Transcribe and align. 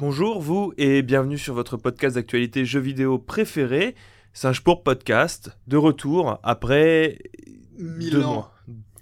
Bonjour 0.00 0.40
vous 0.40 0.72
et 0.78 1.02
bienvenue 1.02 1.36
sur 1.36 1.52
votre 1.52 1.76
podcast 1.76 2.14
d'actualité 2.14 2.64
jeux 2.64 2.80
vidéo 2.80 3.18
préféré, 3.18 3.94
Singe 4.32 4.62
pour 4.62 4.82
Podcast, 4.82 5.58
de 5.66 5.76
retour 5.76 6.40
après 6.42 7.18
Mille 7.78 8.12
deux 8.12 8.24
ans. 8.24 8.32
mois. 8.32 8.54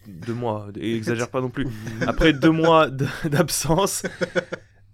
Deux 0.08 0.34
mois, 0.34 0.66
exagère 0.74 1.30
pas 1.30 1.40
non 1.40 1.50
plus. 1.50 1.68
Après 2.08 2.32
deux 2.32 2.50
mois 2.50 2.90
d'absence, 3.24 4.02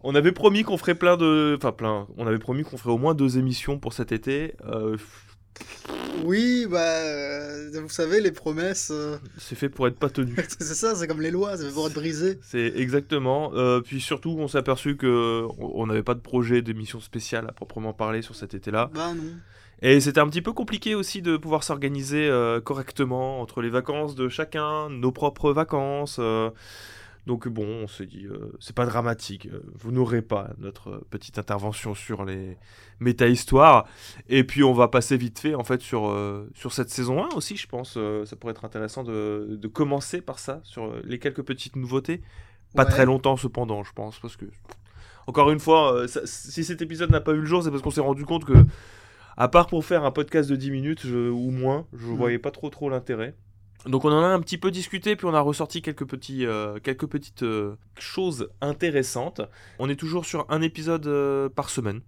on 0.03 0.15
avait 0.15 0.33
promis 0.33 0.63
qu'on 0.63 0.77
ferait 0.77 0.95
plein 0.95 1.17
de... 1.17 1.55
Enfin 1.57 1.73
plein, 1.73 2.07
on 2.19 2.27
avait 2.27 2.39
promis 2.39 2.65
qu'on 2.65 2.77
ferait 2.77 2.93
au 2.93 2.99
moins 2.99 3.15
deux 3.15 3.39
émissions 3.39 3.79
pour 3.79 3.95
cet 3.95 4.13
été. 4.13 4.57
Euh, 4.67 4.99
Oui, 6.25 6.67
bah, 6.71 6.79
euh, 6.79 7.81
vous 7.81 7.89
savez, 7.89 8.21
les 8.21 8.33
promesses, 8.33 8.91
euh, 8.93 9.19
c'est 9.37 9.55
fait 9.55 9.69
pour 9.69 9.87
être 9.87 9.99
pas 9.99 10.09
tenu. 10.09 10.35
c'est 10.59 10.75
ça, 10.75 10.95
c'est 10.95 11.07
comme 11.07 11.21
les 11.21 11.31
lois, 11.31 11.57
ça 11.57 11.65
fait 11.65 11.73
pour 11.73 11.87
être 11.87 11.95
brisé. 11.95 12.39
C'est 12.43 12.73
exactement. 12.77 13.53
Euh, 13.55 13.81
puis 13.81 14.01
surtout, 14.01 14.35
on 14.39 14.49
s'est 14.49 14.59
aperçu 14.59 14.97
que 14.97 15.47
on 15.59 15.87
n'avait 15.87 16.03
pas 16.03 16.15
de 16.15 16.21
projet 16.21 16.63
d'émission 16.63 17.01
spéciale 17.01 17.47
à 17.49 17.53
proprement 17.53 17.93
parler 17.93 18.23
sur 18.23 18.35
cet 18.35 18.55
été-là. 18.55 18.91
Bah 18.95 19.13
non. 19.15 19.23
Et 19.83 20.01
c'était 20.01 20.21
un 20.21 20.29
petit 20.29 20.41
peu 20.41 20.53
compliqué 20.53 20.95
aussi 20.95 21.21
de 21.21 21.37
pouvoir 21.37 21.63
s'organiser 21.63 22.27
euh, 22.29 22.61
correctement 22.61 23.41
entre 23.41 23.61
les 23.61 23.69
vacances 23.69 24.15
de 24.15 24.29
chacun, 24.29 24.89
nos 24.89 25.13
propres 25.13 25.53
vacances. 25.53 26.19
Donc 27.27 27.49
bon, 27.49 27.65
on 27.67 27.87
s'est 27.87 28.07
dit, 28.07 28.27
euh, 28.27 28.53
c'est 28.61 28.75
pas 28.77 28.85
dramatique. 28.87 29.47
euh, 29.47 29.61
vous 29.75 29.93
n'aurez 29.93 30.21
pas 30.23 30.51
notre 30.59 30.91
euh, 30.91 31.07
petite 31.11 31.39
intervention 31.39 31.95
sur 31.95 32.25
les 32.25 32.59
méta-histoires. 33.01 33.87
Et 34.29 34.45
puis 34.45 34.63
on 34.63 34.73
va 34.73 34.89
passer 34.89 35.17
vite 35.17 35.39
fait 35.39 35.55
en 35.55 35.65
fait 35.65 35.81
sur, 35.81 36.09
euh, 36.09 36.51
sur 36.55 36.73
cette 36.73 36.91
saison 36.91 37.23
1 37.25 37.29
aussi, 37.37 37.57
je 37.57 37.67
pense. 37.67 37.95
euh, 37.97 38.25
ça 38.27 38.37
pourrait 38.37 38.53
être 38.53 38.65
intéressant 38.65 39.05
de, 39.05 39.57
de 39.61 39.69
commencer 39.69 40.21
par 40.21 40.39
ça, 40.39 40.61
sur 40.65 40.93
les 41.05 41.19
quelques 41.19 41.43
petites 41.43 41.77
nouveautés. 41.77 42.21
Pas 42.75 42.85
Ouais. 42.85 42.91
très 42.91 43.07
longtemps 43.07 43.37
cependant, 43.37 43.85
je 43.85 43.93
pense, 43.93 44.19
parce 44.19 44.37
que 44.37 44.47
encore 45.27 45.51
une 45.51 45.61
fois, 45.61 46.07
ça- 46.09 46.27
si 46.27 46.65
cet 46.65 46.83
épisode 46.83 47.11
n'a 47.11 47.21
pas 47.21 47.33
vu 47.33 47.41
le 47.41 47.47
jour, 47.47 47.63
c'est 47.63 47.71
parce 47.71 47.83
qu'on 47.83 47.91
s'est 47.91 48.01
rendu 48.01 48.25
compte 48.27 48.45
que, 48.45 48.67
à 49.37 49.49
part 49.49 49.67
pour 49.69 49.85
faire 49.85 50.05
un 50.05 50.11
podcast 50.11 50.51
de 50.51 50.57
10 50.57 50.71
minutes 50.71 51.07
je- 51.07 51.31
ou 51.31 51.51
moins, 51.51 51.87
je 51.97 52.07
Mhm. 52.09 52.17
voyais 52.17 52.39
pas 52.39 52.51
trop 52.51 52.69
trop 52.69 52.91
l'intérêt. 52.91 53.35
Donc 53.87 54.05
on 54.05 54.11
en 54.11 54.23
a 54.23 54.29
un 54.29 54.41
petit 54.41 54.57
peu 54.57 54.71
discuté, 54.71 55.15
puis 55.15 55.27
on 55.27 55.35
a 55.35 55.41
ressorti 55.41 55.83
quelques, 55.83 56.03
euh, 56.41 56.79
petites 56.81 57.43
euh, 57.43 57.77
choses 57.99 58.49
intéressantes. 58.61 59.43
On 59.79 59.89
est 59.89 59.97
toujours 59.97 60.25
sur 60.25 60.47
un 60.49 60.63
épisode 60.63 61.07
euh, 61.07 61.49
par 61.49 61.69
semaine, 61.69 62.01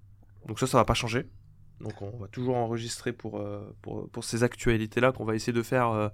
donc 0.49 0.59
ça, 0.59 0.67
ça 0.67 0.79
va 0.79 0.85
pas 0.85 0.95
changer. 0.95 1.27
Donc 1.81 2.01
on 2.01 2.17
va 2.17 2.29
toujours 2.29 2.57
enregistrer 2.57 3.13
pour, 3.13 3.43
ces 4.23 4.43
actualités-là, 4.43 5.13
qu'on 5.13 5.27
va 5.27 5.35
essayer 5.35 5.53
de 5.53 5.63
faire 5.63 6.11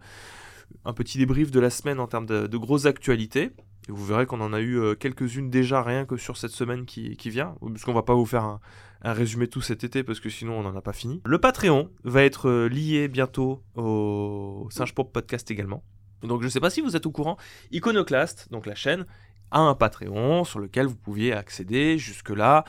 un 0.85 0.93
petit 0.93 1.19
débrief 1.19 1.53
de 1.53 1.61
la 1.61 1.71
semaine 1.71 2.01
en 2.01 2.09
termes 2.09 2.27
de, 2.27 2.57
grosses 2.57 2.87
actualités. 2.87 3.53
Et 3.89 3.93
vous 3.93 4.05
verrez 4.05 4.27
qu'on 4.27 4.41
en 4.41 4.53
a 4.53 4.61
eu 4.61 4.97
quelques-unes 4.97 5.51
déjà 5.51 5.85
rien 5.85 6.05
que 6.05 6.17
sur 6.17 6.37
cette 6.37 6.51
semaine 6.51 6.85
qui, 6.85 7.17
vient, 7.31 7.55
parce 7.61 7.85
qu'on 7.85 7.93
va 7.93 8.03
pas 8.03 8.15
vous 8.15 8.27
faire 8.27 8.43
un, 8.43 8.61
un 9.03 9.13
résumé 9.13 9.49
tout 9.49 9.61
cet 9.61 9.85
été 9.85 10.03
parce 10.03 10.21
que 10.21 10.31
sinon 10.31 10.59
on 10.59 10.63
n'en 10.63 10.77
a 10.77 10.83
pas 10.83 10.93
fini. 10.93 11.21
Le 11.25 11.39
Patreon 11.39 11.91
va 12.05 12.23
être 12.23 12.49
euh, 12.49 12.69
lié 12.69 13.09
bientôt 13.09 13.63
au 13.75 14.69
Singe 14.71 14.95
Pop 14.95 15.13
Podcast 15.13 15.51
également. 15.51 15.83
Donc 16.23 16.43
je 16.43 16.49
sais 16.49 16.61
pas 16.61 16.71
si 16.71 16.81
vous 16.81 16.97
êtes 16.97 17.07
au 17.07 17.11
courant, 17.11 17.37
Iconoclast, 17.73 18.49
donc 18.51 18.67
la 18.67 18.75
chaîne, 18.75 19.07
a 19.51 19.61
un 19.61 19.75
Patreon 19.75 20.45
sur 20.45 20.59
lequel 20.59 20.87
vous 20.87 20.97
pouviez 20.97 21.33
accéder 21.33 21.99
jusque-là 21.99 22.65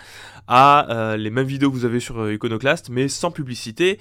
à 0.48 0.92
euh, 0.92 1.18
les 1.18 1.30
mêmes 1.30 1.48
vidéos 1.48 1.72
que 1.72 1.76
vous 1.76 1.86
avez 1.86 2.00
sur 2.00 2.20
euh, 2.20 2.34
Iconoclast, 2.34 2.90
mais 2.90 3.08
sans 3.08 3.32
publicité 3.32 4.00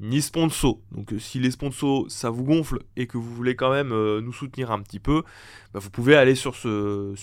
ni 0.00 0.22
sponsor. 0.22 0.78
Donc 0.92 1.12
euh, 1.12 1.18
si 1.18 1.38
les 1.38 1.50
sponsors 1.50 2.06
ça 2.10 2.30
vous 2.30 2.42
gonfle 2.44 2.78
et 2.96 3.06
que 3.06 3.18
vous 3.18 3.34
voulez 3.34 3.54
quand 3.54 3.70
même 3.70 3.92
euh, 3.92 4.20
nous 4.22 4.32
soutenir 4.32 4.70
un 4.70 4.80
petit 4.80 4.98
peu, 4.98 5.22
bah, 5.74 5.80
vous 5.80 5.90
pouvez 5.90 6.16
aller 6.16 6.34
sur 6.34 6.56
ce, 6.56 7.14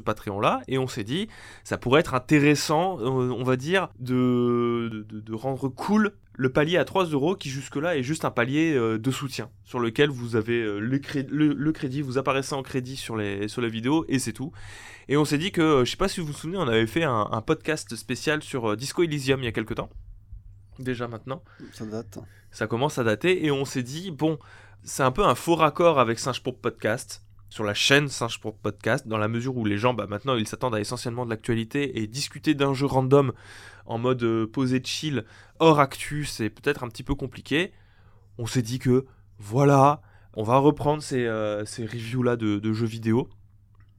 Patreon 0.00 0.38
là 0.40 0.60
et 0.68 0.78
on 0.78 0.86
s'est 0.86 1.04
dit 1.04 1.28
ça 1.64 1.78
pourrait 1.78 2.00
être 2.00 2.14
intéressant, 2.14 2.98
euh, 3.00 3.30
on 3.30 3.42
va 3.44 3.56
dire, 3.56 3.88
de, 3.98 5.06
rendre 5.32 5.68
cool 5.68 6.12
le 6.34 6.50
palier 6.52 6.76
à 6.76 6.84
3 6.84 7.06
euros 7.06 7.34
qui 7.34 7.48
jusque-là 7.48 7.96
est 7.96 8.02
juste 8.04 8.24
un 8.24 8.30
palier 8.30 8.72
de 8.74 9.10
soutien 9.10 9.50
sur 9.64 9.80
lequel 9.80 10.08
vous 10.10 10.36
avez 10.36 10.62
le, 10.78 10.98
cré- 10.98 11.26
le- 11.28 11.52
le 11.52 11.72
crédit, 11.72 12.00
vous 12.00 12.16
apparaissez 12.16 12.54
en 12.54 12.62
crédit 12.62 12.94
sur 12.96 13.16
les, 13.16 13.48
sur 13.48 13.60
les 13.60 13.68
vidéos 13.68 14.04
et 14.08 14.18
c'est 14.20 14.32
tout. 14.32 14.52
Et 15.08 15.16
on 15.16 15.24
s'est 15.24 15.38
dit 15.38 15.50
que, 15.50 15.84
je 15.84 15.90
sais 15.90 15.96
pas 15.96 16.06
si 16.06 16.20
vous 16.20 16.28
vous 16.28 16.32
souvenez, 16.32 16.58
on 16.58 16.68
avait 16.68 16.86
fait 16.86 17.02
un, 17.02 17.26
un 17.32 17.40
podcast 17.42 17.96
spécial 17.96 18.42
sur 18.42 18.76
Disco 18.76 19.02
Elysium 19.02 19.40
il 19.40 19.46
y 19.46 19.48
a 19.48 19.52
quelques 19.52 19.74
temps. 19.74 19.90
Déjà 20.78 21.08
maintenant. 21.08 21.42
Ça 21.72 21.84
date. 21.86 22.18
ça 22.50 22.66
commence 22.66 22.98
à 22.98 23.04
dater 23.04 23.44
et 23.44 23.50
on 23.50 23.64
s'est 23.64 23.82
dit 23.82 24.10
bon 24.10 24.38
c'est 24.84 25.02
un 25.02 25.10
peu 25.10 25.24
un 25.24 25.34
faux 25.34 25.56
raccord 25.56 25.98
avec 25.98 26.18
Singe 26.18 26.42
pour 26.42 26.58
Podcast 26.58 27.24
sur 27.50 27.64
la 27.64 27.74
chaîne 27.74 28.08
Singe 28.08 28.40
pour 28.40 28.56
Podcast 28.56 29.08
dans 29.08 29.18
la 29.18 29.28
mesure 29.28 29.56
où 29.56 29.64
les 29.64 29.78
gens 29.78 29.94
bah, 29.94 30.06
maintenant 30.06 30.36
ils 30.36 30.46
s'attendent 30.46 30.74
à 30.74 30.80
essentiellement 30.80 31.24
de 31.24 31.30
l'actualité 31.30 32.00
et 32.00 32.06
discuter 32.06 32.54
d'un 32.54 32.74
jeu 32.74 32.86
random 32.86 33.32
en 33.86 33.98
mode 33.98 34.22
euh, 34.22 34.46
posé 34.46 34.80
chill 34.84 35.24
hors 35.58 35.80
actu 35.80 36.24
c'est 36.24 36.50
peut-être 36.50 36.84
un 36.84 36.88
petit 36.88 37.02
peu 37.02 37.14
compliqué. 37.14 37.72
On 38.38 38.46
s'est 38.46 38.62
dit 38.62 38.78
que 38.78 39.06
voilà 39.38 40.00
on 40.34 40.44
va 40.44 40.58
reprendre 40.58 41.02
ces, 41.02 41.26
euh, 41.26 41.64
ces 41.64 41.84
reviews 41.84 42.22
là 42.22 42.36
de, 42.36 42.58
de 42.58 42.72
jeux 42.72 42.86
vidéo 42.86 43.28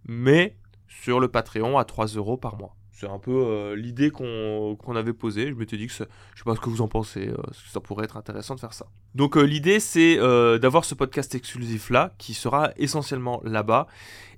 mais 0.06 0.58
sur 0.88 1.20
le 1.20 1.28
Patreon 1.28 1.78
à 1.78 1.86
3 1.86 2.08
euros 2.08 2.38
par 2.38 2.58
mois 2.58 2.76
c'est 3.00 3.08
un 3.08 3.20
peu 3.20 3.32
euh, 3.32 3.76
l'idée 3.76 4.10
qu'on 4.10 4.76
qu'on 4.78 4.96
avait 4.96 5.14
posée. 5.14 5.48
Je 5.48 5.54
m'étais 5.54 5.78
dit 5.78 5.88
que 5.88 5.94
je 5.94 5.98
sais 5.98 6.44
pas 6.44 6.56
ce 6.56 6.60
que 6.60 6.70
vous 6.70 6.82
en 6.82 6.88
pensez, 6.88 7.30
euh, 7.30 7.38
ça 7.72 7.80
pourrait 7.80 8.04
être 8.04 8.18
intéressant 8.18 8.56
de 8.56 8.60
faire 8.60 8.74
ça. 8.74 8.88
Donc 9.16 9.38
euh, 9.38 9.44
l'idée 9.44 9.80
c'est 9.80 10.18
d'avoir 10.60 10.84
ce 10.84 10.96
podcast 10.96 11.34
exclusif 11.34 11.90
là 11.90 12.14
qui 12.18 12.34
sera 12.34 12.72
essentiellement 12.76 13.42
là-bas 13.46 13.88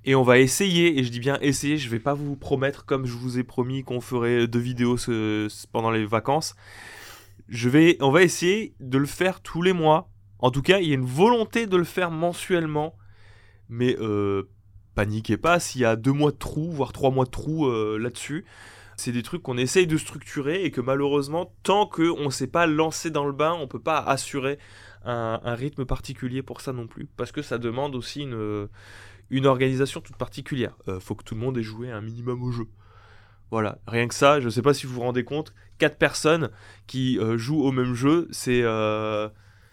et 0.06 0.16
on 0.16 0.24
va 0.24 0.40
essayer 0.40 1.00
et 1.00 1.04
je 1.04 1.10
dis 1.10 1.20
bien 1.20 1.40
essayer, 1.42 1.78
je 1.78 1.90
vais 1.90 2.00
pas 2.00 2.14
vous 2.14 2.36
promettre 2.36 2.86
comme 2.86 3.06
je 3.06 3.14
vous 3.14 3.40
ai 3.40 3.44
promis 3.44 3.84
qu'on 3.84 4.02
ferait 4.02 4.48
deux 4.48 4.60
vidéos 4.60 4.98
pendant 5.72 5.92
les 5.92 6.06
vacances. 6.06 6.56
Je 7.50 7.68
vais 7.68 7.98
on 8.00 8.12
va 8.12 8.22
essayer 8.22 8.76
de 8.80 8.98
le 8.98 9.08
faire 9.08 9.42
tous 9.42 9.62
les 9.62 9.74
mois. 9.74 10.10
En 10.40 10.50
tout 10.50 10.64
cas, 10.64 10.80
il 10.80 10.88
y 10.88 10.92
a 10.92 10.96
une 10.96 11.06
volonté 11.06 11.68
de 11.68 11.78
le 11.78 11.84
faire 11.84 12.12
mensuellement 12.12 12.96
mais 13.70 13.96
paniquez 14.96 15.38
pas 15.38 15.60
s'il 15.60 15.82
y 15.82 15.86
a 15.86 15.96
deux 15.96 16.12
mois 16.12 16.32
de 16.32 16.38
trou, 16.38 16.72
voire 16.72 16.94
trois 16.94 17.12
mois 17.12 17.26
de 17.26 17.30
trou 17.30 17.68
euh, 17.68 17.98
là-dessus. 17.98 18.46
C'est 18.98 19.12
des 19.12 19.24
trucs 19.24 19.42
qu'on 19.42 19.58
essaye 19.58 19.88
de 19.88 19.98
structurer 19.98 20.64
et 20.64 20.72
que 20.72 20.82
malheureusement, 20.82 21.54
tant 21.64 21.88
qu'on 21.88 22.26
ne 22.26 22.30
s'est 22.30 22.48
pas 22.48 22.68
lancé 22.68 23.10
dans 23.10 23.26
le 23.26 23.32
bain, 23.32 23.54
on 23.54 23.68
peut 23.68 23.80
pas 23.80 23.98
assurer 23.98 24.60
un, 25.04 25.56
rythme 25.56 25.86
particulier 25.86 26.44
pour 26.44 26.62
ça 26.62 26.74
non 26.74 26.88
plus. 26.88 27.08
Parce 27.18 27.32
que 27.32 27.42
ça 27.42 27.58
demande 27.58 27.96
aussi 27.96 28.22
une, 28.22 29.46
organisation 29.46 30.02
toute 30.02 30.18
particulière. 30.18 30.78
Euh, 30.88 31.00
faut 31.00 31.16
que 31.16 31.24
tout 31.24 31.34
le 31.34 31.42
monde 31.42 31.58
ait 31.58 31.64
joué 31.64 31.90
un 31.90 32.02
minimum 32.02 32.44
au 32.44 32.52
jeu. 32.52 32.68
Voilà, 33.50 33.80
rien 33.88 34.08
que 34.08 34.14
ça, 34.14 34.40
je 34.40 34.50
sais 34.50 34.62
pas 34.62 34.74
si 34.74 34.86
vous 34.86 34.94
vous 34.94 35.02
rendez 35.02 35.26
compte, 35.26 35.54
quatre 35.78 35.98
personnes 35.98 36.52
qui 36.88 37.18
euh, 37.20 37.38
jouent 37.38 37.64
au 37.64 37.72
même 37.72 37.96
jeu, 37.96 38.28
c'est 38.32 38.62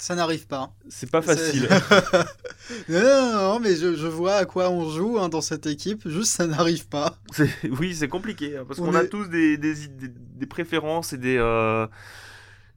Ça 0.01 0.15
n'arrive 0.15 0.47
pas. 0.47 0.73
c'est 0.89 1.11
pas 1.11 1.21
facile. 1.23 1.69
non, 2.89 3.01
non, 3.01 3.33
non, 3.33 3.61
mais 3.61 3.75
je, 3.75 3.97
je 3.97 4.07
vois 4.07 4.35
à 4.35 4.45
quoi 4.45 4.71
on 4.71 4.89
joue 4.91 5.19
hein, 5.19 5.29
dans 5.29 5.41
cette 5.41 5.67
équipe, 5.67 6.09
juste 6.09 6.33
ça 6.33 6.47
n'arrive 6.47 6.87
pas. 6.89 7.19
C'est- 7.33 7.51
Oui, 7.79 7.95
c'est 7.95 8.09
compliqué, 8.09 8.57
hein, 8.57 8.65
parce 8.67 8.79
On 8.81 8.87
qu'on 8.87 8.95
a 8.95 9.03
est- 9.03 9.09
tous 9.09 9.27
des, 9.27 9.57
des, 9.59 9.75
des- 9.75 10.09
des 10.09 10.47
préférences 10.47 11.13
et 11.13 11.19
des, 11.19 11.37
euh, 11.37 11.87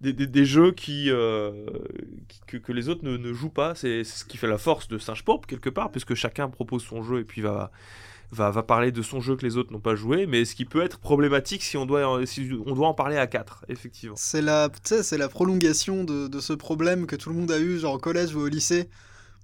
des, 0.01 0.13
des- 0.13 0.25
des 0.25 0.45
jeux 0.45 0.71
qui, 0.71 1.11
euh, 1.11 1.51
qui- 2.27 2.39
que, 2.47 2.57
que 2.57 2.71
les 2.71 2.89
autres 2.89 3.05
ne, 3.05 3.17
ne 3.17 3.33
jouent 3.33 3.49
pas. 3.49 3.75
C'est 3.75 4.03
c'est 4.03 4.19
ce 4.21 4.25
qui 4.25 4.37
fait 4.37 4.47
la 4.47 4.57
force 4.57 4.87
de 4.87 4.97
Singe 4.97 5.23
Pop, 5.23 5.45
quelque 5.45 5.69
part, 5.69 5.91
puisque 5.91 6.15
chacun 6.15 6.49
propose 6.49 6.83
son 6.83 7.03
jeu 7.03 7.19
et 7.19 7.23
puis 7.23 7.41
va, 7.41 7.71
va, 8.31 8.49
va 8.51 8.63
parler 8.63 8.91
de 8.91 9.01
son 9.01 9.21
jeu 9.21 9.35
que 9.35 9.45
les 9.45 9.57
autres 9.57 9.71
n'ont 9.71 9.79
pas 9.79 9.95
joué, 9.95 10.25
mais 10.25 10.45
ce 10.45 10.55
qui 10.55 10.65
peut 10.65 10.81
être 10.81 10.99
problématique 10.99 11.63
si 11.63 11.77
on 11.77 11.85
doit, 11.85 12.25
si 12.25 12.49
on 12.65 12.73
doit 12.73 12.87
en 12.87 12.93
parler 12.93 13.17
à 13.17 13.27
quatre, 13.27 13.65
effectivement. 13.67 14.15
C'est 14.17 14.41
la, 14.41 14.69
tu 14.69 14.95
c'est 15.03 15.17
la 15.17 15.29
prolongation 15.29 16.03
de, 16.03 16.27
de 16.27 16.39
ce 16.39 16.53
problème 16.53 17.05
que 17.05 17.15
tout 17.15 17.29
le 17.29 17.35
monde 17.35 17.51
a 17.51 17.59
eu, 17.59 17.79
genre 17.79 17.95
au 17.95 17.99
collège 17.99 18.35
ou 18.35 18.39
au 18.39 18.47
lycée, 18.47 18.89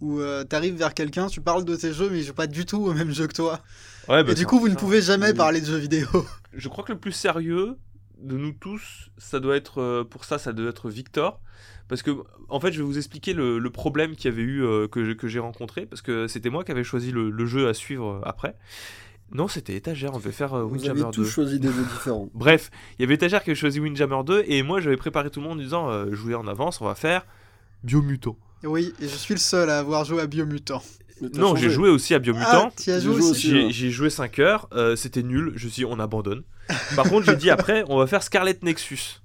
où 0.02 0.20
euh, 0.20 0.44
t'arrives 0.44 0.76
vers 0.76 0.94
quelqu'un, 0.94 1.28
tu 1.28 1.42
parles 1.42 1.66
de 1.66 1.76
tes 1.76 1.94
jeux, 1.94 2.10
mais 2.10 2.20
il 2.20 2.24
joue 2.24 2.34
pas 2.34 2.48
du 2.48 2.66
tout 2.66 2.86
au 2.86 2.94
même 2.94 3.12
jeu 3.12 3.28
que 3.28 3.34
toi. 3.34 3.62
Ouais, 4.08 4.24
bah, 4.24 4.32
Et 4.32 4.36
du 4.36 4.46
coup, 4.46 4.60
vous 4.60 4.70
ne 4.70 4.76
pouvez 4.76 5.02
jamais 5.02 5.34
parler 5.34 5.60
de 5.60 5.66
jeux 5.66 5.78
vidéo. 5.78 6.08
Je 6.54 6.70
crois 6.70 6.84
que 6.84 6.92
le 6.92 7.00
plus 7.00 7.12
sérieux 7.12 7.78
de 8.20 8.38
nous 8.38 8.54
tous, 8.54 9.10
ça 9.18 9.40
doit 9.40 9.56
être 9.56 9.82
euh, 9.82 10.04
pour 10.04 10.26
ça, 10.26 10.38
ça 10.38 10.54
doit 10.54 10.70
être 10.70 10.90
Victor, 10.90 11.40
parce 11.88 12.02
que 12.04 12.12
en 12.50 12.60
fait, 12.60 12.72
je 12.72 12.80
vais 12.80 12.84
vous 12.86 12.98
expliquer 12.98 13.34
le, 13.34 13.60
le 13.60 13.70
problème 13.70 14.16
qu'il 14.16 14.30
y 14.32 14.34
avait 14.34 14.44
eu 14.44 14.64
euh, 14.64 14.88
que, 14.88 15.04
j'ai- 15.06 15.16
que 15.16 15.28
j'ai 15.28 15.40
rencontré, 15.40 15.86
parce 15.86 16.02
que 16.02 16.28
c'était 16.28 16.50
moi 16.50 16.64
qui 16.64 16.72
avais 16.72 16.84
choisi 16.84 17.12
le, 17.12 17.30
le 17.30 17.46
jeu 17.46 17.68
à 17.68 17.74
suivre 17.74 18.20
euh, 18.24 18.28
après. 18.28 18.56
Non, 19.34 19.48
c'était 19.50 19.76
étagère, 19.76 20.14
on 20.14 20.20
devait 20.20 20.32
faire 20.32 20.54
euh, 20.54 20.64
Vous 20.64 20.76
Windjammer 20.76 21.02
avez 21.02 21.12
2. 21.12 21.24
tous 21.24 21.26
choisi 21.30 21.60
des 21.60 21.68
jeux 21.68 21.84
différents. 21.94 22.30
Bref, 22.34 22.72
il 22.98 23.02
y 23.02 23.06
avait 23.06 23.16
étagère 23.16 23.44
qui 23.44 23.50
avait 23.50 23.60
choisi 23.60 23.80
Windjammer 23.80 24.24
2 24.26 24.44
et 24.48 24.64
moi 24.64 24.80
j'avais 24.80 24.96
préparé 24.98 25.30
tout 25.30 25.42
le 25.42 25.48
monde 25.48 25.60
en 25.60 25.62
disant 25.62 25.90
euh, 25.90 26.14
jouez 26.14 26.36
en 26.36 26.48
avance, 26.48 26.80
on 26.82 26.86
va 26.86 26.96
faire 26.96 27.26
Biomutant. 27.84 28.38
Oui, 28.64 28.94
et 29.02 29.08
je 29.08 29.16
suis 29.16 29.34
le 29.34 29.40
seul 29.40 29.70
à 29.70 29.80
avoir 29.80 30.04
joué 30.06 30.22
à 30.22 30.28
Biomutant. 30.28 30.82
Non, 31.36 31.56
j'ai 31.56 31.70
joué 31.70 31.90
aussi 31.90 32.14
à 32.14 32.18
Ah, 32.18 32.20
Biomutant. 32.20 32.68
as 32.68 32.72
J'ai 32.84 33.00
joué 33.02 33.02
joué 33.02 33.16
aussi 33.22 33.32
aussi. 33.32 33.50
J'ai 33.50 33.66
ouais. 33.66 33.72
j'ai 33.72 33.90
joué 33.92 34.10
5 34.10 34.40
heures, 34.40 34.68
euh, 34.74 34.96
c'était 34.96 35.24
nul, 35.24 35.52
je 35.56 35.66
me 35.66 35.70
suis 35.72 35.82
dit 35.82 35.86
on 35.86 36.00
abandonne. 36.00 36.44
Par 36.96 37.10
contre, 37.10 37.26
j'ai 37.26 37.36
dit 37.36 37.50
après, 37.50 37.84
on 37.90 37.98
va 37.98 38.08
faire 38.08 38.24
Scarlet 38.24 38.58
Nexus. 38.62 39.22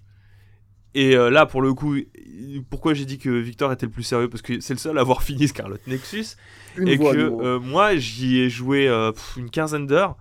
Et 0.94 1.16
euh, 1.16 1.30
là, 1.30 1.46
pour 1.46 1.62
le 1.62 1.72
coup, 1.72 1.96
pourquoi 2.68 2.92
j'ai 2.94 3.04
dit 3.06 3.18
que 3.18 3.30
Victor 3.30 3.72
était 3.72 3.86
le 3.86 3.92
plus 3.92 4.02
sérieux? 4.02 4.28
Parce 4.28 4.42
que 4.42 4.60
c'est 4.60 4.74
le 4.74 4.78
seul 4.78 4.98
à 4.98 5.00
avoir 5.00 5.22
fini 5.24 5.48
Scarlet 5.48 5.78
Nexus. 5.86 6.36
Une 6.76 6.88
et 6.88 6.96
voix, 6.96 7.14
que 7.14 7.18
euh, 7.18 7.58
moi, 7.60 7.96
j'y 7.96 8.38
ai 8.40 8.50
joué 8.50 8.88
euh, 8.88 9.12
une 9.36 9.48
quinzaine 9.50 9.86
d'heures. 9.86 10.16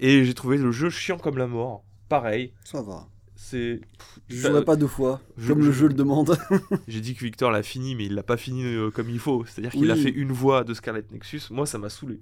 Et 0.00 0.24
j'ai 0.24 0.34
trouvé 0.34 0.56
le 0.58 0.70
jeu 0.72 0.90
chiant 0.90 1.18
comme 1.18 1.38
la 1.38 1.46
mort. 1.46 1.84
pareil. 2.08 2.52
Ça 2.64 2.82
va. 2.82 3.06
C'est. 3.36 3.80
Je 4.28 4.36
jouerai 4.36 4.64
pas 4.64 4.74
deux 4.74 4.88
fois, 4.88 5.20
je- 5.36 5.48
comme 5.52 5.62
je- 5.62 5.66
le 5.66 5.72
jeu 5.72 5.86
le 5.88 5.94
demande. 5.94 6.36
J'ai 6.88 7.00
dit 7.00 7.14
que 7.14 7.20
Victor 7.20 7.52
l'a 7.52 7.62
fini, 7.62 7.94
mais 7.94 8.06
il 8.06 8.14
l'a 8.14 8.24
pas 8.24 8.36
fini 8.36 8.64
comme 8.92 9.08
il 9.08 9.20
faut. 9.20 9.44
C'est-à-dire 9.46 9.70
qu'il 9.70 9.90
a 9.92 9.96
fait 9.96 10.10
une 10.10 10.32
voix 10.32 10.64
de 10.64 10.74
Scarlet 10.74 11.04
Nexus. 11.12 11.42
Moi, 11.50 11.64
ça 11.64 11.78
m'a 11.78 11.88
saoulé. 11.88 12.18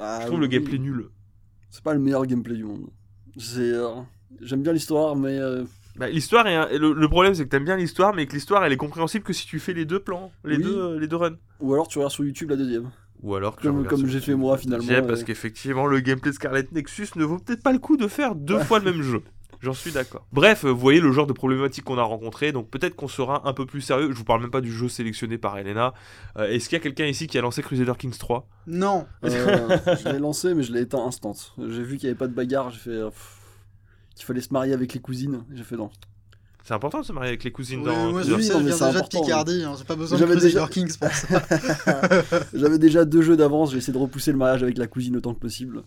Ah, 0.00 0.20
je 0.22 0.26
trouve 0.26 0.40
le 0.40 0.46
gameplay 0.46 0.78
nul. 0.78 1.08
C'est 1.70 1.82
pas 1.84 1.92
le 1.92 2.00
meilleur 2.00 2.24
gameplay 2.24 2.56
du 2.56 2.64
monde. 2.64 2.88
C'est. 3.36 3.72
J'aime 4.40 4.62
bien 4.62 4.72
l'histoire, 4.72 5.14
mais. 5.16 5.38
Bah, 5.98 6.08
l'histoire 6.08 6.46
est 6.46 6.54
un- 6.54 6.68
le, 6.78 6.92
le 6.92 7.08
problème 7.08 7.34
c'est 7.34 7.44
que 7.44 7.48
t'aimes 7.48 7.64
bien 7.64 7.76
l'histoire 7.76 8.14
mais 8.14 8.26
que 8.26 8.32
l'histoire 8.34 8.64
elle 8.64 8.72
est 8.72 8.76
compréhensible 8.76 9.24
que 9.24 9.32
si 9.32 9.46
tu 9.46 9.58
fais 9.58 9.72
les 9.74 9.84
deux 9.84 10.00
plans 10.00 10.30
les 10.44 10.56
Oui. 10.56 10.62
deux 10.62 10.78
euh, 10.78 10.98
les 11.00 11.06
deux 11.08 11.16
runs 11.16 11.36
Ou 11.60 11.74
alors 11.74 11.88
tu 11.88 11.98
regardes 11.98 12.12
sur 12.12 12.24
YouTube 12.24 12.50
la 12.50 12.56
deuxième. 12.56 12.90
ou 13.22 13.34
alors 13.34 13.56
que 13.56 13.62
tu 13.62 13.66
Comme, 13.66 13.78
regardes 13.78 13.90
comme 13.90 14.00
sur 14.00 14.08
j'ai 14.08 14.20
fait 14.20 14.34
moi 14.34 14.56
finalement. 14.58 15.06
Parce 15.06 15.24
qu'effectivement 15.24 15.86
le 15.86 16.00
gameplay 16.00 16.30
de 16.30 16.36
Scarlet 16.36 16.66
Nexus 16.72 17.08
ne 17.16 17.24
vaut 17.24 17.38
peut-être 17.38 17.62
pas 17.62 17.72
le 17.72 17.78
coup 17.80 17.96
de 17.96 18.06
faire 18.06 18.34
deux 18.34 18.58
fois 18.60 18.78
le 18.78 18.92
même 18.92 19.02
jeu 19.02 19.22
J'en 19.60 19.72
suis 19.72 19.90
d'accord. 19.90 20.24
Bref, 20.32 20.64
euh, 20.64 20.68
vous 20.70 20.78
voyez 20.78 21.00
le 21.00 21.10
genre 21.10 21.26
de 21.26 21.32
problématique 21.32 21.82
qu'on 21.82 21.98
a 21.98 22.02
rencontré, 22.04 22.52
donc 22.52 22.70
peut-être 22.70 22.94
qu'on 22.94 23.08
sera 23.08 23.42
un 23.48 23.52
peu 23.52 23.66
plus 23.66 23.80
sérieux. 23.80 24.10
Je 24.12 24.16
vous 24.16 24.22
parle 24.22 24.40
même 24.40 24.52
pas 24.52 24.60
du 24.60 24.70
jeu 24.72 24.88
sélectionné 24.88 25.36
par 25.36 25.58
Elena. 25.58 25.94
Euh, 26.36 26.46
Est-ce 26.48 26.68
qu'il 26.68 26.76
y 26.78 26.80
a 26.80 26.82
quelqu'un 26.82 27.06
ici 27.06 27.26
qui 27.26 27.36
a 27.38 27.40
lancé 27.40 27.60
Crusader 27.60 27.94
Kings 27.98 28.16
3 28.16 28.46
Non. 28.68 29.06
Euh, 29.24 29.76
je 30.04 30.12
l'ai 30.12 30.20
lancé, 30.20 30.54
mais 30.54 30.62
je 30.62 30.72
l'ai 30.72 30.82
éteint 30.82 31.04
instant. 31.04 31.34
J'ai 31.58 31.82
vu 31.82 31.96
qu'il 31.96 32.04
n'y 32.06 32.10
avait 32.10 32.18
pas 32.18 32.28
de 32.28 32.34
bagarre, 32.34 32.70
j'ai 32.70 32.78
fait. 32.78 32.90
euh, 32.90 33.06
pff, 33.10 33.37
qu'il 34.18 34.26
fallait 34.26 34.40
se 34.42 34.52
marier 34.52 34.72
avec 34.74 34.92
les 34.94 35.00
cousines. 35.00 35.44
J'ai 35.54 35.64
fait 35.64 35.76
non. 35.76 35.90
C'est 36.64 36.74
important 36.74 37.00
de 37.00 37.06
se 37.06 37.12
marier 37.12 37.28
avec 37.30 37.44
les 37.44 37.50
cousines 37.52 37.80
Oui, 37.80 37.86
dans 37.86 38.10
moi, 38.12 38.20
oui, 38.20 38.24
sais, 38.44 38.52
non, 38.52 38.58
je 38.58 38.64
mais 38.64 38.70
déjà 38.72 38.92
de 39.00 39.08
Picardie, 39.08 39.62
hein, 39.64 39.74
j'ai 39.78 39.84
pas 39.84 39.96
besoin 39.96 40.18
de 40.18 40.20
J'avais 40.20 40.34
Crusader 40.38 40.52
déjà- 40.54 40.68
Kings 40.68 40.98
pour 40.98 41.10
ça. 41.10 41.42
J'avais 42.52 42.78
déjà 42.78 43.04
deux 43.06 43.22
jeux 43.22 43.36
d'avance, 43.38 43.70
j'ai 43.72 43.78
essayé 43.78 43.92
de 43.94 43.98
repousser 43.98 44.32
le 44.32 44.38
mariage 44.38 44.62
avec 44.62 44.76
la 44.76 44.86
cousine 44.86 45.16
autant 45.16 45.32
que 45.32 45.40
possible. 45.40 45.82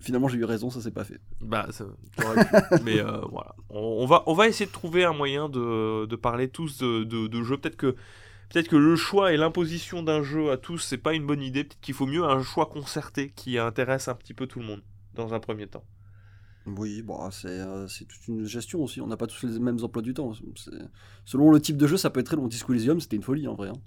Finalement, 0.00 0.26
j'ai 0.28 0.38
eu 0.38 0.44
raison, 0.44 0.68
ça 0.68 0.80
s'est 0.80 0.90
pas 0.90 1.04
fait. 1.04 1.20
Bah, 1.40 1.68
ça, 1.70 1.84
mais 2.84 2.98
euh, 2.98 3.20
voilà. 3.30 3.54
On, 3.70 3.78
on 4.00 4.06
va, 4.06 4.24
on 4.26 4.34
va 4.34 4.48
essayer 4.48 4.66
de 4.66 4.72
trouver 4.72 5.04
un 5.04 5.12
moyen 5.12 5.48
de, 5.48 6.06
de 6.06 6.16
parler 6.16 6.48
tous 6.48 6.78
de, 6.78 7.04
de, 7.04 7.28
de 7.28 7.42
jeux. 7.44 7.56
Peut-être 7.58 7.76
que, 7.76 7.94
peut-être 8.50 8.68
que 8.68 8.76
le 8.76 8.96
choix 8.96 9.32
et 9.32 9.36
l'imposition 9.36 10.02
d'un 10.02 10.22
jeu 10.24 10.50
à 10.50 10.56
tous, 10.56 10.78
c'est 10.78 10.98
pas 10.98 11.14
une 11.14 11.24
bonne 11.26 11.42
idée. 11.42 11.62
Peut-être 11.64 11.80
qu'il 11.80 11.94
faut 11.94 12.06
mieux 12.06 12.24
un 12.24 12.42
choix 12.42 12.66
concerté 12.66 13.32
qui 13.36 13.58
intéresse 13.58 14.08
un 14.08 14.14
petit 14.14 14.34
peu 14.34 14.46
tout 14.48 14.58
le 14.58 14.66
monde 14.66 14.82
dans 15.14 15.34
un 15.34 15.40
premier 15.40 15.66
temps. 15.68 15.84
Oui, 16.66 17.02
bon, 17.02 17.30
c'est 17.30 17.48
euh, 17.48 17.86
c'est 17.86 18.04
toute 18.06 18.26
une 18.26 18.44
gestion 18.44 18.82
aussi. 18.82 19.00
On 19.00 19.06
n'a 19.06 19.16
pas 19.16 19.26
tous 19.28 19.46
les 19.46 19.58
mêmes 19.60 19.78
emplois 19.82 20.02
du 20.02 20.14
temps. 20.14 20.32
C'est- 20.56 20.70
Selon 21.24 21.50
le 21.52 21.60
type 21.60 21.76
de 21.76 21.86
jeu, 21.86 21.96
ça 21.96 22.10
peut 22.10 22.20
être 22.20 22.26
très 22.26 22.36
long. 22.36 22.48
Disco 22.48 22.72
Elysium, 22.72 23.00
c'était 23.00 23.16
une 23.16 23.22
folie 23.22 23.46
en 23.46 23.54
vrai. 23.54 23.68
hein. 23.68 23.80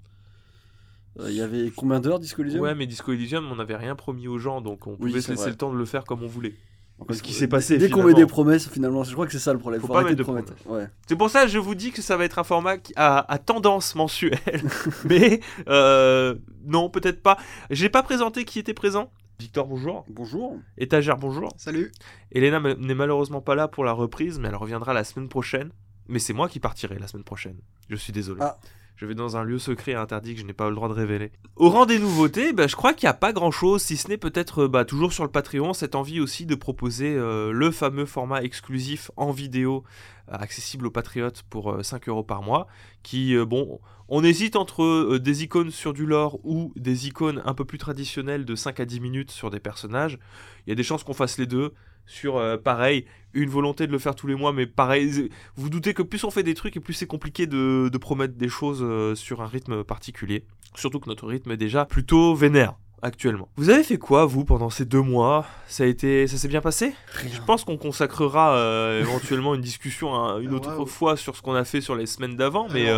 Euh, 1.18 1.30
Il 1.30 1.36
y 1.36 1.42
avait 1.42 1.70
combien 1.74 2.00
d'heures 2.00 2.20
Disco 2.20 2.42
Elysium? 2.42 2.62
Ouais, 2.62 2.74
mais 2.74 2.86
Disco 2.86 3.12
Elysium, 3.12 3.46
on 3.50 3.56
n'avait 3.56 3.76
rien 3.76 3.94
promis 3.96 4.28
aux 4.28 4.38
gens, 4.38 4.60
donc 4.60 4.86
on 4.86 4.96
pouvait 4.96 5.20
se 5.20 5.30
laisser 5.30 5.34
vrai. 5.42 5.50
le 5.50 5.56
temps 5.56 5.72
de 5.72 5.76
le 5.76 5.84
faire 5.84 6.04
comme 6.04 6.22
on 6.22 6.26
voulait. 6.28 6.54
Encore 6.98 7.16
ce 7.16 7.22
qui 7.22 7.32
s'est 7.32 7.48
passé, 7.48 7.78
Dès 7.78 7.88
qu'on 7.88 8.02
met 8.04 8.12
des 8.12 8.26
promesses, 8.26 8.68
finalement, 8.68 9.04
je 9.04 9.12
crois 9.14 9.24
que 9.26 9.32
c'est 9.32 9.38
ça 9.38 9.54
le 9.54 9.58
problème. 9.58 9.80
Faut 9.80 9.86
Faut, 9.86 9.94
pas 9.94 10.00
arrêter 10.00 10.14
de 10.16 10.22
mettre 10.22 10.32
de 10.34 10.52
promettre. 10.52 10.70
Ouais. 10.70 10.86
C'est 11.08 11.16
pour 11.16 11.30
ça 11.30 11.44
que 11.44 11.48
je 11.48 11.58
vous 11.58 11.74
dis 11.74 11.92
que 11.92 12.02
ça 12.02 12.18
va 12.18 12.24
être 12.26 12.38
un 12.38 12.44
format 12.44 12.76
qui 12.76 12.92
a, 12.94 13.18
à 13.32 13.38
tendance 13.38 13.94
mensuelle. 13.94 14.38
mais 15.06 15.40
euh, 15.68 16.34
non, 16.66 16.90
peut-être 16.90 17.22
pas. 17.22 17.38
J'ai 17.70 17.88
pas 17.88 18.02
présenté 18.02 18.44
qui 18.44 18.58
était 18.58 18.74
présent. 18.74 19.10
Victor, 19.40 19.66
bonjour. 19.66 20.04
Bonjour. 20.10 20.58
Étagère, 20.76 21.16
bonjour. 21.16 21.50
Salut. 21.56 21.92
Elena 22.30 22.60
n'est 22.60 22.94
malheureusement 22.94 23.40
pas 23.40 23.54
là 23.54 23.68
pour 23.68 23.84
la 23.84 23.92
reprise, 23.92 24.38
mais 24.38 24.48
elle 24.48 24.54
reviendra 24.54 24.92
la 24.92 25.02
semaine 25.02 25.30
prochaine. 25.30 25.72
Mais 26.08 26.18
c'est 26.18 26.34
moi 26.34 26.46
qui 26.46 26.60
partirai 26.60 26.98
la 26.98 27.06
semaine 27.06 27.24
prochaine. 27.24 27.56
Je 27.88 27.96
suis 27.96 28.12
désolé. 28.12 28.40
Ah. 28.42 28.58
Je 29.00 29.06
vais 29.06 29.14
dans 29.14 29.38
un 29.38 29.44
lieu 29.44 29.58
secret 29.58 29.92
et 29.92 29.94
interdit 29.94 30.34
que 30.34 30.42
je 30.42 30.44
n'ai 30.44 30.52
pas 30.52 30.68
le 30.68 30.74
droit 30.74 30.86
de 30.86 30.92
révéler. 30.92 31.32
Au 31.56 31.70
rang 31.70 31.86
des 31.86 31.98
nouveautés, 31.98 32.52
bah, 32.52 32.66
je 32.66 32.76
crois 32.76 32.92
qu'il 32.92 33.06
n'y 33.06 33.10
a 33.10 33.14
pas 33.14 33.32
grand 33.32 33.50
chose, 33.50 33.80
si 33.80 33.96
ce 33.96 34.08
n'est 34.08 34.18
peut-être 34.18 34.64
euh, 34.64 34.68
bah, 34.68 34.84
toujours 34.84 35.14
sur 35.14 35.24
le 35.24 35.30
Patreon, 35.30 35.72
cette 35.72 35.94
envie 35.94 36.20
aussi 36.20 36.44
de 36.44 36.54
proposer 36.54 37.14
euh, 37.16 37.50
le 37.50 37.70
fameux 37.70 38.04
format 38.04 38.42
exclusif 38.42 39.10
en 39.16 39.30
vidéo 39.30 39.84
euh, 40.28 40.34
accessible 40.34 40.86
aux 40.86 40.90
patriotes 40.90 41.44
pour 41.48 41.72
euh, 41.72 41.82
5 41.82 42.10
euros 42.10 42.24
par 42.24 42.42
mois. 42.42 42.66
Qui, 43.02 43.34
bon, 43.46 43.80
on 44.10 44.22
hésite 44.22 44.54
entre 44.54 45.16
des 45.16 45.44
icônes 45.44 45.70
sur 45.70 45.94
du 45.94 46.04
lore 46.04 46.38
ou 46.44 46.70
des 46.76 47.06
icônes 47.06 47.40
un 47.46 47.54
peu 47.54 47.64
plus 47.64 47.78
traditionnelles 47.78 48.44
de 48.44 48.54
5 48.54 48.80
à 48.80 48.84
10 48.84 49.00
minutes 49.00 49.30
sur 49.30 49.48
des 49.48 49.60
personnages. 49.60 50.18
Il 50.66 50.70
y 50.70 50.72
a 50.72 50.76
des 50.76 50.82
chances 50.82 51.04
qu'on 51.04 51.14
fasse 51.14 51.38
les 51.38 51.46
deux 51.46 51.72
sur 52.06 52.36
euh, 52.36 52.56
pareil 52.56 53.04
une 53.32 53.48
volonté 53.48 53.86
de 53.86 53.92
le 53.92 53.98
faire 53.98 54.14
tous 54.16 54.26
les 54.26 54.34
mois 54.34 54.52
mais 54.52 54.66
pareil 54.66 55.08
vous 55.10 55.28
vous 55.64 55.70
doutez 55.70 55.94
que 55.94 56.02
plus 56.02 56.24
on 56.24 56.30
fait 56.30 56.42
des 56.42 56.54
trucs 56.54 56.76
et 56.76 56.80
plus 56.80 56.94
c'est 56.94 57.06
compliqué 57.06 57.46
de, 57.46 57.88
de 57.92 57.98
promettre 57.98 58.34
des 58.34 58.48
choses 58.48 58.80
euh, 58.82 59.14
sur 59.14 59.40
un 59.42 59.46
rythme 59.46 59.84
particulier. 59.84 60.44
Surtout 60.74 60.98
que 61.00 61.08
notre 61.08 61.26
rythme 61.26 61.50
est 61.52 61.56
déjà 61.56 61.84
plutôt 61.84 62.34
vénère 62.34 62.74
actuellement. 63.02 63.48
Vous 63.56 63.70
avez 63.70 63.82
fait 63.82 63.96
quoi 63.98 64.24
vous 64.26 64.44
pendant 64.44 64.68
ces 64.68 64.84
deux 64.84 65.00
mois? 65.00 65.46
Ça 65.66 65.84
a 65.84 65.86
été 65.86 66.26
ça 66.26 66.36
s'est 66.36 66.48
bien 66.48 66.60
passé? 66.60 66.92
Je 67.32 67.40
pense 67.46 67.64
qu'on 67.64 67.76
consacrera 67.78 68.54
euh, 68.56 69.00
éventuellement 69.00 69.54
une 69.54 69.62
discussion 69.62 70.14
hein, 70.14 70.38
une 70.40 70.50
Ah, 70.50 70.56
autre 70.56 70.84
fois 70.84 71.16
sur 71.16 71.34
ce 71.36 71.42
qu'on 71.42 71.54
a 71.54 71.64
fait 71.64 71.80
sur 71.80 71.94
les 71.94 72.06
semaines 72.06 72.36
d'avant 72.36 72.66
mais 72.72 72.90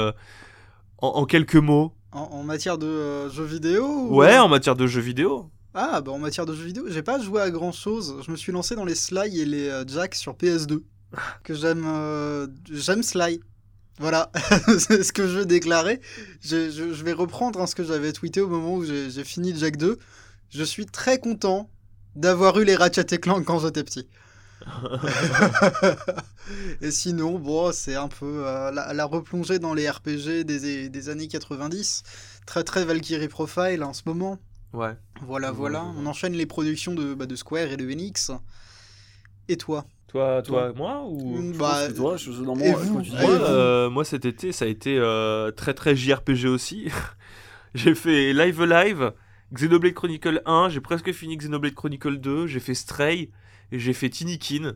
en, 0.99 1.09
en 1.09 1.25
quelques 1.27 1.57
mots. 1.57 1.93
En, 2.13 2.21
en 2.33 2.43
matière 2.43 2.79
de 2.79 3.29
jeux 3.31 3.45
vidéo 3.45 3.85
ou- 3.87 4.17
ouais 4.17 4.39
en 4.39 4.49
matière 4.49 4.77
de 4.77 4.87
jeux 4.87 5.01
vidéo 5.01 5.51
Ah, 5.75 6.01
bah 6.03 6.13
en 6.13 6.19
matière 6.19 6.45
de 6.47 6.55
jeux 6.55 6.65
vidéo, 6.67 6.85
j'ai 6.89 7.03
pas 7.03 7.19
joué 7.19 7.41
à 7.41 7.51
grand 7.51 7.73
chose. 7.73 8.17
Je 8.27 8.31
me 8.31 8.37
suis 8.37 8.53
lancé 8.53 8.75
dans 8.75 8.85
les 8.85 8.95
Sly 8.95 9.41
et 9.41 9.45
les 9.47 9.69
euh, 9.69 9.85
Jacks 9.87 10.15
sur 10.15 10.35
PS2. 10.37 10.83
Que 11.45 11.55
j'aime. 11.55 11.85
euh, 11.87 12.47
j'aime 12.71 13.03
Sly. 13.03 13.41
Voilà, 13.99 14.31
c'est 14.79 15.03
ce 15.05 15.13
que 15.13 15.27
je 15.29 15.39
veux 15.41 15.47
déclarer. 15.47 16.01
Je, 16.43 16.71
je- 16.71 16.93
je 16.95 17.05
vais 17.05 17.13
reprendre 17.13 17.61
hein, 17.61 17.67
ce 17.67 17.75
que 17.75 17.85
j'avais 17.85 18.13
tweeté 18.13 18.41
au 18.41 18.49
moment 18.49 18.75
où 18.77 18.85
j'ai 18.85 19.25
fini 19.25 19.55
Jack 19.57 19.77
2. 19.77 19.99
Je 20.51 20.65
suis 20.65 20.87
très 20.87 21.19
content 21.19 21.71
d'avoir 22.17 22.59
eu 22.59 22.65
les 22.65 22.75
Ratchet 22.77 23.07
et 23.15 23.19
Clank 23.19 23.45
quand 23.45 23.59
j'étais 23.61 23.85
petit. 23.85 24.09
et 26.81 26.91
sinon, 26.91 27.39
bon, 27.39 27.73
c'est 27.73 27.95
un 27.95 28.09
peu 28.09 28.47
euh, 28.47 28.71
la, 28.71 28.93
la 28.93 29.05
replongée 29.05 29.59
dans 29.59 29.75
les 29.75 29.89
RPG 29.89 30.45
des, 30.45 30.89
des 30.89 31.09
années 31.09 31.29
90. 31.29 32.03
Très 32.47 32.65
très 32.65 32.85
Valkyrie 32.85 33.29
Profile 33.29 33.83
en 33.85 33.93
ce 33.93 34.03
moment. 34.07 34.39
Ouais 34.73 34.97
Voilà, 35.23 35.51
Ouais, 35.51 35.57
voilà. 35.57 35.85
On 35.97 36.07
enchaîne 36.07 36.33
les 36.35 36.47
productions 36.47 36.95
de, 36.95 37.15
bah, 37.15 37.27
de 37.27 37.37
Square 37.37 37.69
et 37.73 37.77
de 37.77 37.91
Enix. 37.91 38.31
Et 39.49 39.57
toi 39.57 39.85
toi 40.09 40.43
toi, 40.43 40.43
Toi. 40.43 40.73
moi 40.77 41.05
ou 41.07 41.53
Je 41.53 41.59
bah, 41.59 41.91
toi, 41.91 42.19
je, 42.19 42.31
non, 42.31 42.55
et 42.57 42.71
moi, 42.71 42.81
vous 42.81 43.01
Et 43.01 43.15
euh, 43.23 43.89
moi, 43.89 44.05
cet 44.05 44.27
été, 44.27 44.53
ça 44.53 44.67
a 44.67 44.69
été 44.69 44.99
euh, 44.99 45.51
très 45.53 45.73
très 45.73 45.97
JRPG 45.97 46.47
aussi. 46.47 46.89
j'ai 47.75 47.95
fait 47.95 48.35
Live 48.35 48.63
Live, 48.63 49.13
Xenoblade 49.55 49.95
Chronicle 49.95 50.43
1, 50.45 50.69
j'ai 50.69 50.83
presque 50.83 51.13
fini 51.13 51.39
Xenoblade 51.39 51.75
Chronicle 51.75 52.19
2, 52.19 52.47
j'ai 52.47 52.61
fait 52.61 52.75
Stray, 52.75 53.31
et 53.71 53.79
j'ai 53.79 53.95
fait 53.95 54.11
Tinikin. 54.11 54.75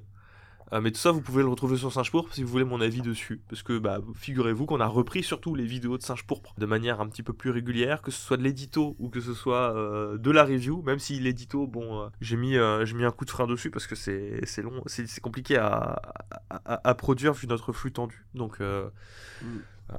Euh, 0.72 0.80
mais 0.80 0.90
tout 0.90 0.98
ça, 0.98 1.10
vous 1.10 1.20
pouvez 1.20 1.42
le 1.42 1.48
retrouver 1.48 1.76
sur 1.76 1.92
Singe 1.92 2.10
Pourpre 2.10 2.34
si 2.34 2.42
vous 2.42 2.48
voulez 2.48 2.64
mon 2.64 2.80
avis 2.80 3.02
dessus. 3.02 3.40
Parce 3.48 3.62
que 3.62 3.78
bah, 3.78 4.00
figurez-vous 4.14 4.66
qu'on 4.66 4.80
a 4.80 4.86
repris 4.86 5.22
surtout 5.22 5.54
les 5.54 5.64
vidéos 5.64 5.98
de 5.98 6.02
Singe 6.02 6.24
Pourpre 6.26 6.54
de 6.58 6.66
manière 6.66 7.00
un 7.00 7.08
petit 7.08 7.22
peu 7.22 7.32
plus 7.32 7.50
régulière, 7.50 8.02
que 8.02 8.10
ce 8.10 8.20
soit 8.20 8.36
de 8.36 8.42
l'édito 8.42 8.96
ou 8.98 9.08
que 9.08 9.20
ce 9.20 9.34
soit 9.34 9.76
euh, 9.76 10.18
de 10.18 10.30
la 10.30 10.44
review. 10.44 10.82
Même 10.82 10.98
si 10.98 11.18
l'édito, 11.20 11.66
bon, 11.66 12.02
euh, 12.02 12.08
j'ai 12.20 12.36
mis, 12.36 12.56
mis 12.56 13.04
un 13.04 13.10
coup 13.10 13.24
de 13.24 13.30
frein 13.30 13.46
dessus 13.46 13.70
parce 13.70 13.86
que 13.86 13.94
c'est 13.94 14.62
long, 14.62 14.82
c'est 14.86 15.20
compliqué 15.20 15.56
à, 15.56 16.00
à, 16.50 16.94
produire 16.94 17.32
vu 17.32 17.46
notre 17.46 17.72
flux 17.72 17.92
tendu. 17.92 18.24
Donc. 18.34 18.60
Mm. 18.60 19.46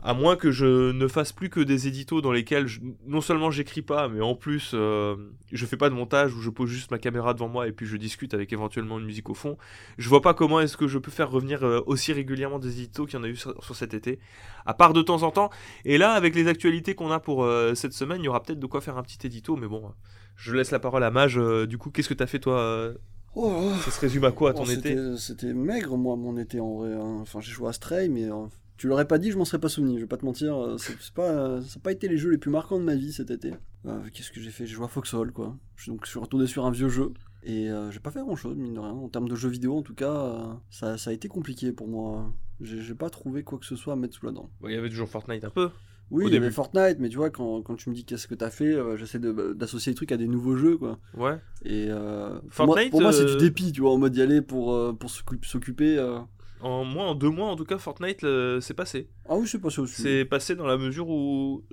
À 0.03 0.13
moins 0.13 0.35
que 0.35 0.51
je 0.51 0.91
ne 0.91 1.07
fasse 1.07 1.31
plus 1.31 1.49
que 1.49 1.61
des 1.61 1.87
éditos 1.87 2.19
dans 2.19 2.33
lesquels 2.33 2.67
je- 2.67 2.81
non 3.05 3.21
seulement 3.21 3.51
j'écris 3.51 3.81
pas, 3.81 4.09
mais 4.09 4.19
en 4.19 4.35
plus 4.35 4.71
euh, 4.73 5.15
je 5.53 5.65
fais 5.65 5.77
pas 5.77 5.89
de 5.89 5.95
montage 5.95 6.33
où 6.35 6.41
je 6.41 6.49
pose 6.49 6.69
juste 6.69 6.91
ma 6.91 6.97
caméra 6.97 7.33
devant 7.33 7.47
moi 7.47 7.69
et 7.69 7.71
puis 7.71 7.85
je 7.85 7.95
discute 7.95 8.33
avec 8.33 8.51
éventuellement 8.51 8.99
une 8.99 9.05
musique 9.05 9.29
au 9.29 9.33
fond. 9.33 9.57
Je 9.97 10.09
vois 10.09 10.21
pas 10.21 10.33
comment 10.33 10.59
est-ce 10.59 10.75
que 10.75 10.89
je 10.89 10.97
peux 10.97 11.09
faire 11.09 11.31
revenir 11.31 11.63
euh, 11.63 11.79
aussi 11.85 12.11
régulièrement 12.11 12.59
des 12.59 12.81
éditos 12.81 13.05
qu'il 13.05 13.17
y 13.17 13.21
en 13.21 13.23
a 13.23 13.29
eu 13.29 13.37
sur, 13.37 13.53
sur 13.63 13.77
cet 13.77 13.93
été, 13.93 14.19
à 14.65 14.73
part 14.73 14.91
de 14.91 15.01
temps 15.01 15.23
en 15.23 15.31
temps. 15.31 15.49
Et 15.85 15.97
là, 15.97 16.11
avec 16.11 16.35
les 16.35 16.49
actualités 16.49 16.93
qu'on 16.93 17.11
a 17.11 17.21
pour 17.21 17.45
euh, 17.45 17.73
cette 17.73 17.93
semaine, 17.93 18.19
il 18.21 18.25
y 18.25 18.27
aura 18.27 18.43
peut-être 18.43 18.59
de 18.59 18.65
quoi 18.67 18.81
faire 18.81 18.97
un 18.97 19.03
petit 19.03 19.25
édito, 19.25 19.55
mais 19.55 19.67
bon, 19.67 19.89
je 20.35 20.53
laisse 20.53 20.71
la 20.71 20.79
parole 20.79 21.05
à 21.05 21.11
Mage. 21.11 21.39
du 21.69 21.77
coup, 21.77 21.91
qu'est-ce 21.91 22.09
que 22.09 22.13
t'as 22.13 22.27
fait 22.27 22.39
toi 22.39 22.91
Oh, 23.35 23.53
oh. 23.55 23.73
Ça 23.85 23.91
se 23.91 24.01
résume 24.01 24.25
à 24.25 24.31
quoi 24.31 24.51
Oh, 24.53 24.57
ton 24.59 24.65
été? 24.69 24.97
c'était- 25.17 25.53
maigre, 25.53 25.95
moi, 25.95 26.17
mon 26.17 26.37
été 26.37 26.59
en 26.59 26.75
vrai. 26.75 26.93
hein. 26.93 27.19
Enfin, 27.21 27.39
j'ai 27.39 27.51
joué 27.53 27.69
à 27.69 27.73
Stray, 27.73 28.09
mais 28.09 28.29
tu 28.77 28.87
l'aurais 28.87 29.07
pas 29.07 29.17
dit, 29.17 29.31
je 29.31 29.37
m'en 29.37 29.45
serais 29.45 29.59
pas 29.59 29.69
souvenu. 29.69 29.95
Je 29.95 30.01
vais 30.01 30.07
pas 30.07 30.17
te 30.17 30.25
mentir, 30.25 30.55
euh, 30.55 30.77
c'est 30.77 31.13
pas, 31.13 31.29
euh, 31.29 31.61
ça 31.61 31.75
n'a 31.79 31.81
pas 31.81 31.91
été 31.91 32.07
les 32.07 32.17
jeux 32.17 32.29
les 32.31 32.37
plus 32.37 32.51
marquants 32.51 32.79
de 32.79 32.83
ma 32.83 32.95
vie 32.95 33.11
cet 33.11 33.31
été. 33.31 33.53
Euh, 33.85 33.99
Qu'est-ce 34.13 34.31
que 34.31 34.39
j'ai 34.39 34.49
fait? 34.51 34.65
J'ai 34.65 34.75
joué 34.75 34.85
à 34.85 34.89
Foxhole, 34.89 35.31
quoi. 35.31 35.55
Donc, 35.87 36.01
je 36.05 36.09
suis 36.09 36.19
retourné 36.19 36.47
sur 36.47 36.65
un 36.65 36.71
vieux 36.71 36.89
jeu. 36.89 37.11
Et 37.43 37.69
euh, 37.69 37.91
j'ai 37.91 37.99
pas 37.99 38.11
fait 38.11 38.19
grand 38.19 38.35
chose, 38.35 38.57
mine 38.57 38.73
de 38.73 38.79
rien. 38.79 38.91
En 38.91 39.07
termes 39.07 39.29
de 39.29 39.35
jeux 39.35 39.47
vidéo, 39.49 39.77
en 39.77 39.81
tout 39.81 39.93
cas, 39.93 40.11
euh, 40.13 40.53
ça, 40.69 40.97
ça 40.97 41.11
a 41.11 41.13
été 41.13 41.27
compliqué 41.29 41.71
pour 41.71 41.87
moi. 41.87 42.33
J'ai 42.59 42.95
pas 42.95 43.09
trouvé 43.09 43.43
quoi 43.43 43.57
que 43.59 43.65
ce 43.65 43.75
soit 43.75 43.93
à 43.93 43.95
mettre 43.95 44.15
sous 44.15 44.25
la 44.25 44.31
dent. 44.31 44.49
Il 44.65 44.71
y 44.71 44.75
avait 44.75 44.89
toujours 44.89 45.07
Fortnite 45.07 45.43
un 45.45 45.49
peu. 45.49 45.69
Oui, 46.09 46.25
il 46.27 46.33
y 46.33 46.37
avait. 46.37 46.51
Fortnite, 46.51 46.97
mais 46.99 47.09
tu 47.09 47.17
vois, 47.17 47.29
quand, 47.29 47.61
quand 47.61 47.75
tu 47.75 47.89
me 47.89 47.95
dis 47.95 48.03
qu'est-ce 48.05 48.27
que 48.27 48.35
t'as 48.35 48.49
fait, 48.49 48.73
euh, 48.73 48.97
j'essaie 48.97 49.19
d'associer 49.19 49.91
les 49.91 49.95
trucs 49.95 50.11
à 50.11 50.17
des 50.17 50.27
nouveaux 50.27 50.55
jeux, 50.55 50.77
quoi. 50.77 50.99
Ouais. 51.15 51.37
Et 51.63 51.87
euh, 51.89 52.39
Fortnite, 52.49 52.89
pour 52.91 53.01
moi, 53.01 53.11
c'est 53.13 53.25
du 53.25 53.37
dépit, 53.37 53.71
tu 53.71 53.81
vois, 53.81 53.91
en 53.91 53.97
mode 53.97 54.15
y 54.15 54.21
aller 54.21 54.41
pour, 54.41 54.97
pour 54.97 55.09
s'occup- 55.09 55.45
s'occuper. 55.45 55.97
euh. 55.97 56.19
En 56.61 56.83
moins, 56.85 57.07
en 57.09 57.15
deux 57.15 57.29
mois, 57.29 57.47
en 57.49 57.55
tout 57.55 57.65
cas, 57.65 57.77
Fortnite, 57.77 58.23
euh, 58.23 58.59
c'est 58.61 58.73
passé. 58.73 59.09
Ah 59.29 59.35
oui, 59.35 59.47
c'est 59.47 59.59
passé 59.59 59.79
aussi. 59.79 60.01
C'est 60.01 60.25
passé 60.25 60.55
dans 60.55 60.65
la 60.65 60.77
mesure 60.77 61.07
où 61.09 61.63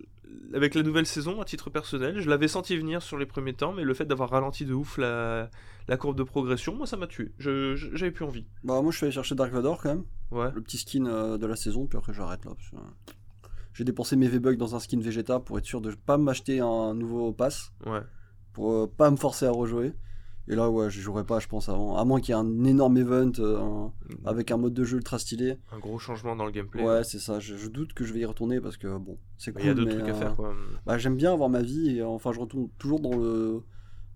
avec 0.52 0.74
la 0.74 0.82
nouvelle 0.82 1.06
saison, 1.06 1.40
à 1.40 1.44
titre 1.44 1.70
personnel, 1.70 2.20
je 2.20 2.28
l'avais 2.28 2.48
senti 2.48 2.76
venir 2.76 3.02
sur 3.02 3.16
les 3.18 3.26
premiers 3.26 3.54
temps, 3.54 3.72
mais 3.72 3.82
le 3.82 3.94
fait 3.94 4.04
d'avoir 4.04 4.30
ralenti 4.30 4.64
de 4.64 4.74
ouf 4.74 4.98
la, 4.98 5.50
la 5.88 5.96
courbe 5.96 6.16
de 6.16 6.22
progression, 6.22 6.74
moi 6.74 6.86
ça 6.86 6.96
m'a 6.96 7.06
tué. 7.06 7.32
Je- 7.38 7.74
je- 7.76 7.94
J'avais 7.96 8.10
plus 8.12 8.24
envie. 8.24 8.44
Bah, 8.62 8.80
moi, 8.82 8.90
je 8.92 8.96
suis 8.98 9.06
allé 9.06 9.12
chercher 9.12 9.34
Dark 9.34 9.52
Vador 9.52 9.80
quand 9.80 9.88
même. 9.88 10.04
Ouais. 10.30 10.50
Le 10.54 10.60
petit 10.60 10.76
skin 10.78 11.06
euh, 11.06 11.38
de 11.38 11.46
la 11.46 11.56
saison, 11.56 11.86
puis 11.86 11.96
après, 11.98 12.12
j'arrête 12.12 12.44
là. 12.44 12.52
parce 12.54 12.70
que, 12.70 12.76
J'ai 13.72 13.84
dépensé 13.84 14.16
mes 14.16 14.28
V-Bucks 14.28 14.56
dans 14.56 14.76
un 14.76 14.80
skin 14.80 15.00
Vegeta 15.00 15.40
pour 15.40 15.58
être 15.58 15.64
sûr 15.66 15.80
de 15.80 15.92
pas 15.92 16.18
m'acheter 16.18 16.60
un 16.60 16.94
nouveau 16.94 17.32
pass, 17.32 17.72
Ouais. 17.86 18.00
pour 18.52 18.72
euh, 18.72 18.86
pas 18.86 19.10
me 19.10 19.16
forcer 19.16 19.46
à 19.46 19.50
rejouer. 19.50 19.92
Et 20.48 20.54
là, 20.54 20.68
ouais, 20.70 20.90
je 20.90 21.00
jouerai 21.00 21.24
pas, 21.24 21.38
je 21.38 21.48
pense, 21.48 21.68
avant. 21.70 21.96
À 21.96 22.04
moins 22.04 22.20
qu'il 22.20 22.34
y 22.34 22.36
ait 22.36 22.40
un 22.40 22.64
énorme 22.64 22.98
event 22.98 23.32
euh, 23.38 23.58
un- 23.60 23.92
avec 24.26 24.50
un 24.50 24.58
mode 24.58 24.74
de 24.74 24.84
jeu 24.84 24.98
ultra 24.98 25.18
stylé. 25.18 25.56
Un 25.72 25.78
gros 25.78 25.98
changement 25.98 26.36
dans 26.36 26.44
le 26.44 26.50
gameplay. 26.52 26.82
Ouais, 26.84 27.02
c'est 27.02 27.18
ça. 27.18 27.40
Je, 27.40 27.56
je 27.56 27.68
doute 27.68 27.94
que 27.94 28.04
je 28.04 28.12
vais 28.12 28.20
y 28.20 28.24
retourner 28.26 28.60
parce 28.60 28.76
que 28.76 28.98
bon, 28.98 29.16
c'est 29.38 29.52
cool. 29.52 29.62
Il 29.62 29.66
y 29.68 29.70
a 29.70 29.74
d'autres 29.74 29.92
trucs 29.92 30.08
à 30.08 30.14
euh, 30.14 30.14
faire 30.18 30.36
quoi. 30.36 30.54
Bah, 30.84 30.98
j'aime 30.98 31.16
bien 31.16 31.32
avoir 31.32 31.48
ma 31.48 31.62
vie 31.62 31.96
et 31.96 32.02
enfin, 32.02 32.32
je 32.32 32.40
retourne 32.40 32.68
toujours 32.78 33.00
dans 33.00 33.16
le. 33.16 33.62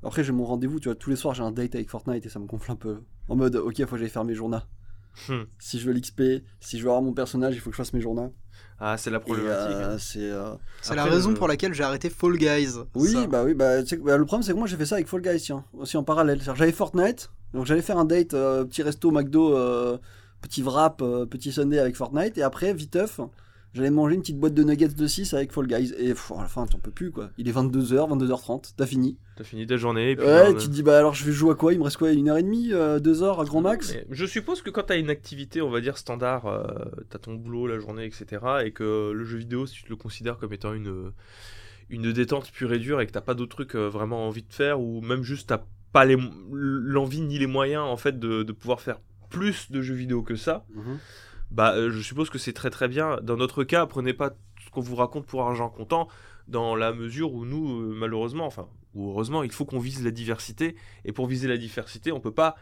Après, 0.03 0.23
j'ai 0.23 0.33
mon 0.33 0.45
rendez-vous, 0.45 0.79
tu 0.81 0.89
vois, 0.89 0.95
tous 0.95 1.11
les 1.11 1.17
soirs 1.17 1.35
j'ai 1.35 1.43
un 1.43 1.51
date 1.51 1.75
avec 1.75 1.89
Fortnite 1.91 2.25
et 2.25 2.29
ça 2.29 2.39
me 2.39 2.47
gonfle 2.47 2.71
un 2.73 2.77
peu. 2.77 2.99
En 3.29 3.35
mode, 3.35 3.57
ok, 3.57 3.77
faut 3.87 3.93
que 3.93 3.99
j'aille 3.99 4.09
faire 4.11 4.25
mes 4.25 4.35
journées. 4.35 4.59
Hmm. 5.29 5.45
Si 5.59 5.81
je 5.81 5.87
veux 5.87 5.93
l'XP, 5.93 6.23
si 6.61 6.79
je 6.79 6.83
veux 6.85 6.89
avoir 6.91 7.03
mon 7.03 7.13
personnage, 7.15 7.55
il 7.57 7.61
faut 7.61 7.71
que 7.71 7.75
je 7.75 7.79
fasse 7.79 7.93
mes 7.95 8.01
journées. 8.01 8.29
Ah, 8.81 8.97
c'est 8.97 9.11
la 9.11 9.17
Et 9.19 9.21
problématique. 9.21 9.77
euh, 9.77 9.95
hein. 9.95 9.99
c'est. 9.99 10.19
euh, 10.31 10.51
C'est 10.83 10.95
la 10.95 11.05
raison 11.05 11.31
le- 11.31 11.35
pour 11.35 11.49
laquelle 11.49 11.75
j'ai 11.75 11.83
arrêté 11.83 12.11
Fall 12.11 12.37
Guys. 12.37 12.75
Oui, 12.95 13.09
Ça. 13.11 13.27
bah 13.27 13.43
oui, 13.45 13.55
bah, 13.55 13.83
bah, 13.83 14.17
le 14.17 14.25
problème 14.25 14.43
c'est 14.45 14.53
que 14.53 14.59
moi 14.59 14.69
j'ai 14.69 14.77
fait 14.77 14.87
ça 14.87 14.95
avec 14.97 15.09
Fall 15.09 15.21
Guys, 15.21 15.41
tiens, 15.41 15.65
aussi 15.77 15.97
en 15.97 16.05
parallèle. 16.05 16.41
J'avais 16.43 16.71
Fortnite, 16.73 17.31
donc 17.55 17.67
j'allais 17.67 17.83
faire 17.83 17.99
un 17.99 18.05
date, 18.05 18.35
euh, 18.35 18.65
petit 18.65 18.83
resto 18.85 19.11
McDo, 19.11 19.57
euh, 19.57 19.99
petit 20.41 20.63
wrap, 20.63 21.03
euh, 21.03 21.27
petit 21.27 21.51
Sunday 21.51 21.81
avec 21.81 21.97
Fortnite, 21.97 22.39
et 22.39 22.43
après, 22.43 22.73
viteuf, 22.73 23.19
j'allais 23.75 23.91
manger 23.91 24.15
une 24.15 24.21
petite 24.23 24.39
boîte 24.39 24.55
de 24.55 24.63
nuggets 24.65 24.89
de 24.89 25.07
6 25.07 25.35
avec 25.35 25.53
Fall 25.53 25.67
Guys. 25.67 25.93
Et 25.99 26.09
pff, 26.09 26.33
à 26.37 26.43
la 26.43 26.49
fin, 26.49 26.67
t'en 26.67 26.79
peux 26.79 26.91
plus 26.91 27.11
quoi. 27.11 27.31
Il 27.39 27.49
est 27.49 27.53
22h, 27.53 28.09
22h30, 28.17 28.73
t'as 28.77 28.87
fini. 28.87 29.17
T'as 29.37 29.45
fini 29.45 29.67
ta 29.67 29.77
journée. 29.77 30.13
Et 30.13 30.17
puis, 30.17 30.27
Ouais, 30.27 30.55
tu 30.57 30.67
te 30.67 30.73
dis, 30.73 30.83
bah 30.83 30.99
alors 30.99 31.15
je 31.15 31.25
vais 31.25 31.33
jouer 31.33 31.53
à 31.53 31.55
quoi? 31.55 31.73
Il 31.73 31.79
me 31.79 31.85
reste 31.85 31.97
quoi? 31.97 32.11
Une 32.13 32.29
heure 32.29 32.39
et 32.39 32.43
demie, 32.43 32.73
euh, 32.73 32.99
deux 32.99 33.23
heures 33.23 33.41
à 33.41 33.45
grand 33.45 33.61
max? 33.61 33.93
Mais 33.95 34.07
je 34.11 34.27
suppose 34.27 34.63
que 34.63 34.71
quand 34.71 34.85
t'as 34.85 34.99
une 34.99 35.11
activité, 35.11 35.63
on 35.63 35.71
va 35.71 35.81
dire 35.81 35.97
standard, 35.99 36.47
euh, 36.47 36.67
t'as 37.11 37.19
ton 37.19 37.35
boulot, 37.35 37.67
la 37.67 37.79
journée, 37.79 38.05
etc. 38.05 38.43
Et 38.65 38.73
que 38.73 39.13
le 39.13 39.25
jeu 39.25 39.39
vidéo, 39.39 39.67
si 39.67 39.83
tu 39.83 39.89
le 39.91 39.97
considères 39.97 40.39
comme 40.39 40.53
étant 40.53 40.73
une, 40.75 41.13
une 41.91 42.13
détente 42.13 42.51
pure 42.51 42.73
et 42.73 42.79
dure 42.79 43.01
et 43.01 43.07
que 43.07 43.13
t'as 43.13 43.21
pas 43.21 43.35
d'autres 43.35 43.55
trucs 43.55 43.77
euh, 43.77 43.89
vraiment 43.89 44.27
envie 44.27 44.43
de 44.43 44.53
faire, 44.53 44.81
ou 44.81 45.01
même 45.03 45.23
juste 45.23 45.49
t'as 45.51 45.63
pas 45.93 46.05
l'envie 46.53 47.21
ni 47.23 47.39
les 47.39 47.47
moyens 47.47 47.83
en 47.85 47.97
fait 47.97 48.19
de, 48.19 48.43
de 48.43 48.53
pouvoir 48.53 48.81
faire 48.81 49.01
plus 49.31 49.71
de 49.71 49.81
jeux 49.83 49.95
vidéo 49.95 50.23
que 50.23 50.37
ça, 50.37 50.65
Mhm. 50.75 50.99
Bah 51.51 51.75
euh, 51.75 51.91
je 51.91 52.01
suppose 52.01 52.31
que 52.31 52.39
c'est 52.39 52.53
très 52.53 52.71
très 52.71 52.89
bien. 52.89 53.19
Dans 53.23 53.37
notre 53.37 53.65
cas, 53.65 53.87
prenez 53.87 54.13
pas 54.13 54.31
ce 54.65 54.71
qu'on 54.71 54.81
vous 54.81 54.97
raconte 54.97 55.27
pour 55.27 55.43
argent 55.43 55.69
comptant, 55.71 56.09
dans 56.47 56.77
la 56.77 56.93
mesure 56.93 57.33
où 57.33 57.45
nous, 57.45 57.81
euh, 57.81 57.95
malheureusement, 57.95 58.47
enfin, 58.47 58.69
ou 58.95 59.11
heureusement, 59.11 59.43
il 59.43 59.53
faut 59.53 59.65
qu'on 59.65 59.79
vise 59.79 60.05
la 60.05 60.11
diversité. 60.11 60.77
Et 61.05 61.13
pour 61.13 61.27
viser 61.27 61.49
la 61.49 61.57
diversité, 61.57 62.13
on 62.13 62.21
peut 62.21 62.33
pas, 62.33 62.57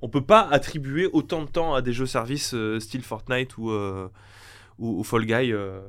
on 0.00 0.08
peut 0.08 0.24
pas 0.24 0.40
attribuer 0.40 1.08
autant 1.12 1.42
de 1.42 1.48
temps 1.50 1.74
à 1.74 1.82
des 1.82 1.92
jeux 1.92 2.06
services 2.06 2.54
euh, 2.54 2.80
style 2.80 3.02
Fortnite 3.02 3.56
ou, 3.58 3.70
euh, 3.70 4.08
ou, 4.78 5.00
ou 5.00 5.04
Fall 5.04 5.24
Guy. 5.24 5.52
euh. 5.52 5.80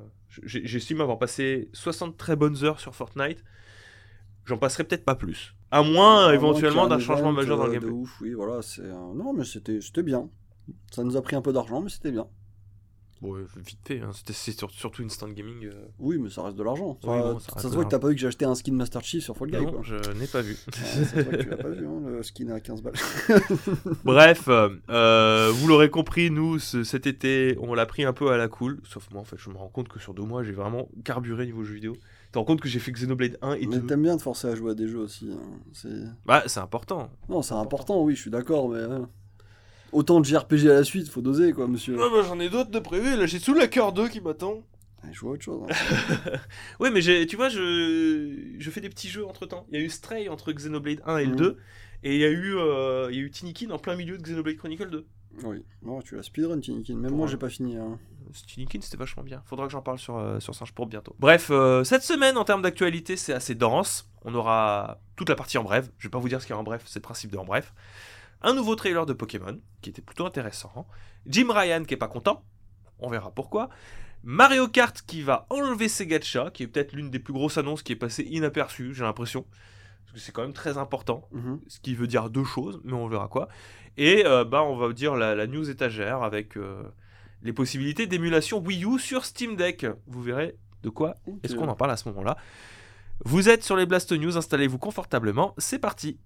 J'estime 0.46 1.00
avoir 1.02 1.20
passé 1.20 1.70
60 1.74 2.18
très 2.18 2.36
bonnes 2.36 2.64
heures 2.64 2.80
sur 2.80 2.96
Fortnite. 2.96 3.44
J'en 4.46 4.58
passerai 4.58 4.84
peut-être 4.84 5.06
pas 5.06 5.16
plus. 5.16 5.56
À 5.70 5.84
moins, 5.84 6.28
À 6.28 6.34
éventuellement, 6.34 6.88
d'un 6.88 6.96
un 6.96 7.00
changement 7.00 7.32
majeur 7.32 7.58
dans 7.58 7.68
le 7.68 7.74
gameplay. 7.74 7.92
Ouf, 7.92 8.20
oui, 8.20 8.34
voilà, 8.34 8.62
Non, 9.16 9.34
mais 9.34 9.44
c'était 9.46 9.80
bien. 10.04 10.30
Ça 10.92 11.04
nous 11.04 11.18
a 11.18 11.22
pris 11.22 11.36
un 11.36 11.42
peu 11.42 11.54
d'argent, 11.54 11.82
mais 11.82 11.90
c'était 11.90 12.12
bien. 12.12 12.28
Bon, 13.24 13.36
euh, 13.38 13.48
vite 13.66 13.80
fait, 13.86 14.02
hein. 14.02 14.12
C'était- 14.14 14.34
c'est 14.34 14.52
sur- 14.52 14.70
surtout 14.70 15.02
instant 15.04 15.30
gaming. 15.30 15.66
euh. 15.66 15.72
Oui, 15.98 16.18
mais 16.20 16.30
ça 16.30 16.44
reste 16.44 16.58
de 16.58 16.64
l'argent. 16.64 17.00
Oui, 17.04 17.10
Enfin, 17.10 17.32
bon, 17.34 17.40
ça 17.40 17.60
se 17.62 17.68
voit 17.70 17.86
que 17.86 17.90
t'as 17.90 17.98
pas 18.00 18.10
vu 18.10 18.16
que 18.16 18.20
j'ai 18.22 18.28
acheté 18.28 18.44
un 18.44 18.54
skin 18.54 18.74
Master 18.74 19.02
Chief 19.02 19.24
sur 19.24 19.38
Fall 19.38 19.50
Guy. 19.50 19.58
Non, 19.64 19.72
quoi. 19.72 19.82
je 19.82 19.96
n'ai 20.20 20.28
pas 20.28 20.42
vu. 20.42 20.54
Ouais, 20.68 20.74
ça 20.76 21.06
se 21.06 21.20
voit 21.22 21.38
que 21.38 21.44
tu 21.44 21.50
l'as 21.50 21.56
pas 21.58 21.70
vu, 21.70 21.88
hein, 21.88 22.02
le 22.06 22.22
skin 22.22 22.50
à 22.50 22.60
15 22.60 22.82
balles. 22.84 22.94
Bref, 24.04 24.50
euh, 24.50 25.52
vous 25.54 25.68
l'aurez 25.68 25.90
compris, 25.90 26.30
nous, 26.32 26.60
ce- 26.60 26.84
cet 26.84 27.08
été, 27.08 27.58
on 27.62 27.74
l'a 27.74 27.86
pris 27.86 28.04
un 28.04 28.14
peu 28.14 28.30
à 28.32 28.38
la 28.38 28.48
cool. 28.48 28.80
Sauf 28.84 29.10
moi, 29.12 29.22
en 29.22 29.26
fait, 29.26 29.38
je 29.38 29.50
me 29.50 29.56
rends 29.56 29.70
compte 29.70 29.88
que 29.88 30.00
sur 30.00 30.14
deux 30.14 30.24
mois, 30.24 30.44
j'ai 30.44 30.52
vraiment 30.52 30.90
carburé 31.04 31.46
niveau 31.46 31.64
jeux 31.64 31.76
vidéo. 31.76 31.94
Tu 31.94 32.32
te 32.34 32.40
rends 32.40 32.46
compte 32.46 32.62
que 32.62 32.68
j'ai 32.68 32.80
fait 32.80 32.92
Xenoblade 32.92 33.38
1 33.42 33.54
et 33.54 33.68
mais 33.68 33.78
2 33.80 33.86
t'aimes 33.88 34.02
bien 34.04 34.18
te 34.18 34.24
forcer 34.24 34.48
à 34.48 34.56
jouer 34.56 34.72
à 34.72 34.76
des 34.76 34.88
jeux 34.88 35.00
aussi. 35.00 35.30
hein. 35.32 35.40
C'est... 35.72 35.90
Bah, 36.26 36.44
c'est 36.48 36.60
important. 36.60 37.10
Non, 37.30 37.42
c'est 37.42 37.54
important, 37.54 38.04
oui, 38.04 38.16
je 38.16 38.22
suis 38.22 38.32
d'accord, 38.32 38.70
mais. 38.70 38.82
Autant 39.94 40.20
de 40.20 40.26
JRPG 40.26 40.70
à 40.70 40.74
la 40.74 40.84
suite, 40.84 41.10
faut 41.10 41.22
doser, 41.22 41.54
quoi, 41.54 41.68
monsieur. 41.68 41.96
bah, 41.96 42.04
j'en 42.28 42.40
ai 42.40 42.50
d'autres 42.50 42.72
de 42.72 42.80
prévus. 42.80 43.16
Là, 43.16 43.26
j'ai 43.26 43.40
sous 43.40 43.54
la 43.54 43.68
cœur 43.68 43.94
2 43.94 44.08
qui 44.10 44.22
m'attend. 44.22 44.64
Joue 45.12 45.30
à 45.30 45.32
autre 45.34 45.44
chose. 45.44 45.62
hein. 45.70 45.74
Ouais, 46.80 46.90
mais 46.92 47.02
j'ai- 47.02 47.26
tu 47.28 47.36
vois, 47.36 47.50
je, 47.50 48.56
je 48.58 48.70
fais 48.72 48.80
des 48.82 48.90
petits 48.90 49.10
jeux 49.10 49.26
entre 49.26 49.46
temps. 49.46 49.66
Il 49.72 49.78
y 49.78 49.82
a 49.82 49.86
eu 49.86 49.90
Stray 49.90 50.30
entre 50.30 50.52
Xenoblade 50.52 51.02
1 51.06 51.18
et 51.18 51.26
le 51.26 51.32
Mhm. 51.32 51.38
2. 51.38 51.58
Et 52.04 52.16
il 52.16 52.22
y 52.22 52.26
a 52.26 52.30
eu, 52.30 52.56
euh, 52.58 53.08
il 53.12 53.18
y 53.18 53.20
a 53.20 53.24
eu 53.24 53.30
Tinikin 53.32 53.70
en 53.72 53.80
plein 53.80 53.96
milieu 53.96 54.18
de 54.18 54.24
Xenoblade 54.24 54.56
Chronicle 54.58 54.90
2. 54.90 55.06
oui, 55.44 55.64
non, 55.82 56.02
tu 56.02 56.16
l'as 56.16 56.24
speedrun, 56.24 56.60
Tinikin. 56.60 56.96
Même 56.96 57.08
Pour 57.10 57.18
moi, 57.18 57.28
un- 57.28 57.30
j'ai 57.30 57.38
pas 57.38 57.50
fini. 57.50 57.76
hein. 57.78 57.98
Tinikin, 58.48 58.80
c'était 58.82 58.98
vachement 58.98 59.24
bien. 59.24 59.42
Faudra 59.46 59.66
que 59.68 59.72
j'en 59.72 59.82
parle 59.82 60.00
sur, 60.00 60.18
euh, 60.18 60.40
sur 60.40 60.56
Singe 60.56 60.72
pour 60.74 60.86
bientôt. 60.88 61.16
Bref, 61.20 61.50
euh, 61.52 61.84
cette 61.84 62.04
semaine, 62.04 62.38
en 62.38 62.46
termes 62.46 62.62
d'actualité, 62.62 63.16
c'est 63.18 63.34
assez 63.34 63.54
dense. 63.56 64.10
On 64.26 64.34
aura 64.36 65.00
toute 65.16 65.30
la 65.30 65.36
partie 65.36 65.58
en 65.58 65.64
bref. 65.64 65.90
Je 66.00 66.08
vais 66.08 66.12
pas 66.12 66.18
vous 66.20 66.30
dire 66.30 66.42
ce 66.42 66.48
qu'il 66.48 66.54
y 66.54 66.58
a 66.58 66.60
en 66.60 66.64
bref, 66.64 66.84
c'est 66.86 67.00
le 67.00 67.04
principe 67.04 67.32
de 67.32 67.38
en 67.38 67.46
bref. 67.46 67.74
Un 68.44 68.54
nouveau 68.54 68.76
trailer 68.76 69.06
de 69.06 69.14
Pokémon, 69.14 69.60
qui 69.82 69.90
était 69.90 70.02
plutôt 70.02 70.26
intéressant. 70.26 70.86
Jim 71.26 71.48
Ryan, 71.50 71.84
qui 71.86 71.94
est 71.94 71.98
pas 71.98 72.08
content. 72.08 72.44
On 73.00 73.10
verra 73.10 73.32
pourquoi. 73.32 73.70
Mario 74.24 74.68
Kart, 74.68 75.02
qui 75.06 75.22
va 75.22 75.46
enlever 75.50 75.88
ses 75.90 76.08
gachas, 76.08 76.50
qui 76.52 76.64
est 76.64 76.68
peut-être 76.68 76.94
l'une 76.94 77.10
des 77.10 77.20
plus 77.20 77.34
grosses 77.34 77.58
annonces 77.58 77.84
qui 77.84 77.92
est 77.94 77.98
passée 77.98 78.24
inaperçue, 78.24 78.94
j'ai 78.94 79.04
l'impression. 79.04 79.46
Parce 80.06 80.14
que 80.14 80.20
c'est 80.20 80.32
quand 80.32 80.44
même 80.44 80.54
très 80.54 80.78
important 80.78 81.28
Mhm. 81.32 81.60
ce 81.68 81.80
qui 81.80 81.96
veut 81.96 82.08
dire 82.08 82.30
deux 82.30 82.44
choses, 82.44 82.80
mais 82.84 82.94
on 82.94 83.08
verra 83.08 83.28
quoi. 83.28 83.48
Et 83.98 84.26
euh, 84.26 84.44
bah, 84.46 84.64
on 84.64 84.76
va 84.78 84.92
dire 84.94 85.16
la, 85.16 85.36
la 85.36 85.48
news 85.48 85.70
étagère 85.70 86.24
avec 86.24 86.56
euh, 86.58 86.84
les 87.42 87.52
possibilités 87.54 88.08
d'émulation 88.08 88.60
Wii 88.60 88.86
U 88.86 89.00
sur 89.00 89.26
Steam 89.26 89.56
Deck. 89.56 89.86
Vous 90.08 90.22
verrez 90.22 90.56
de 90.84 90.90
quoi 90.90 91.16
est-ce 91.44 91.56
qu'on 91.56 91.68
en 91.68 91.76
parle 91.76 91.92
à 91.92 91.98
ce 91.98 92.08
moment-là. 92.10 92.38
Vous 93.26 93.48
êtes 93.50 93.64
sur 93.64 93.76
les 93.78 93.86
Blast 93.86 94.12
News, 94.12 94.38
installez-vous 94.38 94.78
confortablement, 94.80 95.54
c'est 95.58 95.80
parti. 95.80 96.18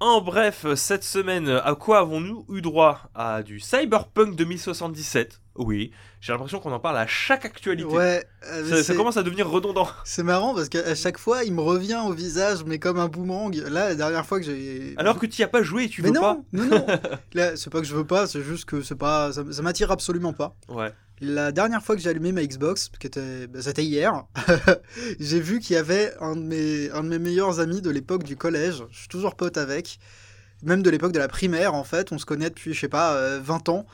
En 0.00 0.20
bref, 0.20 0.66
cette 0.74 1.04
semaine, 1.04 1.48
à 1.48 1.74
quoi 1.74 2.00
avons-nous 2.00 2.44
eu 2.50 2.60
droit? 2.60 3.00
À 3.14 3.42
du 3.42 3.60
Cyberpunk 3.60 4.36
2077. 4.36 5.40
Oui, 5.54 5.90
j'ai 6.20 6.34
l'impression 6.34 6.60
qu'on 6.60 6.72
en 6.72 6.78
parle 6.78 6.98
à 6.98 7.06
chaque 7.06 7.46
actualité. 7.46 7.88
Ouais, 7.88 8.22
euh, 8.46 8.82
Ça, 8.82 8.94
commence 8.94 9.16
à 9.16 9.22
devenir 9.22 9.48
redondant. 9.48 9.88
c'est 10.04 10.22
marrant 10.22 10.54
parce 10.54 10.68
qu'à 10.68 10.94
chaque 10.94 11.16
fois, 11.16 11.44
il 11.44 11.54
me 11.54 11.62
revient 11.62 11.98
au 12.06 12.12
visage, 12.12 12.62
mais 12.66 12.78
comme 12.78 12.98
un 12.98 13.08
boomerang. 13.08 13.54
Là, 13.54 13.88
la 13.88 13.94
dernière 13.94 14.26
fois 14.26 14.38
que 14.38 14.44
j'ai. 14.44 14.92
Alors 14.98 15.18
que 15.18 15.24
tu 15.24 15.40
n'y 15.40 15.44
as 15.44 15.48
pas 15.48 15.62
joué 15.62 15.84
et 15.84 15.88
tu 15.88 16.02
mais 16.02 16.08
veux 16.08 16.14
non, 16.14 16.20
pas? 16.20 16.38
non, 16.52 16.66
non. 16.66 16.86
Là, 17.32 17.56
c'est 17.56 17.70
pas 17.70 17.80
que 17.80 17.86
je 17.86 17.94
veux 17.94 18.06
pas, 18.06 18.26
c'est 18.26 18.42
juste 18.42 18.66
que 18.66 18.82
c'est 18.82 18.96
pas, 18.96 19.32
ça, 19.32 19.44
ça 19.50 19.62
m'attire 19.62 19.90
absolument 19.90 20.34
pas. 20.34 20.54
Ouais. 20.68 20.92
La 21.20 21.50
dernière 21.50 21.82
fois 21.82 21.96
que 21.96 22.02
j'ai 22.02 22.10
allumé 22.10 22.30
ma 22.30 22.44
Xbox, 22.44 22.90
bah, 22.90 23.62
c'était 23.62 23.84
hier, 23.84 24.24
j'ai 25.20 25.40
vu 25.40 25.60
qu'il 25.60 25.74
y 25.74 25.78
avait 25.78 26.12
un 26.20 26.36
de, 26.36 26.42
mes, 26.42 26.90
un 26.90 27.02
de 27.02 27.08
mes 27.08 27.18
meilleurs 27.18 27.58
amis 27.58 27.80
de 27.80 27.88
l'époque 27.88 28.22
du 28.22 28.36
collège. 28.36 28.84
Je 28.90 28.98
suis 28.98 29.08
toujours 29.08 29.34
pote 29.34 29.56
avec, 29.56 29.98
même 30.62 30.82
de 30.82 30.90
l'époque 30.90 31.12
de 31.12 31.18
la 31.18 31.28
primaire 31.28 31.72
en 31.74 31.84
fait. 31.84 32.12
On 32.12 32.18
se 32.18 32.26
connaît 32.26 32.50
depuis, 32.50 32.74
je 32.74 32.80
sais 32.80 32.88
pas, 32.88 33.14
euh, 33.14 33.40
20 33.42 33.70
ans. 33.70 33.86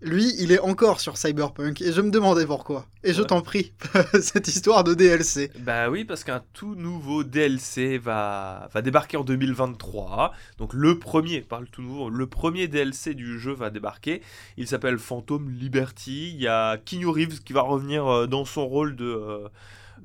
Lui, 0.00 0.32
il 0.38 0.52
est 0.52 0.60
encore 0.60 1.00
sur 1.00 1.16
Cyberpunk 1.16 1.82
et 1.82 1.90
je 1.92 2.00
me 2.00 2.10
demandais 2.10 2.46
pourquoi. 2.46 2.86
Et 3.02 3.12
je 3.12 3.20
Ouais. 3.22 3.26
t'en 3.26 3.40
prie, 3.40 3.72
cette 4.22 4.46
histoire 4.46 4.84
de 4.84 4.94
DLC. 4.94 5.50
Bah 5.58 5.90
oui, 5.90 6.04
parce 6.04 6.22
qu'un 6.22 6.40
tout 6.52 6.76
nouveau 6.76 7.24
DLC 7.24 7.98
va, 7.98 8.68
va 8.72 8.80
débarquer 8.80 9.16
en 9.16 9.24
2023. 9.24 10.32
Donc 10.58 10.72
le 10.72 11.00
premier, 11.00 11.40
par 11.40 11.60
le 11.60 11.66
tout 11.66 11.82
nouveau, 11.82 12.10
le 12.10 12.26
premier 12.28 12.68
DLC 12.68 13.14
du 13.14 13.40
jeu 13.40 13.52
va 13.52 13.70
débarquer. 13.70 14.22
Il 14.56 14.68
s'appelle 14.68 14.98
Phantom 14.98 15.50
Liberty. 15.50 16.30
Il 16.32 16.40
y 16.40 16.46
a 16.46 16.76
Keanu 16.78 17.08
Reeves 17.08 17.40
qui 17.42 17.52
va 17.52 17.62
revenir 17.62 18.06
euh, 18.06 18.26
dans 18.28 18.44
son 18.44 18.68
rôle 18.68 18.94
de, 18.94 19.04
euh, 19.04 19.48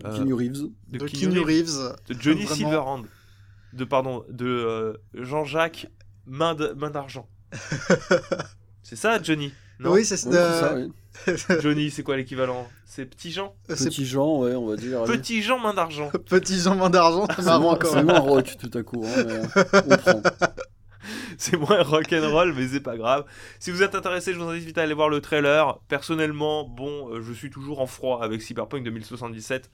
euh, 0.06 0.18
Keanu 0.18 0.34
Reeves. 0.34 0.70
de, 0.90 0.98
De 0.98 1.06
Keanu 1.06 1.34
Keanu 1.36 1.40
Reeves, 1.42 1.78
Reeves. 1.78 1.96
de 2.08 2.16
Johnny 2.20 2.46
Vraiment. 2.46 2.56
Silverhand, 2.56 3.04
de 3.74 3.84
pardon, 3.86 4.24
de 4.30 4.48
euh, 4.48 4.94
Jean-Jacques 5.14 5.86
Main 6.26 6.56
d'argent. 6.56 7.28
c'est 8.82 8.96
ça, 8.96 9.22
Johnny? 9.22 9.54
Non 9.84 9.92
Oui, 9.92 10.06
c'est 10.06 10.18
ça, 10.18 10.30
euh, 10.32 10.88
oui. 11.28 11.34
Johnny, 11.62 11.92
c'est 11.92 12.04
quoi 12.04 12.18
l'équivalent? 12.18 12.68
C'est 12.86 13.06
Petit 13.06 13.32
Jean? 13.32 13.54
C'est 13.70 13.86
Petit 13.90 14.06
Jean, 14.06 14.40
ouais, 14.40 14.56
on 14.56 14.66
va 14.68 14.76
dire. 14.76 15.04
allez. 15.04 15.18
Petit 15.18 15.42
Jean 15.42 15.60
Main 15.60 15.74
d'argent. 15.74 16.10
Petit 16.26 16.60
Jean 16.60 16.76
main 16.76 16.90
d'argent, 16.90 17.28
c'est 17.36 17.44
marrant 17.46 17.62
moins- 17.62 17.78
C'est 17.82 18.02
rock 18.20 18.56
tout 18.60 18.78
à 18.78 18.84
coup. 18.84 19.06
hein, 19.06 19.24
mais 19.28 19.40
on 19.94 19.98
prend. 19.98 20.22
C'est 21.38 21.58
moins 21.58 21.82
rock'n'roll, 21.84 22.54
mais 22.54 22.68
c'est 22.68 22.80
pas 22.80 22.96
grave. 22.96 23.26
Si 23.60 23.72
vous 23.72 23.82
êtes 23.84 23.96
intéressé, 23.96 24.34
je 24.34 24.40
vous 24.40 24.48
invite 24.48 24.78
à 24.78 24.84
aller 24.84 24.94
voir 24.94 25.10
le 25.10 25.20
trailer. 25.20 25.80
Personnellement, 25.90 26.64
bon, 26.64 27.10
euh, 27.14 27.22
je 27.22 27.34
suis 27.34 27.50
toujours 27.50 27.82
en 27.82 27.88
froid 27.88 28.24
avec 28.24 28.42
Cyberpunk 28.42 28.84
2077. 28.86 29.70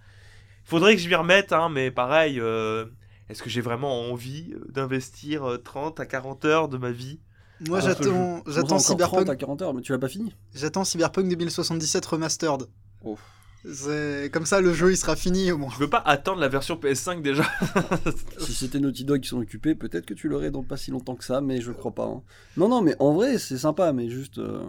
Faudrait 0.63 0.95
que 0.95 1.01
je 1.01 1.07
m'y 1.07 1.15
remette, 1.15 1.53
hein, 1.53 1.69
mais 1.69 1.91
pareil, 1.91 2.39
euh, 2.39 2.85
est-ce 3.29 3.43
que 3.43 3.49
j'ai 3.49 3.61
vraiment 3.61 4.09
envie 4.09 4.53
euh, 4.53 4.65
d'investir 4.71 5.47
euh, 5.47 5.57
30 5.57 5.99
à 5.99 6.05
40 6.05 6.45
heures 6.45 6.67
de 6.69 6.77
ma 6.77 6.91
vie 6.91 7.19
Moi, 7.67 7.79
Ah, 7.81 7.85
j'attends, 7.87 8.41
j'attends 8.47 8.75
encore 8.77 8.81
30 8.81 8.81
Cyberpunk, 8.81 9.29
à 9.29 9.35
40 9.35 9.61
heures, 9.61 9.73
mais 9.73 9.81
tu 9.81 9.91
l'as 9.91 9.97
pas 9.99 10.07
fini 10.07 10.33
j'attends 10.53 10.83
Cyberpunk 10.85 11.27
2077 11.27 12.05
remastered. 12.05 12.67
Oh. 13.03 13.17
C'est 13.65 14.29
comme 14.31 14.45
ça, 14.45 14.61
le 14.61 14.73
jeu 14.73 14.91
il 14.91 14.95
sera 14.97 15.17
fini 15.17 15.51
au 15.51 15.57
moins. 15.57 15.69
Je 15.73 15.79
veux 15.79 15.89
pas 15.89 15.97
attendre 16.05 16.39
la 16.39 16.47
version 16.47 16.75
PS5 16.75 17.21
déjà. 17.21 17.43
Si 18.39 18.53
c'était 18.53 18.79
Naughty 18.79 19.03
Dog 19.03 19.19
qui 19.19 19.27
sont 19.27 19.39
occupés, 19.39 19.75
peut-être 19.75 20.05
que 20.05 20.13
tu 20.13 20.29
l'aurais 20.29 20.49
dans 20.51 20.63
pas 20.63 20.77
si 20.77 20.91
longtemps 20.91 21.15
que 21.15 21.25
ça, 21.25 21.41
mais 21.41 21.59
je 21.59 21.71
crois 21.73 21.91
pas. 21.93 22.05
hein. 22.05 22.21
Non, 22.55 22.69
non, 22.69 22.81
mais 22.81 22.95
en 22.99 23.11
vrai, 23.13 23.37
c'est 23.37 23.57
sympa, 23.57 23.91
mais 23.91 24.07
juste. 24.09 24.37
euh, 24.37 24.63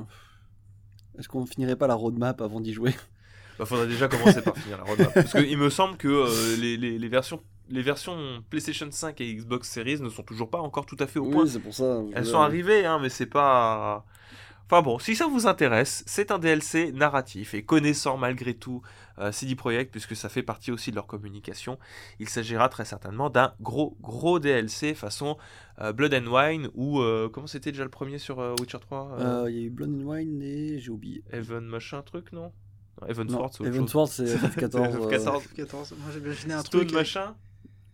Est-ce 1.19 1.29
qu'on 1.29 1.47
finirait 1.47 1.77
pas 1.77 1.87
la 1.87 1.95
roadmap 1.95 2.41
avant 2.41 2.61
d'y 2.61 2.73
jouer? 2.73 2.93
Bah, 3.61 3.65
faudrait 3.67 3.87
déjà 3.87 4.09
commencer 4.09 4.43
par 4.43 4.57
finir 4.57 4.79
la 4.79 4.85
roadmap. 4.85 5.15
Parce 5.15 5.33
qu'il 5.33 5.57
me 5.59 5.71
semble 5.71 5.97
que 5.97 6.09
euh, 6.09 6.57
les, 6.57 6.77
les- 6.77 6.99
les 6.99 7.09
versions, 7.09 7.41
les 7.71 7.83
versions 7.83 8.43
PlayStation 8.51 8.89
5 8.91 9.21
et 9.21 9.35
Xbox 9.35 9.69
Series 9.71 10.01
ne 10.01 10.09
sont 10.09 10.23
toujours 10.23 10.51
pas 10.51 10.59
encore 10.61 10.87
tout 10.87 10.97
à 10.99 11.07
fait 11.07 11.19
au 11.19 11.27
point. 11.31 11.45
Oui, 11.45 11.49
c'est 11.49 11.61
pour 11.61 11.75
ça. 11.75 12.03
Elles 12.15 12.27
sont 12.27 12.41
arrivées, 12.41 12.85
hein, 12.85 12.99
mais 13.01 13.09
c'est 13.09 13.27
pas. 13.27 14.05
Enfin 14.67 14.83
bon, 14.83 15.01
si 15.01 15.17
ça 15.17 15.27
vous 15.27 15.49
intéresse, 15.49 16.05
c'est 16.07 16.31
un 16.31 16.39
DLC 16.39 16.93
narratif 16.93 17.55
et 17.55 17.65
connaissant 17.65 18.17
malgré 18.17 18.55
tout 18.55 18.83
euh, 19.19 19.33
CD 19.33 19.57
Projekt, 19.57 19.91
puisque 19.91 20.15
ça 20.15 20.29
fait 20.29 20.45
partie 20.45 20.71
aussi 20.71 20.91
de 20.93 20.95
leur 20.95 21.09
communication, 21.09 21.77
il 22.21 22.29
s'agira 22.29 22.69
très 22.69 22.85
certainement 22.85 23.31
d'un 23.31 23.53
gros 23.61 23.97
gros 24.01 24.39
DLC 24.39 24.95
façon 24.95 25.37
euh, 25.81 25.93
Blood 25.93 26.15
and 26.15 26.27
Wine 26.29 26.69
ou 26.75 27.01
euh, 27.01 27.29
comment 27.29 27.49
c'était 27.49 27.73
déjà 27.73 27.83
le 27.83 27.91
premier 27.91 28.19
sur 28.19 28.39
euh, 28.39 28.55
Witcher 28.61 28.79
3 28.79 29.17
euh, 29.19 29.45
euh, 29.47 29.51
Il 29.51 29.57
y 29.57 29.61
a 29.61 29.63
eu 29.65 29.71
Blood 29.71 29.91
and 29.91 30.07
Wine 30.07 30.41
et 30.41 30.79
j'ai 30.79 30.91
oublié. 30.91 31.25
Heaven 31.33 31.65
machin 31.65 32.03
truc 32.03 32.33
non, 32.33 32.53
non 33.03 33.09
Heaven 33.09 33.27
Non, 33.27 33.39
Sword 33.39 33.51
c'est 33.55 33.65
Evan 33.65 33.81
chose. 33.89 33.91
Sword, 33.91 34.09
c'est 34.09 34.25
FF14. 34.37 34.77
euh, 34.77 35.09
FF14. 35.11 35.53
14. 35.57 35.95
Moi 35.99 36.13
j'imaginais 36.13 36.55
un 36.55 36.61
Stone 36.61 36.83
truc. 36.83 36.93
machin? 36.93 37.35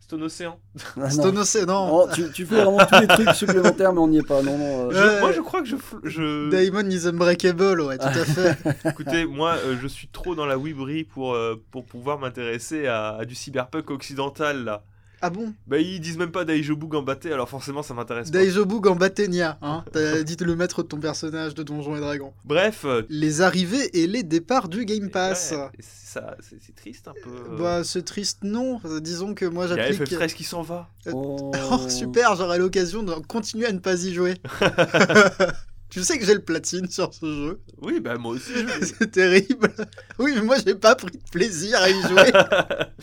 Stone 0.06 0.22
Océan. 0.22 0.60
ah, 0.96 1.00
non. 1.00 1.10
Stone 1.10 1.38
Ocean, 1.38 1.66
non. 1.66 1.88
Oh, 1.90 2.08
tu, 2.14 2.30
tu 2.30 2.46
fais 2.46 2.54
vraiment 2.62 2.78
tous 2.86 3.00
les 3.00 3.08
trucs 3.08 3.30
supplémentaires, 3.34 3.92
mais 3.92 3.98
on 3.98 4.06
n'y 4.06 4.18
est 4.18 4.22
pas. 4.26 4.40
Non, 4.40 4.56
non. 4.56 4.90
euh, 4.90 5.16
Je- 5.16 5.20
moi 5.20 5.32
je 5.32 5.40
crois 5.40 5.62
que 5.62 5.66
je, 5.66 5.74
je... 6.04 6.48
Daemon 6.48 6.88
is 6.88 7.08
unbreakable, 7.08 7.80
ouais, 7.80 7.98
tout 7.98 8.04
à 8.06 8.10
fait. 8.24 8.56
Écoutez, 8.88 9.24
moi, 9.26 9.56
euh, 9.64 9.76
je 9.82 9.88
suis 9.88 10.06
trop 10.06 10.36
dans 10.36 10.46
la 10.46 10.56
Wibri 10.58 11.02
pour, 11.02 11.34
euh, 11.34 11.60
pour 11.72 11.84
pouvoir 11.84 12.20
m'intéresser 12.20 12.86
à, 12.86 13.16
à 13.16 13.24
du 13.24 13.34
cyberpunk 13.34 13.90
occidental, 13.90 14.62
là. 14.64 14.84
Ah 15.22 15.30
bon 15.30 15.52
Bah, 15.66 15.78
ils 15.78 16.00
disent 16.00 16.18
même 16.18 16.30
pas 16.30 16.44
Daijobu 16.44 16.86
Gambaté, 16.86 17.32
alors 17.32 17.48
forcément, 17.48 17.82
ça 17.82 17.94
m'intéresse 17.94 18.30
pas. 18.30 18.38
Daijobu 18.38 18.80
Gambatenia, 18.80 19.58
hein. 19.62 19.84
T'as 19.92 20.22
dit 20.22 20.36
le 20.40 20.54
maître 20.56 20.82
de 20.82 20.88
ton 20.88 20.98
personnage 20.98 21.54
de 21.54 21.62
Donjons 21.62 21.96
et 21.96 22.00
Dragons. 22.00 22.32
Bref, 22.44 22.84
euh, 22.84 23.02
Les 23.08 23.40
arrivées 23.40 23.90
et 23.98 24.06
les 24.06 24.22
départs 24.22 24.68
du 24.68 24.84
Game 24.84 25.10
Pass. 25.10 25.52
ouais, 25.56 25.68
c'est 25.80 26.06
ça, 26.20 26.36
c'est 26.40 26.56
c'est 26.64 26.74
triste 26.74 27.08
un 27.08 27.12
peu. 27.22 27.30
euh. 27.30 27.56
Bah, 27.58 27.84
c'est 27.84 28.04
triste, 28.04 28.38
non. 28.42 28.80
Disons 29.00 29.34
que 29.34 29.44
moi 29.46 29.66
Il 29.70 29.76
y 29.76 29.80
a 29.80 29.90
j'applique. 29.92 30.12
FF13 30.18 30.34
qui 30.34 30.44
s'en 30.44 30.62
va. 30.62 30.88
Oh, 31.12 31.50
Oh, 31.72 31.88
super, 31.88 32.34
j'aurai 32.36 32.58
l'occasion 32.58 33.02
de 33.02 33.12
continuer 33.26 33.66
à 33.66 33.72
ne 33.72 33.78
pas 33.80 34.02
y 34.04 34.12
jouer. 34.14 34.34
tu 35.96 36.04
sais 36.04 36.18
que 36.18 36.26
j'ai 36.26 36.34
le 36.34 36.42
platine 36.42 36.90
sur 36.90 37.14
ce 37.14 37.24
jeu. 37.24 37.60
Oui, 37.80 38.00
bah, 38.00 38.18
moi 38.18 38.32
aussi, 38.32 38.52
je. 38.54 38.84
C'est 38.84 39.10
terrible. 39.10 39.72
Oui, 40.18 40.32
mais 40.34 40.42
moi 40.42 40.56
j'ai 40.62 40.74
pas 40.74 40.94
pris 40.94 41.16
de 41.16 41.30
plaisir 41.30 41.80
à 41.80 41.88
y 41.88 42.02
jouer. 42.02 42.32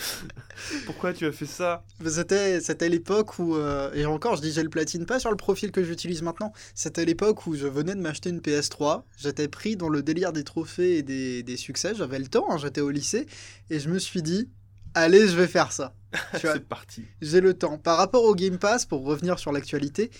Pourquoi 0.85 1.12
tu 1.12 1.25
as 1.25 1.31
fait 1.31 1.47
ça? 1.47 1.83
C'était, 2.05 2.62
c'était 2.62 2.89
l'époque 2.89 3.39
où, 3.39 3.55
euh, 3.55 3.91
et 3.95 4.05
encore 4.05 4.35
je 4.35 4.43
dis 4.43 4.51
j'ai 4.51 4.62
le 4.62 4.69
platine 4.69 5.07
pas 5.07 5.19
sur 5.19 5.31
le 5.31 5.38
profil 5.38 5.71
que 5.71 5.83
j'utilise 5.83 6.21
maintenant, 6.21 6.53
c'était 6.75 7.03
l'époque 7.03 7.47
où 7.47 7.55
je 7.55 7.65
venais 7.65 7.95
de 7.95 8.00
m'acheter 8.00 8.29
une 8.29 8.41
PS3, 8.41 9.01
j'étais 9.17 9.47
pris 9.47 9.75
dans 9.75 9.89
le 9.89 10.03
délire 10.03 10.31
des 10.31 10.43
trophées 10.43 10.97
et 10.97 11.01
des, 11.01 11.41
des 11.41 11.57
succès, 11.57 11.95
j'avais 11.95 12.19
le 12.19 12.27
temps, 12.27 12.45
hein, 12.51 12.57
j'étais 12.59 12.81
au 12.81 12.91
lycée, 12.91 13.25
et 13.71 13.79
je 13.79 13.89
me 13.89 13.97
suis 13.97 14.21
dit, 14.21 14.50
allez 14.93 15.27
je 15.27 15.35
vais 15.35 15.47
faire 15.47 15.71
ça. 15.71 15.95
C'est 16.39 16.67
parti. 16.67 17.03
j'ai 17.21 17.41
le 17.41 17.55
temps. 17.55 17.79
Par 17.79 17.97
rapport 17.97 18.23
au 18.23 18.35
Game 18.35 18.59
Pass, 18.59 18.85
pour 18.85 19.03
revenir 19.03 19.39
sur 19.39 19.51
l'actualité, 19.51 20.12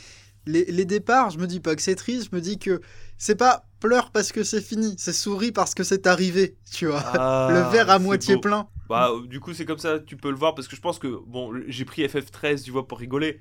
les, 0.46 0.66
les 0.66 0.86
départs, 0.86 1.30
je 1.32 1.40
me 1.40 1.48
dis 1.48 1.60
pas 1.60 1.76
que 1.76 1.82
c'est 1.82 1.96
triste, 1.96 2.30
je 2.32 2.36
me 2.36 2.42
dis 2.42 2.60
que 2.60 2.82
c'est 3.18 3.36
pas 3.36 3.68
pleure 3.80 4.12
parce 4.12 4.32
que 4.32 4.44
c'est 4.44 4.62
fini, 4.62 4.96
c'est 4.98 5.14
souris 5.14 5.52
parce 5.52 5.74
que 5.76 5.84
c'est 5.84 6.08
arrivé, 6.08 6.58
tu 6.72 6.88
vois. 6.88 7.04
le 7.48 7.60
Ah, 7.60 7.64
verre 7.64 7.90
à 7.90 8.00
moitié 8.00 8.36
beau. 8.36 8.38
plein. 8.38 8.70
Bah, 8.90 9.12
du 9.28 9.40
coup, 9.40 9.54
c'est 9.54 9.66
comme 9.66 9.78
ça, 9.80 10.00
tu 10.00 10.18
peux 10.18 10.30
le 10.30 10.36
voir, 10.38 10.56
parce 10.56 10.68
que 10.68 10.76
je 10.76 10.82
pense 10.82 11.00
que, 11.00 11.08
bon, 11.28 11.54
j'ai 11.68 11.86
pris 11.86 12.04
FF13, 12.04 12.64
tu 12.64 12.72
vois, 12.72 12.88
pour 12.88 13.00
rigoler. 13.00 13.40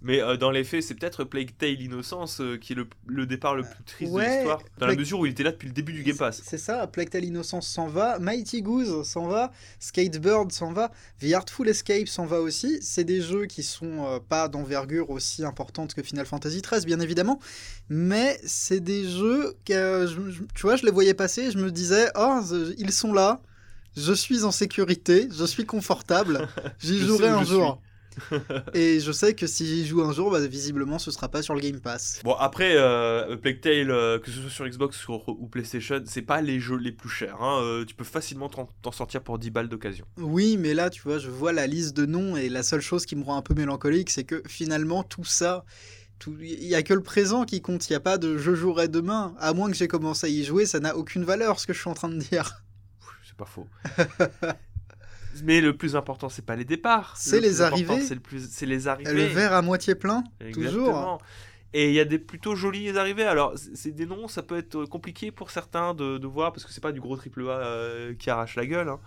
Mais 0.00 0.20
euh, 0.22 0.36
dans 0.36 0.52
les 0.52 0.62
faits, 0.62 0.84
c'est 0.84 0.94
peut-être 0.94 1.24
Plague 1.24 1.50
Tale 1.58 1.80
Innocence 1.80 2.40
euh, 2.40 2.56
qui 2.56 2.72
est 2.72 2.76
le, 2.76 2.86
le 3.08 3.26
départ 3.26 3.56
le 3.56 3.64
plus 3.64 3.82
triste 3.84 4.12
ouais, 4.12 4.24
de 4.28 4.34
l'histoire. 4.36 4.62
Dans 4.78 4.86
la 4.86 4.94
mesure 4.94 5.18
où 5.18 5.26
il 5.26 5.32
était 5.32 5.42
là 5.42 5.50
depuis 5.50 5.66
le 5.66 5.74
début 5.74 5.92
du 5.92 6.04
Game 6.04 6.16
Pass. 6.16 6.40
C'est 6.44 6.56
ça, 6.58 6.86
Plague 6.86 7.10
Tale 7.10 7.24
Innocence 7.24 7.66
s'en 7.66 7.88
va, 7.88 8.20
Mighty 8.20 8.62
Goose 8.62 9.02
s'en 9.04 9.26
va, 9.26 9.50
Skatebird 9.80 10.52
s'en 10.52 10.72
va, 10.72 10.92
The 11.20 11.32
Artful 11.32 11.68
Escape 11.68 12.06
s'en 12.06 12.26
va 12.26 12.40
aussi. 12.40 12.78
C'est 12.80 13.02
des 13.02 13.20
jeux 13.20 13.46
qui 13.46 13.64
sont 13.64 14.06
euh, 14.06 14.18
pas 14.20 14.46
d'envergure 14.48 15.10
aussi 15.10 15.44
importante 15.44 15.94
que 15.94 16.02
Final 16.04 16.26
Fantasy 16.26 16.62
XIII, 16.62 16.84
bien 16.86 17.00
évidemment, 17.00 17.40
mais 17.88 18.38
c'est 18.46 18.80
des 18.80 19.02
jeux 19.08 19.56
que, 19.64 20.06
je- 20.06 20.30
je- 20.30 20.42
tu 20.54 20.62
vois, 20.62 20.76
je 20.76 20.84
les 20.84 20.92
voyais 20.92 21.14
passer, 21.14 21.50
je 21.50 21.58
me 21.58 21.72
disais, 21.72 22.08
oh, 22.16 22.40
ils 22.78 22.92
sont 22.92 23.12
là, 23.12 23.42
je 23.96 24.12
suis 24.12 24.44
en 24.44 24.52
sécurité, 24.52 25.28
je 25.36 25.44
suis 25.44 25.66
confortable, 25.66 26.46
j'y 26.78 26.98
jouerai 27.04 27.28
un 27.28 27.42
jour. 27.42 27.82
Et 28.74 29.00
je 29.00 29.12
sais 29.12 29.34
que 29.34 29.46
si 29.46 29.66
j'y 29.66 29.86
joue 29.86 30.02
un 30.02 30.12
jour, 30.12 30.30
bah, 30.30 30.46
visiblement, 30.46 30.98
ce 30.98 31.10
sera 31.10 31.28
pas 31.28 31.42
sur 31.42 31.54
le 31.54 31.60
Game 31.60 31.80
Pass. 31.80 32.20
Bon, 32.24 32.34
après, 32.34 32.74
euh, 32.76 33.36
Plague 33.36 33.60
Tale, 33.60 33.90
euh, 33.90 34.18
que 34.18 34.30
ce 34.30 34.40
soit 34.40 34.50
sur 34.50 34.68
Xbox 34.68 35.06
ou 35.08 35.46
PlayStation, 35.48 36.02
c'est 36.06 36.22
pas 36.22 36.40
les 36.40 36.60
jeux 36.60 36.76
les 36.76 36.92
plus 36.92 37.08
chers. 37.08 37.40
hein. 37.42 37.60
Euh, 37.62 37.84
tu 37.84 37.94
peux 37.94 38.04
facilement 38.04 38.48
t'en 38.48 38.92
sortir 38.92 39.22
pour 39.22 39.38
10 39.38 39.50
balles 39.50 39.68
d'occasion. 39.68 40.06
Oui, 40.18 40.56
mais 40.58 40.74
là, 40.74 40.90
tu 40.90 41.02
vois, 41.02 41.18
je 41.18 41.30
vois 41.30 41.52
la 41.52 41.66
liste 41.66 41.96
de 41.96 42.06
noms 42.06 42.36
et 42.36 42.48
la 42.48 42.62
seule 42.62 42.80
chose 42.80 43.06
qui 43.06 43.16
me 43.16 43.24
rend 43.24 43.36
un 43.36 43.42
peu 43.42 43.54
mélancolique, 43.54 44.10
c'est 44.10 44.24
que 44.24 44.42
finalement, 44.46 45.02
tout 45.02 45.24
ça, 45.24 45.64
il 46.40 46.64
y 46.64 46.74
a 46.74 46.82
que 46.82 46.94
le 46.94 47.02
présent 47.02 47.44
qui 47.44 47.60
compte. 47.60 47.88
Il 47.88 47.92
n'y 47.92 47.96
a 47.96 48.00
pas 48.00 48.18
de 48.18 48.38
je 48.38 48.54
jouerai 48.54 48.88
demain. 48.88 49.34
À 49.38 49.52
moins 49.52 49.70
que 49.70 49.76
j'ai 49.76 49.88
commencé 49.88 50.26
à 50.26 50.30
y 50.30 50.44
jouer, 50.44 50.66
ça 50.66 50.80
n'a 50.80 50.96
aucune 50.96 51.24
valeur, 51.24 51.60
ce 51.60 51.66
que 51.66 51.72
je 51.72 51.80
suis 51.80 51.90
en 51.90 51.94
train 51.94 52.08
de 52.08 52.18
dire. 52.18 52.64
C'est 53.26 53.36
pas 53.36 53.44
faux. 53.44 53.66
Mais 55.44 55.60
le 55.60 55.76
plus 55.76 55.96
important, 55.96 56.28
c'est 56.28 56.44
pas 56.44 56.56
les 56.56 56.64
départs. 56.64 57.14
C'est 57.16 57.36
Le 57.36 57.42
les 57.42 57.62
arrivées. 57.62 58.00
C'est 58.00 58.14
le 58.14 58.20
plus- 58.20 58.48
c'est 58.50 58.66
les 58.66 58.88
arrivées. 58.88 59.12
Le 59.12 59.24
verre 59.24 59.52
à 59.52 59.62
moitié 59.62 59.94
plein, 59.94 60.24
toujours. 60.52 61.18
Et 61.74 61.88
il 61.88 61.94
y 61.94 62.00
a 62.00 62.04
des 62.06 62.18
plutôt 62.18 62.54
jolies 62.54 62.96
arrivées. 62.96 63.24
Alors, 63.24 63.52
c'est 63.74 63.90
des 63.90 64.06
noms, 64.06 64.26
ça 64.26 64.42
peut 64.42 64.56
être 64.56 64.86
compliqué 64.86 65.30
pour 65.30 65.50
certains 65.50 65.92
de, 65.92 66.16
de 66.16 66.26
voir 66.26 66.52
parce 66.52 66.64
que 66.64 66.72
c'est 66.72 66.80
pas 66.82 66.92
du 66.92 67.00
gros 67.00 67.14
triple 67.16 67.42
A 67.42 67.58
euh, 67.58 68.14
qui 68.14 68.30
arrache 68.30 68.56
la 68.56 68.64
gueule. 68.64 68.88
hein. 68.88 68.98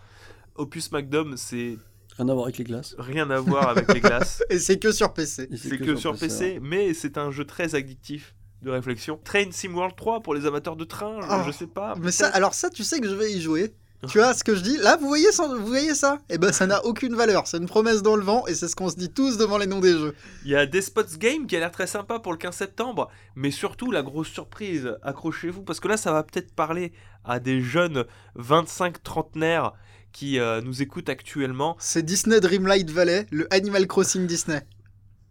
Opus 0.55 0.91
Magnum, 0.91 1.37
c'est 1.37 1.77
Rien 2.17 2.27
à 2.29 2.33
voir 2.33 2.43
avec 2.45 2.57
les 2.57 2.63
glaces. 2.65 2.95
rien 2.99 3.29
à 3.31 3.39
voir 3.39 3.69
avec 3.69 3.91
les 3.93 3.99
glaces. 4.01 4.43
Et 4.51 4.59
c'est 4.59 4.77
que 4.77 4.91
sur 4.91 5.13
PC. 5.13 5.49
C'est 5.57 5.77
que, 5.79 5.95
sur 5.95 6.15
PC, 6.17 6.59
mais 6.61 6.93
c'est 6.93 7.17
un 7.17 7.31
jeu 7.31 7.45
très 7.45 7.73
addictif 7.73 8.35
de 8.61 8.69
réflexion. 8.69 9.19
Train 9.23 9.49
Sim 9.49 9.73
World 9.73 9.95
3 9.95 10.19
pour 10.21 10.35
les 10.35 10.45
amateurs 10.45 10.75
de 10.75 10.83
train, 10.83 11.19
je- 11.21 11.27
Oh, 11.31 11.41
je 11.47 11.51
sais 11.51 11.65
pas. 11.67 11.95
Mais 11.99 12.11
ça, 12.11 12.27
alors 12.27 12.53
ça, 12.53 12.69
tu 12.69 12.83
sais 12.83 12.99
que 12.99 13.09
je 13.09 13.15
vais 13.15 13.31
y 13.31 13.41
jouer. 13.41 13.73
Tu 14.07 14.17
vois 14.17 14.33
ce 14.33 14.43
que 14.43 14.55
je 14.55 14.61
dis? 14.61 14.77
Là, 14.77 14.97
vous 14.97 15.07
voyez 15.07 15.31
ça, 15.31 15.47
vous 15.47 15.65
voyez 15.67 15.93
ça? 15.93 16.17
Eh 16.29 16.39
ben, 16.39 16.51
ça 16.51 16.65
n'a 16.65 16.83
aucune 16.85 17.13
valeur. 17.15 17.45
C'est 17.45 17.57
une 17.57 17.67
promesse 17.67 18.01
dans 18.01 18.15
le 18.15 18.23
vent 18.23 18.47
et 18.47 18.55
c'est 18.55 18.67
ce 18.67 18.75
qu'on 18.75 18.89
se 18.89 18.95
dit 18.95 19.13
tous 19.13 19.37
devant 19.37 19.59
les 19.59 19.67
noms 19.67 19.79
des 19.79 19.91
jeux. 19.91 20.15
Il 20.43 20.49
y 20.51 20.55
a 20.55 20.65
Despots 20.65 21.17
Game 21.19 21.45
qui 21.45 21.55
a 21.55 21.59
l'air 21.59 21.71
très 21.71 21.85
sympa 21.85 22.17
pour 22.19 22.31
le 22.31 22.39
15 22.39 22.55
septembre, 22.55 23.09
mais 23.35 23.51
surtout 23.51 23.91
la 23.91 24.01
grosse 24.01 24.29
surprise, 24.29 24.95
accrochez-vous, 25.03 25.61
parce 25.61 25.79
que 25.79 25.87
là 25.87 25.97
ça 25.97 26.11
va 26.11 26.23
peut-être 26.23 26.53
parler 26.55 26.93
à 27.23 27.39
des 27.39 27.61
jeunes 27.61 28.05
25 28.35 29.03
trentenaires 29.03 29.73
qui 30.11 30.39
euh, 30.39 30.61
nous 30.61 30.81
écoutent 30.81 31.09
actuellement. 31.09 31.77
C'est 31.79 32.03
Disney 32.03 32.39
Dreamlight 32.39 32.89
Valley, 32.89 33.27
le 33.31 33.47
Animal 33.53 33.85
Crossing 33.85 34.25
Disney. 34.25 34.61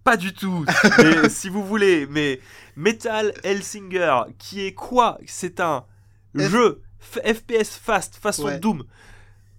Pas 0.05 0.17
du 0.17 0.33
tout, 0.33 0.65
mais 0.99 1.29
si 1.29 1.49
vous 1.49 1.65
voulez, 1.67 2.07
mais 2.09 2.41
Metal 2.77 3.35
Hellsinger, 3.43 4.23
qui 4.39 4.61
est 4.65 4.75
quoi? 4.75 5.19
C'est 5.27 5.59
un 5.61 5.85
F- 6.37 6.49
jeu 6.49 6.83
FPS 7.01 7.77
fast, 7.83 8.17
façon 8.17 8.45
Ouais. 8.45 8.59
Doom, 8.59 8.85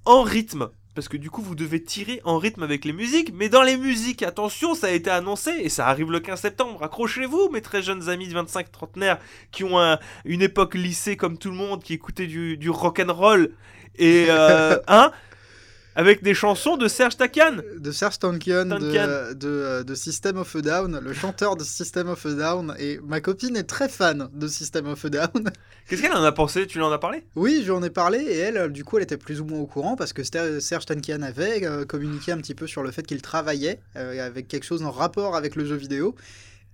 en 0.05 0.21
rythme. 0.23 0.69
Parce 0.93 1.07
que 1.07 1.15
du 1.15 1.29
coup, 1.29 1.41
vous 1.41 1.55
devez 1.55 1.81
tirer 1.81 2.19
en 2.25 2.37
rythme 2.37 2.63
avec 2.63 2.83
les 2.83 2.91
musiques. 2.91 3.31
Mais 3.33 3.47
dans 3.47 3.61
les 3.61 3.77
musiques, 3.77 4.23
attention, 4.23 4.75
ça 4.75 4.87
a 4.87 4.89
été 4.89 5.09
annoncé 5.09 5.51
et 5.51 5.69
ça 5.69 5.87
arrive 5.87 6.11
le 6.11 6.19
15 6.19 6.41
septembre. 6.41 6.83
Accrochez-vous, 6.83 7.47
mes 7.53 7.61
très 7.61 7.81
jeunes 7.81 8.09
amis 8.09 8.27
de 8.27 8.33
25 8.33 8.69
trentenaires 8.73 9.17
qui 9.51 9.63
ont 9.63 9.79
un- 9.79 9.99
une 10.25 10.41
époque 10.41 10.75
lycée 10.75 11.15
comme 11.15 11.37
tout 11.37 11.49
le 11.49 11.55
monde, 11.55 11.81
qui 11.81 11.93
écoutaient 11.93 12.27
du, 12.27 12.57
du 12.57 12.69
rock'n'roll. 12.69 13.53
Et, 13.97 14.25
euh, 14.29 14.77
hein 14.89 15.13
Avec 16.01 16.23
des 16.23 16.33
chansons 16.33 16.77
de 16.77 16.87
Serge 16.87 17.15
Takian. 17.15 17.57
de 17.77 17.91
Serge 17.91 18.17
Tankian, 18.17 18.67
Tankian. 18.69 19.05
De, 19.05 19.33
de, 19.35 19.83
de 19.83 19.93
System 19.93 20.37
of 20.37 20.55
a 20.55 20.61
Down, 20.61 20.99
le 20.99 21.13
chanteur 21.13 21.55
de 21.55 21.63
System 21.63 22.09
of 22.09 22.25
a 22.25 22.33
Down. 22.33 22.75
Et 22.79 22.99
ma 23.03 23.21
copine 23.21 23.55
est 23.55 23.65
très 23.65 23.87
fan 23.87 24.27
de 24.33 24.47
System 24.47 24.87
of 24.87 25.05
a 25.05 25.09
Down. 25.09 25.51
Qu'est-ce 25.87 26.01
qu'elle 26.01 26.13
en 26.13 26.23
a 26.23 26.31
pensé? 26.31 26.65
Tu 26.65 26.79
lui 26.79 26.83
en 26.83 26.91
as 26.91 26.97
parlé? 26.97 27.23
Oui, 27.35 27.61
j'en 27.63 27.83
ai 27.83 27.91
parlé 27.91 28.17
et 28.17 28.39
elle, 28.39 28.57
euh, 28.57 28.67
du 28.67 28.83
coup, 28.83 28.97
elle 28.97 29.03
était 29.03 29.15
plus 29.15 29.41
ou 29.41 29.45
moins 29.45 29.59
au 29.59 29.67
courant 29.67 29.95
parce 29.95 30.11
que 30.11 30.23
Serge 30.23 30.85
Tankian 30.87 31.21
avait 31.21 31.63
euh, 31.67 31.85
communiqué 31.85 32.31
un 32.31 32.37
petit 32.37 32.55
peu 32.55 32.65
sur 32.65 32.81
le 32.81 32.89
fait 32.89 33.03
qu'il 33.03 33.21
travaillait 33.21 33.79
euh, 33.95 34.25
avec 34.25 34.47
quelque 34.47 34.63
chose 34.63 34.81
en 34.81 34.89
rapport 34.89 35.35
avec 35.35 35.55
le 35.55 35.65
jeu 35.65 35.75
vidéo. 35.75 36.15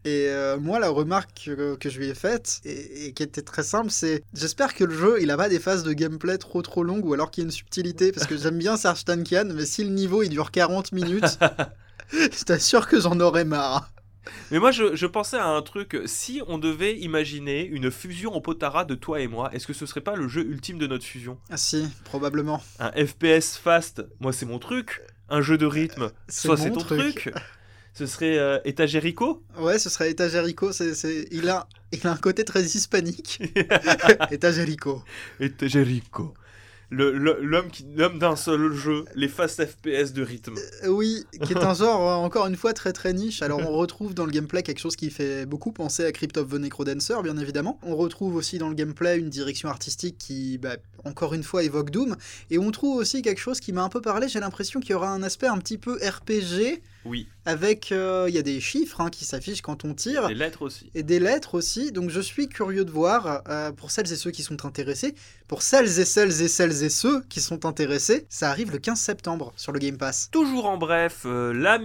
Et 0.08 0.30
euh, 0.30 0.58
moi, 0.58 0.80
la 0.80 0.88
remarque 0.88 1.32
que, 1.46 1.76
que 1.76 1.90
je 1.90 2.00
lui 2.00 2.08
ai 2.08 2.14
faite, 2.14 2.62
et, 2.64 3.08
et 3.08 3.14
qui 3.14 3.24
était 3.24 3.42
très 3.42 3.64
simple, 3.64 3.90
c'est 3.92 4.24
j'espère 4.34 4.74
que 4.74 4.86
le 4.86 4.96
jeu, 4.96 5.22
il 5.22 5.30
a 5.32 5.36
pas 5.36 5.50
des 5.50 5.60
phases 5.60 5.84
de 5.84 5.92
gameplay 5.92 6.38
trop 6.38 6.62
trop 6.62 6.82
longues 6.82 7.06
ou 7.06 7.14
alors 7.14 7.30
qu'il 7.30 7.44
y 7.44 7.46
a 7.46 7.48
une 7.48 7.52
subtilité, 7.52 8.14
parce 8.14 8.26
que 8.26 8.38
j'aime 8.38 8.58
bien 8.58 8.78
Serge 8.78 9.04
Tankian, 9.04 9.50
mais 9.54 9.66
si 9.66 9.84
le 9.84 9.90
niveau 9.90 10.24
il 10.24 10.30
dure 10.30 10.52
40 10.52 10.94
minutes, 10.94 11.38
je 12.14 12.44
t'assure 12.46 12.88
que 12.88 13.02
j'en 13.02 13.20
aurais 13.20 13.44
marre. 13.44 13.92
Mais 14.50 14.60
moi, 14.60 14.72
je, 14.72 14.96
je 14.96 15.06
pensais 15.06 15.38
à 15.38 15.48
un 15.48 15.62
truc. 15.62 15.98
Si 16.06 16.42
on 16.48 16.58
devait 16.58 16.98
imaginer 16.98 17.66
une 17.66 17.92
fusion 17.92 18.34
au 18.34 18.40
potara 18.40 18.86
de 18.86 18.96
toi 18.96 19.20
et 19.20 19.28
moi, 19.28 19.50
est-ce 19.54 19.68
que 19.68 19.74
ce 19.74 19.86
serait 19.86 20.02
pas 20.02 20.16
le 20.16 20.30
jeu 20.30 20.46
ultime 20.46 20.78
de 20.78 20.88
notre 20.88 21.06
fusion? 21.06 21.38
Ah 21.50 21.58
si, 21.58 21.90
probablement. 22.06 22.62
Un 22.80 22.92
FPS 22.92 23.58
fast, 23.58 24.06
moi 24.22 24.32
c'est 24.32 24.46
mon 24.46 24.60
truc. 24.60 25.02
Un 25.30 25.42
jeu 25.42 25.58
de 25.58 25.66
rythme, 25.66 26.12
C'est 26.30 26.48
soit 26.48 26.56
c'est 26.56 26.72
ton 26.72 26.80
truc. 26.80 27.34
Ce 27.98 28.06
serait 28.06 28.38
euh, 28.38 28.60
Etagerico 28.64 29.42
Ouais, 29.60 29.80
ce 29.80 29.90
serait 29.90 30.12
Etagerico. 30.12 30.72
C'est, 30.72 30.94
c'est... 30.94 31.28
Il, 31.32 31.50
a... 31.50 31.68
il 31.92 32.06
a 32.06 32.12
un 32.12 32.18
côté 32.18 32.44
très 32.46 32.62
hispanique. 32.64 33.40
Etagerico. 34.32 35.04
Etagerico. 35.40 36.34
Le- 36.90 37.12
le- 37.18 37.40
L'homme 37.42 37.70
qui- 37.70 37.86
l'homme 37.98 38.18
d'un 38.18 38.38
seul 38.38 38.72
jeu, 38.72 39.04
les 39.14 39.28
fast 39.28 39.62
FPS 39.66 40.14
de 40.14 40.24
rythme. 40.24 40.54
Euh, 40.86 40.88
Oui, 40.88 41.26
qui 41.44 41.52
est 41.52 41.58
un 41.58 41.74
genre, 41.74 42.10
euh, 42.10 42.16
encore 42.26 42.48
une 42.48 42.56
fois, 42.56 42.72
très 42.72 42.94
très 42.94 43.12
niche. 43.12 43.42
Alors 43.42 43.60
on 43.60 43.74
retrouve 43.76 44.14
dans 44.14 44.24
le 44.26 44.32
gameplay 44.32 44.64
quelque 44.64 44.80
chose 44.80 44.96
qui 44.96 45.10
fait 45.10 45.46
beaucoup 45.46 45.74
penser 45.74 46.06
à 46.06 46.14
Crypt 46.14 46.38
of 46.38 46.50
the 46.50 46.54
Necrodancer, 46.54 47.16
bien 47.24 47.36
évidemment. 47.38 47.78
On 47.84 47.98
retrouve 47.98 48.36
aussi 48.36 48.58
dans 48.58 48.70
le 48.70 48.76
gameplay 48.76 49.18
une 49.18 49.30
direction 49.30 49.68
artistique 49.68 50.18
qui, 50.18 50.58
bah, 50.60 50.78
encore 51.04 51.34
une 51.34 51.44
fois, 51.44 51.62
évoque 51.64 51.90
Doom. 51.90 52.16
Et 52.52 52.58
on 52.58 52.72
trouve 52.72 52.96
aussi 52.96 53.22
quelque 53.22 53.42
chose 53.42 53.60
qui 53.60 53.74
m'a 53.74 53.84
un 53.84 53.90
peu 53.90 54.00
parlé, 54.00 54.30
j'ai 54.30 54.40
l'impression 54.40 54.80
qu'il 54.80 54.92
y 54.92 54.94
aura 54.94 55.10
un 55.10 55.24
aspect 55.24 55.48
un 55.48 55.58
petit 55.58 55.78
peu 55.78 55.96
RPG, 56.02 56.82
Oui, 57.08 57.28
avec... 57.46 57.92
euh, 57.92 58.26
Il 58.28 58.36
y 58.36 58.38
a 58.38 58.42
des 58.42 58.60
chiffres 58.60 59.02
hein, 59.02 59.10
qui 59.10 59.26
s'affichent 59.26 59.62
quand 59.62 59.86
on 59.86 59.94
tire. 59.94 60.28
les 60.28 60.36
lettres 60.36 60.62
aussi. 60.64 60.92
Et 60.94 61.04
des 61.04 61.20
lettres 61.20 61.56
aussi, 61.56 61.92
donc 61.92 62.10
je 62.10 62.20
suis 62.20 62.48
curieux 62.50 62.86
de 62.86 62.92
voir, 62.92 63.42
euh, 63.48 63.72
pour 63.72 63.92
celles 63.92 64.12
et 64.12 64.16
ceux 64.16 64.32
qui 64.32 64.44
sont 64.44 64.66
intéressés, 64.66 65.16
pour 65.48 65.62
celles 65.62 66.00
et 66.00 66.06
celles 66.06 66.42
et 66.42 66.48
celles 66.48 66.84
et 66.84 66.90
ceux 66.90 67.22
qui 67.30 67.40
sont 67.42 67.66
intéressés, 67.66 68.26
ça 68.30 68.50
arrive 68.50 68.72
le 68.72 68.80
15 68.80 69.00
septembre 69.00 69.54
sur 69.56 69.72
le 69.72 69.80
Game 69.80 69.98
Pass. 69.98 70.30
Toujours 70.32 70.66
en 70.66 70.78
bref, 70.78 71.24
euh, 71.26 71.54
la 71.54 71.80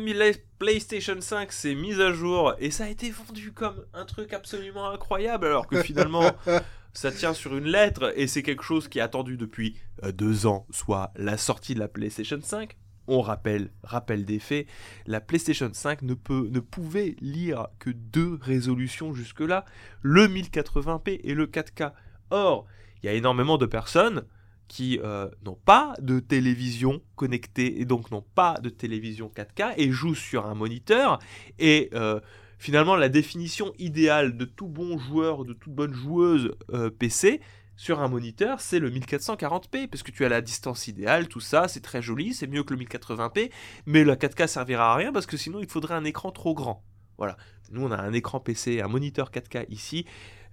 PlayStation 0.58 1.20
5 1.20 1.52
s'est 1.52 1.74
mise 1.74 2.00
à 2.00 2.12
jour 2.12 2.54
et 2.58 2.70
ça 2.70 2.84
a 2.84 2.88
été 2.88 3.10
vendu 3.10 3.52
comme 3.52 3.84
un 3.94 4.04
truc 4.04 4.32
absolument 4.32 4.90
incroyable 4.90 5.46
alors 5.46 5.66
que 5.66 5.82
finalement 5.82 6.30
ça 6.92 7.10
tient 7.10 7.34
sur 7.34 7.56
une 7.56 7.66
lettre 7.66 8.12
et 8.16 8.26
c'est 8.26 8.42
quelque 8.42 8.62
chose 8.62 8.86
qui 8.88 8.98
est 8.98 9.02
attendu 9.02 9.36
depuis 9.36 9.76
euh, 10.04 10.12
deux 10.12 10.46
ans, 10.46 10.66
soit 10.70 11.10
la 11.16 11.36
sortie 11.36 11.74
de 11.74 11.80
la 11.80 11.88
PlayStation 11.88 12.38
5. 12.42 12.76
On 13.08 13.20
rappelle, 13.20 13.70
rappel 13.82 14.24
des 14.24 14.38
faits, 14.38 14.66
la 15.06 15.20
PlayStation 15.20 15.70
5 15.72 16.02
ne, 16.02 16.14
peut, 16.14 16.48
ne 16.50 16.60
pouvait 16.60 17.16
lire 17.20 17.68
que 17.78 17.90
deux 17.90 18.38
résolutions 18.40 19.12
jusque-là, 19.12 19.64
le 20.02 20.28
1080p 20.28 21.20
et 21.22 21.34
le 21.34 21.46
4K. 21.46 21.92
Or, 22.30 22.66
il 23.02 23.06
y 23.06 23.08
a 23.08 23.12
énormément 23.12 23.58
de 23.58 23.66
personnes 23.66 24.24
qui 24.68 24.98
euh, 25.02 25.28
n'ont 25.44 25.58
pas 25.66 25.94
de 26.00 26.18
télévision 26.18 27.02
connectée 27.14 27.80
et 27.80 27.84
donc 27.84 28.10
n'ont 28.10 28.24
pas 28.34 28.58
de 28.62 28.70
télévision 28.70 29.30
4K 29.36 29.74
et 29.76 29.90
jouent 29.90 30.14
sur 30.14 30.46
un 30.46 30.54
moniteur. 30.54 31.18
Et 31.58 31.90
euh, 31.92 32.20
finalement, 32.58 32.96
la 32.96 33.10
définition 33.10 33.74
idéale 33.78 34.36
de 34.36 34.46
tout 34.46 34.68
bon 34.68 34.96
joueur, 34.96 35.44
de 35.44 35.52
toute 35.52 35.74
bonne 35.74 35.92
joueuse 35.92 36.52
euh, 36.72 36.88
PC 36.88 37.40
sur 37.76 38.00
un 38.00 38.08
moniteur, 38.08 38.60
c'est 38.60 38.78
le 38.78 38.90
1440p, 38.90 39.88
parce 39.88 40.02
que 40.02 40.10
tu 40.10 40.24
as 40.24 40.28
la 40.28 40.40
distance 40.40 40.88
idéale, 40.88 41.28
tout 41.28 41.40
ça, 41.40 41.68
c'est 41.68 41.80
très 41.80 42.02
joli, 42.02 42.34
c'est 42.34 42.46
mieux 42.46 42.62
que 42.62 42.74
le 42.74 42.84
1080p, 42.84 43.50
mais 43.86 44.04
la 44.04 44.16
4K 44.16 44.46
servira 44.46 44.92
à 44.92 44.96
rien 44.96 45.12
parce 45.12 45.26
que 45.26 45.36
sinon 45.36 45.60
il 45.60 45.68
faudrait 45.68 45.94
un 45.94 46.04
écran 46.04 46.30
trop 46.30 46.54
grand. 46.54 46.84
Voilà. 47.18 47.36
Nous, 47.70 47.82
on 47.82 47.90
a 47.90 47.96
un 47.96 48.12
écran 48.12 48.40
PC, 48.40 48.80
un 48.80 48.88
moniteur 48.88 49.30
4K 49.30 49.66
ici. 49.68 50.04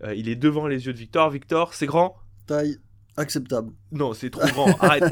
Euh, 0.03 0.15
il 0.15 0.29
est 0.29 0.35
devant 0.35 0.67
les 0.67 0.85
yeux 0.85 0.93
de 0.93 0.97
Victor. 0.97 1.29
Victor, 1.29 1.73
c'est 1.73 1.85
grand? 1.85 2.15
Taille 2.47 2.77
acceptable. 3.17 3.73
non, 3.91 4.13
c'est 4.13 4.29
trop 4.29 4.47
grand, 4.47 4.77
arrête. 4.81 5.03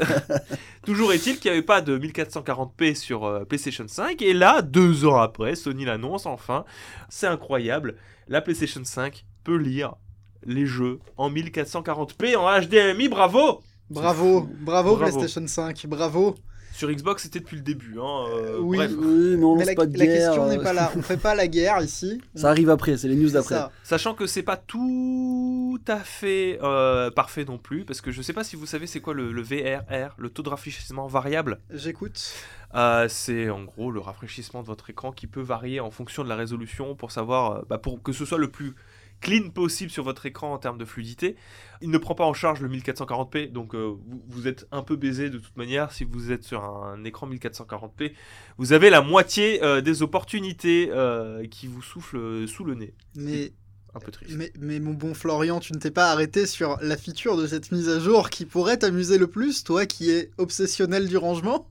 Toujours 0.86 1.12
est-il 1.12 1.38
qu'il 1.38 1.50
n'y 1.50 1.58
avait 1.58 1.66
pas 1.66 1.82
de 1.82 1.98
1440p 1.98 2.94
sur 2.94 3.24
euh, 3.24 3.44
PlayStation 3.44 3.86
5, 3.86 4.22
et 4.22 4.32
là, 4.32 4.62
deux 4.62 5.04
ans 5.04 5.18
après, 5.18 5.54
Sony 5.54 5.84
l'annonce 5.84 6.24
enfin. 6.24 6.64
C'est 7.10 7.26
incroyable, 7.26 7.96
la 8.26 8.40
PlayStation 8.40 8.82
5 8.82 9.26
peut 9.44 9.56
lire 9.56 9.96
les 10.44 10.66
jeux 10.66 10.98
en 11.16 11.30
1440p 11.30 12.36
en 12.36 12.60
HDMI, 12.60 13.08
bravo 13.08 13.60
Bravo, 13.90 14.42
bravo, 14.60 14.96
Bravo. 14.96 14.96
PlayStation 14.96 15.46
5, 15.46 15.86
bravo. 15.86 16.34
Sur 16.74 16.92
Xbox, 16.92 17.24
c'était 17.24 17.40
depuis 17.40 17.56
le 17.56 17.62
début. 17.62 17.96
Hein, 17.98 18.26
euh, 18.36 18.58
Oui. 18.60 18.76
Bref, 18.76 18.92
Oui, 18.96 19.36
mais 19.36 19.44
on 19.44 19.56
Mais 19.56 19.64
lance 19.64 19.66
la, 19.66 19.74
pas 19.74 19.86
de 19.86 19.98
la 19.98 20.06
guerre. 20.06 20.16
question 20.28 20.44
euh, 20.44 20.50
n'est 20.50 20.62
pas 20.62 20.72
là, 20.72 20.92
on 20.94 21.02
fait 21.02 21.16
pas 21.16 21.34
la 21.34 21.48
guerre 21.48 21.80
ici. 21.82 22.20
Ça 22.36 22.50
arrive 22.50 22.70
après, 22.70 22.96
c'est 22.96 23.08
les 23.08 23.16
news 23.16 23.30
d'après. 23.30 23.58
sachant 23.82 24.14
que 24.14 24.26
c'est 24.26 24.42
pas 24.44 24.56
tout 24.58 25.80
à 25.88 25.96
fait 25.98 26.58
euh, 26.62 27.10
parfait 27.10 27.44
non 27.44 27.58
plus, 27.58 27.84
parce 27.84 28.00
que 28.00 28.12
je 28.12 28.22
sais 28.22 28.32
pas 28.32 28.44
si 28.44 28.54
vous 28.54 28.66
savez 28.66 28.86
c'est 28.86 29.00
quoi 29.00 29.14
le, 29.14 29.32
le 29.32 29.42
VRR, 29.42 30.14
le 30.18 30.30
taux 30.30 30.42
de 30.42 30.50
rafraîchissement 30.50 31.06
variable. 31.08 31.58
J'écoute. 31.72 32.32
Euh, 32.74 33.08
c'est 33.08 33.48
en 33.50 33.64
gros 33.64 33.90
le 33.90 33.98
rafraîchissement 34.00 34.60
de 34.62 34.66
votre 34.66 34.88
écran 34.90 35.10
qui 35.10 35.26
peut 35.26 35.40
varier 35.40 35.80
en 35.80 35.90
fonction 35.90 36.22
de 36.22 36.28
la 36.28 36.36
résolution 36.36 36.94
pour 36.94 37.10
savoir, 37.10 37.64
bah, 37.66 37.78
pour 37.78 38.02
que 38.02 38.12
ce 38.12 38.24
soit 38.26 38.38
le 38.38 38.50
plus 38.50 38.74
clean 39.20 39.50
possible 39.50 39.90
sur 39.90 40.04
votre 40.04 40.26
écran 40.26 40.52
en 40.52 40.58
termes 40.58 40.78
de 40.78 40.84
fluidité. 40.84 41.36
Il 41.80 41.90
ne 41.90 41.98
prend 41.98 42.14
pas 42.14 42.24
en 42.24 42.34
charge 42.34 42.60
le 42.60 42.68
1440p, 42.68 43.50
donc 43.52 43.74
euh, 43.74 43.94
vous, 44.06 44.22
vous 44.28 44.46
êtes 44.48 44.66
un 44.72 44.82
peu 44.82 44.96
baisé 44.96 45.30
de 45.30 45.38
toute 45.38 45.56
manière 45.56 45.92
si 45.92 46.04
vous 46.04 46.30
êtes 46.32 46.44
sur 46.44 46.64
un 46.64 47.02
écran 47.04 47.28
1440p. 47.28 48.12
Vous 48.58 48.72
avez 48.72 48.90
la 48.90 49.00
moitié 49.02 49.62
euh, 49.62 49.80
des 49.80 50.02
opportunités 50.02 50.90
euh, 50.92 51.46
qui 51.48 51.66
vous 51.66 51.82
soufflent 51.82 52.46
sous 52.48 52.64
le 52.64 52.74
nez. 52.74 52.94
Mais, 53.16 53.52
Un 53.94 54.00
peu 54.00 54.10
triste. 54.12 54.32
mais, 54.36 54.52
mais 54.58 54.80
mon 54.80 54.94
bon 54.94 55.14
Florian, 55.14 55.60
tu 55.60 55.72
ne 55.72 55.78
t'es 55.78 55.90
pas 55.90 56.10
arrêté 56.12 56.46
sur 56.46 56.78
la 56.80 56.96
feature 56.96 57.36
de 57.36 57.46
cette 57.46 57.72
mise 57.72 57.88
à 57.88 57.98
jour 58.00 58.30
qui 58.30 58.44
pourrait 58.46 58.76
t'amuser 58.78 59.18
le 59.18 59.26
plus, 59.26 59.64
toi 59.64 59.86
qui 59.86 60.10
es 60.10 60.30
obsessionnel 60.38 61.08
du 61.08 61.16
rangement? 61.16 61.68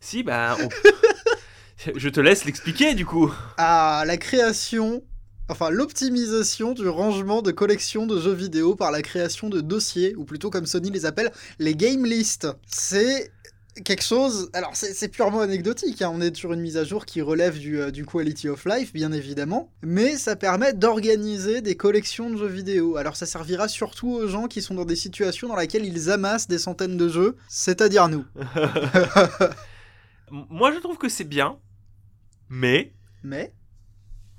Si, 0.00 0.22
bah... 0.22 0.56
on- 0.62 0.68
Je 1.96 2.10
te 2.10 2.20
laisse 2.20 2.44
l'expliquer 2.44 2.94
du 2.94 3.06
coup. 3.06 3.32
à 3.56 4.04
la 4.06 4.18
création, 4.18 5.02
enfin 5.50 5.70
l'optimisation 5.70 6.72
du 6.72 6.88
rangement 6.88 7.42
de 7.42 7.50
collections 7.50 8.06
de 8.06 8.20
jeux 8.20 8.32
vidéo 8.32 8.74
par 8.74 8.90
la 8.90 9.02
création 9.02 9.48
de 9.48 9.60
dossiers, 9.60 10.14
ou 10.16 10.24
plutôt 10.24 10.48
comme 10.48 10.66
Sony 10.66 10.90
les 10.90 11.06
appelle, 11.06 11.32
les 11.58 11.74
game 11.74 12.06
lists. 12.06 12.46
C'est 12.66 13.32
quelque 13.84 14.02
chose, 14.02 14.50
alors 14.52 14.72
c'est 14.74 15.08
purement 15.08 15.40
anecdotique, 15.40 16.02
hein, 16.02 16.10
on 16.12 16.20
est 16.20 16.34
sur 16.36 16.52
une 16.52 16.60
mise 16.60 16.76
à 16.76 16.84
jour 16.84 17.06
qui 17.06 17.20
relève 17.20 17.58
du, 17.58 17.80
euh, 17.80 17.90
du 17.90 18.04
quality 18.04 18.48
of 18.48 18.64
life, 18.64 18.92
bien 18.92 19.12
évidemment, 19.12 19.70
mais 19.82 20.16
ça 20.16 20.36
permet 20.36 20.72
d'organiser 20.72 21.60
des 21.62 21.76
collections 21.76 22.30
de 22.30 22.36
jeux 22.36 22.46
vidéo. 22.46 22.96
Alors 22.96 23.16
ça 23.16 23.26
servira 23.26 23.68
surtout 23.68 24.10
aux 24.10 24.28
gens 24.28 24.48
qui 24.48 24.60
sont 24.60 24.74
dans 24.74 24.84
des 24.84 24.96
situations 24.96 25.48
dans 25.48 25.56
lesquelles 25.56 25.84
ils 25.84 26.10
amassent 26.10 26.48
des 26.48 26.58
centaines 26.58 26.96
de 26.96 27.08
jeux, 27.08 27.36
c'est-à-dire 27.48 28.08
nous. 28.08 28.24
Moi 30.30 30.72
je 30.72 30.78
trouve 30.78 30.98
que 30.98 31.08
c'est 31.08 31.24
bien, 31.24 31.58
mais... 32.48 32.92
Mais, 33.22 33.52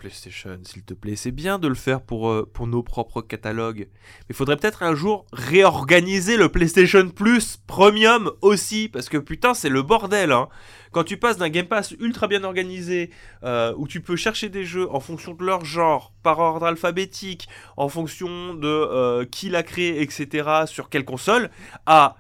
PlayStation, 0.02 0.58
s'il 0.64 0.82
te 0.82 0.96
plaît, 0.96 1.16
c'est 1.16 1.30
bien 1.30 1.60
de 1.60 1.68
le 1.68 1.76
faire 1.76 2.02
pour, 2.02 2.32
euh, 2.32 2.52
nos 2.62 2.82
propres 2.82 3.22
catalogues. 3.22 3.88
Mais 3.88 4.32
il 4.32 4.36
faudrait 4.36 4.58
peut-être 4.58 4.82
un 4.82 4.96
jour 4.96 5.28
réorganiser 5.32 6.38
le 6.38 6.50
PlayStation 6.50 7.08
Plus 7.08 7.58
Premium 7.68 8.32
aussi, 8.42 8.90
parce 8.90 9.10
que 9.10 9.18
putain, 9.20 9.54
c'est 9.54 9.70
le 9.70 9.84
bordel. 9.84 10.32
Hein. 10.32 10.50
Quand 10.92 11.04
tu 11.04 11.18
passes 11.18 11.38
d'un 11.38 11.50
Game 11.50 11.68
Pass 11.68 11.92
ultra 12.00 12.28
bien 12.28 12.44
organisé, 12.44 13.12
euh, 13.44 13.76
où 13.78 13.88
tu 13.88 14.02
peux 14.02 14.16
chercher 14.16 14.50
des 14.50 14.66
jeux 14.66 14.90
en 14.92 15.00
fonction 15.00 15.36
de 15.36 15.46
leur 15.46 15.66
genre, 15.66 16.14
par 16.24 16.40
ordre 16.40 16.66
alphabétique, 16.66 17.48
en 17.78 17.88
fonction 17.88 18.56
de 18.56 18.68
euh, 18.68 19.24
qui 19.26 19.50
l'a 19.50 19.62
créé, 19.62 20.02
etc., 20.02 20.66
sur 20.66 20.90
quelle 20.90 21.06
console, 21.06 21.52
à 21.86 22.18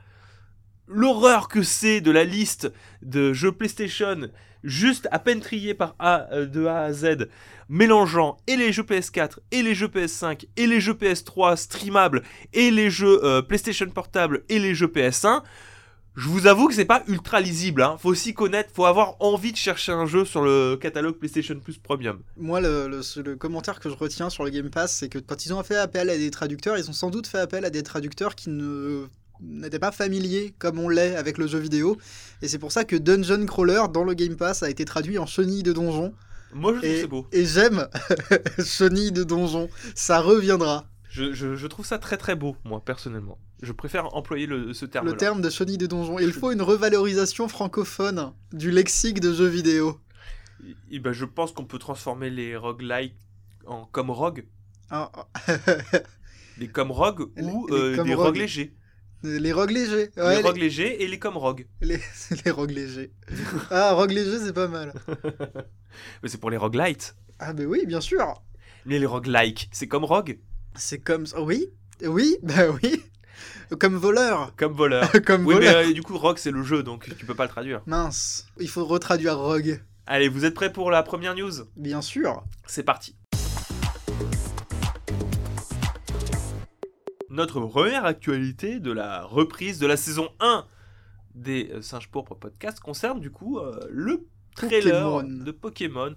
l'horreur 0.88 1.48
que 1.48 1.64
c'est 1.64 2.00
de 2.00 2.12
la 2.12 2.26
liste 2.26 2.72
de 3.02 3.34
jeux 3.34 3.52
PlayStation 3.52 4.30
juste 4.64 5.08
à 5.12 5.20
peine 5.20 5.40
triés 5.40 5.74
par 5.74 5.96
A, 6.00 6.28
de 6.46 6.66
A 6.66 6.84
à 6.84 6.94
Z, 6.94 7.28
mélangeant 7.72 8.38
et 8.48 8.58
les 8.58 8.74
jeux 8.74 8.84
PS4, 8.84 9.38
et 9.52 9.64
les 9.64 9.74
jeux 9.74 9.88
PS5, 9.88 10.46
et 10.58 10.68
les 10.68 10.82
jeux 10.82 10.94
PS3 10.94 11.56
streamables, 11.56 12.22
et 12.54 12.70
les 12.70 12.92
jeux 12.92 13.24
euh, 13.24 13.42
PlayStation 13.42 13.90
Portable, 13.90 14.44
et 14.50 14.60
les 14.60 14.76
jeux 14.76 14.88
PS1, 14.88 15.42
je 16.16 16.28
vous 16.28 16.48
avoue 16.48 16.68
que 16.68 16.74
c'est 16.74 16.84
pas 16.84 17.02
ultra 17.08 17.40
lisible. 17.40 17.82
Hein. 17.82 17.96
Faut 17.98 18.10
aussi 18.10 18.34
connaître, 18.34 18.70
faut 18.74 18.86
avoir 18.86 19.16
envie 19.22 19.54
de 19.54 19.58
chercher 19.58 19.94
un 19.94 20.06
jeu 20.06 20.26
sur 20.26 20.42
le 20.42 20.76
catalogue 20.76 21.16
PlayStation 21.16 21.58
Plus 21.58 21.78
Premium. 21.78 22.20
Moi, 22.36 22.60
le, 22.60 23.36
commentaire 23.36 23.80
que 23.80 23.90
je 23.90 23.96
retiens 23.96 24.30
sur 24.30 24.44
le 24.44 24.50
Game 24.50 24.70
Pass, 24.70 24.94
c'est 24.94 25.08
que 25.08 25.20
quand 25.20 25.46
ils 25.46 25.54
ont 25.54 25.64
fait 25.64 25.78
appel 25.78 26.10
à 26.10 26.18
des 26.18 26.30
traducteurs, 26.30 26.78
ils 26.78 26.90
ont 26.90 26.94
sans 26.94 27.10
doute 27.10 27.28
fait 27.28 27.40
appel 27.40 27.64
à 27.64 27.70
des 27.70 27.84
traducteurs 27.84 28.36
qui 28.36 28.50
n'étaient 29.40 29.80
pas 29.80 29.94
familiers 29.94 30.54
comme 30.60 30.78
on 30.78 30.90
l'est 30.90 31.16
avec 31.16 31.38
le 31.38 31.48
jeu 31.48 31.60
vidéo. 31.60 31.98
Et 32.42 32.50
c'est 32.50 32.60
pour 32.60 32.74
ça 32.74 32.84
que 32.84 32.98
Dungeon 32.98 33.46
Crawler 33.46 33.84
dans 33.94 34.04
le 34.04 34.14
Game 34.14 34.36
Pass 34.36 34.64
a 34.64 34.70
été 34.70 34.84
traduit 34.84 35.18
en 35.18 35.26
chenille 35.26 35.64
de 35.64 35.72
donjon. 35.72 36.14
Moi, 36.54 36.74
je 36.74 36.78
trouve 36.80 36.90
Et, 36.90 37.02
c'est 37.02 37.08
beau. 37.08 37.28
et 37.32 37.46
j'aime 37.46 37.88
chenille 38.66 39.12
de 39.12 39.24
donjon. 39.24 39.70
Ça 39.96 40.20
reviendra. 40.22 40.88
Je, 41.10 41.34
je- 41.34 41.56
je 41.56 41.68
trouve 41.68 41.86
ça 41.86 41.98
très 42.00 42.18
très 42.18 42.36
beau, 42.36 42.56
moi, 42.64 42.82
personnellement. 42.84 43.38
Je 43.62 43.72
préfère 43.74 44.16
employer 44.16 44.46
le, 44.48 44.74
ce 44.74 44.86
terme-là. 44.86 45.12
Le 45.12 45.18
terme 45.18 45.42
de 45.42 45.50
chenille 45.50 45.78
de 45.78 45.86
donjon. 45.86 46.18
Il 46.20 46.34
faut 46.34 46.52
une 46.52 46.62
revalorisation 46.62 47.48
francophone 47.48 48.34
du 48.54 48.72
lexique 48.72 49.20
de 49.20 49.34
jeux 49.34 49.48
vidéo. 49.48 50.00
Et 50.90 51.00
ben, 51.00 51.12
je 51.12 51.26
pense 51.26 51.52
qu'on 51.52 51.66
peut 51.66 51.80
transformer 51.80 52.30
les 52.30 52.56
roguelikes 52.56 53.16
en 53.66 53.86
comme 53.86 54.10
rogue, 54.12 54.46
Ah, 54.90 55.12
des 56.58 56.68
comme 56.68 56.92
rogue 56.92 57.30
ou 57.42 57.68
les 57.68 57.74
euh, 57.76 58.04
des 58.04 58.14
rogue. 58.16 58.26
rogues 58.28 58.38
légers. 58.38 58.74
Les 59.24 59.52
rogues 59.54 59.72
légers. 59.72 60.10
les 60.16 60.22
Ouais, 60.24 60.36
les- 60.38 60.42
rogues 60.42 60.58
légers 60.58 61.04
et 61.04 61.08
les 61.08 61.20
comme 61.20 61.38
rogues. 61.38 61.68
Les, 61.82 62.00
les 62.46 62.52
rogues 62.52 62.72
légers. 62.72 63.12
Ah, 63.70 63.94
rogue 63.94 64.12
léger, 64.12 64.40
c'est 64.40 64.54
pas 64.54 64.68
mal. 64.68 64.94
Mais 66.24 66.30
c'est 66.30 66.38
pour 66.40 66.50
les 66.50 66.58
roguelites. 66.58 67.16
Ah, 67.40 67.54
bah 67.54 67.64
oui, 67.68 67.86
bien 67.86 68.02
sûr. 68.02 68.42
Mais 68.86 68.98
les 69.00 69.06
roguelikes, 69.06 69.70
c'est 69.72 69.88
comme 69.88 70.06
rogue, 70.06 70.40
C'est 70.76 71.00
comme. 71.00 71.26
Oui, 71.38 71.68
oui, 72.04 72.38
bah 72.44 72.70
oui. 72.82 73.04
Comme 73.80 73.96
voleur. 73.96 74.54
comme 74.56 74.74
voleur. 74.74 75.10
comme 75.26 75.46
oui, 75.46 75.56
mais 75.60 75.66
voleur. 75.68 75.88
euh, 75.88 75.94
du 75.94 76.02
coup, 76.04 76.18
rogue, 76.18 76.38
c'est 76.38 76.52
le 76.52 76.64
jeu, 76.64 76.84
donc 76.84 77.10
tu 77.18 77.26
peux 77.26 77.36
pas 77.36 77.44
le 77.46 77.50
traduire. 77.50 77.82
Mince. 77.86 78.46
Il 78.60 78.70
faut 78.70 78.86
retraduire 78.86 79.38
Rogue. 79.38 79.82
Allez, 80.08 80.28
vous 80.30 80.46
êtes 80.46 80.54
prêts 80.54 80.72
pour 80.72 80.92
la 80.92 81.04
première 81.04 81.36
news? 81.36 81.52
Bien 81.76 82.02
sûr. 82.02 82.44
C'est 82.68 82.84
parti. 82.84 83.16
Notre 87.32 87.62
première 87.62 88.04
actualité 88.04 88.82
de 88.82 88.92
la 88.92 89.24
reprise 89.24 89.80
de 89.80 89.88
la 89.88 89.96
saison 89.96 90.28
1 90.42 90.66
des 91.34 91.70
euh, 91.72 91.82
Singes 91.82 92.10
Pourpres 92.10 92.36
podcast 92.36 92.82
concerne 92.82 93.22
du 93.22 93.32
coup 93.32 93.58
euh, 93.58 93.80
le 93.90 94.28
trailer 94.54 95.10
Pokémon. 95.10 95.44
de 95.46 95.52
Pokémon. 95.52 96.14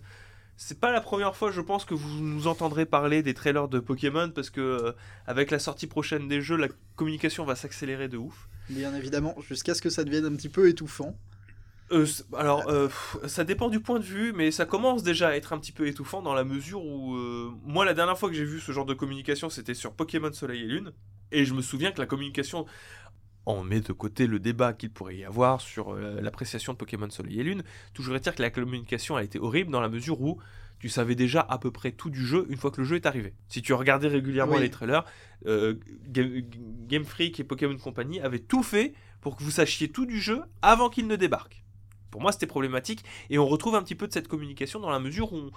C'est 0.56 0.80
pas 0.80 0.90
la 0.90 1.00
première 1.00 1.36
fois, 1.36 1.52
je 1.52 1.60
pense, 1.60 1.84
que 1.84 1.94
vous 1.94 2.20
nous 2.20 2.48
entendrez 2.48 2.84
parler 2.84 3.22
des 3.22 3.32
trailers 3.32 3.68
de 3.68 3.78
Pokémon 3.78 4.28
parce 4.30 4.50
que 4.50 4.60
euh, 4.60 4.92
avec 5.24 5.52
la 5.52 5.60
sortie 5.60 5.86
prochaine 5.86 6.26
des 6.26 6.40
jeux, 6.40 6.56
la 6.56 6.66
communication 6.96 7.44
va 7.44 7.54
s'accélérer 7.54 8.08
de 8.08 8.16
ouf. 8.16 8.48
Bien 8.68 8.92
évidemment, 8.96 9.36
jusqu'à 9.48 9.76
ce 9.76 9.82
que 9.82 9.90
ça 9.90 10.02
devienne 10.02 10.24
un 10.24 10.34
petit 10.34 10.48
peu 10.48 10.68
étouffant. 10.68 11.16
Euh, 11.94 12.06
alors, 12.36 12.68
euh, 12.68 12.88
ça 13.26 13.44
dépend 13.44 13.68
du 13.68 13.80
point 13.80 13.98
de 13.98 14.04
vue, 14.04 14.32
mais 14.34 14.50
ça 14.50 14.66
commence 14.66 15.02
déjà 15.02 15.28
à 15.28 15.36
être 15.36 15.52
un 15.52 15.58
petit 15.58 15.72
peu 15.72 15.86
étouffant 15.86 16.20
dans 16.22 16.34
la 16.34 16.44
mesure 16.44 16.84
où, 16.84 17.14
euh, 17.14 17.50
moi, 17.64 17.84
la 17.84 17.94
dernière 17.94 18.18
fois 18.18 18.28
que 18.28 18.34
j'ai 18.34 18.44
vu 18.44 18.60
ce 18.60 18.72
genre 18.72 18.84
de 18.86 18.94
communication, 18.94 19.48
c'était 19.48 19.74
sur 19.74 19.92
Pokémon 19.92 20.32
Soleil 20.32 20.62
et 20.62 20.66
Lune, 20.66 20.92
et 21.32 21.44
je 21.44 21.54
me 21.54 21.62
souviens 21.62 21.92
que 21.92 22.00
la 22.00 22.06
communication, 22.06 22.66
on 23.46 23.62
met 23.62 23.80
de 23.80 23.92
côté 23.92 24.26
le 24.26 24.38
débat 24.38 24.72
qu'il 24.72 24.90
pourrait 24.90 25.16
y 25.16 25.24
avoir 25.24 25.60
sur 25.60 25.94
euh, 25.94 26.20
l'appréciation 26.20 26.72
de 26.72 26.78
Pokémon 26.78 27.10
Soleil 27.10 27.40
et 27.40 27.42
Lune, 27.44 27.62
toujours 27.92 28.16
est-il 28.16 28.32
que 28.32 28.42
la 28.42 28.50
communication 28.50 29.16
a 29.16 29.22
été 29.22 29.38
horrible 29.38 29.70
dans 29.70 29.80
la 29.80 29.88
mesure 29.88 30.20
où 30.20 30.40
tu 30.80 30.88
savais 30.88 31.14
déjà 31.14 31.40
à 31.40 31.58
peu 31.58 31.70
près 31.70 31.92
tout 31.92 32.10
du 32.10 32.24
jeu 32.26 32.46
une 32.50 32.56
fois 32.56 32.70
que 32.70 32.80
le 32.80 32.86
jeu 32.86 32.96
est 32.96 33.06
arrivé. 33.06 33.32
Si 33.48 33.62
tu 33.62 33.72
regardais 33.72 34.08
régulièrement 34.08 34.56
Oui. 34.56 34.62
les 34.62 34.70
trailers, 34.70 35.04
euh, 35.46 35.74
Game, 36.08 36.42
Game 36.88 37.04
Freak 37.04 37.38
et 37.40 37.44
Pokémon 37.44 37.76
Company 37.76 38.20
avaient 38.20 38.38
tout 38.40 38.62
fait 38.62 38.92
pour 39.20 39.36
que 39.36 39.42
vous 39.42 39.50
sachiez 39.50 39.88
tout 39.90 40.04
du 40.04 40.20
jeu 40.20 40.42
avant 40.60 40.90
qu'il 40.90 41.06
ne 41.06 41.16
débarque. 41.16 41.63
Pour 42.14 42.20
moi, 42.22 42.30
c'était 42.30 42.46
problématique. 42.46 43.04
Et 43.28 43.40
on 43.40 43.46
retrouve 43.46 43.74
un 43.74 43.82
petit 43.82 43.96
peu 43.96 44.06
de 44.06 44.12
cette 44.12 44.28
communication 44.28 44.78
dans 44.78 44.88
la 44.90 45.00
mesure 45.00 45.32
où 45.32 45.36
on, 45.38 45.50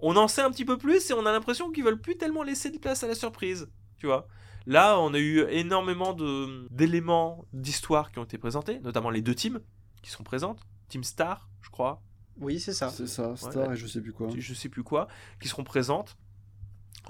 on 0.00 0.16
en 0.16 0.26
sait 0.26 0.42
un 0.42 0.50
petit 0.50 0.64
peu 0.64 0.78
plus 0.78 1.08
et 1.10 1.14
on 1.14 1.24
a 1.26 1.30
l'impression 1.30 1.70
qu'ils 1.70 1.84
veulent 1.84 2.00
plus 2.00 2.16
tellement 2.16 2.42
laisser 2.42 2.70
de 2.70 2.78
place 2.78 3.04
à 3.04 3.06
la 3.06 3.14
surprise. 3.14 3.68
Tu 3.98 4.06
vois 4.06 4.26
Là, 4.66 4.98
on 4.98 5.14
a 5.14 5.18
eu 5.20 5.46
énormément 5.48 6.12
de- 6.12 6.66
d'éléments 6.72 7.44
d'histoire 7.52 8.10
qui 8.10 8.18
ont 8.18 8.24
été 8.24 8.36
présentés, 8.36 8.80
notamment 8.80 9.10
les 9.10 9.22
deux 9.22 9.36
teams 9.36 9.60
qui 10.02 10.10
sont 10.10 10.24
présentes. 10.24 10.58
Team 10.88 11.04
Star, 11.04 11.48
je 11.62 11.70
crois, 11.70 12.02
Oui, 12.40 12.58
c'est 12.58 12.72
ça. 12.72 12.88
C'est 12.90 13.06
ça, 13.06 13.36
Star 13.36 13.68
Ouais. 13.68 13.74
et 13.74 13.76
je 13.76 13.86
sais 13.86 14.00
plus 14.00 14.12
quoi. 14.12 14.26
je 14.36 14.54
sais 14.54 14.68
plus 14.68 14.82
quoi, 14.82 15.06
qui 15.40 15.46
seront 15.46 15.62
présentes. 15.62 16.16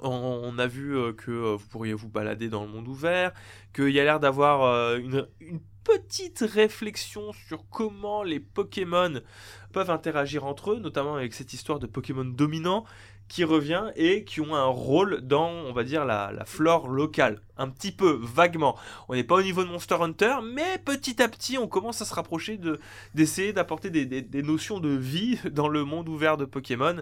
On, 0.03 0.59
a 0.59 0.67
vu 0.67 0.95
euh, 0.95 1.13
que 1.13 1.31
euh, 1.31 1.55
vous 1.55 1.65
pourriez 1.69 1.95
vous 1.95 2.07
balader 2.09 2.47
dans 2.49 2.61
le 2.63 2.69
monde 2.69 2.87
ouvert, 2.87 3.33
qu'il 3.73 3.89
y 3.89 3.99
a 3.99 4.03
l'air 4.03 4.19
d'avoir 4.19 4.61
euh, 4.61 4.99
une, 4.99 5.27
une 5.39 5.59
petite 5.87 6.39
réflexion 6.39 7.31
sur 7.47 7.63
comment 7.69 8.21
les 8.21 8.41
Pokémon 8.41 9.21
peuvent 9.71 9.89
interagir 9.89 10.43
entre 10.43 10.73
eux, 10.73 10.79
notamment 10.79 11.15
avec 11.15 11.33
cette 11.33 11.53
histoire 11.53 11.79
de 11.79 11.87
Pokémon 11.87 12.25
dominant 12.25 12.83
qui 13.29 13.45
revient 13.45 13.85
et 13.95 14.25
qui 14.25 14.41
ont 14.41 14.53
un 14.53 14.65
rôle 14.65 15.21
dans, 15.21 15.49
on 15.49 15.71
va 15.71 15.83
dire, 15.83 16.03
la, 16.03 16.43
flore 16.45 16.89
locale. 16.89 17.41
Un 17.57 17.69
petit 17.69 17.91
peu, 17.91 18.19
vaguement. 18.21 18.77
On 19.07 19.15
n'est 19.15 19.23
pas 19.23 19.35
au 19.35 19.41
niveau 19.41 19.63
de 19.63 19.69
Monster 19.69 19.95
Hunter, 19.99 20.35
mais 20.43 20.77
petit 20.77 21.21
à 21.21 21.27
petit, 21.29 21.57
on 21.57 21.67
commence 21.67 22.01
à 22.01 22.05
se 22.05 22.13
rapprocher 22.13 22.57
de, 22.57 22.79
d'essayer 23.15 23.53
d'apporter 23.53 23.89
des 23.89 24.43
notions 24.43 24.79
de 24.79 24.89
vie 24.89 25.39
dans 25.51 25.69
le 25.69 25.83
monde 25.85 26.09
ouvert 26.09 26.37
de 26.37 26.45
Pokémon. 26.45 26.97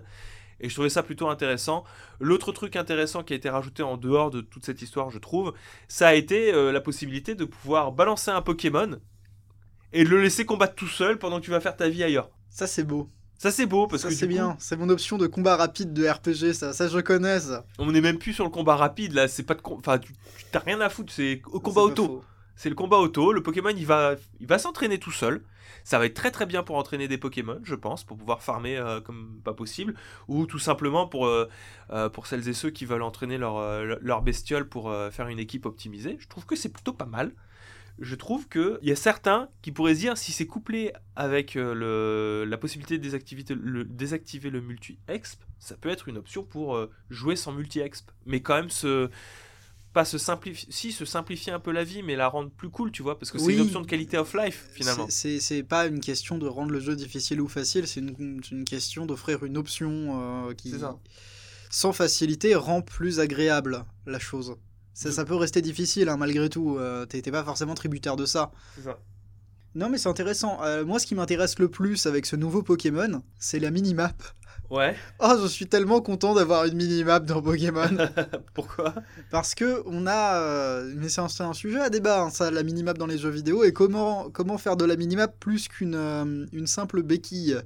Et 0.60 0.70
je 0.70 0.74
trouvais 0.74 0.90
ça 0.90 1.04
plutôt 1.04 1.28
intéressant. 1.30 1.84
L'autre 2.20 2.52
truc 2.52 2.76
intéressant 2.76 3.24
qui 3.24 3.34
a 3.34 3.36
été 3.36 3.50
rajouté 3.50 3.84
en 3.84 3.98
dehors 3.98 4.32
de 4.32 4.42
toute 4.42 4.66
cette 4.66 4.82
histoire, 4.82 5.10
je 5.10 5.20
trouve, 5.20 5.54
ça 5.88 6.08
a 6.08 6.14
été 6.14 6.54
euh, 6.54 6.72
la 6.72 6.82
possibilité 6.82 7.36
de 7.36 7.46
pouvoir 7.46 7.92
balancer 7.92 8.32
un 8.32 8.42
Pokémon 8.42 9.00
et 9.94 10.04
de 10.04 10.10
le 10.10 10.22
laisser 10.22 10.46
combattre 10.46 10.76
tout 10.76 10.88
seul 10.88 11.18
pendant 11.20 11.40
que 11.40 11.46
tu 11.46 11.52
vas 11.52 11.60
faire 11.60 11.76
ta 11.76 11.90
vie 11.90 12.04
ailleurs. 12.04 12.30
Ça, 12.50 12.68
c'est 12.68 12.84
beau. 12.84 13.10
Ça 13.38 13.52
c'est 13.52 13.66
beau 13.66 13.86
parce 13.88 14.04
ça, 14.04 14.08
que 14.08 14.14
c'est 14.14 14.28
coup, 14.28 14.34
bien. 14.34 14.56
C'est 14.60 14.78
mon 14.78 14.88
option 14.88 15.18
de 15.18 15.28
combat 15.28 15.58
rapide 15.58 15.92
de 15.92 16.08
RPG, 16.08 16.54
ça. 16.54 16.72
Ça, 16.72 16.88
je 16.88 17.00
connais, 17.00 17.42
ça. 17.42 17.66
on 17.78 17.92
n'est 17.92 18.00
même 18.00 18.18
plus 18.18 18.32
sur 18.32 18.46
le 18.46 18.50
combat 18.50 18.78
rapide 18.78 19.12
là. 19.14 19.28
C'est 19.28 19.44
pas 19.44 19.56
de, 19.56 19.62
com- 19.62 19.76
enfin, 19.78 20.00
tu 20.00 20.14
t'as 20.54 20.60
rien 20.60 20.80
à 20.80 20.88
foutre. 20.88 21.12
C'est 21.12 21.42
au 21.48 21.60
combat 21.60 21.82
auto. 21.82 22.06
faux. 22.06 22.24
C'est 22.56 22.70
le 22.70 22.76
combat 22.76 22.98
auto. 22.98 23.34
Le 23.34 23.44
Pokémon, 23.44 23.74
il 23.76 23.86
va, 23.86 24.18
s'entraîner 24.58 24.98
tout 24.98 25.12
seul. 25.12 25.44
Ça 25.84 26.00
va 26.00 26.06
être 26.06 26.16
très 26.16 26.32
très 26.32 26.46
bien 26.46 26.64
pour 26.64 26.78
entraîner 26.78 27.08
des 27.08 27.18
Pokémon, 27.18 27.60
je 27.64 27.76
pense, 27.76 28.04
pour 28.04 28.18
pouvoir 28.18 28.42
farmer 28.42 28.78
euh, 28.78 29.02
comme 29.02 29.40
pas 29.44 29.54
possible, 29.54 29.94
ou 30.28 30.48
tout 30.48 30.58
simplement 30.58 31.06
pour, 31.06 31.28
euh, 31.28 31.48
euh, 31.92 32.10
pour 32.10 32.28
celles 32.28 32.48
et 32.48 32.54
ceux 32.54 32.72
qui 32.72 32.86
veulent 32.86 33.04
entraîner 33.04 33.38
leur, 33.38 33.60
leur 33.84 34.22
bestiole 34.22 34.68
pour 34.68 34.92
faire 35.12 35.28
une 35.28 35.40
équipe 35.40 35.66
optimisée. 35.66 36.18
Je 36.20 36.28
trouve 36.28 36.46
que 36.46 36.56
c'est 36.56 36.70
plutôt 36.70 36.94
pas 36.94 37.06
mal. 37.06 37.34
Je 38.00 38.16
trouve 38.16 38.50
qu'il 38.50 38.80
y 38.82 38.92
a 38.92 38.96
certains 38.96 39.48
qui 39.62 39.72
pourraient 39.72 39.94
dire 39.94 40.18
si 40.18 40.34
c'est 40.34 40.48
couplé 40.48 40.92
avec 41.16 41.54
le, 41.54 42.46
la 42.46 42.58
possibilité 42.58 42.98
de 42.98 43.84
désactiver 43.84 44.50
le, 44.50 44.62
multi-exp, 44.62 45.42
ça 45.60 45.76
peut 45.76 45.90
être 45.90 46.10
une 46.10 46.18
option 46.18 46.44
pour 46.44 46.78
jouer 47.10 47.36
sans 47.36 47.54
multi-exp. 47.54 48.12
Mais 48.26 48.42
quand 48.42 48.56
même 48.56 48.70
se 48.70 49.10
pas 49.96 50.06
se 50.06 50.18
simplifier, 50.20 50.68
si 50.72 50.92
se 50.92 51.06
simplifier 51.06 51.52
un 51.54 51.60
peu 51.60 51.72
la 51.72 51.84
vie, 51.84 52.04
mais 52.04 52.16
la 52.16 52.28
rendre 52.28 52.52
plus 52.52 52.70
cool, 52.70 52.92
tu 52.92 53.02
vois, 53.02 53.18
parce 53.18 53.32
que 53.32 53.40
c'est 53.40 53.46
Oui. 53.46 53.56
une 53.56 53.62
option 53.62 53.82
de 53.82 53.88
qualité 53.88 54.18
of 54.18 54.34
life 54.36 54.68
finalement. 54.74 55.08
C'est- 55.10 55.64
pas 55.64 55.88
une 55.88 56.02
question 56.02 56.38
de 56.38 56.46
rendre 56.48 56.72
le 56.72 56.80
jeu 56.82 56.96
difficile 56.96 57.40
ou 57.42 57.48
facile, 57.48 57.88
c'est 57.88 58.02
une, 58.02 58.42
une 58.52 58.66
question 58.66 59.06
d'offrir 59.08 59.44
une 59.46 59.58
option 59.58 60.48
euh, 60.50 60.54
qui, 60.54 60.74
sans 61.72 61.94
facilité, 61.94 62.54
rend 62.56 62.82
plus 62.82 63.20
agréable 63.20 63.86
la 64.06 64.20
chose. 64.20 64.56
Ça, 64.94 65.12
ça 65.12 65.26
peut 65.26 65.36
rester 65.36 65.62
difficile, 65.62 66.08
hein, 66.10 66.18
malgré 66.18 66.50
tout. 66.50 66.78
euh, 66.78 67.06
T'es 67.06 67.22
pas 67.32 67.44
forcément 67.44 67.74
tributaire 67.74 68.16
de 68.18 68.26
ça. 68.26 68.52
Non, 69.76 69.90
mais 69.90 69.98
c'est 69.98 70.08
intéressant. 70.10 70.62
Euh, 70.64 70.86
moi, 70.86 71.00
ce 71.00 71.06
qui 71.06 71.16
m'intéresse 71.16 71.60
le 71.60 71.68
plus 71.70 72.06
avec 72.06 72.26
ce 72.26 72.36
nouveau 72.38 72.64
Pokémon, 72.64 73.22
c'est 73.40 73.60
la 73.60 73.72
minimap. 73.72 74.24
Ouais. 74.72 74.96
Oh, 75.20 75.34
je 75.42 75.48
suis 75.48 75.68
tellement 75.68 76.02
content 76.02 76.34
d'avoir 76.34 76.66
une 76.66 76.76
minimap 76.76 77.26
dans 77.26 77.42
Pokémon. 77.42 77.88
Pourquoi? 78.54 78.96
Parce 79.30 79.54
que 79.54 79.84
on 79.86 80.08
a, 80.08 80.42
euh, 80.42 80.94
mais 80.98 81.08
c'est 81.10 81.22
un, 81.22 81.54
sujet 81.54 81.80
à 81.80 81.90
débat, 81.90 82.24
hein, 82.24 82.30
ça, 82.32 82.50
la 82.52 82.64
minimap 82.64 82.98
dans 82.98 83.06
les 83.06 83.18
jeux 83.18 83.30
vidéo 83.30 83.64
et 83.64 83.74
comment 83.74 84.30
comment 84.32 84.58
faire 84.58 84.76
de 84.76 84.86
la 84.86 84.96
minimap 84.96 85.40
plus 85.40 85.68
qu'une 85.68 85.96
euh, 85.96 86.46
une 86.52 86.68
simple 86.68 87.04
béquille. 87.04 87.58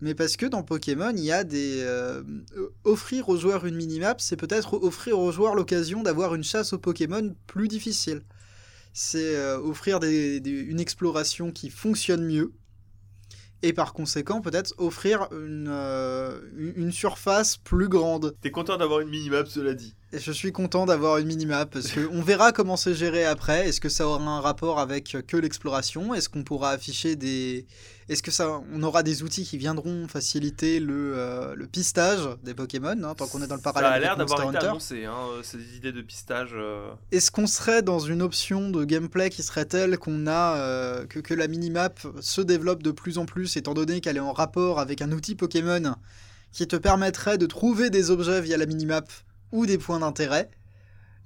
Mais 0.00 0.14
parce 0.14 0.36
que 0.36 0.46
dans 0.46 0.62
Pokémon, 0.62 1.12
il 1.14 1.24
y 1.24 1.32
a 1.32 1.44
des 1.44 1.80
euh, 1.82 2.22
euh, 2.56 2.68
offrir 2.84 3.28
aux 3.28 3.36
joueurs 3.36 3.64
une 3.66 3.76
minimap, 3.76 4.20
c'est 4.20 4.36
peut-être 4.36 4.74
offrir 4.74 5.18
aux 5.18 5.30
joueurs 5.32 5.54
l'occasion 5.54 6.02
d'avoir 6.02 6.34
une 6.34 6.44
chasse 6.44 6.72
aux 6.72 6.78
Pokémon 6.78 7.34
plus 7.46 7.68
difficile. 7.68 8.22
C'est 8.92 9.36
euh, 9.36 9.58
offrir 9.58 10.00
des- 10.00 10.40
des- 10.40 10.50
une 10.50 10.80
exploration 10.80 11.52
qui 11.52 11.70
fonctionne 11.70 12.24
mieux. 12.24 12.52
Et 13.64 13.72
par 13.72 13.94
conséquent, 13.94 14.42
peut-être 14.42 14.74
offrir 14.76 15.26
une, 15.32 15.68
euh, 15.70 16.38
une 16.76 16.92
surface 16.92 17.56
plus 17.56 17.88
grande. 17.88 18.36
T'es 18.42 18.50
content 18.50 18.76
d'avoir 18.76 19.00
une 19.00 19.08
minimap, 19.08 19.48
cela 19.48 19.72
dit. 19.72 19.94
Je 20.16 20.32
suis 20.32 20.52
content 20.52 20.86
d'avoir 20.86 21.18
une 21.18 21.26
minimap 21.26 21.70
parce 21.70 21.90
que 21.90 22.08
on 22.12 22.22
verra 22.22 22.52
comment 22.52 22.76
c'est 22.76 22.94
géré 22.94 23.24
après. 23.24 23.68
Est-ce 23.68 23.80
que 23.80 23.88
ça 23.88 24.06
aura 24.06 24.22
un 24.22 24.40
rapport 24.40 24.78
avec 24.78 25.16
que 25.26 25.36
l'exploration? 25.36 26.14
Est-ce 26.14 26.28
qu'on 26.28 26.44
pourra 26.44 26.70
afficher 26.70 27.16
des. 27.16 27.66
Est-ce 28.08 28.22
que 28.22 28.30
ça, 28.30 28.60
on 28.72 28.82
aura 28.82 29.02
des 29.02 29.22
outils 29.22 29.44
qui 29.44 29.56
viendront 29.58 30.06
faciliter 30.08 30.78
le, 30.78 31.14
euh, 31.16 31.54
le 31.56 31.66
pistage 31.66 32.28
des 32.44 32.52
Pokémon 32.54 33.02
hein, 33.02 33.14
tant 33.16 33.26
qu'on 33.26 33.42
est 33.42 33.46
dans 33.46 33.54
le 33.56 33.60
parallèle 33.62 33.90
Ça 33.90 33.94
a 33.94 33.98
l'air 33.98 34.16
d'avoir 34.16 34.42
été 34.50 34.58
annoncé, 34.66 35.04
hein, 35.06 35.14
euh, 35.32 35.42
ces 35.42 35.76
idées 35.76 35.92
de 35.92 36.02
pistage. 36.02 36.50
euh, 36.54 36.90
Est-ce 37.10 37.30
qu'on 37.30 37.46
serait 37.46 37.82
dans 37.82 37.98
une 37.98 38.20
option 38.22 38.70
de 38.70 38.84
gameplay 38.84 39.30
qui 39.30 39.42
serait 39.42 39.64
telle 39.64 39.96
qu'on 39.98 40.26
a 40.26 40.56
euh, 40.58 41.06
que, 41.06 41.18
que 41.18 41.32
la 41.34 41.48
minimap 41.48 41.98
se 42.20 42.40
développe 42.42 42.82
de 42.82 42.90
plus 42.90 43.16
en 43.18 43.24
plus 43.24 43.56
étant 43.56 43.74
donné 43.74 44.00
qu'elle 44.00 44.18
est 44.18 44.20
en 44.20 44.32
rapport 44.34 44.80
avec 44.80 45.00
un 45.00 45.10
outil 45.10 45.34
Pokémon 45.34 45.94
qui 46.52 46.68
te 46.68 46.76
permettrait 46.76 47.38
de 47.38 47.46
trouver 47.46 47.88
des 47.90 48.10
objets 48.10 48.40
via 48.42 48.56
la 48.58 48.66
minimap? 48.66 49.10
Ou 49.54 49.66
des 49.66 49.78
points 49.78 50.00
d'intérêt 50.00 50.50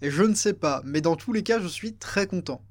Et 0.03 0.11
je 0.11 0.23
ne 0.23 0.35
sais 0.35 0.53
pas, 0.55 0.83
mais 0.85 1.01
dans 1.01 1.17
tous 1.17 1.33
les 1.33 1.43
cas, 1.43 1.59
je 1.61 1.67
suis 1.67 1.95
très 1.97 2.27
content. 2.27 2.63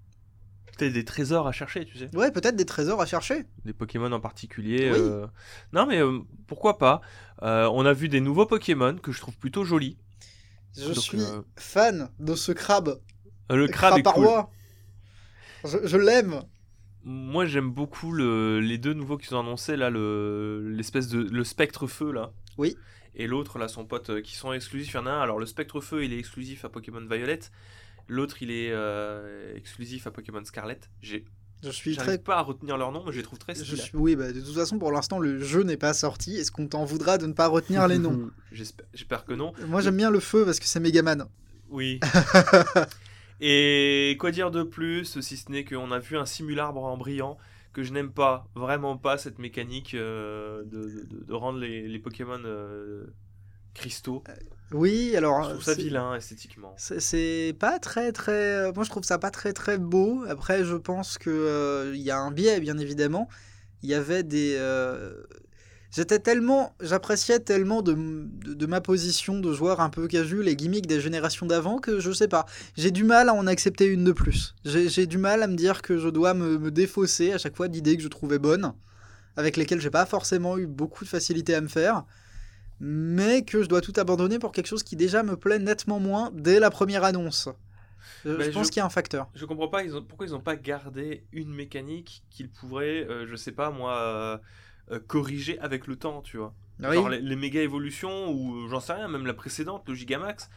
Peut-être 0.77 0.93
des 0.93 1.05
trésors 1.05 1.47
à 1.47 1.51
chercher, 1.51 1.85
tu 1.85 1.97
sais. 1.97 2.15
Ouais, 2.15 2.31
peut-être 2.31 2.55
des 2.55 2.65
trésors 2.65 3.01
à 3.01 3.07
chercher. 3.07 3.45
Des 3.65 3.73
Pokémon 3.73 4.11
en 4.11 4.19
particulier. 4.19 4.91
Oui. 4.91 4.99
euh, 4.99 5.25
Non, 5.73 5.87
mais 5.87 5.99
euh, 5.99 6.19
pourquoi 6.45 6.77
pas 6.77 7.01
Euh, 7.41 7.67
On 7.73 7.83
a 7.85 7.93
vu 7.93 8.07
des 8.09 8.21
nouveaux 8.21 8.45
Pokémon 8.45 8.95
que 8.95 9.11
je 9.11 9.19
trouve 9.19 9.35
plutôt 9.37 9.63
jolis. 9.65 9.97
Je 10.77 10.85
Donc, 10.85 10.97
suis 10.97 11.23
fan 11.55 12.09
de 12.19 12.35
ce 12.35 12.51
crabe. 12.51 13.01
Le 13.49 13.67
crabe 13.67 13.97
est 13.97 14.03
cool. 14.03 14.13
Craparois. 14.13 14.51
Je, 15.65 15.77
je 15.85 15.97
l'aime. 15.97 16.43
Moi, 17.03 17.45
j'aime 17.47 17.71
beaucoup 17.71 18.11
le... 18.11 18.59
les 18.59 18.77
deux 18.77 18.93
nouveaux 18.93 19.17
qu'ils 19.17 19.33
ont 19.35 19.39
annoncés 19.39 19.77
là, 19.77 19.89
le 19.89 20.69
l'espèce 20.69 21.07
de 21.07 21.19
le 21.21 21.43
spectre 21.43 21.87
feu 21.87 22.11
là. 22.11 22.31
Oui. 22.57 22.75
Et 23.19 23.27
l'autre 23.27 23.57
là, 23.59 23.67
son 23.67 23.83
pote, 23.85 24.11
euh, 24.11 24.21
qui 24.21 24.35
sont 24.35 24.53
exclusifs. 24.53 24.91
Il 24.93 24.95
y 24.95 24.99
en 24.99 25.05
a 25.07 25.11
un. 25.11 25.21
Alors 25.21 25.39
le 25.39 25.45
spectre 25.45 25.81
feu, 25.81 26.05
il 26.05 26.13
est 26.13 26.19
exclusif 26.19 26.63
à 26.63 26.69
Pokémon 26.69 27.01
Violet. 27.01 27.39
L'autre, 28.07 28.41
il 28.41 28.51
est 28.51 28.71
euh, 28.71 29.53
exclusif 29.55 30.07
à 30.07 30.11
Pokémon 30.11 30.43
Scarlet. 30.45 30.79
J'ai 31.01 31.25
Je 31.63 31.69
suis 31.71 31.95
très. 31.97 32.19
pas 32.19 32.37
à 32.37 32.41
retenir 32.41 32.77
leur 32.77 32.91
nom, 32.91 33.03
mais 33.05 33.11
je 33.11 33.17
les 33.17 33.23
trouve 33.23 33.39
très 33.39 33.55
Je 33.55 33.63
stylés. 33.63 33.81
suis... 33.81 33.97
Oui, 33.97 34.15
bah, 34.15 34.31
de 34.31 34.39
toute 34.39 34.53
façon, 34.55 34.77
pour 34.79 34.91
l'instant, 34.91 35.19
le 35.19 35.39
jeu 35.43 35.63
n'est 35.63 35.77
pas 35.77 35.93
sorti. 35.93 36.37
Est-ce 36.37 36.51
qu'on 36.51 36.67
t'en 36.67 36.85
voudra 36.85 37.17
de 37.17 37.25
ne 37.25 37.33
pas 37.33 37.47
retenir 37.47 37.87
les 37.87 37.97
noms? 37.97 38.29
J'espère 38.51 38.85
j'espère 38.93 39.25
que 39.25 39.33
non. 39.33 39.51
Moi, 39.67 39.81
j'aime 39.81 39.97
bien 39.97 40.11
le 40.11 40.19
feu 40.19 40.45
parce 40.45 40.59
que 40.59 40.65
c'est 40.67 40.79
Megaman. 40.79 41.25
Oui. 41.69 41.99
Et 43.39 44.15
quoi 44.19 44.31
dire 44.31 44.51
de 44.51 44.63
plus, 44.63 45.19
si 45.21 45.37
ce 45.37 45.51
n'est 45.51 45.63
qu'on 45.63 45.91
a 45.91 45.99
vu 45.99 46.17
un 46.17 46.25
simularbre 46.25 46.83
en 46.83 46.97
brillant, 46.97 47.37
que 47.77 47.83
je 47.83 47.93
n'aime 47.93 48.11
pas, 48.11 48.47
vraiment 48.55 48.97
pas 48.97 49.19
cette 49.19 49.37
mécanique 49.37 49.93
euh, 49.93 50.63
de, 50.65 51.05
de- 51.11 51.23
de 51.25 51.33
rendre 51.33 51.59
les, 51.59 51.87
les 51.87 51.99
Pokémon 51.99 52.41
euh, 52.43 53.05
cristaux. 53.75 54.23
Oui, 54.71 55.15
alors. 55.15 55.43
Je 55.43 55.49
trouve 55.51 55.63
ça 55.63 55.75
vilain 55.75 56.15
esthétiquement. 56.15 56.73
C'est 56.77 57.55
pas 57.59 57.77
très 57.77 58.11
très. 58.11 58.71
Moi 58.73 58.83
je 58.83 58.89
trouve 58.89 59.03
ça 59.03 59.19
pas 59.19 59.29
très 59.29 59.53
très 59.53 59.77
beau. 59.77 60.25
Après 60.27 60.63
je 60.63 60.75
pense 60.75 61.19
que 61.19 61.29
euh, 61.29 61.93
il 61.95 62.01
y 62.01 62.09
a 62.09 62.17
un 62.17 62.31
biais 62.31 62.59
bien 62.59 62.79
évidemment. 62.79 63.29
Il 63.83 63.89
y 63.89 63.93
avait 63.93 64.23
des. 64.23 64.57
J'étais 65.91 66.19
tellement. 66.19 66.75
J'appréciais 66.81 67.39
tellement 67.39 67.81
de, 67.81 67.93
de, 67.93 68.53
de 68.53 68.65
ma 68.65 68.81
position 68.81 69.39
de 69.39 69.53
joueur 69.53 69.79
un 69.79 69.89
peu 69.89 70.07
casu 70.07 70.43
les 70.43 70.55
gimmicks 70.55 70.85
des 70.87 70.99
générations 71.01 71.45
d'avant 71.45 71.79
que 71.79 71.99
je 71.99 72.11
sais 72.11 72.27
pas. 72.27 72.45
J'ai 72.75 72.91
du 72.91 73.03
mal 73.03 73.29
à 73.29 73.33
en 73.33 73.47
accepter 73.47 73.85
une 73.85 74.03
de 74.03 74.11
plus. 74.11 74.53
J'ai 74.65 75.07
du 75.07 75.17
mal 75.17 75.43
à 75.43 75.47
me 75.47 75.55
dire 75.55 75.81
que 75.81 75.97
je 75.97 76.09
dois 76.09 76.33
me, 76.33 76.57
me 76.57 76.71
défausser 76.71 77.31
à 77.33 77.37
chaque 77.37 77.55
fois 77.55 77.67
d'idées 77.69 77.97
que 77.97 78.03
je 78.03 78.09
trouvais 78.09 78.39
bonnes, 78.39 78.73
avec 79.37 79.57
lesquelles 79.57 79.81
j'ai 79.81 79.89
pas 79.91 80.05
forcément 80.05 80.57
eu 80.57 80.67
beaucoup 80.67 81.03
de 81.05 81.09
facilité 81.09 81.55
à 81.55 81.61
me 81.61 81.67
faire 81.67 82.03
mais 82.79 83.43
que 83.43 83.63
je 83.63 83.67
dois 83.67 83.81
tout 83.81 83.93
abandonner 83.97 84.39
pour 84.39 84.51
quelque 84.51 84.67
chose 84.67 84.83
qui 84.83 84.95
déjà 84.95 85.23
me 85.23 85.35
plaît 85.35 85.59
nettement 85.59 85.99
moins 85.99 86.31
dès 86.33 86.59
la 86.59 86.69
première 86.69 87.03
annonce. 87.03 87.49
Euh, 88.25 88.39
je 88.39 88.51
pense 88.51 88.67
je- 88.67 88.71
qu'il 88.71 88.79
y 88.79 88.83
a 88.83 88.85
un 88.85 88.89
facteur. 88.89 89.29
Je 89.33 89.45
comprends 89.45 89.67
pas 89.67 89.83
ils 89.83 89.95
ont, 89.95 90.03
pourquoi 90.03 90.27
ils 90.27 90.31
n'ont 90.33 90.41
pas 90.41 90.55
gardé 90.55 91.25
une 91.31 91.53
mécanique 91.53 92.23
qu'ils 92.29 92.49
pourraient, 92.51 93.05
euh, 93.09 93.25
je 93.27 93.35
sais 93.35 93.51
pas 93.51 93.71
moi, 93.71 93.95
euh, 93.97 94.37
euh, 94.91 94.99
corriger 94.99 95.59
avec 95.59 95.87
le 95.87 95.95
temps, 95.95 96.21
tu 96.21 96.37
vois. 96.37 96.53
Ah 96.83 96.89
Oui. 96.89 96.95
Genre 96.95 97.09
les, 97.09 97.21
les 97.21 97.35
méga 97.35 97.61
évolutions 97.61 98.31
ou 98.31 98.65
euh, 98.65 98.67
j'en 98.69 98.79
sais 98.79 98.93
rien, 98.93 99.07
même 99.07 99.25
la 99.25 99.33
précédente, 99.33 99.83
le 99.87 99.95
Gigamax. 99.95 100.49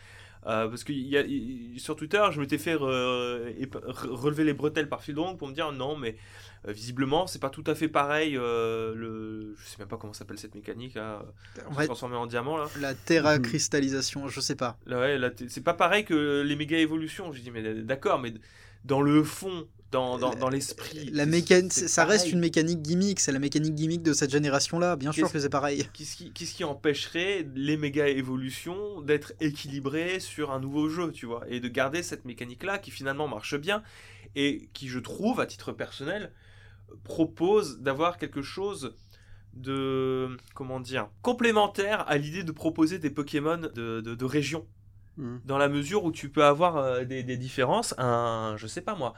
Euh, 0.46 0.68
parce 0.68 0.84
que 0.84 0.92
y 0.92 1.16
a- 1.18 1.78
sur 1.78 1.96
Twitter, 1.96 2.22
je 2.30 2.40
m'étais 2.40 2.56
fait 2.56 2.74
relever 2.74 4.44
les 4.44 4.54
bretelles 4.54 4.88
par 4.88 5.02
longue 5.08 5.36
pour 5.38 5.48
me 5.48 5.52
dire 5.52 5.70
non, 5.72 5.96
mais 5.96 6.16
euh, 6.66 6.72
visiblement, 6.72 7.26
c'est 7.26 7.38
pas 7.40 7.50
tout 7.50 7.64
à 7.66 7.74
fait 7.74 7.88
pareil. 7.88 8.32
le, 8.32 9.54
je 9.58 9.66
sais 9.68 9.76
même 9.78 9.88
pas 9.88 9.96
comment 9.98 10.12
s'appelle 10.12 10.38
cette 10.38 10.54
mécanique, 10.54 10.94
là, 10.94 11.22
fait, 11.76 11.84
transformer 11.86 12.16
en 12.16 12.26
diamant 12.26 12.56
là. 12.56 12.66
la 12.80 12.94
terra 12.94 13.38
cristallisation, 13.38 14.28
je 14.28 14.40
sais 14.40 14.56
pas. 14.56 14.78
Ouais, 14.86 15.18
c'est 15.48 15.64
pas 15.64 15.74
pareil 15.74 16.04
que 16.04 16.42
les 16.42 16.56
méga 16.56 16.78
évolutions. 16.78 17.32
J'ai 17.32 17.42
dit 17.42 17.50
mais 17.50 17.74
d'accord, 17.82 18.18
mais 18.18 18.32
dans 18.84 19.02
le 19.02 19.22
fond, 19.22 19.66
dans, 19.90 20.18
dans, 20.18 20.34
dans 20.34 20.48
l'esprit, 20.48 21.10
La 21.12 21.24
c'est- 21.24 21.30
mécanique, 21.30 21.72
c'est 21.72 21.88
ça 21.88 22.04
reste 22.04 22.30
une 22.30 22.38
mécanique 22.38 22.80
gimmick, 22.80 23.18
c'est 23.18 23.32
la 23.32 23.38
mécanique 23.40 23.74
gimmick 23.74 24.02
de 24.02 24.12
cette 24.12 24.30
génération-là. 24.30 24.94
Bien 24.96 25.10
sûr 25.12 25.24
Qu'est-ce- 25.24 25.32
que 25.32 25.38
c'est 25.40 25.48
pareil. 25.48 25.88
Qu'est-ce 25.92 26.16
qui, 26.16 26.32
qu'est-ce 26.32 26.54
qui 26.54 26.62
empêcherait 26.64 27.46
les 27.54 27.76
méga 27.76 28.06
évolutions 28.08 29.00
d'être 29.00 29.32
équilibrées 29.40 30.20
sur 30.20 30.52
un 30.52 30.60
nouveau 30.60 30.88
jeu, 30.88 31.10
tu 31.10 31.26
vois, 31.26 31.42
et 31.48 31.58
de 31.60 31.68
garder 31.68 32.02
cette 32.04 32.24
mécanique-là 32.24 32.78
qui 32.78 32.90
finalement 32.92 33.26
marche 33.26 33.56
bien 33.58 33.82
et 34.36 34.68
qui, 34.74 34.86
je 34.88 35.00
trouve, 35.00 35.40
à 35.40 35.46
titre 35.46 35.72
personnel, 35.72 36.32
propose 37.04 37.80
d'avoir 37.80 38.16
quelque 38.18 38.42
chose 38.42 38.94
de 39.54 40.36
comment 40.54 40.78
dire 40.78 41.08
complémentaire 41.22 42.04
à 42.08 42.16
l'idée 42.16 42.44
de 42.44 42.52
proposer 42.52 42.98
des 43.00 43.10
Pokémon 43.10 43.56
de, 43.58 44.00
de, 44.00 44.14
de 44.14 44.24
région 44.24 44.66
Mhm. 45.16 45.40
dans 45.44 45.58
la 45.58 45.68
mesure 45.68 46.04
où 46.04 46.12
tu 46.12 46.28
peux 46.30 46.44
avoir 46.44 46.76
euh, 46.76 47.04
des, 47.04 47.24
des 47.24 47.36
différences 47.36 47.94
un 47.98 48.54
je 48.56 48.68
sais 48.68 48.80
pas 48.80 48.94
moi 48.94 49.12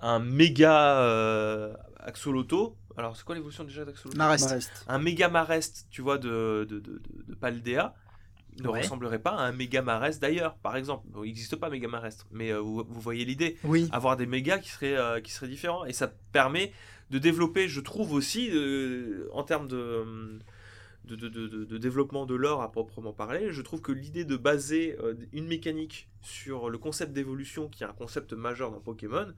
un 0.00 0.18
méga 0.18 0.98
euh, 1.00 1.74
Axoloto 1.98 2.76
alors 2.96 3.16
c'est 3.16 3.24
quoi 3.24 3.34
l'évolution 3.34 3.64
déjà 3.64 3.84
d'Axoloto 3.84 4.18
Marest. 4.18 4.44
Marest. 4.48 4.84
un 4.88 4.98
méga 4.98 5.28
Marest, 5.28 5.86
tu 5.90 6.02
vois, 6.02 6.18
de, 6.18 6.66
de, 6.68 6.80
de, 6.80 6.98
de- 6.98 7.22
de 7.28 7.34
Paldea, 7.34 7.94
ne 8.62 8.68
Ouais. 8.68 8.80
ressemblerait 8.82 9.20
pas 9.20 9.30
à 9.30 9.42
un 9.44 9.52
méga 9.52 9.80
Marest 9.80 10.20
d'ailleurs, 10.20 10.56
par 10.56 10.76
exemple. 10.76 11.06
Bon, 11.08 11.22
il 11.24 11.28
n'existe 11.28 11.56
pas 11.56 11.70
méga 11.70 11.88
Marest, 11.88 12.26
mais 12.30 12.52
euh, 12.52 12.58
vous, 12.58 12.84
vous 12.86 13.00
voyez 13.00 13.24
l'idée. 13.24 13.56
Oui. 13.64 13.88
Avoir 13.92 14.16
des 14.18 14.26
mégas 14.26 14.58
qui 14.58 14.68
seraient, 14.68 14.96
euh, 14.98 15.20
qui 15.20 15.32
seraient 15.32 15.48
différents. 15.48 15.86
Et 15.86 15.92
ça 15.94 16.08
permet 16.32 16.72
de 17.10 17.18
développer, 17.18 17.68
je 17.68 17.80
trouve 17.80 18.12
aussi, 18.12 18.50
euh, 18.52 19.28
en 19.32 19.44
termes 19.44 19.68
de, 19.68 20.38
de, 21.06 21.16
de, 21.16 21.28
de- 21.28 21.46
de- 21.48 21.64
de 21.64 21.78
développement 21.78 22.26
de 22.26 22.34
l'or 22.34 22.60
à 22.60 22.70
proprement 22.70 23.12
parler, 23.14 23.50
je 23.52 23.62
trouve 23.62 23.80
que 23.80 23.92
l'idée 23.92 24.24
de 24.26 24.36
baser 24.36 24.96
euh, 25.00 25.14
une 25.32 25.46
mécanique 25.46 26.08
sur 26.20 26.68
le 26.68 26.76
concept 26.76 27.12
d'évolution, 27.12 27.68
qui 27.68 27.82
est 27.84 27.86
un 27.86 27.92
concept 27.94 28.34
majeur 28.34 28.72
dans 28.72 28.80
Pokémon, 28.80 29.28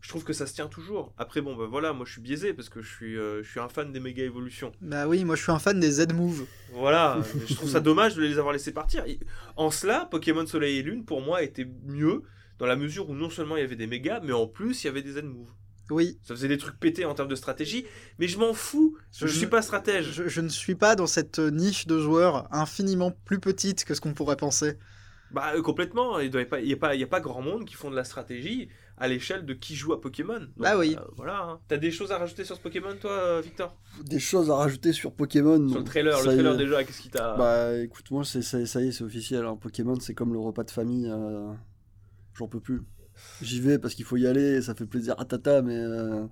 je 0.00 0.08
trouve 0.08 0.24
que 0.24 0.32
ça 0.32 0.46
se 0.46 0.54
tient 0.54 0.68
toujours. 0.68 1.12
Après, 1.18 1.40
bon, 1.40 1.56
ben 1.56 1.66
voilà, 1.66 1.92
moi 1.92 2.06
je 2.06 2.12
suis 2.12 2.20
biaisé 2.20 2.52
parce 2.54 2.68
que 2.68 2.80
je 2.82 2.88
suis, 2.88 3.16
euh, 3.18 3.42
je 3.42 3.50
suis 3.50 3.60
un 3.60 3.68
fan 3.68 3.92
des 3.92 4.00
méga 4.00 4.22
évolutions. 4.24 4.72
Bah 4.80 5.08
oui, 5.08 5.24
moi 5.24 5.34
je 5.36 5.42
suis 5.42 5.52
un 5.52 5.58
fan 5.58 5.80
des 5.80 5.90
Z-Move. 5.90 6.46
Voilà, 6.72 7.18
je 7.48 7.54
trouve 7.54 7.68
ça 7.70 7.80
dommage 7.80 8.14
de 8.14 8.22
les 8.22 8.38
avoir 8.38 8.52
laissés 8.52 8.72
partir. 8.72 9.04
En 9.56 9.70
cela, 9.70 10.06
Pokémon 10.10 10.46
Soleil 10.46 10.78
et 10.78 10.82
Lune, 10.82 11.04
pour 11.04 11.20
moi, 11.20 11.42
était 11.42 11.66
mieux 11.86 12.22
dans 12.58 12.66
la 12.66 12.76
mesure 12.76 13.08
où 13.10 13.14
non 13.14 13.30
seulement 13.30 13.56
il 13.56 13.60
y 13.60 13.64
avait 13.64 13.76
des 13.76 13.86
mégas, 13.86 14.20
mais 14.22 14.32
en 14.32 14.46
plus 14.46 14.82
il 14.82 14.86
y 14.86 14.90
avait 14.90 15.02
des 15.02 15.12
Z-Move. 15.12 15.48
Oui. 15.90 16.18
Ça 16.22 16.34
faisait 16.34 16.48
des 16.48 16.58
trucs 16.58 16.78
pétés 16.78 17.06
en 17.06 17.14
termes 17.14 17.28
de 17.28 17.34
stratégie, 17.34 17.86
mais 18.18 18.28
je 18.28 18.38
m'en 18.38 18.52
fous. 18.52 18.98
Je, 19.16 19.26
Je- 19.26 19.36
suis 19.38 19.46
pas 19.46 19.62
stratège. 19.62 20.12
Je, 20.12 20.28
je 20.28 20.40
ne 20.42 20.48
suis 20.50 20.74
pas 20.74 20.94
dans 20.96 21.06
cette 21.06 21.38
niche 21.38 21.86
de 21.86 21.98
joueurs 21.98 22.46
infiniment 22.54 23.10
plus 23.24 23.40
petite 23.40 23.84
que 23.86 23.94
ce 23.94 24.00
qu'on 24.02 24.12
pourrait 24.12 24.36
penser. 24.36 24.74
Bah 25.30 25.52
euh, 25.54 25.62
complètement. 25.62 26.18
Il 26.20 26.30
n'y 26.30 26.36
a, 26.40 26.44
pas- 26.44 26.60
il 26.60 26.68
y 26.68 26.72
a, 26.74 26.76
pas- 26.76 26.94
il 26.94 27.00
y 27.00 27.04
a 27.04 27.06
pas 27.06 27.20
grand 27.20 27.40
monde 27.42 27.64
qui 27.64 27.74
font 27.74 27.90
de 27.90 27.96
la 27.96 28.04
stratégie 28.04 28.68
à 29.00 29.08
l'échelle 29.08 29.44
de 29.46 29.54
qui 29.54 29.74
joue 29.74 29.92
à 29.92 30.00
Pokémon. 30.00 30.38
Donc, 30.40 30.48
Bah 30.56 30.76
oui. 30.78 30.96
euh, 30.98 31.04
voilà. 31.16 31.40
hein. 31.42 31.60
T'as 31.68 31.76
des 31.76 31.90
choses 31.90 32.12
à 32.12 32.18
rajouter 32.18 32.44
sur 32.44 32.56
ce 32.56 32.60
Pokémon, 32.60 32.94
toi, 33.00 33.10
euh, 33.12 33.40
Victor? 33.42 33.74
Des 34.04 34.18
choses 34.20 34.50
à 34.50 34.54
rajouter 34.56 34.92
sur 34.92 35.12
Pokémon. 35.12 35.68
Sur 35.68 35.78
le 35.78 35.84
trailer, 35.84 36.18
le 36.18 36.24
trailer 36.24 36.54
est. 36.54 36.56
déjà, 36.58 36.84
qu'est-ce 36.84 37.00
qui 37.00 37.10
t'a. 37.10 37.34
Bah 37.36 37.76
écoute, 37.78 38.10
moi 38.10 38.24
c'est, 38.24 38.42
ça, 38.42 38.64
ça 38.66 38.80
y 38.80 38.88
est, 38.88 38.92
c'est 38.92 39.04
officiel. 39.04 39.44
hein. 39.44 39.56
Pokémon, 39.60 39.98
c'est 40.00 40.14
comme 40.14 40.32
le 40.32 40.38
repas 40.38 40.64
de 40.64 40.70
famille. 40.70 41.08
euh, 41.10 41.52
J'en 42.34 42.46
peux 42.48 42.60
plus. 42.60 42.82
J'y 43.42 43.60
vais 43.60 43.78
parce 43.78 43.94
qu'il 43.94 44.04
faut 44.04 44.16
y 44.16 44.26
aller, 44.26 44.62
ça 44.62 44.74
fait 44.74 44.86
plaisir 44.86 45.14
à 45.18 45.24
tata, 45.24 45.60
mais 45.62 45.76
euh, 45.76 46.24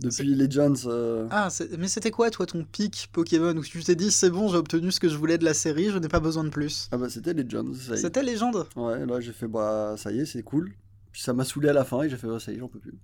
depuis 0.00 0.34
Legends, 0.34 0.74
euh, 0.86 1.26
Ah, 1.30 1.48
mais 1.78 1.86
c'était 1.88 2.10
quoi 2.10 2.30
toi 2.30 2.46
ton 2.46 2.64
pic 2.64 3.08
Pokémon 3.12 3.56
où 3.56 3.62
tu 3.64 3.82
t'es 3.84 3.94
dit 3.96 4.10
c'est 4.10 4.30
bon, 4.30 4.48
j'ai 4.48 4.56
obtenu 4.56 4.90
ce 4.92 4.98
que 5.00 5.08
je 5.08 5.16
voulais 5.16 5.38
de 5.38 5.44
la 5.44 5.54
série, 5.54 5.90
je 5.90 5.98
n'ai 5.98 6.08
pas 6.08 6.20
besoin 6.20 6.42
de 6.44 6.48
plus? 6.50 6.88
ah 6.92 6.96
bah 6.96 7.08
c'était 7.08 7.34
Legends. 7.34 7.72
Ça 7.74 7.92
y 7.92 7.94
est. 7.94 7.96
C'était 8.02 8.22
légende. 8.22 8.66
Ouais, 8.76 9.04
là 9.06 9.20
j'ai 9.20 9.32
fait 9.32 9.46
bah 9.48 9.94
ça 9.96 10.10
y 10.12 10.20
est, 10.20 10.26
c'est 10.26 10.42
cool. 10.42 10.72
Ça 11.20 11.32
m'a 11.32 11.44
saoulé 11.44 11.68
à 11.68 11.72
la 11.72 11.84
fin 11.84 12.02
et 12.02 12.08
j'ai 12.08 12.16
fait 12.16 12.26
ouais, 12.28 12.38
ça 12.40 12.52
y 12.52 12.56
est, 12.56 12.58
j'en 12.58 12.68
peux 12.68 12.78
plus. 12.78 12.94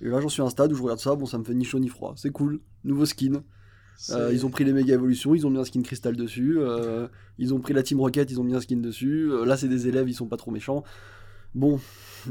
Et 0.00 0.08
là 0.08 0.20
j'en 0.20 0.28
suis 0.28 0.42
à 0.42 0.44
un 0.44 0.50
stade 0.50 0.72
où 0.72 0.74
je 0.74 0.82
regarde 0.82 0.98
ça, 1.00 1.14
bon 1.14 1.24
ça 1.26 1.38
me 1.38 1.44
fait 1.44 1.54
ni 1.54 1.64
chaud 1.64 1.78
ni 1.78 1.88
froid. 1.88 2.14
C'est 2.16 2.30
cool, 2.30 2.60
nouveau 2.82 3.06
skin. 3.06 3.42
Euh, 4.10 4.32
ils 4.32 4.44
ont 4.44 4.50
pris 4.50 4.64
les 4.64 4.72
méga 4.72 4.94
évolutions, 4.94 5.36
ils 5.36 5.46
ont 5.46 5.50
mis 5.50 5.58
un 5.58 5.64
skin 5.64 5.82
cristal 5.82 6.16
dessus. 6.16 6.56
euh, 6.58 7.06
ils 7.38 7.54
ont 7.54 7.60
pris 7.60 7.72
la 7.72 7.82
Team 7.84 8.00
Rocket, 8.00 8.28
ils 8.30 8.40
ont 8.40 8.44
mis 8.44 8.54
un 8.56 8.60
skin 8.60 8.78
dessus. 8.78 9.30
euh, 9.30 9.44
là 9.44 9.56
c'est 9.56 9.68
des 9.68 9.86
élèves, 9.86 10.08
ils 10.08 10.14
sont 10.14 10.26
pas 10.26 10.36
trop 10.36 10.50
méchants. 10.50 10.82
Bon, 11.54 11.78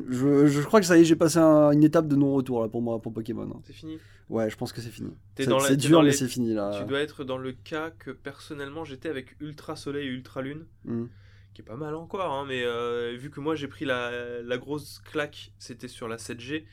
je, 0.10 0.48
je 0.48 0.62
crois 0.64 0.82
que 0.82 0.86
ça 0.86 0.98
y 0.98 1.02
est, 1.02 1.06
j'ai 1.06 1.16
passé 1.16 1.38
un- 1.40 1.72
une 1.72 1.86
étape 1.86 2.10
de 2.10 2.18
non-retour 2.18 2.62
là 2.62 2.68
pour 2.68 2.82
moi 2.82 3.02
pour 3.02 3.14
Pokémon. 3.14 3.44
hein. 3.50 3.62
C'est 3.66 3.72
fini? 3.72 3.98
Ouais, 4.30 4.50
je 4.50 4.58
pense 4.58 4.74
que 4.74 4.82
c'est 4.82 4.90
fini. 4.90 5.12
C'est 5.38 5.46
dur 5.78 6.00
dans 6.00 6.04
mais 6.04 6.12
c'est 6.12 6.28
fini 6.28 6.54
là. 6.54 6.78
Tu 6.82 6.86
dois 6.90 7.00
être 7.00 7.24
dans 7.24 7.38
le 7.38 7.54
cas 7.54 7.92
que 7.92 8.12
personnellement 8.12 8.84
j'étais 8.84 9.08
avec 9.08 9.38
Ultra 9.40 9.78
Soleil 9.78 10.08
et 10.08 10.12
Ultra 10.12 10.42
Lune. 10.42 10.66
Hmm. 10.84 11.06
Qui 11.54 11.62
est 11.62 11.66
pas 11.66 11.76
mal 11.78 11.96
encore, 11.96 12.32
hein, 12.34 12.46
mais 12.48 12.64
euh, 12.64 13.16
vu 13.18 13.30
que 13.30 13.40
moi 13.40 13.56
j'ai 13.56 13.68
pris 13.68 13.86
la, 13.86 14.42
la 14.42 14.58
grosse 14.58 15.00
claque, 15.00 15.54
c'était 15.60 15.88
sur 15.88 16.08
la 16.08 16.18
7G, 16.18 16.66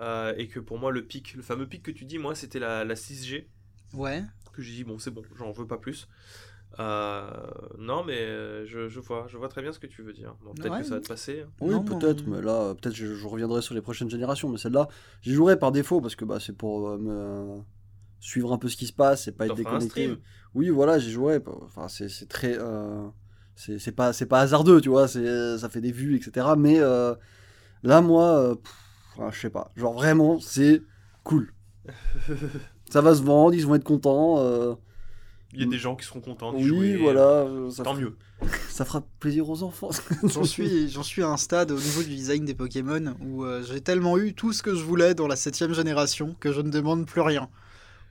euh, 0.00 0.34
et 0.36 0.48
que 0.48 0.60
pour 0.60 0.78
moi 0.78 0.92
le 0.92 1.04
pic, 1.04 1.34
le 1.34 1.42
fameux 1.42 1.66
pic 1.66 1.82
que 1.82 1.90
tu 1.90 2.04
dis, 2.04 2.18
moi 2.18 2.34
c'était 2.34 2.58
la, 2.58 2.84
la 2.84 2.94
6G, 2.94 3.46
Ouais. 3.94 4.22
que 4.52 4.62
j'ai 4.62 4.72
dit 4.72 4.84
bon 4.84 4.98
c'est 4.98 5.10
bon, 5.10 5.22
j'en 5.36 5.50
veux 5.52 5.66
pas 5.66 5.78
plus. 5.78 6.08
Euh, 6.78 7.30
non 7.78 8.04
mais 8.04 8.64
je, 8.66 8.88
je 8.88 9.00
vois, 9.00 9.26
je 9.28 9.36
vois 9.36 9.48
très 9.48 9.60
bien 9.60 9.72
ce 9.72 9.78
que 9.80 9.88
tu 9.88 10.02
veux 10.02 10.12
dire. 10.12 10.36
Bon, 10.42 10.54
peut-être 10.54 10.72
Ouais. 10.72 10.78
que 10.80 10.84
ça 10.86 10.94
va 10.96 11.00
te 11.00 11.08
passer. 11.08 11.40
hein. 11.40 11.50
Oui, 11.60 11.74
peut-être, 11.84 12.24
mais 12.26 12.40
là, 12.40 12.74
peut-être 12.74 12.94
je, 12.94 13.14
je 13.16 13.26
reviendrai 13.26 13.60
sur 13.60 13.74
les 13.74 13.80
prochaines 13.82 14.08
générations. 14.10 14.48
Mais 14.48 14.56
celle-là, 14.58 14.86
j'y 15.22 15.32
jouerai 15.32 15.58
par 15.58 15.72
défaut 15.72 16.00
parce 16.00 16.14
que 16.14 16.24
bah, 16.24 16.38
c'est 16.40 16.56
pour 16.56 16.88
euh, 16.90 16.96
me 16.98 17.60
suivre 18.20 18.52
un 18.52 18.58
peu 18.58 18.68
ce 18.68 18.76
qui 18.76 18.86
se 18.86 18.92
passe 18.92 19.26
et 19.28 19.32
pas 19.32 19.46
être 19.46 19.56
déconnecté. 19.56 19.88
stream. 20.04 20.18
Oui, 20.54 20.68
voilà, 20.70 20.98
j'y 21.00 21.10
jouerai. 21.10 21.40
Enfin, 21.64 21.88
c'est 21.88 22.08
c'est 22.08 22.26
très. 22.28 22.56
euh, 22.58 23.06
c'est 23.78 23.92
pas, 23.92 24.12
c'est 24.12 24.26
pas 24.26 24.40
hasardeux, 24.40 24.80
tu 24.80 24.88
vois. 24.88 25.08
c'est- 25.08 25.58
Ça 25.58 25.68
fait 25.68 25.80
des 25.80 25.92
vues, 25.92 26.16
etc. 26.16 26.48
Mais 26.56 26.78
euh, 26.80 27.14
là, 27.82 28.00
moi, 28.00 28.24
euh, 28.38 28.54
pff, 28.54 28.72
enfin, 29.16 29.30
je 29.32 29.40
sais 29.40 29.50
pas. 29.50 29.70
Genre, 29.76 29.92
vraiment, 29.94 30.40
c'est 30.40 30.82
cool. 31.24 31.52
ça 32.90 33.00
va 33.00 33.14
se 33.14 33.22
vendre, 33.22 33.54
ils 33.54 33.66
vont 33.66 33.74
être 33.74 33.84
contents. 33.84 34.36
euh, 34.38 34.74
Il 35.52 35.60
y 35.60 35.64
a 35.64 35.66
des 35.66 35.78
gens 35.78 35.96
qui 35.96 36.06
seront 36.06 36.20
contents 36.20 36.52
oui, 36.54 36.62
jouer. 36.64 36.96
voilà. 36.96 37.20
euh, 37.42 37.70
ça 37.70 37.82
Tant 37.82 37.92
fera- 37.94 38.02
mieux. 38.02 38.16
Ça 38.70 38.84
fera 38.84 39.02
plaisir 39.18 39.48
aux 39.50 39.62
enfants. 39.62 39.90
J'en 40.24 40.44
suis, 40.44 40.88
j'en 40.88 41.02
suis 41.02 41.22
à 41.22 41.28
un 41.28 41.36
stade 41.36 41.70
au 41.72 41.78
niveau 41.78 42.02
du 42.02 42.08
design 42.14 42.44
des 42.46 42.54
Pokémon 42.54 43.14
où 43.20 43.44
euh, 43.44 43.62
j'ai 43.62 43.80
tellement 43.82 44.16
eu 44.16 44.32
tout 44.32 44.52
ce 44.54 44.62
que 44.62 44.74
je 44.74 44.82
voulais 44.82 45.14
dans 45.14 45.26
la 45.26 45.36
septième 45.36 45.74
génération 45.74 46.34
que 46.40 46.50
je 46.52 46.60
ne 46.62 46.70
demande 46.70 47.04
plus 47.06 47.20
rien. 47.20 47.50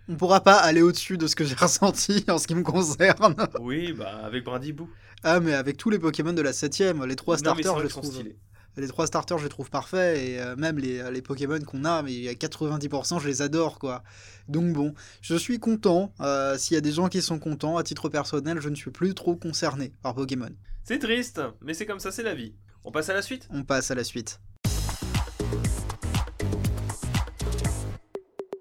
On 0.10 0.16
pourra 0.16 0.42
pas 0.42 0.56
aller 0.56 0.82
au-dessus 0.82 1.18
de 1.20 1.28
ce 1.28 1.36
que 1.36 1.46
j'ai 1.46 1.54
ressenti 1.60 2.26
en 2.30 2.40
ce 2.40 2.48
qui 2.48 2.56
me 2.56 2.64
concerne. 2.64 3.36
Oui, 3.62 3.94
bah 3.94 4.22
avec 4.24 4.44
Brindibou. 4.44 4.90
Ah, 5.24 5.40
mais 5.40 5.54
avec 5.54 5.78
tous 5.78 5.92
les 5.92 6.00
Pokémon 6.00 6.34
de 6.34 6.42
la 6.42 6.52
septième, 6.52 7.06
les 7.06 7.16
trois 7.16 7.38
starters, 7.38 7.80
je 7.80 7.88
sont 7.88 8.02
trouve. 8.02 8.14
stylés. 8.14 8.36
Les 8.78 8.88
trois 8.88 9.06
starters, 9.08 9.38
je 9.38 9.44
les 9.44 9.50
trouve 9.50 9.70
parfaits. 9.70 10.18
Et 10.18 10.40
euh, 10.40 10.56
même 10.56 10.80
les, 10.80 11.12
les 11.12 11.22
Pokémon 11.22 11.60
qu'on 11.60 11.86
a, 11.86 12.02
mais 12.02 12.14
il 12.14 12.22
y 12.24 12.30
a 12.30 12.34
90%, 12.34 13.20
je 13.20 13.28
les 13.28 13.42
adore, 13.44 13.78
quoi. 13.78 14.04
Donc 14.48 14.74
bon, 14.74 14.94
je 15.22 15.36
suis 15.36 15.60
content. 15.60 16.12
Euh, 16.22 16.58
S'il 16.58 16.74
y 16.76 16.78
a 16.78 16.82
des 16.82 16.92
gens 16.94 17.08
qui 17.08 17.22
sont 17.22 17.38
contents, 17.38 17.78
à 17.78 17.84
titre 17.84 18.10
personnel, 18.10 18.60
je 18.62 18.70
ne 18.70 18.76
suis 18.76 18.92
plus 18.92 19.14
trop 19.14 19.36
concerné 19.36 19.92
par 20.02 20.16
Pokémon. 20.16 20.50
C'est 20.86 21.00
triste, 21.00 21.42
mais 21.62 21.74
c'est 21.76 21.86
comme 21.86 22.00
ça, 22.00 22.12
c'est 22.12 22.24
la 22.24 22.34
vie. 22.34 22.56
On 22.84 22.92
passe 22.92 23.10
à 23.10 23.14
la 23.14 23.22
suite? 23.22 23.48
On 23.52 23.64
passe 23.64 23.92
à 23.92 23.96
la 23.96 24.04
suite. 24.04 24.40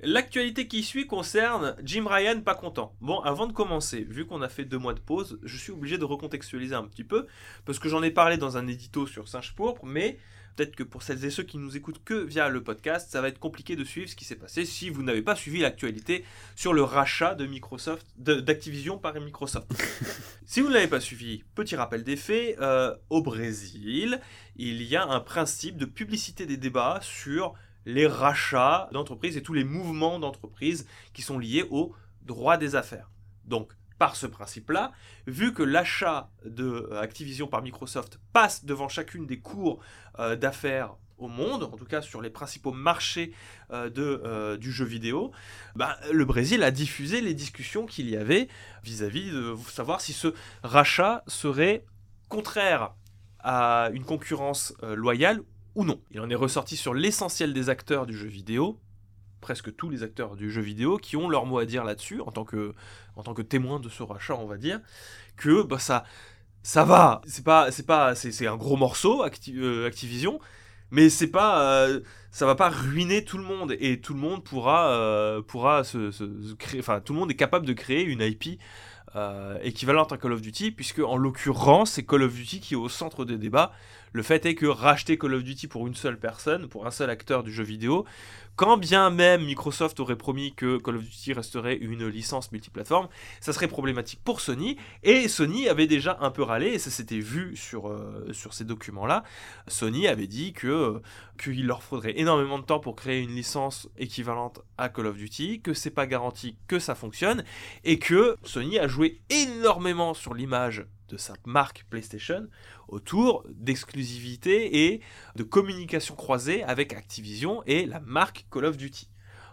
L'actualité 0.01 0.69
qui 0.69 0.85
suit 0.85 1.09
concerne 1.09 1.75
Jim 1.83 2.07
Ryan 2.09 2.41
pas 2.41 2.55
content. 2.55 2.95
Bon, 3.01 3.19
avant 3.23 3.49
de 3.49 3.53
commencer, 3.53 4.07
vu 4.09 4.27
qu'on 4.27 4.43
a 4.43 4.49
fait 4.49 4.65
deux 4.65 4.79
mois 4.79 4.95
de 4.95 5.01
pause, 5.01 5.41
je 5.43 5.57
suis 5.57 5.73
obligé 5.73 5.99
de 5.99 6.05
recontextualiser 6.05 6.77
un 6.77 6.85
petit 6.85 7.03
peu, 7.03 7.27
parce 7.65 7.81
que 7.81 7.89
j'en 7.89 8.05
ai 8.05 8.13
parlé 8.13 8.37
dans 8.37 8.57
un 8.57 8.69
édito 8.69 9.09
sur 9.09 9.27
Singe 9.27 9.57
Pourpre, 9.57 9.85
mais 9.85 10.21
peut-être 10.55 10.77
que 10.77 10.85
pour 10.85 11.03
celles 11.03 11.25
et 11.25 11.31
ceux 11.31 11.43
qui 11.43 11.59
nous 11.59 11.77
écoutent 11.77 12.05
que 12.05 12.15
via 12.15 12.49
le 12.49 12.63
podcast, 12.63 13.11
ça 13.11 13.21
va 13.21 13.27
être 13.27 13.41
compliqué 13.41 13.75
de 13.75 13.83
suivre 13.83 14.09
ce 14.09 14.15
qui 14.15 14.25
s'est 14.25 14.37
passé 14.37 14.65
si 14.65 14.89
vous 14.89 15.03
n'avez 15.03 15.23
pas 15.23 15.35
suivi 15.35 15.59
l'actualité 15.59 16.25
sur 16.55 16.75
le 16.75 16.85
rachat 16.85 17.35
de 17.35 17.47
Microsoft, 17.47 18.07
d'Activision 18.17 18.99
par 18.99 19.21
Microsoft. 19.21 19.67
si 20.47 20.61
vous 20.61 20.69
ne 20.69 20.75
l'avez 20.75 20.87
pas 20.87 21.01
suivi, 21.01 21.43
petit 21.57 21.75
rappel 21.75 22.05
des 22.05 22.17
faits, 22.17 22.57
euh, 22.61 22.95
au 23.11 23.21
Brésil, 23.21 24.21
il 24.55 24.81
y 24.85 24.95
a 24.95 25.05
un 25.05 25.19
principe 25.19 25.77
de 25.77 25.87
publicité 25.87 26.47
des 26.47 26.57
débats 26.57 27.01
sur 27.03 27.55
les 27.89 28.07
rachats 28.07 28.89
d'entreprises 28.93 29.39
et 29.39 29.43
tous 29.43 29.55
les 29.55 29.65
mouvements 29.65 30.19
d'entreprises 30.19 30.87
qui 31.15 31.23
sont 31.23 31.39
liés 31.39 31.67
au 31.71 31.95
droit 32.21 32.59
des 32.59 32.77
affaires. 32.77 33.11
Donc, 33.47 33.73
par 33.99 34.15
ce 34.15 34.27
principe-là, 34.27 34.93
vu 35.27 35.55
que 35.55 35.63
l'achat 35.63 36.31
de 36.45 36.65
euh, 36.93 37.01
Activision 37.01 37.47
par 37.47 37.63
Microsoft 37.63 38.21
passe 38.35 38.67
devant 38.67 38.89
chacune 38.91 39.27
des 39.27 39.41
cours 39.41 39.81
euh, 40.19 40.37
d'affaires 40.37 40.97
au 41.17 41.29
monde, 41.29 41.63
en 41.65 41.77
tout 41.79 41.87
cas 41.87 42.03
sur 42.03 42.21
les 42.21 42.29
principaux 42.29 42.73
marchés 42.73 43.33
euh, 43.73 43.89
de, 43.89 44.57
du 44.57 44.71
jeu 44.71 44.85
vidéo, 44.85 45.33
bah, 45.75 45.99
le 46.13 46.27
Brésil 46.27 46.63
a 46.65 46.71
diffusé 46.71 47.23
les 47.23 47.33
discussions 47.33 47.87
qu'il 47.87 48.11
y 48.11 48.19
avait 48.19 48.49
vis-à-vis 48.85 49.31
de 49.31 49.57
savoir 49.67 50.03
si 50.03 50.13
ce 50.13 50.35
rachat 50.63 51.25
serait 51.27 51.87
contraire 52.29 52.93
à 53.41 53.89
une 53.95 54.05
concurrence 54.05 54.75
loyale 54.83 55.43
ou 55.79 55.85
non. 55.85 56.01
Il 56.11 56.21
en 56.21 56.29
est 56.29 56.35
ressorti 56.35 56.77
sur 56.77 56.93
l'essentiel 56.93 57.53
des 57.55 57.71
acteurs 57.71 58.05
du 58.05 58.17
jeu 58.17 58.27
vidéo, 58.27 58.81
presque 59.41 59.75
tous 59.77 59.89
les 59.89 60.03
acteurs 60.03 60.35
du 60.35 60.51
jeu 60.51 60.61
vidéo 60.61 60.97
qui 60.97 61.17
ont 61.17 61.29
leur 61.29 61.47
mot 61.47 61.59
à 61.59 61.67
dire 61.67 61.85
là-dessus 61.85 62.21
en 62.21 62.33
tant 62.33 62.45
que 62.45 62.75
en 63.15 63.23
tant 63.23 63.33
que 63.33 63.43
témoin 63.43 63.79
de 63.79 63.89
ce 63.89 64.03
rachat, 64.03 64.35
on 64.35 64.47
va 64.47 64.57
dire 64.57 64.81
que 65.37 65.63
bah 65.63 65.79
ça 65.79 66.05
ça 66.65 66.85
va, 66.85 67.23
c'est 67.27 67.45
pas 67.45 67.71
c'est 67.71 67.87
pas 67.87 68.17
c'est 68.17 68.47
un 68.49 68.57
gros 68.57 68.77
morceau 68.77 69.23
euh, 69.23 69.87
Activision, 69.87 70.41
mais 70.91 71.11
c'est 71.11 71.29
pas 71.29 71.87
euh, 71.87 72.01
ça 72.33 72.45
va 72.45 72.57
pas 72.57 72.71
ruiner 72.71 73.25
tout 73.25 73.39
le 73.39 73.45
monde 73.45 73.77
et 73.79 74.01
tout 74.01 74.15
le 74.15 74.21
monde 74.21 74.43
pourra 74.43 74.91
euh, 74.91 75.43
pourra 75.43 75.85
se, 75.85 76.55
créer 76.55 76.81
enfin 76.81 77.01
tout 77.01 77.13
le 77.13 77.21
monde 77.21 77.31
est 77.31 77.37
capable 77.37 77.67
de 77.67 77.73
créer 77.73 78.03
une 78.03 78.21
IP 78.21 78.61
équivalente 79.63 80.13
à 80.13 80.19
Call 80.19 80.33
of 80.33 80.43
Duty 80.43 80.73
puisque 80.73 81.01
en 81.01 81.17
l'occurrence 81.17 81.93
c'est 81.93 82.05
Call 82.05 82.23
of 82.23 82.35
Duty 82.35 82.61
qui 82.61 82.75
est 82.75 82.77
au 82.77 82.89
centre 82.89 83.25
des 83.25 83.39
débats 83.39 83.73
le 84.13 84.23
fait 84.23 84.47
est 84.47 84.55
que 84.55 84.67
racheter 84.67 85.19
Call 85.19 85.35
of 85.35 85.45
Duty 85.45 85.69
pour 85.69 85.87
une 85.87 85.95
seule 85.95 86.19
personne, 86.19 86.69
pour 86.69 86.87
un 86.87 86.91
seul 86.91 87.11
acteur 87.11 87.43
du 87.43 87.53
jeu 87.53 87.65
vidéo, 87.65 88.05
quand 88.59 88.77
bien 88.77 89.11
même 89.11 89.45
Microsoft 89.45 90.01
aurait 90.01 90.17
promis 90.17 90.53
que 90.53 90.79
Call 90.79 90.97
of 90.97 91.05
Duty 91.05 91.33
resterait 91.33 91.77
une 91.77 92.09
licence 92.09 92.51
multiplateforme, 92.51 93.09
ça 93.41 93.53
serait 93.53 93.69
problématique 93.69 94.19
pour 94.25 94.41
Sony. 94.41 94.77
Et 95.05 95.29
Sony 95.29 95.69
avait 95.69 95.87
déjà 95.87 96.19
un 96.21 96.33
peu 96.33 96.43
râlé, 96.43 96.71
et 96.71 96.79
ça 96.81 96.91
s'était 96.91 97.21
vu 97.21 97.55
sur, 97.55 97.89
euh, 97.89 98.33
ces 98.51 98.65
documents-là. 98.65 99.23
Sony 99.69 100.09
avait 100.09 100.27
dit 100.27 100.53
euh, 100.65 100.99
qu'il 101.41 101.69
leur 101.69 101.85
faudrait 101.85 102.19
énormément 102.19 102.59
de 102.59 102.65
temps 102.65 102.81
pour 102.81 102.97
créer 102.97 103.21
une 103.23 103.37
licence 103.37 103.89
équivalente 103.97 104.61
à 104.77 104.89
Call 104.89 105.07
of 105.07 105.17
Duty, 105.17 105.61
que 105.61 105.73
c'est 105.73 105.91
pas 105.91 106.09
garanti 106.09 106.57
que 106.67 106.81
ça 106.81 106.97
fonctionne, 106.97 107.45
et 107.85 108.01
que 108.01 108.35
Sony 108.43 108.81
a 108.81 108.89
joué 108.89 109.21
énormément 109.31 110.15
sur 110.15 110.35
l'image 110.35 110.85
de 111.09 111.17
sa 111.17 111.35
marque 111.45 111.85
PlayStation 111.91 112.49
autour 112.89 113.45
d'exclusivité 113.51 114.87
et 114.87 115.01
de 115.37 115.43
communication 115.43 116.15
croisée 116.15 116.63
avec 116.63 116.93
Activision 116.93 117.63
et 117.67 117.87
la 117.87 118.01
marque 118.01 118.47
Call 118.51 118.67
of 118.67 118.77
Duty. 118.77 119.09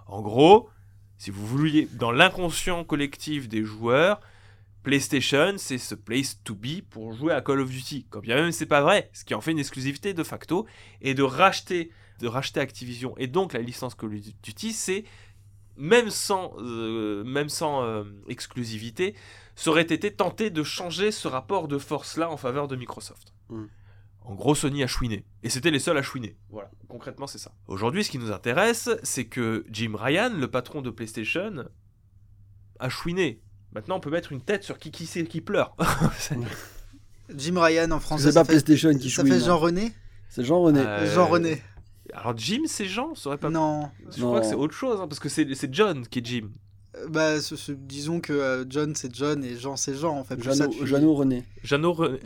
En 0.07 0.21
gros, 0.21 0.69
si 1.17 1.31
vous 1.31 1.45
vouliez, 1.45 1.87
dans 1.93 2.11
l'inconscient 2.11 2.83
collectif 2.83 3.47
des 3.47 3.63
joueurs, 3.63 4.19
PlayStation, 4.83 5.55
c'est 5.57 5.79
ce 5.79 5.95
place 5.95 6.41
to 6.43 6.53
be 6.53 6.81
pour 6.89 7.13
jouer 7.13 7.33
à 7.33 7.41
Call 7.41 7.59
of 7.59 7.69
Duty. 7.69 8.05
Quand 8.09 8.19
bien 8.19 8.35
même 8.35 8.51
c'est 8.51 8.67
pas 8.67 8.81
vrai, 8.81 9.09
ce 9.13 9.25
qui 9.25 9.33
en 9.33 9.41
fait 9.41 9.51
une 9.51 9.59
exclusivité 9.59 10.13
de 10.13 10.23
facto, 10.23 10.67
et 11.01 11.13
de 11.15 11.23
racheter, 11.23 11.91
de 12.19 12.27
racheter 12.27 12.59
Activision 12.59 13.17
et 13.17 13.27
donc 13.27 13.53
la 13.53 13.61
licence 13.61 13.95
Call 13.95 14.13
of 14.13 14.21
Duty, 14.43 14.73
c'est 14.73 15.05
même 15.77 16.09
sans, 16.09 16.53
euh, 16.59 17.23
euh, 17.25 18.03
exclusivité, 18.27 19.15
ça 19.55 19.69
aurait 19.69 19.81
été 19.81 20.11
tenté 20.11 20.49
de 20.49 20.63
changer 20.63 21.11
ce 21.11 21.27
rapport 21.27 21.67
de 21.67 21.77
force-là 21.77 22.29
en 22.29 22.37
faveur 22.37 22.67
de 22.67 22.75
Microsoft. 22.75 23.33
Hmm. 23.49 23.65
En 24.21 24.33
gros, 24.33 24.55
Sony 24.55 24.83
a 24.83 24.87
chouiné. 24.87 25.23
Et 25.43 25.49
c'était 25.49 25.71
les 25.71 25.79
seuls 25.79 25.97
à 25.97 26.01
chouiner. 26.01 26.35
Voilà, 26.49 26.71
concrètement, 26.87 27.27
c'est 27.27 27.37
ça. 27.37 27.51
Aujourd'hui, 27.67 28.03
ce 28.03 28.09
qui 28.09 28.17
nous 28.17 28.31
intéresse, 28.31 28.89
c'est 29.03 29.25
que 29.25 29.65
Jim 29.69 29.93
Ryan, 29.95 30.31
le 30.35 30.49
patron 30.49 30.81
de 30.81 30.89
PlayStation, 30.89 31.65
a 32.79 32.89
chouiné. 32.89 33.39
Maintenant, 33.71 33.97
on 33.97 33.99
peut 33.99 34.09
mettre 34.09 34.31
une 34.31 34.41
tête 34.41 34.63
sur 34.63 34.79
qui 34.79 34.91
qui, 34.91 35.05
qui 35.25 35.41
pleure. 35.41 35.75
Jim 37.35 37.61
Ryan 37.61 37.91
en 37.91 37.99
français. 37.99 38.31
C'est 38.31 38.33
pas 38.33 38.45
PlayStation 38.45 38.93
qui 38.97 39.09
chouine. 39.09 39.27
Ça 39.27 39.33
fait 39.33 39.45
Jean 39.45 39.57
René 39.57 39.93
C'est 40.29 40.43
Jean 40.43 40.61
René. 40.61 40.79
Euh, 40.79 41.13
Jean 41.13 41.27
René. 41.27 41.61
Alors 42.13 42.37
Jim, 42.37 42.61
c'est 42.65 42.85
Jean, 42.85 43.15
ça 43.15 43.29
aurait 43.29 43.37
pas. 43.37 43.49
Non. 43.49 43.89
Je 44.15 44.21
crois 44.23 44.41
que 44.41 44.47
c'est 44.47 44.55
autre 44.55 44.73
chose, 44.73 44.99
hein, 45.01 45.07
parce 45.07 45.19
que 45.19 45.29
c'est 45.29 45.73
John 45.73 46.07
qui 46.07 46.19
est 46.19 46.25
Jim. 46.25 46.49
Euh, 46.97 47.07
bah, 47.09 47.35
disons 47.69 48.19
que 48.19 48.33
euh, 48.33 48.65
John 48.69 48.95
c'est 48.95 49.13
John 49.13 49.43
et 49.43 49.57
Jean 49.57 49.75
c'est 49.75 49.95
Jean 49.95 50.17
en 50.17 50.23
fait. 50.23 50.41
Jeannot, 50.41 51.13
René. 51.13 51.43
Jeannot, 51.63 51.93
René. 51.93 52.19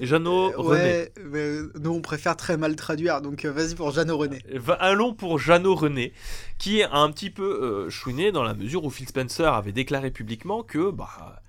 ouais, 0.58 1.14
mais 1.30 1.60
nous 1.82 1.92
on 1.92 2.02
préfère 2.02 2.36
très 2.36 2.58
mal 2.58 2.76
traduire, 2.76 3.22
donc 3.22 3.46
vas-y 3.46 3.76
pour 3.76 3.92
Jeannot 3.92 4.18
René. 4.18 4.44
Allons 4.80 5.14
pour 5.14 5.40
Jeannot 5.40 5.76
René, 5.76 6.14
qui 6.58 6.80
est 6.80 6.88
un 6.92 7.12
petit 7.12 7.30
peu 7.30 7.90
chouiné 7.90 8.32
dans 8.32 8.44
la 8.44 8.54
mesure 8.54 8.84
où 8.86 8.90
Phil 8.90 9.08
Spencer 9.08 9.54
avait 9.54 9.72
déclaré 9.72 10.12
publiquement 10.12 10.64
que 10.64 10.92
bah 10.92 11.42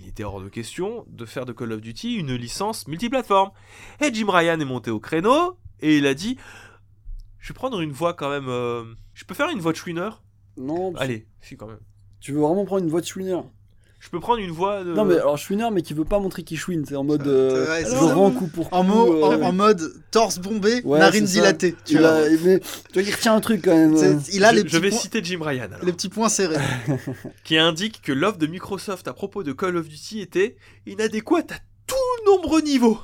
il 0.00 0.08
était 0.08 0.24
hors 0.24 0.40
de 0.40 0.48
question 0.48 1.04
de 1.08 1.24
faire 1.24 1.44
de 1.44 1.52
Call 1.52 1.72
of 1.72 1.80
Duty 1.80 2.14
une 2.14 2.34
licence 2.34 2.86
multiplateforme. 2.86 3.50
Et 4.00 4.12
Jim 4.12 4.30
Ryan 4.30 4.60
est 4.60 4.64
monté 4.64 4.90
au 4.90 5.00
créneau 5.00 5.56
et 5.80 5.98
il 5.98 6.06
a 6.06 6.14
dit 6.14 6.38
je 7.38 7.48
vais 7.48 7.54
prendre 7.54 7.80
une 7.80 7.92
voix 7.92 8.14
quand 8.14 8.30
même. 8.30 8.48
Euh, 8.48 8.84
je 9.14 9.24
peux 9.24 9.34
faire 9.34 9.48
une 9.48 9.60
voix 9.60 9.72
de 9.72 9.76
Schwinner 9.76 10.10
Non. 10.56 10.94
Allez, 10.96 11.26
si 11.40 11.56
quand 11.56 11.66
même. 11.66 11.80
Tu 12.20 12.32
veux 12.32 12.40
vraiment 12.40 12.64
prendre 12.64 12.84
une 12.84 12.90
voix 12.90 13.00
de 13.00 13.06
Schwinner? 13.06 13.40
Je 14.00 14.10
peux 14.10 14.20
prendre 14.20 14.38
une 14.38 14.52
voix 14.52 14.84
de... 14.84 14.94
Non 14.94 15.04
mais 15.04 15.16
alors 15.16 15.36
Schwinner 15.36 15.68
mais 15.72 15.82
qui 15.82 15.92
veut 15.92 16.04
pas 16.04 16.20
montrer 16.20 16.44
qu'il 16.44 16.56
chouine, 16.56 16.84
c'est 16.88 16.94
en 16.94 17.02
mode 17.02 17.26
euh, 17.26 17.84
je 17.84 17.96
rends 17.96 18.30
coup 18.30 18.46
pour 18.46 18.72
en, 18.72 18.84
coup, 18.84 19.12
euh, 19.12 19.42
en, 19.42 19.52
mode 19.52 19.92
torse 20.12 20.38
bombé, 20.38 20.82
narine 20.84 21.24
dilatée. 21.24 21.74
Tu 21.84 21.98
vois. 21.98 22.20
mais 22.44 22.60
tu 22.92 23.00
vois 23.00 23.02
il 23.02 23.12
retient 23.12 23.34
un 23.34 23.40
truc 23.40 23.64
quand 23.64 23.74
même. 23.74 23.96
Il 24.32 24.44
a 24.44 24.50
je, 24.50 24.62
les 24.62 24.68
je 24.68 24.78
vais 24.78 24.92
citer 24.92 25.22
Jim 25.22 25.40
Ryan. 25.42 25.64
Alors. 25.64 25.84
Les 25.84 25.92
petits 25.92 26.08
points 26.08 26.28
serrés. 26.28 26.62
qui 27.44 27.58
indique 27.58 28.00
que 28.00 28.12
l'offre 28.12 28.38
de 28.38 28.46
Microsoft 28.46 29.08
à 29.08 29.12
propos 29.12 29.42
de 29.42 29.52
Call 29.52 29.76
of 29.76 29.88
Duty 29.88 30.20
était 30.20 30.56
inadéquate 30.86 31.50
à 31.50 31.58
tout 31.88 32.30
nombre 32.30 32.60
niveau. 32.60 32.98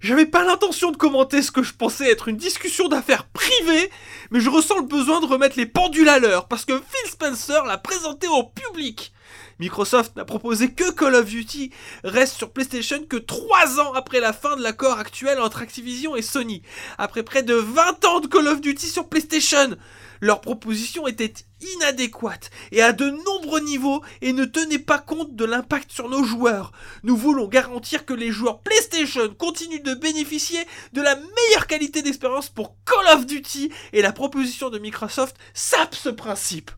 J'avais 0.00 0.26
pas 0.26 0.44
l'intention 0.44 0.90
de 0.90 0.96
commenter 0.96 1.42
ce 1.42 1.50
que 1.50 1.62
je 1.62 1.72
pensais 1.72 2.10
être 2.10 2.28
une 2.28 2.36
discussion 2.36 2.88
d'affaires 2.88 3.24
privée, 3.24 3.90
mais 4.30 4.40
je 4.40 4.50
ressens 4.50 4.76
le 4.76 4.82
besoin 4.82 5.20
de 5.20 5.26
remettre 5.26 5.56
les 5.56 5.66
pendules 5.66 6.08
à 6.08 6.18
l'heure 6.18 6.48
parce 6.48 6.64
que 6.64 6.74
Phil 6.74 7.10
Spencer 7.10 7.64
l'a 7.64 7.78
présenté 7.78 8.26
au 8.28 8.44
public. 8.44 9.12
Microsoft 9.58 10.16
n'a 10.16 10.26
proposé 10.26 10.72
que 10.72 10.90
Call 10.90 11.14
of 11.14 11.24
Duty 11.24 11.70
reste 12.04 12.36
sur 12.36 12.50
PlayStation 12.50 13.02
que 13.08 13.16
3 13.16 13.80
ans 13.80 13.94
après 13.94 14.20
la 14.20 14.34
fin 14.34 14.54
de 14.56 14.62
l'accord 14.62 14.98
actuel 14.98 15.40
entre 15.40 15.62
Activision 15.62 16.14
et 16.14 16.22
Sony. 16.22 16.62
Après 16.98 17.22
près 17.22 17.42
de 17.42 17.54
20 17.54 18.04
ans 18.04 18.20
de 18.20 18.26
Call 18.26 18.48
of 18.48 18.60
Duty 18.60 18.86
sur 18.86 19.08
PlayStation, 19.08 19.76
leur 20.20 20.40
proposition 20.40 21.06
était 21.06 21.34
inadéquate 21.60 22.50
et 22.72 22.82
à 22.82 22.92
de 22.92 23.08
nombreux 23.08 23.60
niveaux 23.60 24.02
et 24.20 24.32
ne 24.32 24.44
tenait 24.44 24.78
pas 24.78 24.98
compte 24.98 25.34
de 25.34 25.44
l'impact 25.44 25.90
sur 25.90 26.08
nos 26.08 26.24
joueurs. 26.24 26.72
Nous 27.02 27.16
voulons 27.16 27.48
garantir 27.48 28.04
que 28.04 28.14
les 28.14 28.30
joueurs 28.30 28.60
PlayStation 28.60 29.34
continuent 29.34 29.82
de 29.82 29.94
bénéficier 29.94 30.60
de 30.92 31.02
la 31.02 31.16
meilleure 31.16 31.66
qualité 31.66 32.02
d'expérience 32.02 32.48
pour 32.48 32.76
Call 32.84 33.16
of 33.16 33.26
Duty 33.26 33.70
et 33.92 34.02
la 34.02 34.12
proposition 34.12 34.70
de 34.70 34.78
Microsoft 34.78 35.36
sape 35.54 35.94
ce 35.94 36.08
principe. 36.08 36.70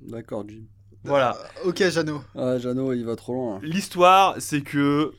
D'accord, 0.00 0.44
Jim. 0.48 0.64
Voilà. 1.04 1.36
Euh, 1.64 1.68
ok, 1.68 1.88
Jeannot. 1.90 2.22
Ah, 2.34 2.58
Jeannot, 2.58 2.92
il 2.92 3.04
va 3.04 3.16
trop 3.16 3.34
loin. 3.34 3.60
L'histoire, 3.62 4.36
c'est 4.38 4.62
que 4.62 5.12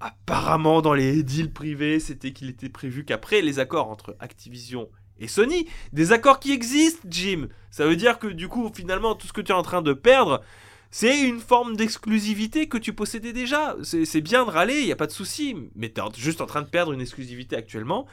apparemment 0.00 0.82
dans 0.82 0.94
les 0.94 1.22
deals 1.22 1.52
privés, 1.52 2.00
c'était 2.00 2.32
qu'il 2.32 2.48
était 2.48 2.68
prévu 2.68 3.04
qu'après 3.04 3.40
les 3.40 3.58
accords 3.58 3.88
entre 3.88 4.16
Activision 4.20 4.88
et 5.18 5.28
Sony, 5.28 5.66
des 5.92 6.12
accords 6.12 6.40
qui 6.40 6.52
existent, 6.52 7.06
Jim. 7.08 7.48
Ça 7.70 7.86
veut 7.86 7.96
dire 7.96 8.18
que 8.18 8.26
du 8.26 8.48
coup, 8.48 8.70
finalement, 8.74 9.14
tout 9.14 9.26
ce 9.26 9.32
que 9.32 9.40
tu 9.40 9.52
es 9.52 9.54
en 9.54 9.62
train 9.62 9.82
de 9.82 9.92
perdre, 9.92 10.42
c'est 10.90 11.20
une 11.20 11.40
forme 11.40 11.76
d'exclusivité 11.76 12.68
que 12.68 12.78
tu 12.78 12.92
possédais 12.92 13.32
déjà. 13.32 13.76
C'est 13.82 14.20
bien 14.20 14.44
de 14.44 14.50
râler, 14.50 14.80
il 14.80 14.86
n'y 14.86 14.92
a 14.92 14.96
pas 14.96 15.06
de 15.06 15.12
souci, 15.12 15.56
mais 15.74 15.90
tu 15.90 16.00
es 16.00 16.04
juste 16.16 16.40
en 16.40 16.46
train 16.46 16.62
de 16.62 16.68
perdre 16.68 16.92
une 16.92 17.00
exclusivité 17.00 17.56
actuellement. 17.56 18.06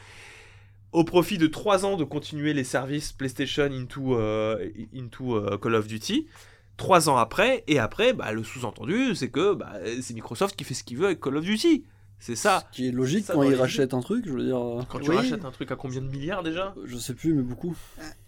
au 0.92 1.02
profit 1.02 1.38
de 1.38 1.48
3 1.48 1.84
ans 1.86 1.96
de 1.96 2.04
continuer 2.04 2.52
les 2.52 2.62
services 2.62 3.12
PlayStation 3.12 3.64
into, 3.64 4.16
euh, 4.16 4.70
into 4.94 5.34
euh, 5.34 5.58
Call 5.58 5.74
of 5.74 5.88
Duty. 5.88 6.28
3 6.76 7.08
ans 7.08 7.16
après, 7.16 7.64
et 7.66 7.78
après, 7.78 8.12
bah, 8.12 8.32
le 8.32 8.44
sous-entendu, 8.44 9.14
c'est 9.14 9.28
que 9.28 9.54
bah, 9.54 9.72
c'est 10.00 10.14
Microsoft 10.14 10.54
qui 10.56 10.64
fait 10.64 10.74
ce 10.74 10.84
qu'il 10.84 10.98
veut 10.98 11.06
avec 11.06 11.20
Call 11.20 11.36
of 11.36 11.44
Duty. 11.44 11.84
C'est 12.18 12.36
ça. 12.36 12.62
Ce 12.72 12.76
qui 12.76 12.88
est 12.88 12.90
logique 12.90 13.26
Ça 13.26 13.34
quand 13.34 13.42
ils 13.42 13.54
rachètent 13.54 13.92
un 13.92 14.00
truc, 14.00 14.24
je 14.26 14.32
veux 14.32 14.44
dire. 14.44 14.56
euh, 14.58 14.80
Quand 14.88 14.98
tu 14.98 15.10
Oui. 15.10 15.16
rachètes 15.16 15.44
un 15.44 15.50
truc 15.50 15.70
à 15.70 15.76
combien 15.76 16.00
de 16.00 16.06
milliards 16.08 16.42
déjà? 16.42 16.74
Je 16.86 16.96
sais 16.96 17.12
plus, 17.12 17.34
mais 17.34 17.42
beaucoup. 17.42 17.74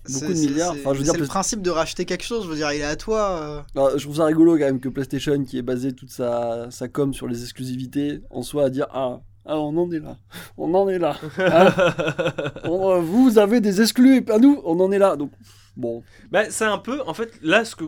C'est- 0.04 0.20
Beaucoup 0.20 0.32
de 0.34 0.38
milliards. 0.38 0.74
c'est- 0.74 0.80
Enfin, 0.80 0.92
je 0.92 0.98
veux 0.98 1.04
dire, 1.04 1.14
c'est 1.14 1.20
le 1.20 1.26
principe 1.26 1.62
de 1.62 1.70
racheter 1.70 2.04
quelque 2.04 2.24
chose. 2.24 2.44
Je 2.44 2.50
veux 2.50 2.56
dire, 2.56 2.70
il 2.72 2.80
est 2.80 2.84
à 2.84 2.96
toi. 2.96 3.40
euh. 3.40 3.62
Alors, 3.74 3.96
je 3.98 4.04
trouve 4.04 4.16
ça 4.16 4.26
rigolo 4.26 4.52
quand 4.58 4.64
même 4.66 4.80
que 4.80 4.88
PlayStation, 4.90 5.42
qui 5.44 5.56
est 5.56 5.62
basé 5.62 5.94
toute 5.94 6.10
sa, 6.10 6.70
sa 6.70 6.88
com 6.88 7.14
sur 7.14 7.26
les 7.26 7.42
exclusivités, 7.42 8.20
en 8.30 8.42
soit 8.42 8.64
à 8.64 8.70
dire 8.70 8.86
Ah, 8.92 9.20
ah, 9.46 9.58
on 9.58 9.76
en 9.78 9.90
est 9.90 10.00
là. 10.00 10.18
On 10.58 10.74
en 10.74 10.88
est 10.88 10.98
là. 10.98 11.16
Hein 11.38 11.72
On, 12.64 12.90
euh, 12.96 13.00
vous 13.00 13.38
avez 13.38 13.60
des 13.60 13.80
exclus 13.80 14.16
et 14.16 14.20
pas 14.20 14.38
nous, 14.38 14.60
on 14.64 14.78
en 14.80 14.90
est 14.92 14.98
là. 14.98 15.16
Donc, 15.16 15.30
bon. 15.76 16.02
Bah, 16.30 16.50
c'est 16.50 16.64
un 16.64 16.78
peu, 16.78 17.00
en 17.06 17.14
fait, 17.14 17.32
là, 17.42 17.64
ce 17.64 17.76
que. 17.76 17.84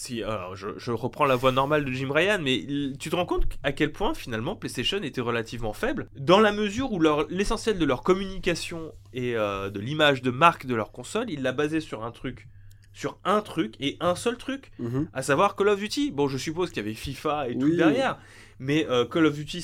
Si, 0.00 0.22
alors, 0.22 0.54
je, 0.54 0.68
je 0.76 0.92
reprends 0.92 1.24
la 1.24 1.34
voix 1.34 1.50
normale 1.50 1.84
de 1.84 1.90
Jim 1.90 2.12
Ryan, 2.12 2.38
mais 2.40 2.54
il- 2.54 2.96
tu 3.00 3.10
te 3.10 3.16
rends 3.16 3.26
compte 3.26 3.46
à 3.64 3.72
quel 3.72 3.90
point 3.90 4.14
finalement 4.14 4.54
PlayStation 4.54 5.02
était 5.02 5.20
relativement 5.20 5.72
faible, 5.72 6.08
dans 6.16 6.38
la 6.38 6.52
mesure 6.52 6.92
où 6.92 7.00
l'essentiel 7.28 7.78
de 7.80 7.84
leur 7.84 8.04
communication 8.04 8.92
et 9.12 9.36
euh, 9.36 9.70
de 9.70 9.80
l'image 9.80 10.22
de 10.22 10.30
marque 10.30 10.66
de 10.66 10.76
leur 10.76 10.92
console, 10.92 11.28
il 11.30 11.42
l'a 11.42 11.50
basé 11.50 11.80
sur 11.80 12.04
un 12.04 12.12
truc, 12.12 12.46
sur 12.92 13.18
un 13.24 13.40
truc 13.40 13.74
et 13.80 13.96
un 13.98 14.14
seul 14.14 14.36
truc, 14.36 14.70
Mhm. 14.78 15.08
à 15.12 15.22
savoir 15.22 15.56
Call 15.56 15.68
of 15.70 15.80
Duty. 15.80 16.12
Bon, 16.12 16.28
je 16.28 16.38
suppose 16.38 16.68
qu'il 16.70 16.76
y 16.78 16.86
avait 16.86 16.94
FIFA 16.94 17.48
et 17.48 17.58
tout 17.58 17.68
derrière, 17.74 18.20
mais 18.60 18.86
euh, 18.88 19.04
Call 19.04 19.26
of 19.26 19.34
Duty, 19.34 19.60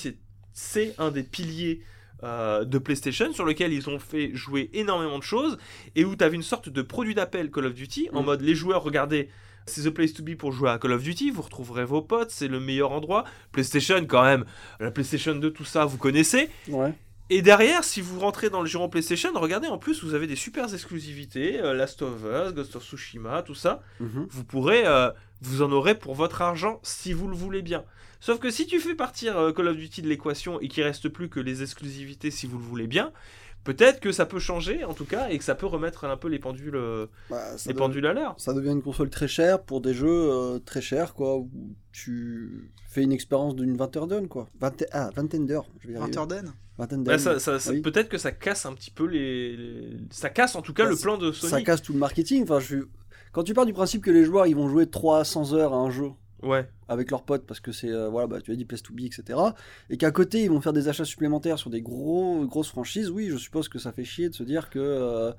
c'est- 0.52 0.94
un 0.98 1.12
des 1.12 1.22
piliers 1.22 1.82
euh, 2.24 2.64
de 2.64 2.78
PlayStation 2.78 3.32
sur 3.32 3.44
lequel 3.44 3.72
ils 3.72 3.88
ont 3.90 3.98
fait 3.98 4.34
jouer 4.34 4.70
énormément 4.72 5.18
de 5.18 5.22
choses 5.24 5.58
et 5.94 6.04
où 6.04 6.16
tu 6.16 6.24
avais 6.24 6.36
une 6.36 6.42
sorte 6.42 6.68
de 6.70 6.80
produit 6.80 7.14
d'appel 7.14 7.50
Call 7.50 7.66
of 7.66 7.74
Duty 7.74 8.08
en 8.14 8.22
Mm. 8.22 8.24
mode 8.24 8.40
les 8.40 8.54
joueurs, 8.54 8.82
regardez. 8.82 9.28
C'est 9.66 9.82
the 9.82 9.90
place 9.90 10.12
to 10.12 10.22
be 10.22 10.34
pour 10.36 10.52
jouer 10.52 10.70
à 10.70 10.78
Call 10.78 10.92
of 10.92 11.02
Duty, 11.02 11.30
vous 11.30 11.42
retrouverez 11.42 11.84
vos 11.84 12.02
potes, 12.02 12.30
c'est 12.30 12.48
le 12.48 12.60
meilleur 12.60 12.92
endroit. 12.92 13.24
PlayStation 13.52 14.04
quand 14.06 14.22
même, 14.24 14.44
la 14.80 14.90
PlayStation 14.90 15.34
2, 15.34 15.50
tout 15.52 15.64
ça, 15.64 15.84
vous 15.86 15.96
connaissez. 15.98 16.50
Ouais. 16.68 16.92
Et 17.30 17.40
derrière, 17.40 17.82
si 17.84 18.02
vous 18.02 18.20
rentrez 18.20 18.50
dans 18.50 18.60
le 18.60 18.66
giron 18.66 18.90
PlayStation, 18.90 19.30
regardez 19.34 19.68
en 19.68 19.78
plus, 19.78 20.04
vous 20.04 20.12
avez 20.12 20.26
des 20.26 20.36
super 20.36 20.72
exclusivités, 20.72 21.58
euh, 21.60 21.72
Last 21.72 22.02
of 22.02 22.20
Us, 22.22 22.52
Ghost 22.54 22.76
of 22.76 22.84
Tsushima, 22.84 23.42
tout 23.42 23.54
ça 23.54 23.80
Mhm. 24.00 24.26
vous 24.28 24.44
pourrez, 24.44 24.86
euh, 24.86 25.10
vous 25.40 25.62
en 25.62 25.72
aurez 25.72 25.94
pour 25.94 26.14
votre 26.14 26.42
argent 26.42 26.80
si 26.82 27.14
vous 27.14 27.26
le 27.26 27.34
voulez 27.34 27.62
bien. 27.62 27.84
Sauf 28.20 28.38
que 28.38 28.50
si 28.50 28.66
tu 28.66 28.78
fais 28.80 28.94
partir 28.94 29.36
euh, 29.38 29.52
Call 29.52 29.68
of 29.68 29.76
Duty 29.78 30.02
de 30.02 30.08
l'équation 30.08 30.60
et 30.60 30.68
qu'il 30.68 30.82
reste 30.82 31.08
plus 31.08 31.28
que 31.30 31.40
les 31.40 31.62
exclusivités 31.62 32.30
si 32.30 32.46
vous 32.46 32.58
le 32.58 32.64
voulez 32.64 32.86
bien, 32.86 33.12
peut-être 33.64 33.98
que 34.00 34.12
ça 34.12 34.26
peut 34.26 34.38
changer 34.38 34.84
en 34.84 34.94
tout 34.94 35.04
cas 35.06 35.28
et 35.30 35.38
que 35.38 35.44
ça 35.44 35.54
peut 35.54 35.66
remettre 35.66 36.04
un 36.04 36.16
peu 36.16 36.28
les 36.28 36.38
pendules, 36.38 36.76
euh, 36.76 37.06
Bah, 37.30 37.56
ça, 37.58 37.68
les 37.70 37.74
pendules 37.74 38.06
à 38.06 38.12
l'heure. 38.12 38.34
ça 38.38 38.52
devient 38.54 38.70
une 38.72 38.82
console 38.82 39.10
très 39.10 39.26
chère 39.28 39.62
pour 39.62 39.80
des 39.80 39.94
jeux 39.94 40.06
euh, 40.30 40.58
très 40.58 40.80
chers, 40.80 41.14
quoi. 41.14 41.36
Où 41.38 41.50
tu 41.92 42.70
fais 42.88 43.02
une 43.02 43.12
expérience 43.12 43.56
d'une 43.56 43.76
vingtaine 43.76 44.06
d'heures, 44.06 44.28
quoi. 44.28 44.48
Vingt- 44.60 44.84
ah, 44.92 45.10
vingtaine 45.16 45.46
d'heures. 45.46 45.66
Vingtaine 46.76 47.04
Bah, 47.04 47.12
d'heures. 47.12 47.20
ça, 47.20 47.38
ça- 47.38 47.58
ça- 47.58 47.70
oui. 47.72 47.80
Peut-être 47.80 48.08
que 48.08 48.18
ça 48.18 48.32
casse 48.32 48.66
un 48.66 48.72
petit 48.74 48.90
peu 48.90 49.06
les, 49.06 49.56
les- 49.56 49.96
ça 50.10 50.28
casse 50.30 50.56
en 50.56 50.62
tout 50.62 50.72
cas 50.74 50.84
Bah, 50.84 50.90
le 50.90 50.96
ça- 50.96 51.02
plan 51.02 51.18
de 51.18 51.32
Ça 51.32 51.48
Sony. 51.48 51.64
casse 51.64 51.82
tout 51.82 51.92
le 51.92 51.98
marketing. 51.98 52.42
Enfin, 52.42 52.60
je. 52.60 52.78
Quand 53.32 53.42
tu 53.44 53.54
pars 53.54 53.66
du 53.66 53.72
principe 53.72 54.02
que 54.04 54.10
les 54.12 54.24
joueurs 54.24 54.46
ils 54.46 54.54
vont 54.54 54.68
jouer 54.68 54.86
300 54.88 55.54
heures 55.54 55.72
à 55.74 55.76
un 55.78 55.90
jeu 55.90 56.10
Ouais. 56.44 56.68
avec 56.88 57.10
leurs 57.10 57.22
potes 57.24 57.46
parce 57.46 57.60
que 57.60 57.72
c'est 57.72 57.90
euh, 57.90 58.08
voilà 58.08 58.26
bah, 58.26 58.40
tu 58.40 58.52
as 58.52 58.54
dit 58.56 58.64
place 58.64 58.82
to 58.82 58.92
be 58.92 59.00
etc 59.02 59.38
et 59.90 59.96
qu'à 59.96 60.10
côté 60.10 60.42
ils 60.44 60.50
vont 60.50 60.60
faire 60.60 60.72
des 60.72 60.88
achats 60.88 61.04
supplémentaires 61.04 61.58
sur 61.58 61.70
des 61.70 61.80
gros 61.82 62.44
grosses 62.46 62.68
franchises 62.68 63.10
oui 63.10 63.28
je 63.30 63.36
suppose 63.36 63.68
que 63.68 63.78
ça 63.78 63.92
fait 63.92 64.04
chier 64.04 64.28
de 64.28 64.34
se 64.34 64.42
dire 64.42 64.68
que 64.70 64.78
euh, 64.78 65.32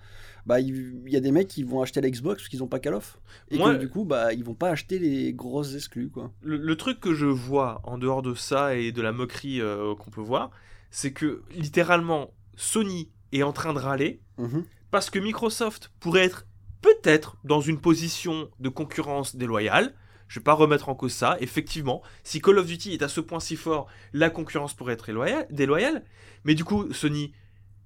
bah 0.46 0.60
il 0.60 1.08
y 1.08 1.16
a 1.16 1.20
des 1.20 1.32
mecs 1.32 1.48
qui 1.48 1.64
vont 1.64 1.82
acheter 1.82 2.02
la 2.02 2.10
Xbox 2.10 2.42
parce 2.42 2.50
qu'ils 2.50 2.64
ont 2.64 2.68
pas 2.68 2.80
Call 2.80 2.96
of 2.96 3.20
et 3.52 3.58
Moi- 3.58 3.74
que 3.76 3.80
du 3.80 3.90
coup 3.90 4.04
bah 4.06 4.34
ils 4.34 4.44
vont 4.44 4.56
pas 4.56 4.70
acheter 4.70 5.00
les 5.00 5.34
grosses 5.34 5.76
exclus 5.76 6.10
quoi 6.10 6.32
Le, 6.42 6.58
le 6.58 6.76
truc 6.76 7.00
que 7.00 7.14
je 7.14 7.26
vois 7.28 7.82
en 7.84 7.98
dehors 7.98 8.22
de 8.22 8.34
ça 8.34 8.76
et 8.76 8.92
de 8.92 9.02
la 9.02 9.12
moquerie 9.12 9.62
euh, 9.62 9.94
qu'on 9.96 10.10
peut 10.12 10.22
voir, 10.22 10.50
c'est 10.92 11.12
que 11.14 11.44
littéralement 11.56 12.32
Sony 12.56 13.10
est 13.32 13.44
en 13.44 13.52
train 13.54 13.74
de 13.74 13.80
râler 13.80 14.22
Mhm. 14.38 14.64
parce 14.92 15.10
que 15.10 15.20
Microsoft 15.20 15.92
pourrait 16.00 16.26
être 16.26 16.46
peut-être 16.82 17.38
dans 17.44 17.62
une 17.62 17.80
position 17.80 18.50
de 18.60 18.70
concurrence 18.70 19.36
déloyale. 19.36 19.94
Je 20.28 20.40
vais 20.40 20.44
pas 20.44 20.54
remettre 20.54 20.90
en 20.90 20.96
cause 20.96 21.14
ça. 21.14 21.38
Effectivement, 21.40 22.02
si 22.24 22.42
Call 22.42 22.58
of 22.58 22.66
Duty 22.66 22.94
est 22.94 23.04
à 23.04 23.08
ce 23.08 23.22
point 23.22 23.40
si 23.40 23.56
fort, 23.56 23.88
la 24.14 24.30
concurrence 24.30 24.74
pourrait 24.74 24.94
être 24.94 25.10
éloya- 25.10 25.46
déloyale. 25.52 26.04
Mais 26.46 26.56
du 26.56 26.64
coup, 26.64 26.92
Sony 26.94 27.32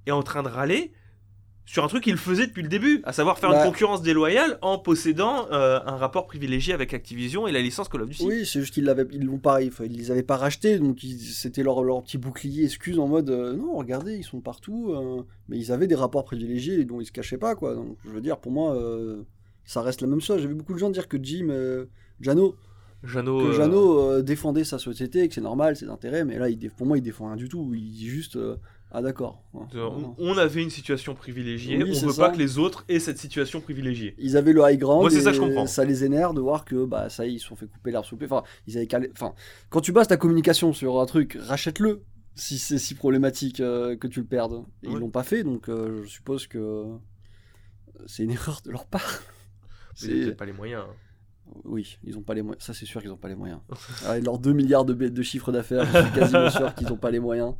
est 0.06 0.12
en 0.12 0.24
train 0.24 0.42
de 0.44 0.48
râler 0.48 0.94
sur 1.66 1.84
un 1.84 1.88
truc 1.88 2.04
qu'il 2.04 2.18
faisait 2.18 2.48
depuis 2.48 2.64
le 2.64 2.68
début, 2.70 3.02
à 3.04 3.14
savoir 3.14 3.38
faire 3.38 3.52
Bah. 3.52 3.60
une 3.64 3.72
concurrence 3.72 4.02
déloyale 4.02 4.58
en 4.64 4.80
possédant 4.80 5.48
euh, 5.52 5.80
un 5.86 5.98
rapport 5.98 6.26
privilégié 6.26 6.74
avec 6.74 6.96
Activision 6.96 7.48
et 7.48 7.52
la 7.52 7.62
licence 7.62 7.90
Call 7.90 8.02
of 8.02 8.10
Duty. 8.10 8.26
oui 8.26 8.44
c'est 8.44 8.62
juste 8.62 8.74
qu'ils 8.74 8.86
l'avaient 8.86 9.06
ils 9.12 9.24
l'ont 9.24 9.38
pas 9.38 9.62
ils 9.62 9.72
les 9.96 10.10
avaient 10.10 10.24
pas 10.24 10.38
rachetés 10.38 10.80
donc 10.80 10.98
c'était 11.20 11.62
leur, 11.62 11.84
leur 11.84 12.02
petit 12.02 12.18
bouclier 12.18 12.64
excuse 12.66 12.98
en 12.98 13.08
mode 13.08 13.30
euh, 13.30 13.54
non 13.56 13.78
regardez 13.78 14.16
ils 14.16 14.24
sont 14.24 14.40
partout 14.42 14.94
euh, 14.96 15.22
mais 15.48 15.60
ils 15.60 15.72
avaient 15.72 15.86
des 15.86 15.94
rapports 15.94 16.24
privilégiés 16.26 16.86
dont 16.86 17.02
ils 17.02 17.06
se 17.06 17.12
cachaient 17.12 17.38
pas 17.38 17.54
quoi 17.54 17.76
donc 17.76 17.98
je 18.04 18.10
veux 18.10 18.22
dire 18.22 18.40
pour 18.40 18.52
moi 18.52 18.76
ça 19.64 19.84
reste 19.84 20.02
la 20.02 20.08
même 20.08 20.22
chose 20.22 20.42
j'ai 20.42 20.48
vu 20.48 20.56
beaucoup 20.56 20.74
de 20.74 20.80
gens 20.80 20.90
dire 20.90 21.08
que 21.08 21.24
Jim 21.24 21.50
Jano 22.22 22.56
Jeannot, 23.04 23.40
que 23.40 23.44
euh, 23.46 23.54
Jeannot 23.54 24.00
euh, 24.00 24.22
défendait 24.22 24.66
sa 24.66 24.78
société, 24.78 25.28
que 25.30 25.34
c'est 25.34 25.40
normal, 25.42 25.78
ses 25.78 25.88
intérêts, 25.88 26.26
mais 26.26 26.38
là, 26.38 26.50
il 26.50 26.70
pour 26.70 26.86
moi, 26.86 26.98
il 26.98 27.02
défend 27.02 27.28
rien 27.28 27.38
du 27.38 27.48
tout. 27.48 27.72
Il 27.74 27.92
dit 27.94 28.10
juste 28.10 28.36
euh, 28.36 28.58
Ah, 28.92 29.02
d'accord. 29.02 29.42
Ouais, 29.54 29.64
on, 30.18 30.38
avait 30.38 30.62
une 30.62 30.70
situation 30.70 31.16
privilégiée, 31.16 31.82
Oui, 31.82 31.98
on 32.04 32.08
veut 32.08 32.12
ça. 32.12 32.26
pas 32.26 32.32
que 32.32 32.38
les 32.38 32.58
autres 32.58 32.84
aient 32.90 33.00
cette 33.00 33.18
situation 33.18 33.62
privilégiée. 33.62 34.16
Ils 34.18 34.36
avaient 34.36 34.52
le 34.52 34.62
high 34.70 34.78
ground. 34.78 35.02
Moi, 35.10 35.12
ça, 35.12 35.32
je 35.32 35.40
comprends. 35.40 35.66
Ça 35.66 35.86
les 35.86 36.04
énerve 36.04 36.36
de 36.36 36.42
voir 36.42 36.66
que, 36.66 36.84
bah, 36.84 37.08
ça 37.10 37.26
y 37.26 37.30
est, 37.30 37.34
ils 37.36 37.40
se 37.40 37.48
sont 37.48 37.56
fait 37.56 37.68
couper 37.68 37.92
l'herbe 37.92 38.04
sous 38.04 38.16
le 38.16 38.20
pied. 38.20 38.28
Enfin, 38.30 38.44
ils 38.68 38.76
avaient 38.76 38.88
calé- 38.88 39.10
Enfin, 39.14 39.34
quand 39.70 39.80
tu 39.80 39.94
bases 39.94 40.10
ta 40.10 40.18
communication 40.18 40.74
sur 40.74 41.00
un 41.00 41.06
truc, 41.06 41.38
rachète-le 41.40 42.02
si 42.36 42.58
c'est 42.58 42.78
si 42.80 42.96
problématique 42.96 43.62
euh, 43.62 43.96
que 43.96 44.08
tu 44.08 44.20
le 44.20 44.26
perdes. 44.26 44.66
Et 44.84 44.88
Ils 44.88 44.94
Ouais. 44.96 45.00
l'ont 45.00 45.10
pas 45.10 45.24
fait, 45.24 45.44
donc 45.44 45.68
je 45.68 46.04
suppose 46.06 46.48
que 46.48 46.84
c'est 48.08 48.24
une 48.24 48.32
erreur 48.32 48.60
de 48.66 48.72
leur 48.72 48.86
part. 48.88 49.22
Mais 50.04 50.10
Ils 50.10 50.28
n'ont 50.28 50.36
pas 50.36 50.46
les 50.46 50.52
moyens. 50.54 50.84
hein. 50.86 50.94
Oui, 51.66 51.97
ils 52.04 52.18
ont 52.18 52.22
pas 52.22 52.34
les 52.34 52.41
moyens. 52.41 52.64
Ça, 52.66 52.74
c'est 52.74 52.86
sûr 52.86 53.02
qu'ils 53.02 53.12
ont 53.12 53.18
pas 53.18 53.30
les 53.30 53.36
moyens. 53.36 53.60
Avec 54.06 54.24
leurs 54.26 54.39
2 54.39 54.54
milliards 54.54 54.86
de, 54.86 54.93
de 54.93 55.22
chiffre 55.24 55.52
d'affaires, 55.52 55.86
je 55.86 56.02
suis 56.02 56.12
quasiment 56.12 56.50
sûr 56.50 56.74
qu'ils 56.76 56.91
ont 56.91 56.97
pas 56.97 57.12
les 57.12 57.20
moyens. 57.20 57.56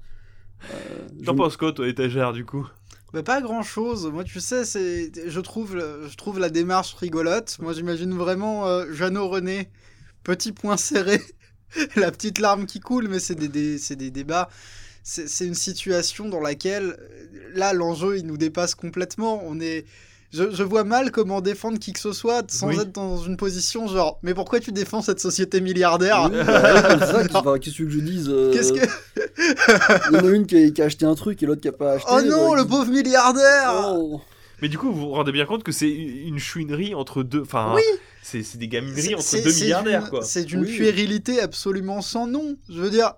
Euh, 0.72 1.08
T'en 1.26 1.34
je- 1.34 1.38
penses 1.38 1.58
quoi, 1.58 1.72
toi, 1.74 1.88
étagère, 1.88 2.34
du 2.34 2.46
coup? 2.46 2.68
Bah, 3.14 3.24
pas 3.24 3.42
grand 3.42 3.64
chose. 3.64 4.08
Moi, 4.12 4.24
tu 4.24 4.40
sais, 4.40 4.66
c'est, 4.66 5.12
je 5.30 5.40
trouve, 5.40 5.78
je 5.78 6.16
trouve 6.16 6.40
la 6.40 6.50
démarche 6.50 6.94
rigolote. 6.94 7.58
Moi, 7.60 7.74
j'imagine 7.74 8.14
vraiment 8.14 8.68
euh, 8.68 8.92
Jeannot 8.92 9.30
René, 9.30 9.70
petit 10.24 10.52
point 10.52 10.78
serré, 10.78 11.20
la 11.96 12.12
petite 12.12 12.40
larme 12.40 12.66
qui 12.66 12.80
coule, 12.80 13.08
mais 13.08 13.20
c'est 13.20 13.36
des, 13.36 13.48
des- 13.48 13.78
c'est 13.80 13.96
des 13.96 14.12
débats. 14.12 14.50
C'est, 15.04 15.48
une 15.48 15.56
situation 15.56 16.30
dans 16.30 16.42
laquelle, 16.42 16.98
là, 17.56 17.74
l'enjeu, 17.74 18.18
il 18.20 18.28
nous 18.28 18.38
dépasse 18.38 18.76
complètement. 18.76 19.42
On 19.44 19.60
est, 19.60 19.86
je, 20.32 20.52
je 20.52 20.64
vois 20.64 20.84
mal 20.84 21.12
comment 21.12 21.42
défendre 21.42 21.80
qui 21.80 21.92
que 21.94 22.00
ce 22.00 22.12
soit 22.14 22.50
sans 22.52 22.68
Oui. 22.68 22.78
être 22.80 22.92
dans 22.94 23.18
une 23.18 23.36
position 23.38 23.88
genre, 23.88 24.20
mais 24.24 24.34
pourquoi 24.34 24.60
tu 24.60 24.72
défends 24.72 25.02
cette 25.02 25.20
société 25.20 25.60
milliardaire 25.62 26.30
Oui, 26.32 26.38
bah, 26.46 27.00
c'est 27.00 27.06
ça, 27.12 27.28
qui- 27.28 27.36
enfin, 27.36 27.58
qu'est-ce 27.58 27.78
que 27.78 27.90
je 27.90 28.00
dise 28.00 28.28
euh, 28.30 28.52
Qu'est-ce 28.54 28.74
que. 28.74 28.86
Il 30.12 30.16
y 30.16 30.20
en 30.20 30.26
a 30.28 30.30
une 30.32 30.46
qui 30.46 30.58
a, 30.64 30.70
qui 30.70 30.82
a 30.82 30.86
acheté 30.86 31.06
un 31.06 31.16
truc 31.16 31.42
et 31.42 31.46
l'autre 31.46 31.62
qui 31.62 31.68
a 31.68 31.72
pas 31.72 31.94
acheté. 31.94 32.10
Oh 32.12 32.22
non, 32.22 32.52
bah, 32.52 32.58
le 32.58 32.64
qui- 32.64 32.70
pauvre 32.70 32.92
milliardaire 32.92 33.72
Oh. 33.96 34.22
Mais 34.62 34.68
du 34.68 34.78
coup, 34.78 34.92
vous 34.92 35.00
vous 35.00 35.10
rendez 35.12 35.32
bien 35.32 35.46
compte 35.46 35.64
que 35.64 35.72
c'est 35.72 35.90
une 35.90 36.38
chouinerie 36.38 36.94
entre 36.94 37.24
deux. 37.24 37.42
Enfin, 37.42 37.72
Oui. 37.76 37.82
c'est 38.22 38.58
des 38.58 38.68
gamineries 38.68 39.16
entre 39.16 39.42
deux 39.44 39.54
milliardaires, 39.54 40.10
quoi. 40.10 40.22
C'est 40.24 40.44
d'une 40.44 40.62
Oui. 40.62 40.76
puérilité 40.76 41.40
absolument 41.42 42.02
sans 42.02 42.28
nom. 42.28 42.58
Je 42.70 42.82
veux 42.82 42.90
dire, 42.90 43.14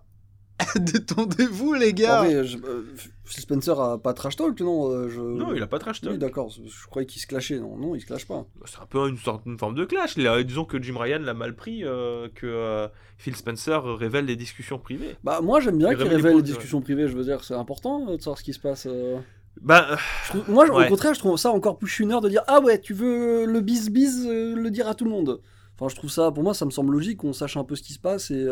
détendez-vous, 0.80 1.74
les 1.74 1.94
gars. 1.94 2.24
Vrai, 2.24 2.46
je- 2.46 2.58
euh, 2.58 2.84
Phil 3.26 3.42
Spencer 3.44 3.80
a 3.80 3.98
pas 3.98 4.14
trash 4.14 4.36
talk, 4.36 4.60
non 4.60 4.92
euh, 4.92 5.08
je... 5.10 5.22
Non, 5.22 5.54
il 5.54 5.62
a 5.64 5.68
pas 5.68 5.80
trash 5.80 6.02
talk. 6.02 6.14
Oui, 6.14 6.18
d'accord, 6.18 6.50
je 6.50 6.88
croyais 6.88 7.06
qu'il 7.06 7.22
se 7.22 7.28
clashait. 7.28 7.60
Non, 7.60 7.78
non, 7.78 7.96
il 7.96 8.02
se 8.02 8.06
clash 8.06 8.28
pas. 8.28 8.46
C'est 8.66 8.80
un 8.80 8.86
peu 8.86 9.08
une 9.08 9.18
sorte, 9.18 9.44
une 9.46 9.58
forme 9.58 9.76
de 9.76 9.86
clash. 9.86 10.18
Là, 10.18 10.42
disons 10.44 10.66
que 10.66 10.82
Jim 10.82 10.98
Ryan 10.98 11.20
l'a 11.20 11.34
mal 11.34 11.56
pris, 11.56 11.84
euh, 11.86 12.28
que 12.36 12.46
euh, 12.48 12.88
Phil 13.18 13.36
Spencer 13.36 13.80
révèle 13.98 14.26
des 14.26 14.36
discussions 14.36 14.80
privées. 14.80 15.16
Bah, 15.24 15.40
moi, 15.42 15.60
j'aime 15.62 15.78
bien 15.78 15.92
Il 15.92 15.98
qu'il 15.98 16.08
révèle 16.08 16.24
les 16.24 16.30
les 16.32 16.36
ouais. 16.38 16.42
discussions 16.42 16.82
privées, 16.82 17.08
je 17.08 17.16
veux 17.16 17.24
dire, 17.24 17.44
c'est 17.44 17.54
important 17.56 18.06
de 18.06 18.18
savoir 18.18 18.38
ce 18.38 18.44
qui 18.44 18.54
se 18.54 18.60
passe. 18.60 18.86
euh. 18.90 19.18
Bah, 19.62 19.98
trouve- 20.30 20.50
Moi, 20.50 20.70
Ouais. 20.70 20.86
au 20.86 20.90
contraire, 20.90 21.14
je 21.14 21.20
trouve 21.20 21.38
ça 21.38 21.52
encore 21.52 21.78
plus 21.78 21.88
chuneur 21.90 22.20
de 22.22 22.30
dire 22.30 22.42
Ah 22.48 22.60
ouais, 22.62 22.80
tu 22.80 22.94
veux 22.94 23.46
le 23.46 23.62
bis-bis, 23.62 24.26
euh, 24.26 24.56
le 24.56 24.70
dire 24.72 24.88
à 24.88 24.96
tout 24.96 25.06
le 25.06 25.12
monde. 25.12 25.40
Enfin, 25.80 25.88
je 25.90 25.96
trouve 25.96 26.10
ça, 26.10 26.32
pour 26.32 26.44
moi, 26.44 26.54
ça 26.54 26.66
me 26.66 26.72
semble 26.72 26.94
logique 26.94 27.18
qu'on 27.20 27.34
sache 27.34 27.58
un 27.58 27.64
peu 27.64 27.76
ce 27.76 27.82
qui 27.84 27.94
se 27.94 28.00
passe 28.00 28.30
et. 28.32 28.46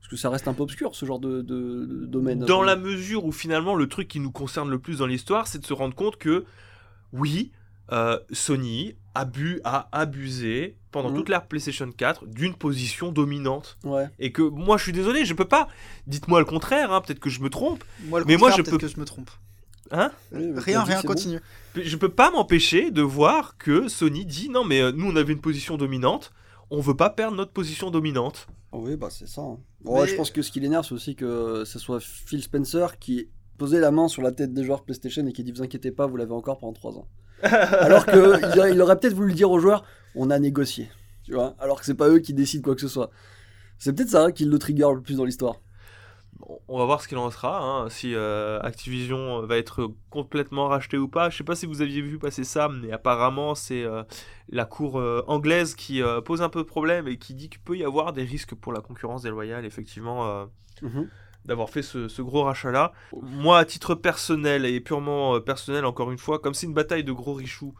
Parce 0.00 0.10
que 0.10 0.16
ça 0.16 0.30
reste 0.30 0.48
un 0.48 0.54
peu 0.54 0.62
obscur, 0.62 0.94
ce 0.94 1.04
genre 1.06 1.18
de, 1.18 1.42
de- 1.42 1.84
de 1.86 2.06
domaine. 2.06 2.40
dans 2.40 2.62
la 2.62 2.76
mesure 2.76 3.24
où 3.24 3.32
finalement 3.32 3.74
le 3.74 3.88
truc 3.88 4.08
qui 4.08 4.20
nous 4.20 4.30
concerne 4.30 4.70
le 4.70 4.78
plus 4.78 4.98
dans 4.98 5.06
l'histoire, 5.06 5.46
c'est 5.46 5.58
de 5.58 5.66
se 5.66 5.72
rendre 5.74 5.94
compte 5.94 6.16
que 6.16 6.44
oui, 7.12 7.50
euh, 7.92 8.18
Sony 8.32 8.94
a, 9.14 9.24
bu, 9.24 9.60
a 9.64 9.88
abusé 9.92 10.76
pendant 10.92 11.10
Mhm. 11.10 11.16
toute 11.16 11.28
l'ère 11.28 11.46
PlayStation 11.46 11.90
4 11.90 12.26
d'une 12.26 12.54
position 12.54 13.12
dominante. 13.12 13.78
Ouais. 13.84 14.08
Et 14.18 14.30
que 14.32 14.42
moi 14.42 14.76
je 14.76 14.84
suis 14.84 14.92
désolé, 14.92 15.24
je 15.24 15.34
peux 15.34 15.44
pas. 15.46 15.68
Dites-moi 16.06 16.38
le 16.38 16.44
contraire, 16.44 16.92
hein, 16.92 17.00
peut-être 17.00 17.20
que 17.20 17.30
je 17.30 17.40
me 17.40 17.50
trompe. 17.50 17.84
Moi, 18.04 18.20
le 18.20 18.26
Mais 18.26 18.36
moi, 18.36 18.48
contraire, 18.50 18.64
je 18.66 18.70
peux- 18.70 18.78
que 18.78 18.88
je 18.88 18.98
me 19.00 19.04
trompe. 19.04 19.30
Hein? 19.90 20.10
Oui, 20.32 20.44
Rien, 20.56 20.84
rien, 20.84 20.96
c'est 20.96 21.02
bon. 21.06 21.14
continue. 21.14 21.40
Je 21.74 21.96
peux 21.96 22.10
pas 22.10 22.30
m'empêcher 22.30 22.90
de 22.90 23.00
voir 23.02 23.56
que 23.56 23.88
Sony 23.88 24.26
dit 24.26 24.50
non 24.50 24.64
mais 24.64 24.80
euh, 24.82 24.92
nous 24.92 25.06
on 25.10 25.16
avait 25.16 25.32
une 25.32 25.40
position 25.40 25.76
dominante, 25.78 26.30
on 26.70 26.80
veut 26.80 26.96
pas 26.96 27.10
perdre 27.10 27.36
notre 27.36 27.52
position 27.52 27.90
dominante. 27.90 28.46
Oui, 28.72 28.96
bah 28.96 29.08
c'est 29.10 29.26
ça. 29.28 29.40
hein. 29.42 29.58
Ouais, 29.84 30.02
Mais- 30.02 30.06
je 30.08 30.16
pense 30.16 30.30
que 30.30 30.42
ce 30.42 30.50
qui 30.50 30.60
l'énerve, 30.60 30.84
c'est 30.86 30.94
aussi 30.94 31.14
que 31.16 31.64
ce 31.64 31.78
soit 31.78 32.00
Phil 32.00 32.42
Spencer 32.42 32.98
qui 32.98 33.28
posait 33.56 33.80
la 33.80 33.90
main 33.90 34.08
sur 34.08 34.22
la 34.22 34.32
tête 34.32 34.52
des 34.52 34.64
joueurs 34.64 34.84
PlayStation 34.84 35.26
et 35.26 35.32
qui 35.32 35.42
dit 35.44 35.52
Vous 35.52 35.62
inquiétez 35.62 35.90
pas, 35.90 36.06
vous 36.06 36.16
l'avez 36.16 36.32
encore 36.32 36.58
pendant 36.58 36.72
3 36.74 36.96
ans. 36.98 37.08
Alors 37.42 38.04
qu'il 38.06 38.18
aurait, 38.18 38.72
il 38.72 38.80
aurait 38.82 38.98
peut-être 38.98 39.14
voulu 39.14 39.32
dire 39.32 39.50
aux 39.50 39.58
joueurs 39.60 39.84
On 40.14 40.30
a 40.30 40.38
négocié. 40.38 40.90
Tu 41.24 41.32
vois 41.34 41.54
Alors 41.58 41.78
que 41.80 41.86
c'est 41.86 41.94
pas 41.94 42.08
eux 42.08 42.18
qui 42.18 42.34
décident 42.34 42.62
quoi 42.62 42.74
que 42.74 42.80
ce 42.80 42.88
soit. 42.88 43.10
C'est 43.78 43.92
peut-être 43.92 44.10
ça 44.10 44.32
qui 44.32 44.44
le 44.44 44.58
trigger 44.58 44.88
le 44.94 45.00
plus 45.00 45.16
dans 45.16 45.24
l'histoire. 45.24 45.60
On 46.68 46.78
va 46.78 46.84
voir 46.84 47.02
ce 47.02 47.08
qu'il 47.08 47.18
en 47.18 47.30
sera, 47.30 47.60
hein, 47.60 47.88
si 47.88 48.14
euh, 48.14 48.60
Activision 48.60 49.44
va 49.44 49.56
être 49.56 49.90
complètement 50.08 50.68
racheté 50.68 50.96
ou 50.96 51.08
pas. 51.08 51.30
Je 51.30 51.36
sais 51.36 51.44
pas 51.44 51.56
si 51.56 51.66
vous 51.66 51.82
aviez 51.82 52.00
vu 52.00 52.18
passer 52.18 52.44
ça, 52.44 52.68
mais 52.68 52.92
apparemment 52.92 53.54
c'est 53.56 53.82
euh, 53.82 54.04
la 54.48 54.64
cour 54.64 55.00
euh, 55.00 55.24
anglaise 55.26 55.74
qui 55.74 56.00
pose 56.24 56.40
un 56.42 56.48
peu 56.48 56.60
de 56.60 56.68
problème 56.68 57.08
et 57.08 57.18
qui 57.18 57.34
dit 57.34 57.48
qu'il 57.48 57.60
peut 57.60 57.76
y 57.76 57.84
avoir 57.84 58.12
des 58.12 58.22
risques 58.22 58.54
pour 58.54 58.72
la 58.72 58.80
concurrence 58.80 59.22
déloyale, 59.22 59.64
effectivement, 59.64 60.46
euh, 60.84 60.86
d'avoir 61.44 61.70
fait 61.70 61.82
ce, 61.82 62.06
ce 62.06 62.22
gros 62.22 62.44
rachat-là. 62.44 62.92
Moi, 63.20 63.58
à 63.58 63.64
titre 63.64 63.94
personnel 63.94 64.64
et 64.64 64.80
purement 64.80 65.40
personnel, 65.40 65.84
encore 65.84 66.12
une 66.12 66.18
fois, 66.18 66.38
comme 66.38 66.54
c'est 66.54 66.66
une 66.66 66.74
bataille 66.74 67.04
de 67.04 67.12
gros 67.12 67.34
richoux, 67.34 67.74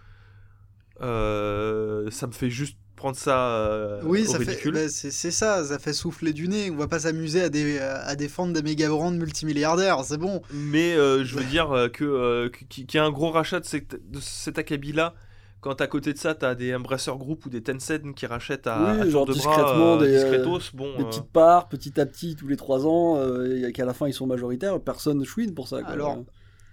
euh, 1.01 2.11
ça 2.11 2.27
me 2.27 2.33
fait 2.33 2.51
juste 2.51 2.77
prendre 2.97 3.17
ça 3.17 3.51
euh, 3.57 4.01
Oui, 4.05 4.23
au 4.23 4.33
ça 4.33 4.41
fait, 4.41 4.71
bah, 4.71 4.89
c'est 4.89 5.13
c'est 5.13 5.31
ça, 5.31 5.65
ça 5.65 5.79
fait 5.79 5.93
souffler 5.93 6.33
du 6.33 6.49
nez. 6.49 6.71
On 6.71 6.77
va 6.77 6.89
pas 6.89 6.99
s'amuser 7.01 7.43
à, 7.43 7.49
dé- 7.49 7.79
à 7.79 8.17
défendre 8.17 8.53
des 8.53 8.63
méga 8.63 8.89
brands 8.89 9.13
multimilliardaires, 9.13 10.03
c'est 10.05 10.19
bon. 10.19 10.43
Mais 10.53 10.95
euh, 10.95 11.25
je 11.25 11.37
veux 11.37 11.45
dire 11.45 11.71
euh, 11.71 11.89
que 11.89 12.05
euh, 12.05 12.49
qu'il 12.69 12.87
y 12.93 12.99
a 12.99 13.05
un 13.05 13.11
gros 13.11 13.31
rachat 13.31 13.61
de, 13.61 13.65
cette, 13.67 14.11
de 14.11 14.19
cet 14.21 14.59
acabit-là. 14.59 15.15
Quand 15.61 15.81
à 15.81 15.89
côté 15.89 16.13
de 16.13 16.19
ça, 16.19 16.37
t'as 16.37 16.55
des 16.55 16.73
Embracer 16.73 17.11
Group 17.17 17.45
ou 17.47 17.51
des 17.51 17.61
Tencent 17.63 18.01
qui 18.15 18.27
rachètent 18.27 18.69
à, 18.69 18.95
Oui, 18.95 19.01
à 19.01 19.11
genre 19.11 19.27
de 19.27 19.33
bras, 19.33 19.57
discrètement, 19.57 19.97
des, 19.97 20.13
discretos, 20.13 20.61
bon, 20.73 20.97
Des 20.97 21.03
euh, 21.03 21.07
petites 21.07 21.33
parts, 21.33 21.69
petit 21.69 22.01
à 22.01 22.07
petit, 22.07 22.37
tous 22.37 22.47
les 22.47 22.57
3 22.57 22.87
ans, 22.87 23.17
euh, 23.17 23.67
et 23.69 23.73
qu'à 23.73 23.85
la 23.85 23.93
fin 23.93 24.07
ils 24.07 24.13
sont 24.15 24.29
majoritaires, 24.29 24.79
personne 24.81 25.25
chouine 25.25 25.55
pour 25.55 25.67
ça. 25.67 25.83
quoi. 25.83 25.93
Alors, 25.93 26.19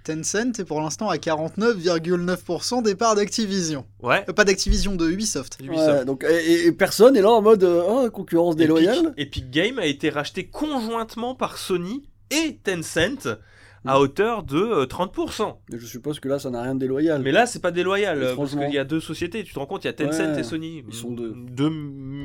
Tencent 0.05 0.59
est 0.59 0.65
pour 0.65 0.79
l'instant 0.79 1.09
à 1.09 1.17
49,9% 1.17 2.83
des 2.83 2.95
parts 2.95 3.15
d'Activision. 3.15 3.85
ouais. 4.03 4.23
Euh, 4.29 4.33
pas 4.33 4.45
d'Activision, 4.45 4.95
de 4.95 5.09
Ubisoft. 5.09 5.57
Ubisoft. 5.59 5.89
Ouais, 5.89 6.05
donc, 6.05 6.23
et, 6.23 6.71
personne 6.71 7.17
est 7.17 7.21
là 7.21 7.31
en 7.31 7.41
mode 7.41 7.63
euh, 7.63 7.83
oh, 7.87 8.09
concurrence 8.11 8.55
déloyale. 8.55 9.13
Epic, 9.17 9.43
Epic 9.43 9.49
Game 9.49 9.79
a 9.79 9.85
été 9.85 10.09
racheté 10.09 10.45
conjointement 10.45 11.35
par 11.35 11.57
Sony 11.57 12.03
et 12.29 12.59
Tencent. 12.63 13.37
À 13.85 13.99
hauteur 13.99 14.43
de 14.43 14.57
euh, 14.57 14.85
30%. 14.85 15.55
Mais 15.71 15.79
je 15.79 15.85
suppose 15.85 16.19
que 16.19 16.27
là 16.27 16.39
ça 16.39 16.49
n'a 16.49 16.61
rien 16.61 16.75
de 16.75 16.79
déloyal. 16.79 17.21
Mais 17.21 17.31
là, 17.31 17.45
c'est 17.45 17.59
pas 17.61 17.71
déloyal, 17.71 18.19
Mais 18.19 18.25
euh, 18.25 18.35
parce 18.35 18.51
qu'il 18.55 18.73
y 18.73 18.77
a 18.77 18.83
deux 18.83 18.99
sociétés, 18.99 19.43
tu 19.43 19.53
te 19.53 19.59
rends 19.59 19.65
compte, 19.65 19.83
il 19.83 19.87
y 19.87 19.89
a 19.89 19.93
Tencent 19.93 20.19
Ouais, 20.33 20.39
et 20.39 20.43
Sony. 20.43 20.83
ils 20.87 20.93
sont 20.93 21.11
deux. 21.11 21.33
Deux, 21.35 21.69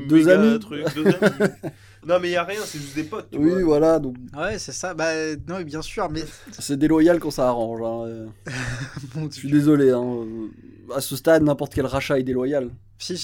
Deux 0.08 0.16
méga 0.16 0.40
amis. 0.40 0.58
trucs, 0.58 0.94
deux 0.94 1.06
amis. 1.06 1.50
non, 2.06 2.18
mais 2.20 2.28
il 2.28 2.32
y 2.32 2.36
a 2.36 2.44
rien, 2.44 2.60
c'est 2.64 2.78
juste 2.78 2.94
des 2.94 3.04
potes. 3.04 3.28
tu 3.30 3.38
oui, 3.38 3.50
vois. 3.50 3.62
voilà, 3.62 3.98
donc 3.98 4.16
Ouais, 4.36 4.58
c'est 4.58 4.72
ça. 4.72 4.94
Bah, 4.94 5.12
non, 5.48 5.58
mais 5.58 5.64
bien 5.64 5.82
sûr, 5.82 6.08
mais. 6.10 6.22
c'est 6.58 6.76
déloyal 6.78 7.18
quand 7.20 7.30
ça 7.30 7.48
arrange. 7.48 7.80
hein, 7.82 8.06
euh. 8.08 8.26
Je 9.30 9.34
suis 9.34 9.50
désolé. 9.50 9.90
Hein. 9.90 10.02
euh, 10.04 10.94
À 10.96 11.00
ce 11.00 11.16
stade, 11.16 11.42
n'importe 11.42 11.74
quel 11.74 11.86
rachat 11.86 12.18
est 12.18 12.22
déloyal. 12.24 12.70
Si 12.98 13.16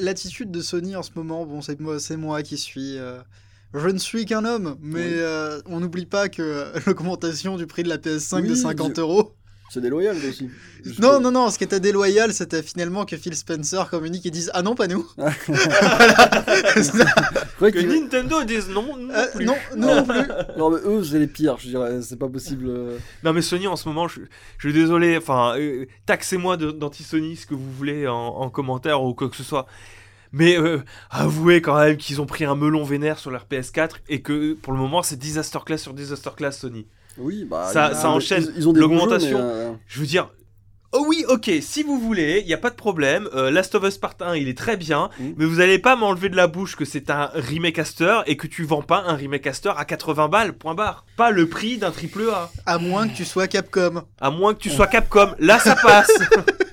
L'attitude 0.00 0.50
de 0.50 0.60
Sony 0.60 0.94
en 0.96 1.02
ce 1.02 1.10
moment, 1.16 1.44
bon, 1.46 1.60
c'est 1.60 1.80
moi, 1.80 1.98
c'est 1.98 2.16
moi 2.16 2.42
qui 2.42 2.56
suis. 2.56 2.98
euh, 2.98 3.18
Je 3.74 3.88
ne 3.88 3.98
suis 3.98 4.24
qu'un 4.24 4.44
homme, 4.44 4.76
mais 4.80 5.00
Oui. 5.00 5.06
euh, 5.14 5.60
on 5.66 5.80
n'oublie 5.80 6.06
pas 6.06 6.28
que 6.28 6.66
l'augmentation 6.86 7.56
du 7.56 7.66
prix 7.66 7.82
de 7.82 7.88
la 7.88 7.98
PS5 7.98 8.42
de 8.46 8.50
Oui, 8.52 8.56
50 8.56 8.92
je- 8.96 9.00
euros. 9.00 9.32
C'est 9.70 9.80
déloyal 9.80 10.14
aussi. 10.28 10.48
Juste 10.84 11.00
Non, 11.00 11.18
non, 11.20 11.32
non, 11.32 11.50
ce 11.50 11.58
qui 11.58 11.64
était 11.64 11.80
déloyal, 11.80 12.32
c'était 12.32 12.62
finalement 12.62 13.04
que 13.06 13.16
Phil 13.16 13.34
Spencer 13.34 13.88
communique 13.90 14.24
et 14.26 14.30
dise 14.30 14.50
Ah 14.54 14.62
non, 14.62 14.74
pas 14.76 14.86
nous. 14.86 15.04
Je 15.18 15.24
Que 17.70 17.78
Nintendo 17.80 18.44
dise 18.44 18.68
non, 18.68 18.96
non 18.96 19.12
Euh, 19.12 19.26
plus. 19.34 19.46
non, 19.46 19.54
nous 19.76 19.86
non 19.86 20.04
plus. 20.04 20.22
Non, 20.58 20.70
mais 20.70 20.78
eux, 20.84 21.02
c'est 21.02 21.18
les 21.18 21.26
pires, 21.26 21.56
je 21.58 21.68
dirais. 21.68 22.00
C'est 22.02 22.18
pas 22.18 22.28
possible. 22.28 22.66
euh. 22.68 22.98
Non 23.24 23.32
mais 23.32 23.42
Sony 23.42 23.66
en 23.66 23.76
ce 23.76 23.88
moment, 23.88 24.06
je, 24.06 24.20
je 24.58 24.68
suis 24.68 24.78
désolé, 24.78 25.16
enfin, 25.16 25.54
euh, 25.58 25.86
taxez-moi 26.06 26.56
d'anti-Sony 26.56 27.36
ce 27.36 27.46
que 27.46 27.54
vous 27.54 27.72
voulez 27.72 28.06
en, 28.06 28.14
en 28.14 28.50
commentaire 28.50 29.02
ou 29.02 29.14
quoi 29.14 29.28
que 29.28 29.36
ce 29.36 29.42
soit. 29.44 29.66
Mais 30.36 30.58
euh, 30.58 30.82
avouez 31.10 31.60
quand 31.62 31.78
même 31.78 31.96
qu'ils 31.96 32.20
ont 32.20 32.26
pris 32.26 32.44
un 32.44 32.56
melon 32.56 32.82
vénère 32.82 33.18
sur 33.18 33.30
leur 33.30 33.46
PS4 33.46 33.90
et 34.08 34.20
que 34.20 34.54
pour 34.54 34.72
le 34.72 34.78
moment 34.80 35.02
c'est 35.04 35.16
disaster 35.18 35.60
class 35.64 35.80
sur 35.82 35.94
disaster 35.94 36.30
class 36.36 36.58
Sony. 36.58 36.86
Oui, 37.18 37.46
bah. 37.48 37.70
Ça- 37.72 37.94
ça 37.94 38.10
enchaîne. 38.10 38.42
Ils, 38.56 38.58
ils 38.62 38.68
ont 38.68 38.72
L'augmentation. 38.72 39.38
euh, 39.40 39.72
Je 39.86 40.00
veux 40.00 40.06
dire, 40.06 40.30
oh 40.90 41.04
oui, 41.08 41.24
ok, 41.28 41.48
si 41.60 41.84
vous 41.84 41.98
voulez, 42.00 42.40
il 42.40 42.46
n'y 42.46 42.52
a 42.54 42.58
pas 42.58 42.70
de 42.70 42.74
problème. 42.74 43.28
euh, 43.34 43.52
Last 43.52 43.76
of 43.76 43.84
Us 43.84 43.98
Part 43.98 44.14
1, 44.20 44.34
il 44.34 44.48
est 44.48 44.58
très 44.58 44.76
bien, 44.76 45.10
Mm. 45.20 45.30
mais 45.36 45.44
vous 45.44 45.60
allez 45.60 45.78
pas 45.78 45.94
m'enlever 45.94 46.28
de 46.28 46.34
la 46.36 46.48
bouche 46.48 46.74
que 46.74 46.84
c'est 46.84 47.10
un 47.10 47.26
remakeaster 47.34 48.22
et 48.26 48.36
que 48.36 48.48
tu 48.48 48.64
vends 48.64 48.82
pas 48.82 49.04
un 49.06 49.16
remakeaster 49.16 49.72
à 49.76 49.84
80 49.84 50.26
balles, 50.28 50.52
point 50.54 50.74
barre. 50.74 51.04
Pas 51.16 51.30
le 51.30 51.48
prix 51.48 51.78
d'un 51.78 51.92
triple 51.92 52.22
A. 52.32 52.50
À 52.66 52.78
moins 52.78 53.06
que 53.08 53.14
tu 53.14 53.24
sois 53.24 53.46
Capcom. 53.46 54.02
À 54.20 54.30
moins 54.30 54.52
que 54.54 54.58
tu 54.58 54.70
sois 54.70 54.88
Capcom, 54.88 55.34
là 55.38 55.60
ça 55.60 55.76
passe. 55.76 56.10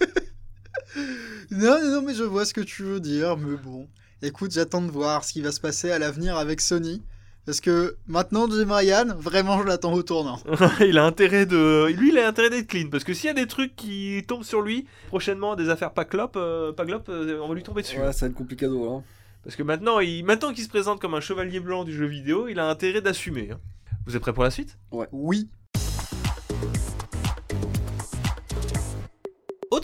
Non, 1.51 1.79
non, 1.83 2.01
mais 2.01 2.13
je 2.13 2.23
vois 2.23 2.45
ce 2.45 2.53
que 2.53 2.61
tu 2.61 2.83
veux 2.83 2.99
dire, 2.99 3.37
mais 3.37 3.57
bon. 3.57 3.87
Écoute, 4.21 4.51
j'attends 4.51 4.81
de 4.81 4.91
voir 4.91 5.23
ce 5.23 5.33
qui 5.33 5.41
va 5.41 5.51
se 5.51 5.59
passer 5.59 5.91
à 5.91 5.99
l'avenir 5.99 6.37
avec 6.37 6.61
Sony. 6.61 7.01
Parce 7.45 7.59
que 7.59 7.97
maintenant, 8.07 8.47
Jim 8.47 8.71
Ryan, 8.71 9.15
vraiment, 9.17 9.59
je 9.59 9.67
l'attends 9.67 9.93
au 9.93 10.03
tournant. 10.03 10.39
il 10.79 10.99
a 10.99 11.05
intérêt 11.05 11.47
de. 11.47 11.87
Lui, 11.87 12.09
il 12.11 12.17
a 12.19 12.27
intérêt 12.27 12.51
d'être 12.51 12.67
clean. 12.67 12.89
Parce 12.91 13.03
que 13.03 13.15
s'il 13.15 13.25
y 13.27 13.29
a 13.29 13.33
des 13.33 13.47
trucs 13.47 13.75
qui 13.75 14.23
tombent 14.27 14.43
sur 14.43 14.61
lui, 14.61 14.85
prochainement, 15.07 15.55
des 15.55 15.69
affaires 15.69 15.91
pas 15.91 16.05
clop, 16.05 16.33
euh, 16.35 16.71
pas 16.71 16.85
euh, 17.09 17.39
on 17.41 17.47
va 17.47 17.55
lui 17.55 17.63
tomber 17.63 17.81
dessus. 17.81 17.97
Ouais, 17.99 18.13
ça 18.13 18.25
va 18.25 18.29
être 18.29 18.37
complicado. 18.37 18.87
Hein. 18.91 19.03
Parce 19.43 19.55
que 19.55 19.63
maintenant, 19.63 19.99
il... 19.99 20.23
maintenant 20.23 20.53
qu'il 20.53 20.63
se 20.63 20.69
présente 20.69 21.01
comme 21.01 21.15
un 21.15 21.19
chevalier 21.19 21.59
blanc 21.59 21.83
du 21.83 21.93
jeu 21.93 22.05
vidéo, 22.05 22.47
il 22.47 22.59
a 22.59 22.69
intérêt 22.69 23.01
d'assumer. 23.01 23.49
hein. 23.51 23.59
Vous 24.05 24.15
êtes 24.15 24.21
prêts 24.21 24.33
pour 24.33 24.43
la 24.43 24.51
suite? 24.51 24.77
Oui. 25.11 25.49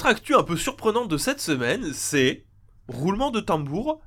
Actu 0.07 0.35
un 0.35 0.43
peu 0.43 0.55
surprenante 0.57 1.09
de 1.09 1.17
cette 1.17 1.41
semaine, 1.41 1.91
c'est. 1.93 2.43
Roulement 2.87 3.31
de 3.31 3.39
tambour. 3.41 3.99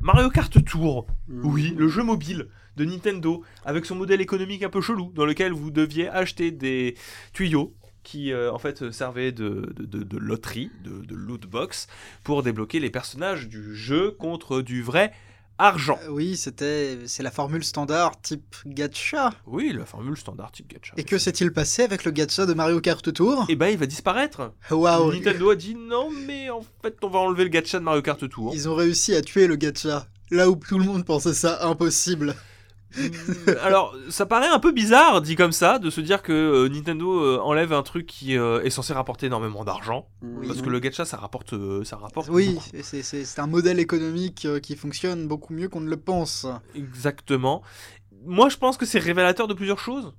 Mario 0.00 0.30
Kart 0.30 0.62
Tour. 0.64 1.06
Mm. 1.28 1.46
Oui, 1.46 1.74
le 1.76 1.88
jeu 1.88 2.02
mobile 2.02 2.48
de 2.76 2.84
Nintendo, 2.84 3.42
avec 3.64 3.84
son 3.86 3.94
modèle 3.94 4.20
économique 4.20 4.62
un 4.62 4.68
peu 4.70 4.80
chelou, 4.80 5.12
dans 5.14 5.24
lequel 5.26 5.52
vous 5.52 5.70
deviez 5.70 6.08
acheter 6.08 6.50
des 6.50 6.96
tuyaux 7.32 7.74
qui 8.02 8.32
euh, 8.32 8.52
en 8.52 8.58
fait 8.58 8.90
servaient 8.90 9.32
de, 9.32 9.72
de, 9.76 9.84
de- 9.86 10.02
de 10.02 10.18
loterie, 10.18 10.70
de, 10.82 11.04
de 11.04 11.14
loot 11.14 11.46
box, 11.46 11.86
pour 12.22 12.42
débloquer 12.42 12.80
les 12.80 12.90
personnages 12.90 13.48
du 13.48 13.74
jeu 13.74 14.10
contre 14.10 14.60
du 14.60 14.82
vrai 14.82 15.12
argent. 15.58 15.98
Euh, 16.04 16.10
Oui, 16.10 16.36
c'était, 16.36 16.98
c'est 17.06 17.22
la 17.22 17.30
formule 17.30 17.64
standard 17.64 18.20
type 18.20 18.56
gacha. 18.66 19.32
Oui, 19.46 19.72
la 19.76 19.84
formule 19.84 20.16
standard 20.16 20.50
type 20.52 20.68
gacha. 20.72 20.94
Et 20.96 21.04
que 21.04 21.18
s'est-il 21.18 21.52
passé 21.52 21.82
avec 21.82 22.04
le 22.04 22.10
gacha 22.10 22.46
de 22.46 22.54
Mario 22.54 22.80
Kart 22.80 23.12
Tour? 23.12 23.46
Eh 23.48 23.56
ben, 23.56 23.68
il 23.68 23.78
va 23.78 23.86
disparaître. 23.86 24.52
Waouh 24.70 25.12
Nintendo 25.12 25.50
a 25.50 25.56
dit 25.56 25.74
non, 25.74 26.10
mais 26.10 26.50
en 26.50 26.62
fait, 26.82 26.96
on 27.02 27.08
va 27.08 27.18
enlever 27.20 27.44
le 27.44 27.50
gacha 27.50 27.78
de 27.78 27.84
Mario 27.84 28.02
Kart 28.02 28.28
Tour. 28.28 28.52
Ils 28.54 28.68
ont 28.68 28.74
réussi 28.74 29.14
à 29.14 29.22
tuer 29.22 29.46
le 29.46 29.56
gacha. 29.56 30.06
Là 30.30 30.48
où 30.50 30.56
tout 30.56 30.78
le 30.78 30.84
monde 30.84 31.04
pensait 31.04 31.34
ça 31.34 31.66
impossible. 31.66 32.34
Alors, 33.62 33.96
ça 34.08 34.26
paraît 34.26 34.48
un 34.48 34.58
peu 34.58 34.72
bizarre, 34.72 35.20
dit 35.20 35.36
comme 35.36 35.52
ça, 35.52 35.78
de 35.78 35.90
se 35.90 36.00
dire 36.00 36.22
que 36.22 36.32
euh, 36.32 36.68
Nintendo 36.68 37.20
euh, 37.20 37.38
enlève 37.40 37.72
un 37.72 37.82
truc 37.82 38.06
qui 38.06 38.36
euh, 38.36 38.62
est 38.62 38.70
censé 38.70 38.92
rapporter 38.92 39.26
énormément 39.26 39.64
d'argent. 39.64 40.08
Parce 40.46 40.62
que 40.62 40.70
le 40.70 40.78
gacha, 40.78 41.04
ça 41.04 41.16
rapporte, 41.16 41.54
ça 41.84 41.96
rapporte. 41.96 42.28
Oui, 42.30 42.58
c'est, 42.82 43.38
un 43.38 43.46
modèle 43.46 43.78
économique 43.78 44.46
qui 44.62 44.76
fonctionne 44.76 45.26
beaucoup 45.26 45.52
mieux 45.52 45.68
qu'on 45.68 45.80
ne 45.80 45.90
le 45.90 45.96
pense. 45.96 46.46
Exactement. 46.74 47.62
Moi, 48.24 48.48
je 48.48 48.56
pense 48.56 48.76
que 48.76 48.86
c'est 48.86 48.98
révélateur 48.98 49.48
de 49.48 49.54
plusieurs 49.54 49.78
choses. 49.78 50.14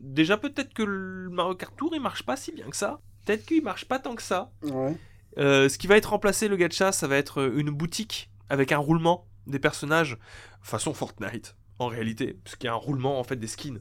Déjà, 0.00 0.36
peut-être 0.36 0.72
que 0.74 0.82
le 0.82 1.28
Mario 1.30 1.54
Kart 1.54 1.76
Tour, 1.76 1.92
il 1.94 2.00
marche 2.00 2.24
pas 2.24 2.36
si 2.36 2.52
bien 2.52 2.68
que 2.68 2.76
ça. 2.76 3.00
Peut-être 3.24 3.44
qu'il 3.44 3.62
marche 3.62 3.84
pas 3.84 3.98
tant 3.98 4.14
que 4.14 4.22
ça. 4.22 4.50
Ouais. 4.62 4.96
Ce 5.36 5.76
qui 5.78 5.86
va 5.86 5.96
être 5.96 6.10
remplacé, 6.10 6.48
le 6.48 6.56
gacha, 6.56 6.92
ça 6.92 7.06
va 7.06 7.16
être 7.16 7.52
une 7.54 7.70
boutique 7.70 8.30
avec 8.48 8.72
un 8.72 8.78
roulement 8.78 9.26
des 9.46 9.58
personnages 9.58 10.18
façon 10.62 10.94
Fortnite, 10.94 11.56
en 11.78 11.86
réalité, 11.86 12.38
parce 12.44 12.56
qu'il 12.56 12.66
y 12.66 12.70
a 12.70 12.74
un 12.74 12.76
roulement 12.76 13.18
en 13.18 13.24
fait 13.24 13.36
des 13.36 13.46
skins 13.46 13.80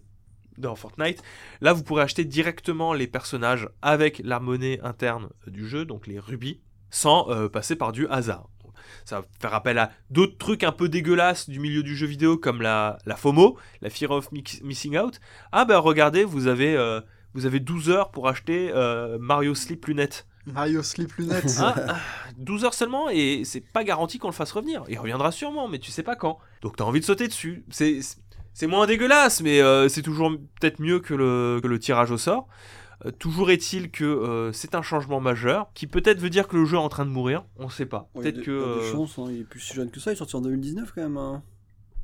dans 0.58 0.76
Fortnite. 0.76 1.22
Là, 1.62 1.74
vous 1.74 1.84
pourrez 1.84 2.04
acheter 2.04 2.26
directement 2.26 2.94
les 2.94 3.08
personnages 3.08 3.70
avec 3.82 4.22
la 4.24 4.40
monnaie 4.40 4.80
interne 4.82 5.30
du 5.48 5.68
jeu, 5.68 5.86
donc 5.86 6.08
les 6.08 6.20
rubis, 6.20 6.62
sans 6.90 7.30
euh, 7.30 7.48
passer 7.48 7.76
par 7.76 7.92
du 7.92 8.08
hasard. 8.08 8.50
Ça 9.06 9.22
va 9.22 9.28
faire 9.40 9.54
appel 9.54 9.78
à 9.78 9.92
d'autres 10.10 10.38
trucs 10.38 10.64
un 10.64 10.72
peu 10.72 10.90
dégueulasses 10.90 11.50
du 11.50 11.60
milieu 11.60 11.84
du 11.84 11.96
jeu 11.96 12.08
vidéo 12.08 12.38
comme 12.38 12.62
la, 12.62 12.98
la 13.06 13.16
FOMO, 13.16 13.58
la 13.82 13.90
Fear 13.90 14.12
of 14.12 14.30
Missing 14.32 14.98
Out. 14.98 15.20
Ah 15.52 15.66
ben 15.66 15.78
regardez, 15.78 16.24
vous 16.24 16.48
avez, 16.48 16.76
euh, 16.76 17.02
vous 17.34 17.46
avez 17.46 17.60
12 17.60 17.90
heures 17.90 18.12
pour 18.12 18.28
acheter 18.28 18.72
euh, 18.74 19.18
Mario 19.20 19.56
Slip 19.56 19.86
Lunettes. 19.86 20.28
Mario 20.46 20.82
Slip 20.84 21.12
Lunettes. 21.18 21.56
Ah, 21.60 21.76
ah, 21.90 21.98
12 22.38 22.66
heures 22.66 22.74
seulement 22.74 23.10
et 23.10 23.44
c'est 23.46 23.62
pas 23.62 23.84
garanti 23.84 24.18
qu'on 24.18 24.28
le 24.30 24.34
fasse 24.34 24.52
revenir. 24.52 24.84
Il 24.90 24.98
reviendra 25.00 25.32
sûrement, 25.32 25.68
mais 25.68 25.80
tu 25.80 25.92
sais 25.92 26.04
pas 26.04 26.16
quand. 26.16 26.40
Donc 26.62 26.78
t'as 26.78 26.84
envie 26.84 27.00
de 27.00 27.06
sauter 27.06 27.28
dessus. 27.28 27.64
C'est 27.70 28.00
c'est 28.54 28.68
moins 28.68 28.86
dégueulasse, 28.88 29.42
mais 29.42 29.62
euh, 29.62 29.88
c'est 29.88 30.02
toujours 30.02 30.32
peut-être 30.60 30.80
mieux 30.80 31.00
que 31.00 31.14
le, 31.14 31.60
que 31.62 31.68
le 31.68 31.80
tirage 31.80 32.12
au 32.12 32.18
sort. 32.18 32.48
Euh, 33.06 33.12
toujours 33.12 33.50
est-il 33.50 33.90
que 33.92 34.04
euh, 34.04 34.52
c'est 34.52 34.76
un 34.76 34.82
changement 34.82 35.20
majeur 35.22 35.70
qui 35.74 35.88
peut-être 35.88 36.20
veut 36.20 36.30
dire 36.30 36.48
que 36.48 36.58
le 36.58 36.66
jeu 36.66 36.76
est 36.76 36.80
en 36.80 36.90
train 36.90 37.06
de 37.06 37.12
mourir. 37.12 37.46
On 37.58 37.70
sait 37.70 37.86
pas. 37.86 38.10
Ouais, 38.14 38.24
Peut-être 38.24 38.36
il 38.36 38.40
y 38.40 38.42
a 38.42 38.46
que. 38.46 38.52
des- 38.52 38.58
il 38.58 38.76
y 38.76 38.80
a 38.80 38.86
des 38.86 38.92
chances, 38.92 39.20
hein, 39.20 39.26
il 39.32 39.40
est 39.42 39.44
plus 39.44 39.60
si 39.60 39.74
jeune 39.74 39.90
que 39.90 40.00
ça, 40.00 40.12
il 40.12 40.14
est 40.14 40.18
sorti 40.18 40.36
en 40.36 40.42
2019 40.42 40.92
quand 40.94 41.02
même. 41.02 41.18
hein. 41.18 41.42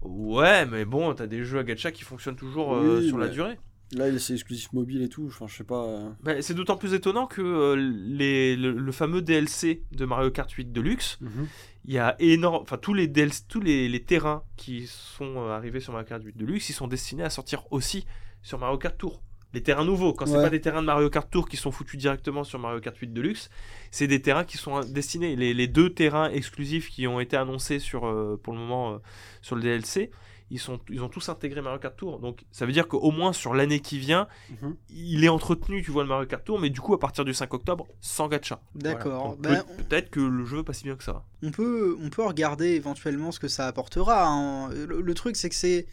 Ouais, 0.02 0.66
mais 0.66 0.86
bon, 0.86 1.14
t'as 1.14 1.28
des 1.28 1.44
jeux 1.44 1.60
à 1.60 1.64
gacha 1.64 1.92
qui 1.92 2.04
fonctionnent 2.04 2.36
toujours 2.36 2.76
euh, 2.76 3.00
Oui, 3.02 3.08
sur 3.10 3.18
la 3.18 3.28
durée. 3.28 3.60
Là, 3.94 4.10
il 4.10 4.16
est 4.16 4.20
c'est 4.20 4.34
exclusif 4.34 4.74
mobile 4.74 5.02
et 5.02 5.08
tout, 5.08 5.26
enfin, 5.28 5.48
je 5.48 5.56
sais 5.56 5.64
pas. 5.64 5.86
euh. 5.86 6.10
Bah, 6.22 6.42
c'est 6.42 6.54
d'autant 6.54 6.76
plus 6.76 6.94
étonnant 6.94 7.26
que 7.26 7.42
euh, 7.42 7.76
les, 7.76 8.56
le, 8.58 8.72
le 8.74 8.92
fameux 8.92 9.22
DLC 9.22 9.84
de 9.92 10.04
Mario 10.06 10.30
Kart 10.30 10.52
8 10.52 10.74
Deluxe, 10.74 11.20
il 11.86 11.94
y 11.94 11.98
a 11.98 12.16
énorme, 12.20 12.64
enfin 12.64 12.78
tous 12.78 12.94
les 12.94 13.08
DLC, 13.08 13.44
tous 13.48 13.62
les, 13.62 13.88
les 13.88 14.04
terrains 14.04 14.44
qui 14.58 14.88
sont 14.88 15.38
euh, 15.38 15.52
arrivés 15.56 15.80
sur 15.80 15.94
Mario 15.94 16.06
Kart 16.08 16.22
8 16.22 16.36
Deluxe, 16.36 16.70
ils 16.70 16.74
sont 16.74 16.88
destinés 16.88 17.24
à 17.24 17.30
sortir 17.30 17.64
aussi 17.72 18.06
sur 18.42 18.60
Mario 18.60 18.78
Kart 18.78 18.98
Tour. 18.98 19.22
Les 19.54 19.64
terrains 19.64 19.86
nouveaux, 19.86 20.12
quand 20.12 20.26
c'est 20.26 20.36
Ouais. 20.36 20.44
pas 20.44 20.50
des 20.50 20.60
terrains 20.60 20.82
de 20.82 20.86
Mario 20.88 21.10
Kart 21.10 21.32
Tour 21.32 21.48
qui 21.48 21.56
sont 21.56 21.72
foutus 21.72 21.98
directement 21.98 22.44
sur 22.44 22.60
Mario 22.60 22.82
Kart 22.82 22.98
8 22.98 23.14
Deluxe, 23.14 23.50
c'est 23.92 24.08
des 24.08 24.22
terrains 24.22 24.44
qui 24.44 24.58
sont 24.58 24.82
destinés. 24.82 25.38
Les, 25.38 25.54
les 25.54 25.68
deux 25.68 25.94
terrains 25.94 26.30
exclusifs 26.30 26.90
qui 26.90 27.08
ont 27.08 27.22
été 27.22 27.38
annoncés 27.38 27.80
sur, 27.80 28.06
euh, 28.06 28.38
pour 28.44 28.52
le 28.52 28.60
moment 28.60 28.96
euh, 28.96 28.98
sur 29.42 29.56
le 29.56 29.62
DLC, 29.62 30.12
ils, 30.50 30.60
sont, 30.60 30.80
ils 30.90 31.02
ont 31.04 31.10
tous 31.10 31.28
intégré 31.30 31.62
Mario 31.62 31.80
Kart 31.80 31.96
Tour. 31.96 32.20
Donc 32.20 32.46
ça 32.52 32.66
veut 32.66 32.72
dire 32.72 32.88
qu'au 32.88 33.12
moins 33.12 33.34
sur 33.34 33.54
l'année 33.54 33.80
qui 33.80 34.00
vient, 34.00 34.28
Mhm. 34.62 34.76
il 34.90 35.24
est 35.24 35.30
entretenu, 35.30 35.84
tu 35.84 35.92
vois, 35.92 36.04
le 36.04 36.10
Mario 36.10 36.26
Kart 36.28 36.44
Tour, 36.44 36.60
mais 36.60 36.70
du 36.70 36.80
coup, 36.82 36.94
à 36.94 37.00
partir 37.00 37.26
du 37.26 37.34
5 37.34 37.54
octobre, 37.54 37.86
sans 38.02 38.28
gacha. 38.28 38.62
D'accord. 38.76 39.38
Voilà. 39.42 39.64
Ben, 39.64 39.76
peut- 39.78 39.84
Peut-être 39.84 40.10
que 40.10 40.20
le 40.20 40.46
jeu 40.46 40.60
est 40.60 40.64
pas 40.64 40.74
si 40.74 40.84
bien 40.86 40.96
que 40.96 41.04
ça. 41.04 41.24
on 41.44 41.52
peut, 41.52 41.98
on 42.02 42.10
peut 42.10 42.24
regarder 42.26 42.68
éventuellement 42.70 43.32
ce 43.32 43.40
que 43.40 43.48
ça 43.48 43.68
apportera. 43.68 44.26
hein. 44.28 44.70
Le, 44.70 45.02
le 45.02 45.14
truc, 45.14 45.36
c'est 45.36 45.50
que 45.50 45.56
c'est, 45.56 45.86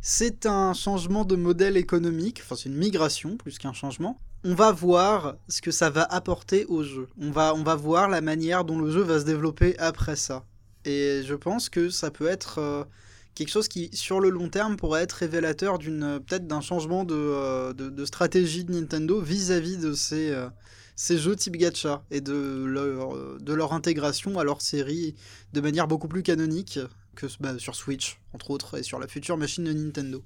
c'est 0.00 0.46
un 0.46 0.74
changement 0.74 1.24
de 1.24 1.36
modèle 1.36 1.76
économique, 1.76 2.40
enfin 2.42 2.56
c'est 2.56 2.68
une 2.68 2.76
migration 2.76 3.36
plus 3.36 3.58
qu'un 3.58 3.72
changement. 3.72 4.20
On 4.44 4.54
va 4.54 4.72
voir 4.72 5.36
ce 5.48 5.62
que 5.62 5.70
ça 5.70 5.88
va 5.90 6.02
apporter 6.02 6.64
au 6.66 6.82
jeu. 6.82 7.06
On 7.20 7.30
va, 7.30 7.54
on 7.54 7.62
va 7.62 7.76
voir 7.76 8.08
la 8.08 8.20
manière 8.20 8.64
dont 8.64 8.76
le 8.80 8.90
jeu 8.90 9.02
va 9.02 9.20
se 9.20 9.24
développer 9.24 9.78
après 9.78 10.16
ça. 10.16 10.44
Et 10.84 11.22
je 11.24 11.34
pense 11.36 11.68
que 11.68 11.90
ça 11.90 12.10
peut 12.10 12.26
être 12.26 12.58
euh, 12.58 12.82
quelque 13.34 13.48
chose 13.50 13.68
qui, 13.68 13.90
sur 13.92 14.20
le 14.20 14.30
long 14.30 14.48
terme, 14.48 14.76
pourrait 14.76 15.02
être 15.02 15.12
révélateur 15.12 15.78
d'une 15.78 16.20
peut-être 16.26 16.46
d'un 16.46 16.60
changement 16.60 17.04
de, 17.04 17.14
euh, 17.14 17.72
de, 17.72 17.90
de 17.90 18.04
stratégie 18.04 18.64
de 18.64 18.72
Nintendo 18.72 19.20
vis-à-vis 19.20 19.78
de 19.78 19.92
ces, 19.94 20.30
euh, 20.30 20.48
ces 20.96 21.18
jeux 21.18 21.36
type 21.36 21.56
gacha 21.56 22.04
et 22.10 22.20
de 22.20 22.64
leur, 22.64 23.16
euh, 23.16 23.38
de 23.40 23.52
leur 23.54 23.72
intégration 23.72 24.38
à 24.38 24.44
leur 24.44 24.60
série 24.62 25.14
de 25.52 25.60
manière 25.60 25.88
beaucoup 25.88 26.08
plus 26.08 26.22
canonique 26.22 26.78
que 27.14 27.26
bah, 27.40 27.58
sur 27.58 27.74
Switch, 27.74 28.20
entre 28.32 28.50
autres, 28.50 28.78
et 28.78 28.82
sur 28.82 28.98
la 28.98 29.08
future 29.08 29.36
machine 29.36 29.64
de 29.64 29.72
Nintendo. 29.72 30.22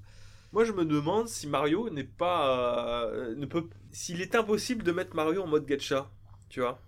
Moi, 0.51 0.65
je 0.65 0.71
me 0.71 0.85
demande 0.85 1.27
si 1.27 1.47
Mario 1.47 1.89
n'est 1.89 2.03
pas. 2.03 3.05
euh, 3.07 3.35
ne 3.35 3.45
peut. 3.45 3.69
S'il 3.91 4.21
est 4.21 4.35
impossible 4.35 4.83
de 4.83 4.91
mettre 4.91 5.15
Mario 5.15 5.43
en 5.43 5.47
mode 5.47 5.65
gacha, 5.65 6.09
tu 6.49 6.61
vois. 6.61 6.79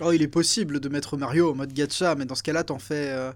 Oh, 0.00 0.10
il 0.12 0.22
est 0.22 0.28
possible 0.28 0.80
de 0.80 0.88
mettre 0.88 1.16
Mario 1.16 1.50
en 1.52 1.54
mode 1.54 1.72
gacha, 1.72 2.14
mais 2.14 2.24
dans 2.24 2.34
ce 2.34 2.42
cas-là, 2.42 2.64
t'en 2.64 2.78
fais. 2.78 3.10
euh, 3.10 3.32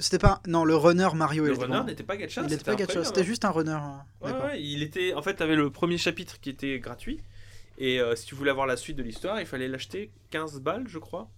C'était 0.00 0.18
pas. 0.18 0.40
Non, 0.46 0.64
le 0.64 0.74
runner 0.74 1.08
Mario. 1.14 1.44
Le 1.44 1.52
runner 1.52 1.84
n'était 1.84 2.02
pas 2.02 2.16
gacha. 2.16 2.40
Il 2.40 2.46
était 2.46 2.56
c'était 2.56 2.70
pas 2.70 2.76
gacha, 2.76 3.04
c'était 3.04 3.20
hein. 3.20 3.24
juste 3.24 3.44
un 3.44 3.50
runner. 3.50 3.72
hein. 3.72 4.04
Ouais, 4.20 4.32
D'accord. 4.32 4.46
ouais, 4.46 4.62
il 4.62 4.82
était. 4.82 5.12
En 5.14 5.22
fait, 5.22 5.34
t'avais 5.34 5.56
le 5.56 5.70
premier 5.70 5.98
chapitre 5.98 6.40
qui 6.40 6.50
était 6.50 6.78
gratuit. 6.80 7.20
Et 7.78 8.00
euh, 8.00 8.16
si 8.16 8.26
tu 8.26 8.34
voulais 8.34 8.50
avoir 8.50 8.66
la 8.66 8.76
suite 8.76 8.96
de 8.96 9.02
l'histoire, 9.02 9.40
il 9.40 9.46
fallait 9.46 9.68
l'acheter 9.68 10.10
15 10.30 10.60
balles, 10.60 10.84
je 10.88 10.98
crois. 10.98 11.30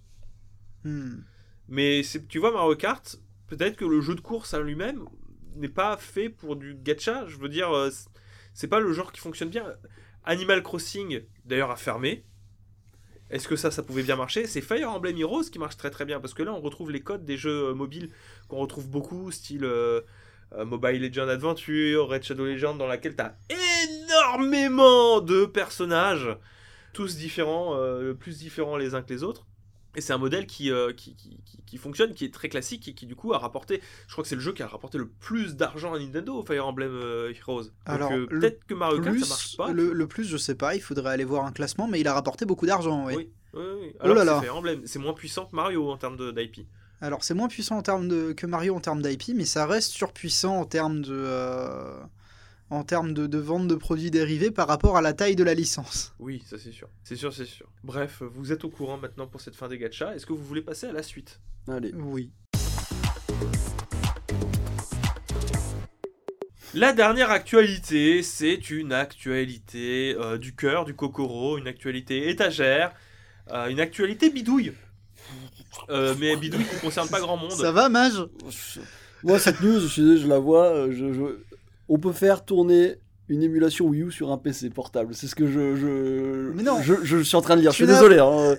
Hmm. 0.84 1.20
Mais 1.68 2.02
tu 2.28 2.38
vois, 2.38 2.52
Mario 2.52 2.74
Kart, 2.76 3.16
peut-être 3.48 3.76
que 3.76 3.84
le 3.84 4.00
jeu 4.00 4.14
de 4.14 4.20
course 4.20 4.54
à 4.54 4.60
lui-même 4.60 5.04
n'est 5.56 5.68
pas 5.68 5.96
fait 5.96 6.28
pour 6.28 6.56
du 6.56 6.74
gacha. 6.74 7.26
Je 7.26 7.36
veux 7.36 7.48
dire, 7.48 7.70
euh, 7.70 7.90
c'est 8.54 8.68
pas 8.68 8.80
le 8.80 8.92
genre 8.92 9.12
qui 9.12 9.20
fonctionne 9.20 9.50
bien. 9.50 9.66
Animal 10.24 10.62
Crossing, 10.62 11.22
d'ailleurs, 11.44 11.70
a 11.70 11.76
fermé. 11.76 12.24
Est-ce 13.32 13.48
que 13.48 13.56
ça, 13.56 13.70
ça 13.70 13.82
pouvait 13.82 14.02
bien 14.02 14.16
marcher? 14.16 14.46
C'est 14.46 14.60
Fire 14.60 14.90
Emblem 14.90 15.16
Heroes 15.16 15.44
qui 15.50 15.58
marche 15.58 15.78
très 15.78 15.88
très 15.88 16.04
bien 16.04 16.20
parce 16.20 16.34
que 16.34 16.42
là, 16.42 16.52
on 16.52 16.60
retrouve 16.60 16.90
les 16.90 17.00
codes 17.00 17.24
des 17.24 17.38
jeux 17.38 17.70
euh, 17.70 17.74
mobiles 17.74 18.10
qu'on 18.46 18.58
retrouve 18.58 18.90
beaucoup, 18.90 19.30
style 19.30 19.64
euh, 19.64 20.02
euh, 20.54 20.66
Mobile 20.66 21.00
Legends 21.00 21.28
Adventure, 21.28 22.08
Red 22.08 22.24
Shadow 22.24 22.44
Legends, 22.44 22.74
dans 22.74 22.86
laquelle 22.86 23.16
tu 23.16 23.22
as 23.22 23.38
énormément 23.48 25.22
de 25.22 25.46
personnages, 25.46 26.28
tous 26.92 27.16
différents, 27.16 27.74
plus 28.20 28.38
différents 28.38 28.76
les 28.76 28.94
uns 28.94 29.00
que 29.00 29.10
les 29.14 29.22
autres. 29.22 29.46
Et 29.94 30.00
c'est 30.00 30.12
un 30.12 30.18
modèle 30.18 30.46
qui, 30.46 30.70
euh, 30.70 30.92
qui, 30.92 31.14
qui, 31.14 31.38
qui- 31.66 31.76
fonctionne, 31.78 32.14
qui 32.14 32.24
est 32.24 32.32
très 32.32 32.48
classique 32.48 32.88
et 32.88 32.94
qui 32.94 33.06
du 33.06 33.14
coup 33.16 33.32
a 33.34 33.38
rapporté, 33.38 33.80
je 34.06 34.12
crois 34.12 34.22
que 34.22 34.28
c'est 34.28 34.34
le 34.34 34.40
jeu 34.40 34.52
qui 34.52 34.62
a 34.62 34.66
rapporté 34.66 34.98
le 34.98 35.08
plus 35.08 35.56
d'argent 35.56 35.92
à 35.94 35.98
Nintendo, 35.98 36.42
Fire 36.46 36.66
Emblem 36.66 36.92
euh, 36.92 37.32
Heroes. 37.34 37.64
Donc 37.64 37.72
Alors, 37.86 38.12
euh, 38.12 38.26
peut-être 38.26 38.64
que 38.66 38.74
Mario 38.74 39.00
Kart 39.02 39.18
ça 39.18 39.26
marche 39.26 39.56
pas. 39.56 39.70
le, 39.72 39.92
le 39.92 40.06
plus, 40.06 40.24
je 40.24 40.36
sais 40.36 40.54
pas, 40.54 40.74
il 40.74 40.80
faudrait 40.82 41.10
aller 41.12 41.24
voir 41.24 41.44
un 41.46 41.52
classement, 41.52 41.88
mais 41.88 42.00
il 42.00 42.08
a 42.08 42.14
rapporté 42.14 42.44
beaucoup 42.44 42.66
d'argent, 42.66 43.06
oui. 43.06 43.14
Oui, 43.16 43.28
oui, 43.54 43.62
oui. 43.80 43.92
Oh 44.00 44.04
Alors 44.04 44.16
là 44.16 44.24
là. 44.24 44.40
Fire 44.40 44.56
Emblem, 44.56 44.82
c'est 44.86 44.98
moins 44.98 45.14
puissant 45.14 45.46
que 45.46 45.54
Mario 45.56 45.90
en 45.90 45.96
termes 45.96 46.16
d'IP. 46.32 46.66
Alors, 47.00 47.24
c'est 47.24 47.34
moins 47.34 47.48
puissant 47.48 47.78
en 47.78 47.82
termes 47.82 48.06
de, 48.06 48.32
que 48.32 48.46
Mario 48.46 48.76
en 48.76 48.80
termes 48.80 49.02
d'IP, 49.02 49.34
mais 49.34 49.44
ça 49.44 49.66
reste 49.66 49.90
surpuissant 49.92 50.56
en 50.60 50.64
termes 50.64 51.02
de. 51.02 51.10
euh, 51.12 51.98
En 52.72 52.84
termes 52.84 53.12
de, 53.12 53.26
de 53.26 53.36
vente 53.36 53.68
de 53.68 53.74
produits 53.74 54.10
dérivés 54.10 54.50
par 54.50 54.66
rapport 54.66 54.96
à 54.96 55.02
la 55.02 55.12
taille 55.12 55.36
de 55.36 55.44
la 55.44 55.52
licence. 55.52 56.14
Oui, 56.18 56.42
ça 56.48 56.56
c'est 56.58 56.72
sûr. 56.72 56.88
C'est 57.04 57.16
sûr, 57.16 57.30
c'est 57.30 57.44
sûr. 57.44 57.66
Bref, 57.84 58.22
vous 58.34 58.50
êtes 58.50 58.64
au 58.64 58.70
courant 58.70 58.96
maintenant 58.96 59.26
pour 59.26 59.42
cette 59.42 59.54
fin 59.54 59.68
des 59.68 59.76
gachas. 59.76 60.14
Est-ce 60.14 60.24
que 60.24 60.32
vous 60.32 60.42
voulez 60.42 60.62
passer 60.62 60.86
à 60.86 60.92
la 60.92 61.02
suite? 61.02 61.38
Allez. 61.68 61.92
Oui. 61.92 62.30
La 66.72 66.94
dernière 66.94 67.30
actualité, 67.30 68.22
c'est 68.22 68.70
une 68.70 68.94
actualité 68.94 70.16
euh, 70.18 70.38
du 70.38 70.54
cœur, 70.54 70.86
du 70.86 70.94
Kokoro, 70.94 71.58
une 71.58 71.68
actualité 71.68 72.30
étagère, 72.30 72.94
euh, 73.50 73.66
une 73.68 73.80
actualité 73.80 74.30
bidouille. 74.30 74.72
Euh, 75.90 76.14
mais 76.18 76.36
bidouille 76.36 76.64
qui 76.64 76.76
ne 76.76 76.80
concerne 76.80 77.08
pas 77.10 77.20
grand 77.20 77.36
monde. 77.36 77.50
Ça 77.52 77.70
va, 77.70 77.90
Mage 77.90 78.14
Moi, 79.22 79.38
cette 79.38 79.60
news, 79.60 79.80
je, 79.80 80.26
la 80.26 80.38
vois. 80.38 80.90
Je, 80.90 81.12
je- 81.12 81.36
On 81.88 81.98
peut 81.98 82.12
faire 82.12 82.44
tourner 82.44 82.96
une 83.28 83.42
émulation 83.42 83.86
Wii 83.86 84.02
U 84.02 84.10
sur 84.12 84.30
un 84.32 84.38
PC 84.38 84.70
portable. 84.70 85.14
C'est 85.14 85.26
ce 85.26 85.34
que 85.34 85.46
je, 85.46 85.74
je, 85.76 86.52
Mais 86.54 86.62
non. 86.62 86.80
je, 86.82 86.94
je 87.02 87.18
suis 87.22 87.36
en 87.36 87.40
train 87.42 87.56
de 87.56 87.60
lire. 87.62 87.70
Je 87.70 87.76
suis 87.76 87.86
désolé. 87.86 88.18
hein. 88.18 88.56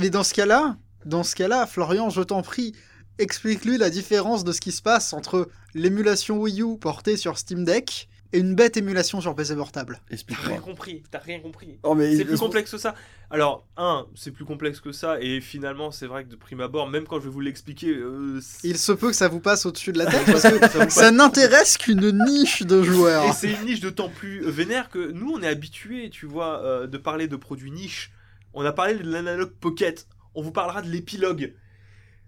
Mais 0.00 0.10
dans 0.10 0.24
ce 0.24 0.34
cas-là, 0.34 0.76
dans 1.04 1.22
ce 1.22 1.34
cas-là, 1.36 1.66
Florian, 1.66 2.10
je 2.10 2.22
t'en 2.22 2.42
prie, 2.42 2.72
explique-lui 3.18 3.78
la 3.78 3.90
différence 3.90 4.42
de 4.44 4.52
ce 4.52 4.60
qui 4.60 4.72
se 4.72 4.82
passe 4.82 5.12
entre 5.12 5.48
l'émulation 5.74 6.38
Wii 6.38 6.62
U 6.62 6.76
portée 6.78 7.16
sur 7.16 7.38
Steam 7.38 7.64
Deck 7.64 8.08
et 8.32 8.38
une 8.38 8.54
bête 8.54 8.76
émulation 8.76 9.20
sur 9.20 9.34
PC 9.34 9.54
portable. 9.56 9.94
T'as 9.94 10.04
rien 10.06 10.14
Explique-moi. 10.14 10.58
compris, 10.58 11.02
t'as 11.10 11.18
rien 11.18 11.40
compris. 11.40 11.78
Oh, 11.82 11.94
mais 11.94 12.16
C'est 12.16 12.24
plus 12.24 12.38
complexe 12.38 12.70
que 12.70 12.78
ça. 12.78 12.94
Alors, 13.30 13.66
un, 13.76 14.06
c'est 14.14 14.30
plus 14.30 14.44
complexe 14.44 14.80
que 14.80 14.92
ça, 14.92 15.20
et 15.20 15.40
finalement, 15.40 15.90
c'est 15.90 16.06
vrai 16.06 16.24
que 16.24 16.28
de 16.28 16.36
prime 16.36 16.60
abord, 16.60 16.88
même 16.88 17.06
quand 17.06 17.18
je 17.18 17.24
vais 17.24 17.30
vous 17.30 17.40
l'expliquer, 17.40 17.88
euh, 17.88 18.40
Il 18.62 18.78
se 18.78 18.92
peut 18.92 19.08
que 19.08 19.16
ça 19.16 19.28
vous 19.28 19.40
passe 19.40 19.66
au-dessus 19.66 19.92
de 19.92 19.98
la 19.98 20.06
tête 20.06 20.24
parce 20.26 20.42
que 20.42 20.90
ça 20.90 21.10
n'intéresse 21.10 21.76
qu'une 21.76 22.12
niche 22.26 22.62
de 22.62 22.82
joueurs. 22.82 23.24
Et 23.24 23.32
c'est 23.32 23.52
une 23.52 23.64
niche 23.66 23.80
d'autant 23.80 24.08
plus 24.08 24.48
vénère 24.48 24.88
que 24.90 25.10
nous, 25.12 25.32
on 25.34 25.42
est 25.42 25.48
habitués, 25.48 26.10
tu 26.10 26.26
vois, 26.26 26.62
euh, 26.64 26.86
de 26.86 26.98
parler 26.98 27.28
de 27.28 27.36
produits 27.36 27.70
niches. 27.70 28.12
On 28.54 28.64
a 28.64 28.72
parlé 28.72 28.94
de 28.94 29.10
l'analogue 29.10 29.52
pocket. 29.52 30.06
On 30.34 30.42
vous 30.42 30.52
parlera 30.52 30.82
de 30.82 30.88
l'épilogue. 30.88 31.54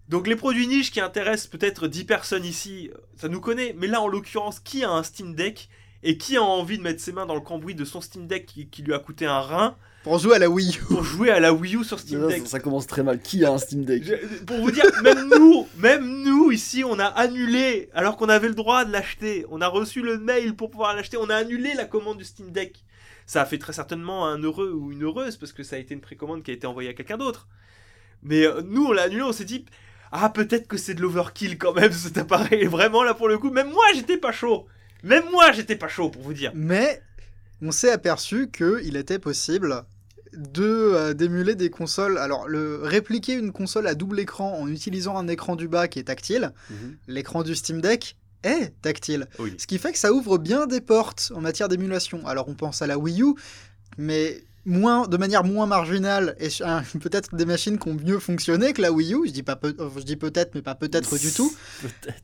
Donc 0.09 0.26
les 0.26 0.36
produits 0.36 0.66
niches 0.66 0.90
qui 0.90 1.01
intéressent 1.01 1.49
peut-être 1.49 1.86
10 1.86 2.05
personnes 2.05 2.44
ici, 2.44 2.90
ça 3.16 3.28
nous 3.28 3.40
connaît. 3.40 3.74
Mais 3.78 3.86
là, 3.86 4.01
en 4.01 4.09
l'occurrence, 4.09 4.59
qui 4.59 4.82
a 4.82 4.90
un 4.90 5.03
Steam 5.03 5.34
Deck 5.34 5.68
et 6.03 6.16
qui 6.18 6.36
a 6.36 6.42
envie 6.42 6.78
de 6.78 6.82
mettre 6.82 7.01
ses 7.01 7.12
mains 7.12 7.26
dans 7.26 7.34
le 7.34 7.40
cambouis 7.40 7.74
de 7.74 7.84
son 7.84 8.01
Steam 8.01 8.26
Deck 8.26 8.46
qui, 8.46 8.68
qui 8.68 8.82
lui 8.82 8.94
a 8.94 8.99
coûté 8.99 9.26
un 9.26 9.40
rein 9.40 9.76
Pour 10.05 10.18
jouer 10.18 10.36
à 10.36 10.38
la 10.38 10.49
Wii 10.49 10.76
U. 10.78 10.84
pour 10.84 11.03
jouer 11.03 11.30
à 11.30 11.40
la 11.40 11.53
Wii 11.53 11.76
U 11.76 11.84
sur 11.84 11.99
Steam 11.99 12.26
Deck 12.28 12.42
ça, 12.42 12.51
ça 12.51 12.61
commence 12.61 12.86
très 12.86 13.03
mal. 13.03 13.20
Qui 13.20 13.44
a 13.44 13.51
un 13.53 13.59
Steam 13.59 13.84
Deck 13.84 14.05
Je- 14.05 14.44
Pour 14.44 14.59
vous 14.59 14.70
dire, 14.70 14.84
même 15.03 15.28
nous, 15.28 15.66
même 15.76 16.22
nous 16.22 16.51
ici, 16.53 16.84
on 16.84 16.99
a 16.99 17.07
annulé, 17.07 17.90
alors 17.94 18.16
qu'on 18.16 18.28
avait 18.28 18.49
le 18.49 18.55
droit 18.55 18.84
de 18.84 18.92
l'acheter. 18.92 19.44
On 19.51 19.61
a 19.61 19.66
reçu 19.68 20.01
le 20.03 20.18
mail 20.18 20.55
pour 20.55 20.70
pouvoir 20.70 20.94
l'acheter. 20.94 21.16
On 21.16 21.28
a 21.30 21.34
annulé 21.34 21.74
la 21.74 21.84
commande 21.84 22.18
du 22.18 22.24
Steam 22.24 22.51
Deck. 22.53 22.84
Ça 23.26 23.42
a 23.42 23.44
fait 23.44 23.59
très 23.59 23.72
certainement 23.74 24.26
un 24.26 24.38
heureux 24.42 24.70
ou 24.70 24.90
une 24.92 25.03
heureuse 25.05 25.36
parce 25.36 25.53
que 25.53 25.62
ça 25.62 25.76
a 25.76 25.78
été 25.80 25.92
une 25.94 26.01
précommande 26.01 26.42
qui 26.42 26.51
a 26.51 26.55
été 26.55 26.66
envoyée 26.66 26.88
à 26.90 26.94
quelqu'un 26.94 27.18
d'autre. 27.18 27.46
Mais 28.22 28.46
euh, 28.46 28.62
nous, 28.64 28.86
on 28.86 28.92
l'a 28.92 29.03
annulé. 29.03 29.22
On 29.22 29.32
s'est 29.32 29.44
dit, 29.44 29.64
ah 30.12 30.30
peut-être 30.30 30.66
que 30.68 30.76
c'est 30.78 30.94
de 30.94 31.03
l'overkill 31.03 31.59
quand 31.59 31.74
même 31.74 31.92
cet 31.92 32.16
appareil. 32.18 32.61
Et 32.62 32.66
vraiment 32.68 33.03
là 33.03 33.12
pour 33.14 33.28
le 33.28 33.36
coup, 33.36 33.51
même 33.51 33.70
moi 33.70 33.84
j'étais 33.94 34.16
pas 34.16 34.32
chaud. 34.32 34.66
Même 35.03 35.24
moi 35.30 35.53
j'étais 35.53 35.76
pas 35.76 35.88
chaud 35.88 36.11
pour 36.11 36.22
vous 36.22 36.32
dire. 36.34 36.53
Mais 36.55 37.03
on 37.62 37.70
s'est 37.72 37.90
aperçu 37.90 38.51
qu'il 38.51 38.96
était 38.96 39.18
possible 39.18 39.84
de 40.34 40.62
euh, 40.64 41.14
d'émuler 41.14 41.55
des 41.55 41.70
consoles. 41.70 42.18
Alors, 42.18 42.46
le 42.49 42.80
répliquer 42.82 43.32
une 43.32 43.51
console 43.53 43.86
à 43.86 43.94
double 43.94 44.20
écran 44.20 44.59
en 44.61 44.68
utilisant 44.68 45.16
un 45.16 45.26
écran 45.28 45.57
du 45.57 45.68
bas 45.68 45.88
qui 45.88 45.99
est 45.99 46.05
tactile, 46.05 46.53
Mhm. 46.70 46.96
l'écran 47.09 47.42
du 47.42 47.55
Steam 47.55 47.80
Deck 47.80 48.16
est 48.44 48.72
tactile. 48.82 49.26
Oui. 49.38 49.55
Ce 49.59 49.66
qui 49.66 49.78
fait 49.78 49.90
que 49.92 49.99
ça 49.99 50.12
ouvre 50.12 50.38
bien 50.38 50.66
des 50.66 50.80
portes 50.80 51.32
en 51.34 51.40
matière 51.40 51.68
d'émulation. 51.68 52.24
Alors, 52.26 52.49
on 52.49 52.55
pense 52.55 52.82
à 52.82 52.86
la 52.86 52.99
Wii 52.99 53.22
U, 53.22 53.34
mais 53.96 54.44
moins, 54.66 55.09
de 55.09 55.16
manière 55.16 55.44
moins 55.44 55.66
marginale 55.66 56.36
et 56.38 56.49
hein, 56.62 56.82
peut-être 57.01 57.34
des 57.34 57.46
machines 57.46 57.78
qui 57.78 57.88
ont 57.88 57.94
mieux 57.96 58.18
fonctionné 58.18 58.74
que 58.74 58.82
la 58.82 58.92
Wii 58.92 59.14
U. 59.14 59.20
Je 59.26 59.32
dis 59.32 59.42
pas 59.42 59.57
peut- 59.57 59.74
je 59.96 60.03
dis 60.03 60.16
peut-être, 60.16 60.55
mais 60.55 60.62
pas 60.62 60.74
peut-être 60.74 61.16
du 61.18 61.32
tout. 61.32 61.53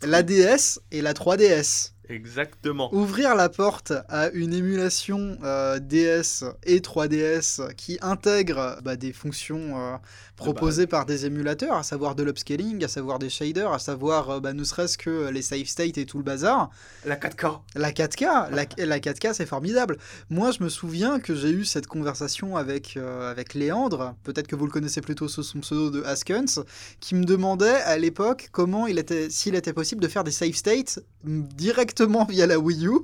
La 0.03 0.23
DS 0.23 0.79
et 0.93 1.01
la 1.01 1.15
3DS. 1.15 1.94
Exactement. 2.09 2.95
Ouvrir 2.95 3.35
la 3.35 3.49
porte 3.49 3.93
à 4.09 4.29
une 4.31 4.53
émulation 4.53 5.39
euh, 5.43 5.79
DS 5.79 6.45
et 6.65 6.81
3DS 6.81 7.75
qui 7.75 7.99
intègre 8.03 8.79
bah, 8.83 8.97
des 8.97 9.13
fonctions 9.13 9.81
euh, 9.81 9.97
proposées 10.37 10.87
par 10.87 11.07
des 11.07 11.27
émulateurs, 11.27 11.75
à 11.75 11.83
savoir 11.83 12.15
de 12.15 12.23
l'upscaling, 12.23 12.85
à 12.85 12.89
savoir 12.89 13.19
des 13.19 13.31
shaders, 13.31 13.73
à 13.73 13.79
savoir 13.79 14.31
euh, 14.31 14.41
bah, 14.41 14.53
ne 14.53 14.65
serait-ce 14.65 14.99
que 14.99 15.29
les 15.31 15.43
save 15.43 15.67
states 15.67 15.99
et 15.99 16.07
tout 16.07 16.19
le 16.19 16.25
bazar. 16.25 16.71
La 17.05 17.17
4K. 17.17 17.61
La 17.77 17.93
4K, 17.93 18.51
la, 18.51 18.87
la 18.87 18.99
4K 18.99 19.35
c'est 19.35 19.47
formidable. 19.47 19.99
Moi 20.31 20.51
je 20.51 20.63
me 20.63 20.69
souviens 20.69 21.21
que 21.21 21.35
j'ai 21.35 21.51
eu 21.51 21.65
cette 21.65 21.87
conversation 21.87 22.57
avec, 22.57 22.97
euh, 22.97 23.31
avec 23.31 23.55
Léandre, 23.55 24.15
peut-être 24.25 24.49
que 24.49 24.57
vous 24.57 24.67
le 24.67 24.73
connaissez 24.73 25.01
plutôt 25.01 25.29
sous 25.29 25.43
son 25.43 25.61
pseudo 25.61 25.91
de 25.91 26.03
Askens, 26.03 26.61
qui 27.01 27.15
me 27.15 27.25
demandait 27.25 27.83
à 27.83 27.97
l'époque 27.99 28.49
comment 28.53 28.87
il 28.87 28.99
était, 28.99 29.31
s'il 29.31 29.55
était 29.55 29.73
possible 29.73 30.03
de 30.03 30.09
faire 30.09 30.25
des 30.25 30.33
save 30.33 30.55
states 30.55 31.01
directement 31.23 32.25
via 32.25 32.47
la 32.47 32.59
Wii 32.59 32.87
U. 32.87 32.99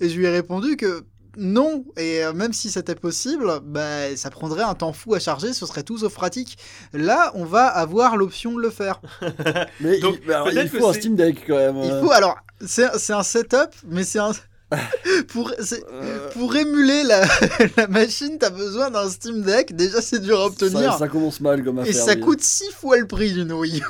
Et 0.00 0.08
je 0.08 0.18
lui 0.18 0.24
ai 0.24 0.30
répondu 0.30 0.76
que 0.76 1.04
non, 1.36 1.84
et 1.96 2.24
euh, 2.24 2.32
même 2.32 2.52
si 2.52 2.70
c'était 2.70 2.94
possible, 2.94 3.50
bah, 3.64 4.14
ça 4.16 4.30
prendrait 4.30 4.62
un 4.62 4.74
temps 4.74 4.92
fou 4.92 5.14
à 5.14 5.18
charger, 5.18 5.52
ce 5.52 5.64
serait 5.66 5.82
tout 5.82 5.98
sauf 5.98 6.12
pratique. 6.14 6.58
Là, 6.92 7.32
on 7.34 7.44
va 7.44 7.66
avoir 7.66 8.16
l'option 8.16 8.52
de 8.56 8.60
le 8.60 8.70
faire. 8.70 9.00
Mais 9.80 9.98
Donc, 10.00 10.16
il, 10.22 10.26
mais 10.28 10.34
alors, 10.34 10.46
peut-être 10.48 10.64
il 10.66 10.70
que 10.70 10.78
faut 10.78 10.88
un 10.88 10.92
Steam 10.92 11.16
Deck 11.16 11.44
quand 11.46 11.56
même. 11.56 11.76
Il 11.82 11.90
euh. 11.90 12.02
faut, 12.02 12.10
alors, 12.12 12.36
c'est 12.64 12.86
c'est 12.98 13.12
un 13.14 13.22
setup, 13.22 13.70
mais 13.86 14.04
c'est 14.04 14.18
un. 14.18 14.32
pour, 15.28 15.52
c'est- 15.60 15.84
Euh, 15.92 16.30
pour 16.32 16.54
émuler 16.56 17.02
la, 17.04 17.24
la 17.76 17.86
machine, 17.88 18.38
t'as 18.38 18.50
besoin 18.50 18.90
d'un 18.90 19.08
Steam 19.10 19.42
Deck. 19.42 19.74
Déjà, 19.76 20.00
c'est 20.00 20.20
dur 20.20 20.40
à 20.40 20.46
obtenir. 20.46 20.92
ça, 20.92 20.98
ça 21.00 21.08
commence 21.08 21.40
mal 21.40 21.62
comme 21.64 21.78
et 21.78 21.82
affaire. 21.82 21.94
ça 22.04 22.14
oui. 22.14 22.20
coûte 22.20 22.42
6 22.42 22.70
fois 22.72 22.98
le 22.98 23.06
prix 23.06 23.32
d'une 23.32 23.52
Wii 23.52 23.80
U. 23.80 23.84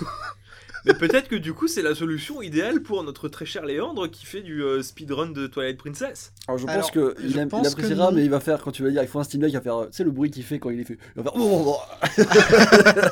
Mais 0.85 0.95
peut-être 0.95 1.29
que 1.29 1.37
du 1.37 1.53
coup, 1.55 1.69
c'est 1.69 1.83
la 1.83 1.95
solution 1.95 2.43
idéale 2.43 2.83
pour 2.83 3.03
notre 3.05 3.29
très 3.29 3.47
cher 3.47 3.65
Léandre 3.65 4.11
qui 4.11 4.27
fait 4.27 4.41
du 4.43 4.63
euh, 4.63 4.83
speedrun 4.83 5.29
de 5.31 5.47
Twilight 5.47 5.79
Princess. 5.79 6.33
Alors 6.49 6.59
je 6.59 6.65
pense 6.67 6.75
Alors, 6.75 6.91
que 6.91 7.15
je 7.21 7.27
il, 7.27 7.39
aime- 7.39 7.47
il 7.47 7.49
pense 7.51 7.69
que 7.69 7.73
appréciera, 7.73 8.07
non. 8.11 8.13
mais 8.17 8.25
il 8.25 8.31
va 8.31 8.41
faire 8.41 8.61
quand 8.63 8.73
tu 8.73 8.83
vas 8.83 8.91
dire 8.91 9.03
il 9.03 9.09
faut 9.09 9.21
un 9.21 9.25
Steam 9.25 9.41
Deck, 9.41 9.51
il 9.53 9.55
va 9.57 9.61
faire, 9.61 9.81
tu 9.91 9.97
sais 9.97 10.05
le 10.05 10.11
bruit 10.11 10.31
qu'il 10.31 10.43
fait 10.45 10.59
quand 10.59 10.71
il 10.71 10.81
est 10.81 10.85
fait, 10.85 10.99
il 11.17 11.23
va 11.23 11.31
faire. 11.31 11.41
oh, 11.41 11.65
oh, 11.67 11.77
oh. 11.79 13.03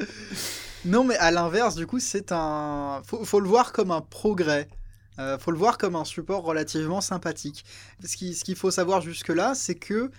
Non, 0.86 1.04
mais 1.04 1.16
à 1.18 1.30
l'inverse, 1.30 1.74
du 1.74 1.86
coup, 1.86 2.00
c'est 2.00 2.32
un. 2.32 3.02
Faut, 3.04 3.24
faut 3.24 3.40
le 3.40 3.48
voir 3.48 3.72
comme 3.72 3.90
un 3.90 4.00
progrès. 4.00 4.68
Euh, 5.18 5.36
faut 5.38 5.50
le 5.50 5.58
voir 5.58 5.76
comme 5.76 5.94
un 5.94 6.04
support 6.06 6.42
relativement 6.42 7.02
sympathique. 7.02 7.64
Ce 8.02 8.16
qui- 8.16 8.34
ce 8.34 8.44
qu'il 8.44 8.56
faut 8.56 8.70
savoir 8.70 9.02
jusque-là, 9.02 9.54
c'est 9.54 9.74
que 9.74 10.10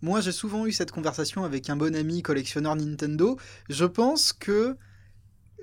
moi, 0.00 0.20
j'ai 0.22 0.32
souvent 0.32 0.64
eu 0.66 0.72
cette 0.72 0.90
conversation 0.90 1.44
avec 1.44 1.68
un 1.68 1.76
bon 1.76 1.94
ami 1.94 2.22
collectionneur 2.22 2.76
Nintendo. 2.76 3.36
Je 3.68 3.84
pense 3.84 4.32
que 4.32 4.76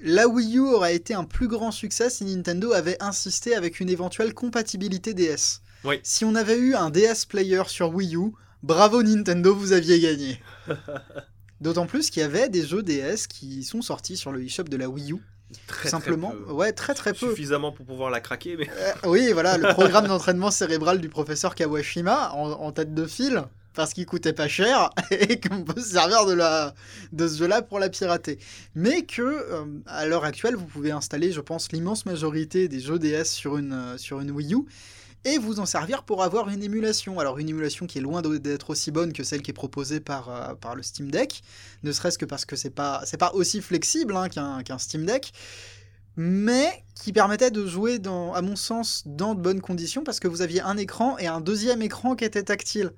la 0.01 0.27
Wii 0.27 0.57
U 0.57 0.61
aurait 0.61 0.95
été 0.95 1.13
un 1.13 1.23
plus 1.23 1.47
grand 1.47 1.71
succès 1.71 2.09
si 2.09 2.25
Nintendo 2.25 2.73
avait 2.73 3.01
insisté 3.01 3.55
avec 3.55 3.79
une 3.79 3.89
éventuelle 3.89 4.33
compatibilité 4.33 5.13
DS. 5.13 5.61
Oui. 5.85 5.99
Si 6.03 6.25
on 6.25 6.35
avait 6.35 6.57
eu 6.57 6.75
un 6.75 6.89
DS 6.89 7.25
player 7.27 7.63
sur 7.67 7.93
Wii 7.93 8.15
U, 8.15 8.31
bravo 8.63 9.03
Nintendo, 9.03 9.53
vous 9.53 9.71
aviez 9.73 9.99
gagné. 9.99 10.41
D'autant 11.61 11.85
plus 11.85 12.09
qu'il 12.09 12.21
y 12.21 12.25
avait 12.25 12.49
des 12.49 12.65
jeux 12.65 12.83
DS 12.83 13.27
qui 13.29 13.63
sont 13.63 13.81
sortis 13.81 14.17
sur 14.17 14.31
le 14.31 14.43
eShop 14.43 14.63
de 14.63 14.77
la 14.77 14.89
Wii 14.89 15.13
U. 15.13 15.17
Très, 15.67 15.87
simplement, 15.87 16.31
très 16.31 16.37
peu. 16.39 16.51
ouais, 16.51 16.71
très 16.73 16.93
très 16.95 17.13
peu. 17.13 17.29
Suffisamment 17.29 17.71
pour 17.71 17.85
pouvoir 17.85 18.09
la 18.09 18.19
craquer, 18.21 18.57
mais 18.57 18.67
Euh, 18.69 19.07
oui, 19.07 19.31
voilà, 19.33 19.57
le 19.57 19.71
programme 19.73 20.07
d'entraînement 20.07 20.49
cérébral 20.49 20.99
du 20.99 21.09
professeur 21.09 21.53
Kawashima 21.53 22.31
en, 22.33 22.51
en 22.53 22.71
tête 22.71 22.93
de 22.95 23.05
file, 23.05 23.43
parce 23.73 23.93
qu'il 23.93 24.05
coûtait 24.05 24.33
pas 24.33 24.47
cher 24.47 24.89
et 25.11 25.39
qu'on 25.39 25.63
peut 25.63 25.81
se 25.81 25.91
servir 25.91 26.25
de, 26.25 26.33
la, 26.33 26.73
de 27.11 27.27
ce 27.27 27.37
jeu-là 27.37 27.61
pour 27.61 27.79
la 27.79 27.89
pirater. 27.89 28.39
Mais 28.75 29.03
que, 29.03 29.21
euh, 29.21 29.65
à 29.85 30.05
l'heure 30.05 30.25
actuelle, 30.25 30.55
vous 30.55 30.65
pouvez 30.65 30.91
installer, 30.91 31.31
je 31.31 31.41
pense, 31.41 31.71
l'immense 31.71 32.05
majorité 32.05 32.67
des 32.67 32.79
jeux 32.79 32.99
DS 32.99 33.25
sur 33.25 33.57
une, 33.57 33.73
euh, 33.73 33.97
sur 33.97 34.19
une 34.19 34.31
Wii 34.31 34.53
U 34.53 34.65
et 35.25 35.37
vous 35.37 35.59
en 35.59 35.65
servir 35.65 36.03
pour 36.03 36.21
avoir 36.21 36.49
une 36.49 36.63
émulation. 36.63 37.19
Alors, 37.19 37.39
une 37.39 37.47
émulation 37.47 37.85
qui 37.85 37.97
est 37.97 38.01
loin 38.01 38.21
d'être 38.21 38.69
aussi 38.71 38.91
bonne 38.91 39.13
que 39.13 39.23
celle 39.23 39.41
qui 39.41 39.51
est 39.51 39.53
proposée 39.53 40.01
par, 40.01 40.29
euh, 40.29 40.53
par 40.55 40.75
le 40.75 40.83
Steam 40.83 41.09
Deck, 41.09 41.43
ne 41.83 41.91
serait-ce 41.91 42.17
que 42.17 42.25
parce 42.25 42.45
que 42.45 42.55
c'est 42.55 42.69
pas, 42.69 43.01
c'est 43.05 43.17
pas 43.17 43.31
aussi 43.33 43.61
flexible 43.61 44.15
hein, 44.17 44.27
qu'un 44.27 44.63
qu'un 44.63 44.77
Steam 44.77 45.05
Deck 45.05 45.31
mais 46.15 46.83
qui 46.95 47.11
permettait 47.11 47.51
de 47.51 47.65
jouer, 47.65 47.99
dans, 47.99 48.33
à 48.33 48.41
mon 48.41 48.55
sens, 48.55 49.03
dans 49.05 49.35
de 49.35 49.41
bonnes 49.41 49.61
conditions, 49.61 50.03
parce 50.03 50.19
que 50.19 50.27
vous 50.27 50.41
aviez 50.41 50.61
un 50.61 50.77
écran 50.77 51.17
et 51.17 51.27
un 51.27 51.41
deuxième 51.41 51.81
écran 51.81 52.15
qui 52.15 52.23
était 52.25 52.43
tactile. 52.43 52.91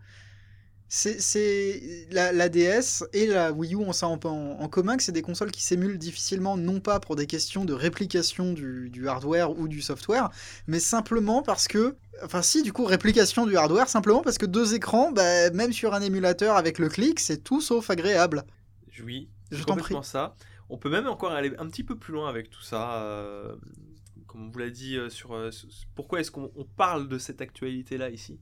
C'est 0.87 2.07
la, 2.11 2.31
la 2.31 2.47
DS 2.47 3.03
et 3.11 3.25
la 3.25 3.51
Wii 3.51 3.73
U 3.73 3.77
ont 3.77 3.91
ça 3.91 4.07
en, 4.07 4.19
en- 4.23 4.59
en 4.61 4.69
commun, 4.69 4.97
que 4.97 5.03
c'est 5.03 5.11
des 5.11 5.23
consoles 5.23 5.51
qui 5.51 5.63
s'émulent 5.63 5.97
difficilement, 5.97 6.57
non 6.57 6.79
pas 6.79 6.99
pour 6.99 7.15
des 7.15 7.25
questions 7.25 7.65
de 7.65 7.73
réplication 7.73 8.53
du, 8.53 8.89
du 8.91 9.07
hardware 9.07 9.51
ou 9.57 9.67
du 9.67 9.81
software, 9.81 10.29
mais 10.67 10.79
simplement 10.79 11.41
parce 11.41 11.67
que, 11.67 11.95
enfin 12.23 12.41
si, 12.41 12.61
du 12.61 12.71
coup, 12.71 12.85
réplication 12.85 13.45
du 13.47 13.57
hardware, 13.57 13.89
simplement 13.89 14.21
parce 14.21 14.37
que 14.37 14.45
deux 14.45 14.75
écrans, 14.75 15.11
bah, 15.11 15.49
même 15.51 15.73
sur 15.73 15.93
un 15.93 16.01
émulateur 16.01 16.55
avec 16.55 16.77
le 16.79 16.87
clic, 16.87 17.19
c'est 17.19 17.43
tout 17.43 17.61
sauf 17.61 17.89
agréable. 17.89 18.43
oui, 19.03 19.29
Je 19.51 19.63
t'en 19.63 19.73
complètement 19.75 20.03
ça. 20.03 20.35
On 20.69 20.77
peut 20.77 20.89
même 20.89 21.07
encore 21.07 21.31
aller 21.31 21.53
un 21.59 21.67
petit 21.67 21.83
peu 21.83 21.97
plus 21.97 22.13
loin 22.13 22.29
avec 22.29 22.49
tout 22.49 22.61
ça. 22.61 23.03
euh, 23.03 23.55
comme 24.27 24.47
on 24.47 24.49
vous 24.51 24.59
l'a 24.59 24.69
dit, 24.69 24.97
euh, 24.97 25.09
sur, 25.09 25.33
euh, 25.33 25.51
sur- 25.51 25.69
pourquoi 25.95 26.19
est-ce 26.19 26.31
qu'on 26.31 26.51
on 26.55 26.65
parle 26.65 27.07
de 27.07 27.17
cette 27.17 27.41
actualité-là 27.41 28.09
ici? 28.09 28.39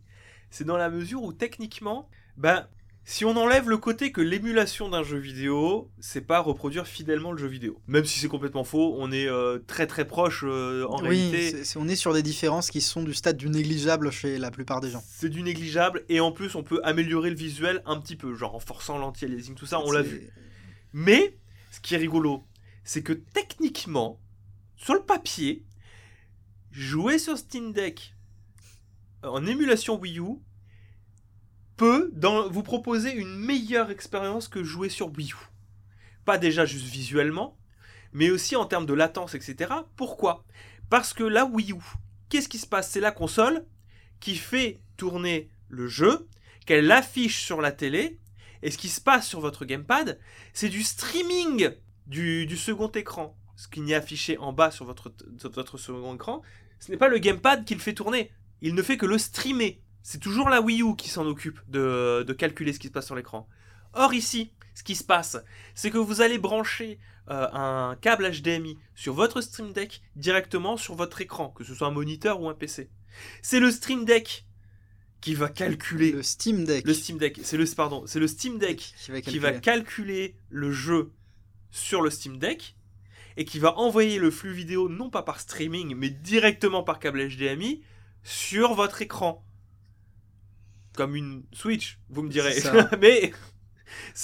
C'est 0.49 0.63
dans 0.63 0.77
la 0.77 0.89
mesure 0.89 1.23
où 1.23 1.33
techniquement, 1.33 2.09
ben, 2.37 2.67
si 3.05 3.25
on 3.25 3.35
enlève 3.35 3.69
le 3.69 3.77
côté 3.77 4.13
que 4.13 4.21
l'émulation 4.21 4.87
d'un 4.87 5.03
jeu 5.03 5.17
vidéo, 5.17 5.91
c'est 5.99 6.21
pas 6.21 6.39
reproduire 6.39 6.87
fidèlement 6.87 7.33
le 7.33 7.37
jeu 7.37 7.47
vidéo. 7.47 7.81
Même 7.87 8.05
si 8.05 8.17
c'est 8.19 8.29
complètement 8.29 8.63
faux, 8.63 8.95
on 8.97 9.11
est 9.11 9.27
euh, 9.27 9.59
très 9.67 9.87
très 9.87 10.05
proche 10.05 10.45
euh, 10.47 10.85
en 10.87 11.01
oui, 11.01 11.29
réalité. 11.29 11.63
on 11.75 11.89
est 11.89 11.97
sur 11.97 12.13
des 12.13 12.23
différences 12.23 12.71
qui 12.71 12.79
sont 12.79 13.03
du 13.03 13.13
stade 13.13 13.35
du 13.35 13.49
négligeable 13.49 14.09
chez 14.09 14.37
la 14.37 14.51
plupart 14.51 14.79
des 14.79 14.89
gens. 14.89 15.03
C'est 15.05 15.29
du 15.29 15.43
négligeable 15.43 16.05
et 16.07 16.21
en 16.21 16.31
plus 16.31 16.55
on 16.55 16.63
peut 16.63 16.79
améliorer 16.83 17.29
le 17.29 17.35
visuel 17.35 17.81
un 17.85 17.99
petit 17.99 18.15
peu, 18.15 18.35
genre 18.35 18.55
en 18.55 18.59
forçant 18.59 18.97
l'anti-aliasing, 18.97 19.55
tout 19.55 19.65
ça, 19.65 19.81
on 19.81 19.91
l'a 19.91 20.01
vu. 20.01 20.29
Mais 20.93 21.37
ce 21.71 21.81
qui 21.81 21.95
est 21.95 21.97
rigolo, 21.97 22.45
c'est 22.85 23.03
que 23.03 23.13
techniquement, 23.13 24.21
sur 24.77 24.93
le 24.93 25.01
papier, 25.01 25.65
jouer 26.71 27.19
sur 27.19 27.37
Steam 27.37 27.73
Deck 27.73 28.15
en 29.23 29.45
émulation 29.45 29.99
Wii 29.99 30.19
U 30.19 30.39
peut 31.77 32.11
dans- 32.13 32.49
vous 32.49 32.63
proposer 32.63 33.13
une 33.13 33.35
meilleure 33.35 33.89
expérience 33.91 34.47
que 34.47 34.63
jouer 34.63 34.89
sur 34.89 35.11
Wii 35.15 35.31
U. 35.31 35.35
Pas 36.25 36.37
déjà 36.37 36.65
juste 36.65 36.85
visuellement, 36.85 37.57
mais 38.13 38.29
aussi 38.29 38.55
en 38.55 38.65
termes 38.65 38.85
de 38.85 38.93
latence, 38.93 39.35
etc. 39.35 39.71
Pourquoi? 39.95 40.43
Parce 40.89 41.13
que 41.13 41.23
la 41.23 41.45
Wii 41.45 41.73
U, 41.73 41.81
qu'est-ce 42.29 42.49
qui 42.49 42.59
se 42.59 42.67
passe? 42.67 42.91
C'est 42.91 42.99
la 42.99 43.11
console 43.11 43.65
qui 44.19 44.35
fait 44.35 44.79
tourner 44.97 45.49
le 45.69 45.87
jeu, 45.87 46.27
qu'elle 46.65 46.91
affiche 46.91 47.43
sur 47.43 47.59
la 47.59 47.71
télé, 47.71 48.19
et 48.61 48.71
ce 48.71 48.77
qui 48.77 48.87
se 48.87 49.01
passe 49.01 49.27
sur 49.27 49.41
votre 49.41 49.65
gamepad, 49.65 50.19
c'est 50.53 50.69
du 50.69 50.83
streaming 50.83 51.71
du, 52.07 52.45
du 52.45 52.55
second 52.55 52.89
écran. 52.91 53.35
Ce 53.55 53.67
qui 53.67 53.81
n'est 53.81 53.93
affiché 53.93 54.37
en 54.37 54.53
bas 54.53 54.71
sur 54.71 54.85
votre, 54.85 55.13
sur 55.37 55.51
votre 55.51 55.77
second 55.77 56.15
écran, 56.15 56.41
ce 56.79 56.91
n'est 56.91 56.97
pas 56.97 57.07
le 57.09 57.17
gamepad 57.17 57.65
qui 57.65 57.75
le 57.75 57.81
fait 57.81 57.93
tourner. 57.93 58.31
Il 58.61 58.75
ne 58.75 58.81
fait 58.81 58.97
que 58.97 59.05
le 59.05 59.17
streamer. 59.17 59.81
C'est 60.03 60.19
toujours 60.19 60.49
la 60.49 60.61
Wii 60.61 60.81
U 60.83 60.95
qui 60.95 61.09
s'en 61.09 61.25
occupe 61.25 61.59
de, 61.69 62.23
de 62.27 62.33
calculer 62.33 62.73
ce 62.73 62.79
qui 62.79 62.87
se 62.87 62.91
passe 62.91 63.05
sur 63.05 63.15
l'écran. 63.15 63.47
Or 63.93 64.13
ici, 64.13 64.51
ce 64.75 64.83
qui 64.83 64.95
se 64.95 65.03
passe, 65.03 65.37
c'est 65.75 65.91
que 65.91 65.97
vous 65.97 66.21
allez 66.21 66.37
brancher 66.37 66.99
euh, 67.29 67.47
un 67.53 67.95
câble 68.01 68.29
HDMI 68.29 68.77
sur 68.95 69.13
votre 69.13 69.41
Stream 69.41 69.71
Deck 69.71 70.01
directement 70.15 70.77
sur 70.77 70.95
votre 70.95 71.21
écran, 71.21 71.49
que 71.49 71.63
ce 71.63 71.73
soit 71.73 71.87
un 71.87 71.91
moniteur 71.91 72.41
ou 72.41 72.49
un 72.49 72.53
PC. 72.53 72.89
C'est 73.41 73.59
le 73.59 73.71
Stream 73.71 74.03
Deck 74.05 74.45
qui 75.21 75.35
va 75.35 75.47
calculer 75.47 76.11
Le 76.11 76.21
Steam 76.23 76.65
Deck. 76.65 76.85
le 76.85 76.93
Steam 76.93 77.17
Deck. 77.17 77.39
C'est 77.43 77.55
le 77.55 77.65
pardon, 77.75 78.03
c'est 78.07 78.19
le 78.19 78.27
Steam 78.27 78.57
Deck 78.57 78.93
qui 78.97 79.11
va 79.11 79.21
qui 79.21 79.39
va 79.39 79.51
calculer. 79.51 79.61
calculer 79.61 80.35
le 80.49 80.71
jeu 80.71 81.13
sur 81.71 82.01
le 82.01 82.09
Steam 82.09 82.37
Deck 82.39 82.75
et 83.37 83.45
qui 83.45 83.57
va 83.57 83.77
envoyer 83.77 84.19
le 84.19 84.29
flux 84.31 84.51
vidéo 84.53 84.89
non 84.89 85.09
pas 85.09 85.23
par 85.23 85.39
streaming 85.39 85.95
mais 85.95 86.09
directement 86.09 86.83
par 86.83 86.99
câble 86.99 87.25
HDMI 87.29 87.81
sur 88.23 88.73
votre 88.73 89.01
écran. 89.01 89.45
Comme 90.95 91.15
une 91.15 91.43
Switch, 91.51 91.99
vous 92.09 92.21
me 92.21 92.29
direz. 92.29 92.55
Mais 93.01 93.31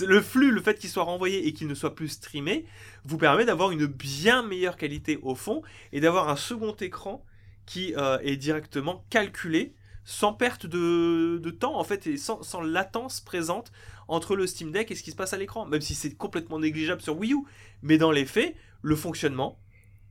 le 0.01 0.22
flux, 0.22 0.51
le 0.51 0.61
fait 0.61 0.78
qu'il 0.78 0.89
soit 0.89 1.03
renvoyé 1.03 1.47
et 1.47 1.53
qu'il 1.53 1.67
ne 1.67 1.76
soit 1.76 1.95
plus 1.95 2.09
streamé, 2.09 2.65
vous 3.05 3.17
permet 3.17 3.45
d'avoir 3.45 3.72
une 3.72 3.86
bien 3.86 4.43
meilleure 4.43 4.78
qualité 4.78 5.20
au 5.22 5.36
fond 5.36 5.61
et 5.91 5.99
d'avoir 5.99 6.30
un 6.30 6.36
second 6.36 6.76
écran 6.76 7.26
qui 7.65 7.93
euh, 7.95 8.17
est 8.22 8.38
directement 8.38 9.05
calculé 9.09 9.74
sans 10.05 10.34
perte 10.34 10.65
de, 10.65 11.38
de 11.38 11.49
temps 11.51 11.78
en 11.78 11.84
fait 11.84 12.07
et 12.07 12.17
sans, 12.17 12.41
sans 12.41 12.61
latence 12.61 13.22
présente 13.22 13.72
entre 14.07 14.36
le 14.36 14.47
Steam 14.47 14.72
Deck 14.72 14.89
et 14.89 14.95
ce 14.95 15.03
qui 15.03 15.11
se 15.11 15.15
passe 15.15 15.34
à 15.34 15.38
l'écran, 15.38 15.67
même 15.67 15.82
si 15.82 15.93
c'est 15.93 16.15
complètement 16.15 16.57
négligeable 16.57 17.01
sur 17.01 17.17
Wii 17.17 17.34
U. 17.34 17.43
Mais 17.84 17.99
dans 17.99 18.11
les 18.11 18.26
faits, 18.26 18.55
le 18.82 18.95
fonctionnement 18.95 19.59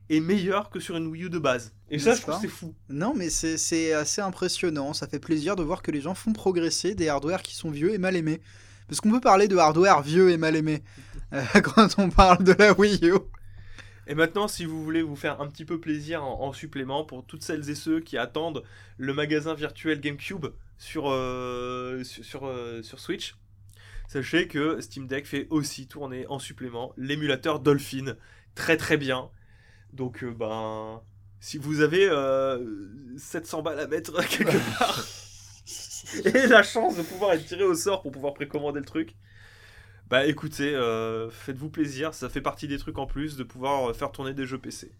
est 0.09 0.19
meilleur 0.19 0.69
que 0.69 0.79
sur 0.79 0.97
une 0.97 1.07
Wii 1.07 1.25
U 1.25 1.29
de 1.29 1.39
base. 1.39 1.73
Et 1.89 1.99
ça, 1.99 2.13
je 2.13 2.21
trouve 2.21 2.35
pas 2.35 2.41
que 2.41 2.47
c'est 2.47 2.53
fou. 2.53 2.73
Non, 2.89 3.13
mais 3.15 3.29
c'est 3.29 3.57
c'est 3.57 3.93
assez 3.93 4.21
impressionnant. 4.21 4.93
Ça 4.93 5.07
fait 5.07 5.19
plaisir 5.19 5.55
de 5.55 5.63
voir 5.63 5.81
que 5.81 5.91
les 5.91 6.01
gens 6.01 6.15
font 6.15 6.33
progresser 6.33 6.95
des 6.95 7.07
hardwares 7.07 7.41
qui 7.41 7.55
sont 7.55 7.71
vieux 7.71 7.93
et 7.93 7.97
mal 7.97 8.15
aimés. 8.15 8.41
Parce 8.87 9.01
qu'on 9.01 9.11
peut 9.11 9.21
parler 9.21 9.47
de 9.47 9.55
hardware 9.55 10.01
vieux 10.01 10.31
et 10.31 10.37
mal 10.37 10.55
aimé 10.55 10.83
euh, 11.33 11.43
quand 11.61 11.99
on 11.99 12.09
parle 12.09 12.43
de 12.43 12.53
la 12.53 12.73
Wii 12.73 13.07
U. 13.07 13.13
Et 14.07 14.15
maintenant, 14.15 14.47
si 14.47 14.65
vous 14.65 14.83
voulez 14.83 15.03
vous 15.03 15.15
faire 15.15 15.39
un 15.39 15.47
petit 15.47 15.65
peu 15.65 15.79
plaisir 15.79 16.23
en, 16.23 16.41
en 16.41 16.53
supplément 16.53 17.05
pour 17.05 17.23
toutes 17.23 17.43
celles 17.43 17.69
et 17.69 17.75
ceux 17.75 17.99
qui 17.99 18.17
attendent 18.17 18.63
le 18.97 19.13
magasin 19.13 19.53
virtuel 19.53 20.01
GameCube 20.01 20.47
sur, 20.79 21.11
euh, 21.11 22.03
sur, 22.03 22.25
sur, 22.25 22.47
euh, 22.47 22.81
sur 22.81 22.99
Switch, 22.99 23.35
sachez 24.07 24.47
que 24.47 24.81
Steam 24.81 25.05
Deck 25.05 25.27
fait 25.27 25.45
aussi 25.51 25.87
tourner 25.87 26.25
en 26.27 26.39
supplément 26.39 26.93
l'émulateur 26.97 27.59
Dolphin. 27.59 28.15
Très 28.55 28.77
très 28.77 28.97
bien. 28.97 29.29
Donc, 29.93 30.23
euh, 30.23 30.31
ben, 30.31 31.01
si 31.39 31.57
vous 31.57 31.81
avez 31.81 32.07
euh, 32.09 32.87
700 33.17 33.61
balles 33.61 33.79
à 33.79 33.87
mettre 33.87 34.23
quelque 34.27 34.57
part 34.77 35.05
et 36.25 36.47
la 36.47 36.63
chance 36.63 36.97
de 36.97 37.01
pouvoir 37.03 37.33
être 37.33 37.45
tiré 37.45 37.63
au 37.63 37.75
sort 37.75 38.01
pour 38.01 38.11
pouvoir 38.11 38.33
précommander 38.33 38.79
le 38.79 38.85
truc, 38.85 39.15
bah 40.09 40.25
écoutez, 40.25 40.75
euh, 40.75 41.29
faites-vous 41.29 41.69
plaisir, 41.69 42.13
ça 42.13 42.29
fait 42.29 42.41
partie 42.41 42.67
des 42.67 42.77
trucs 42.79 42.97
en 42.97 43.05
plus 43.05 43.37
de 43.37 43.43
pouvoir 43.43 43.89
euh, 43.89 43.93
faire 43.93 44.11
tourner 44.11 44.33
des 44.33 44.45
jeux 44.45 44.57
PC. 44.59 44.91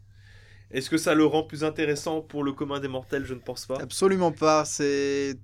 Est-ce 0.71 0.89
que 0.89 0.97
ça 0.97 1.15
le 1.15 1.25
rend 1.25 1.43
plus 1.43 1.63
intéressant 1.63 2.21
pour 2.21 2.43
le 2.43 2.53
commun 2.53 2.79
des 2.79 2.87
mortels? 2.87 3.25
Je 3.25 3.33
ne 3.33 3.39
pense 3.39 3.65
pas. 3.65 3.75
Absolument 3.81 4.31
pas. 4.31 4.65
C'est 4.65 5.37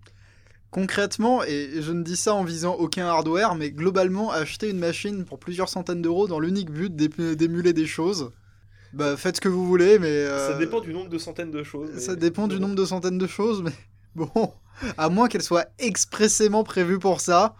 concrètement, 0.71 1.43
et 1.43 1.81
je 1.81 1.91
ne 1.91 2.03
dis 2.03 2.17
ça 2.17 2.33
en 2.35 2.43
visant 2.43 2.75
aucun 2.75 3.07
hardware, 3.07 3.55
mais 3.55 3.71
globalement, 3.71 4.31
acheter 4.31 4.69
une 4.69 4.79
machine 4.79 5.25
pour 5.25 5.39
plusieurs 5.39 5.69
centaines 5.69 6.01
d'euros 6.01 6.27
dans 6.27 6.39
l'unique 6.39 6.71
but 6.71 6.95
d'é- 6.95 7.35
d'émuler 7.35 7.73
des 7.73 7.87
choses. 7.87 8.31
Bah, 8.95 9.17
faites 9.17 9.35
ce 9.37 9.41
que 9.41 9.49
vous 9.49 9.65
voulez, 9.67 9.99
mais. 9.99 10.07
euh, 10.07 10.47
Ça 10.53 10.57
dépend 10.57 10.79
du 10.79 10.93
nombre 10.93 11.09
de 11.09 11.17
centaines 11.17 11.51
de 11.51 11.63
choses. 11.63 11.89
mais- 11.93 11.99
Ça 11.99 12.15
dépend 12.15 12.47
du 12.47 12.59
nombre 12.59 12.75
de 12.75 12.85
centaines 12.85 13.17
de 13.17 13.27
choses, 13.27 13.61
mais 13.61 13.73
bon, 14.15 14.53
à 14.97 15.09
moins 15.09 15.27
qu'elles 15.27 15.43
soient 15.43 15.65
expressément 15.79 16.63
prévues 16.63 16.99
pour 16.99 17.19
ça, 17.21 17.55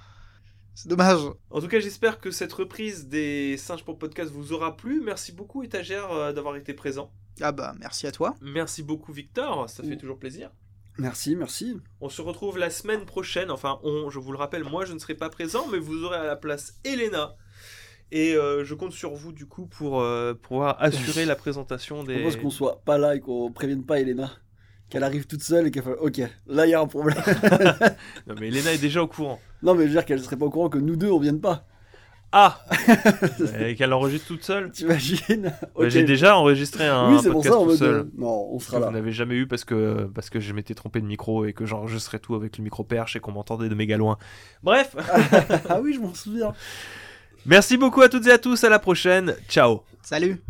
c'est 0.73 0.87
dommage. 0.87 1.19
En 1.49 1.61
tout 1.61 1.67
cas, 1.67 1.79
j'espère 1.79 2.19
que 2.19 2.31
cette 2.31 2.53
reprise 2.53 3.07
des 3.07 3.57
Singes 3.57 3.83
pour 3.83 3.97
Podcast 3.97 4.31
vous 4.31 4.53
aura 4.53 4.75
plu. 4.77 5.01
Merci 5.03 5.31
beaucoup, 5.33 5.63
étagère, 5.63 6.11
euh, 6.11 6.31
d'avoir 6.33 6.55
été 6.55 6.73
présent. 6.73 7.11
Ah 7.41 7.51
bah, 7.51 7.75
merci 7.79 8.07
à 8.07 8.11
toi. 8.13 8.33
Merci 8.41 8.81
beaucoup, 8.81 9.11
Victor, 9.11 9.69
ça 9.69 9.83
fait 9.83 9.97
toujours 9.97 10.17
plaisir. 10.19 10.51
Merci, 10.97 11.35
merci. 11.35 11.75
On 11.99 12.07
se 12.07 12.21
retrouve 12.21 12.57
la 12.57 12.69
semaine 12.69 13.03
prochaine. 13.05 13.51
Enfin, 13.51 13.79
on, 13.83 14.09
je 14.09 14.17
vous 14.19 14.31
le 14.31 14.37
rappelle, 14.37 14.63
moi 14.63 14.85
je 14.85 14.93
ne 14.93 14.99
serai 14.99 15.15
pas 15.15 15.29
présent, 15.29 15.67
mais 15.69 15.77
vous 15.77 16.05
aurez 16.05 16.15
à 16.15 16.23
la 16.23 16.37
place 16.37 16.75
Elena. 16.85 17.35
Et 18.11 18.33
euh, 18.35 18.63
je 18.63 18.73
compte 18.75 18.91
sur 18.93 19.13
vous 19.15 19.31
du 19.33 19.45
coup 19.45 19.65
pour 19.65 19.99
euh, 20.01 20.33
pouvoir 20.33 20.77
assurer 20.81 21.25
la 21.25 21.35
présentation 21.35 22.01
Je 22.01 22.07
des. 22.07 22.15
propose 22.19 22.37
qu'on 22.37 22.49
soit 22.49 22.81
pas 22.85 22.97
là 22.97 23.15
et 23.15 23.19
qu'on 23.19 23.51
prévienne 23.51 23.83
pas 23.83 23.99
Elena. 23.99 24.31
Qu'elle 24.89 25.03
arrive 25.03 25.25
toute 25.25 25.41
seule 25.41 25.67
et 25.67 25.71
qu'elle 25.71 25.83
fasse 25.83 25.97
Ok, 25.99 26.21
là 26.47 26.65
il 26.67 26.69
y 26.69 26.73
a 26.75 26.79
un 26.79 26.85
problème. 26.87 27.17
Non 28.27 28.35
mais 28.39 28.47
Elena 28.49 28.73
est 28.73 28.77
déjà 28.81 29.01
au 29.01 29.07
courant. 29.07 29.39
non, 29.63 29.73
mais 29.73 29.83
je 29.83 29.87
veux 29.87 29.93
dire 29.93 30.05
qu'elle 30.05 30.21
serait 30.21 30.37
pas 30.37 30.45
au 30.45 30.49
courant 30.51 30.69
que 30.69 30.77
nous 30.77 30.95
deux 30.95 31.09
on 31.09 31.19
vienne 31.19 31.41
pas. 31.41 31.65
Ah 32.31 32.59
Et 33.59 33.75
qu'elle 33.75 33.93
enregistre 33.93 34.27
toute 34.27 34.43
seule? 34.43 34.69
T'imagines? 34.71 35.43
Bah, 35.61 35.67
Ok. 35.75 35.87
J'ai 35.89 36.03
déjà 36.03 36.35
enregistré 36.37 36.85
un 36.85 37.11
Oui, 37.13 37.19
c'est 37.23 37.29
pour 37.31 37.41
podcast 37.43 37.59
ça 37.59 37.65
tout 37.65 37.77
seul. 37.77 37.95
euh, 37.95 38.03
Non, 38.17 38.49
on 38.51 38.59
sera 38.59 38.79
vous 38.79 38.85
là. 38.85 38.91
n'avez 38.91 39.11
jamais 39.13 39.35
eu 39.35 39.47
parce 39.47 39.63
que, 39.63 40.09
parce 40.13 40.29
que 40.29 40.39
je 40.41 40.51
m'étais 40.53 40.73
trompé 40.75 40.99
de 41.01 41.05
micro 41.05 41.45
et 41.45 41.53
que 41.53 41.65
j'enregistrais 41.65 42.19
tout 42.19 42.35
avec 42.35 42.57
le 42.57 42.63
micro 42.63 42.83
perche 42.83 43.15
et 43.15 43.19
qu'on 43.21 43.31
m'entendait 43.31 43.69
de 43.69 43.75
méga 43.75 43.95
loin. 43.97 44.17
Bref, 44.63 44.95
ah 45.69 45.79
oui, 45.81 45.93
je 45.93 45.99
m'en 46.01 46.13
souviens. 46.13 46.53
Merci 47.45 47.77
beaucoup 47.77 48.01
à 48.01 48.09
toutes 48.09 48.27
et 48.27 48.31
à 48.31 48.37
tous, 48.37 48.63
à 48.63 48.69
la 48.69 48.79
prochaine, 48.79 49.35
ciao. 49.49 49.81
Salut. 50.01 50.41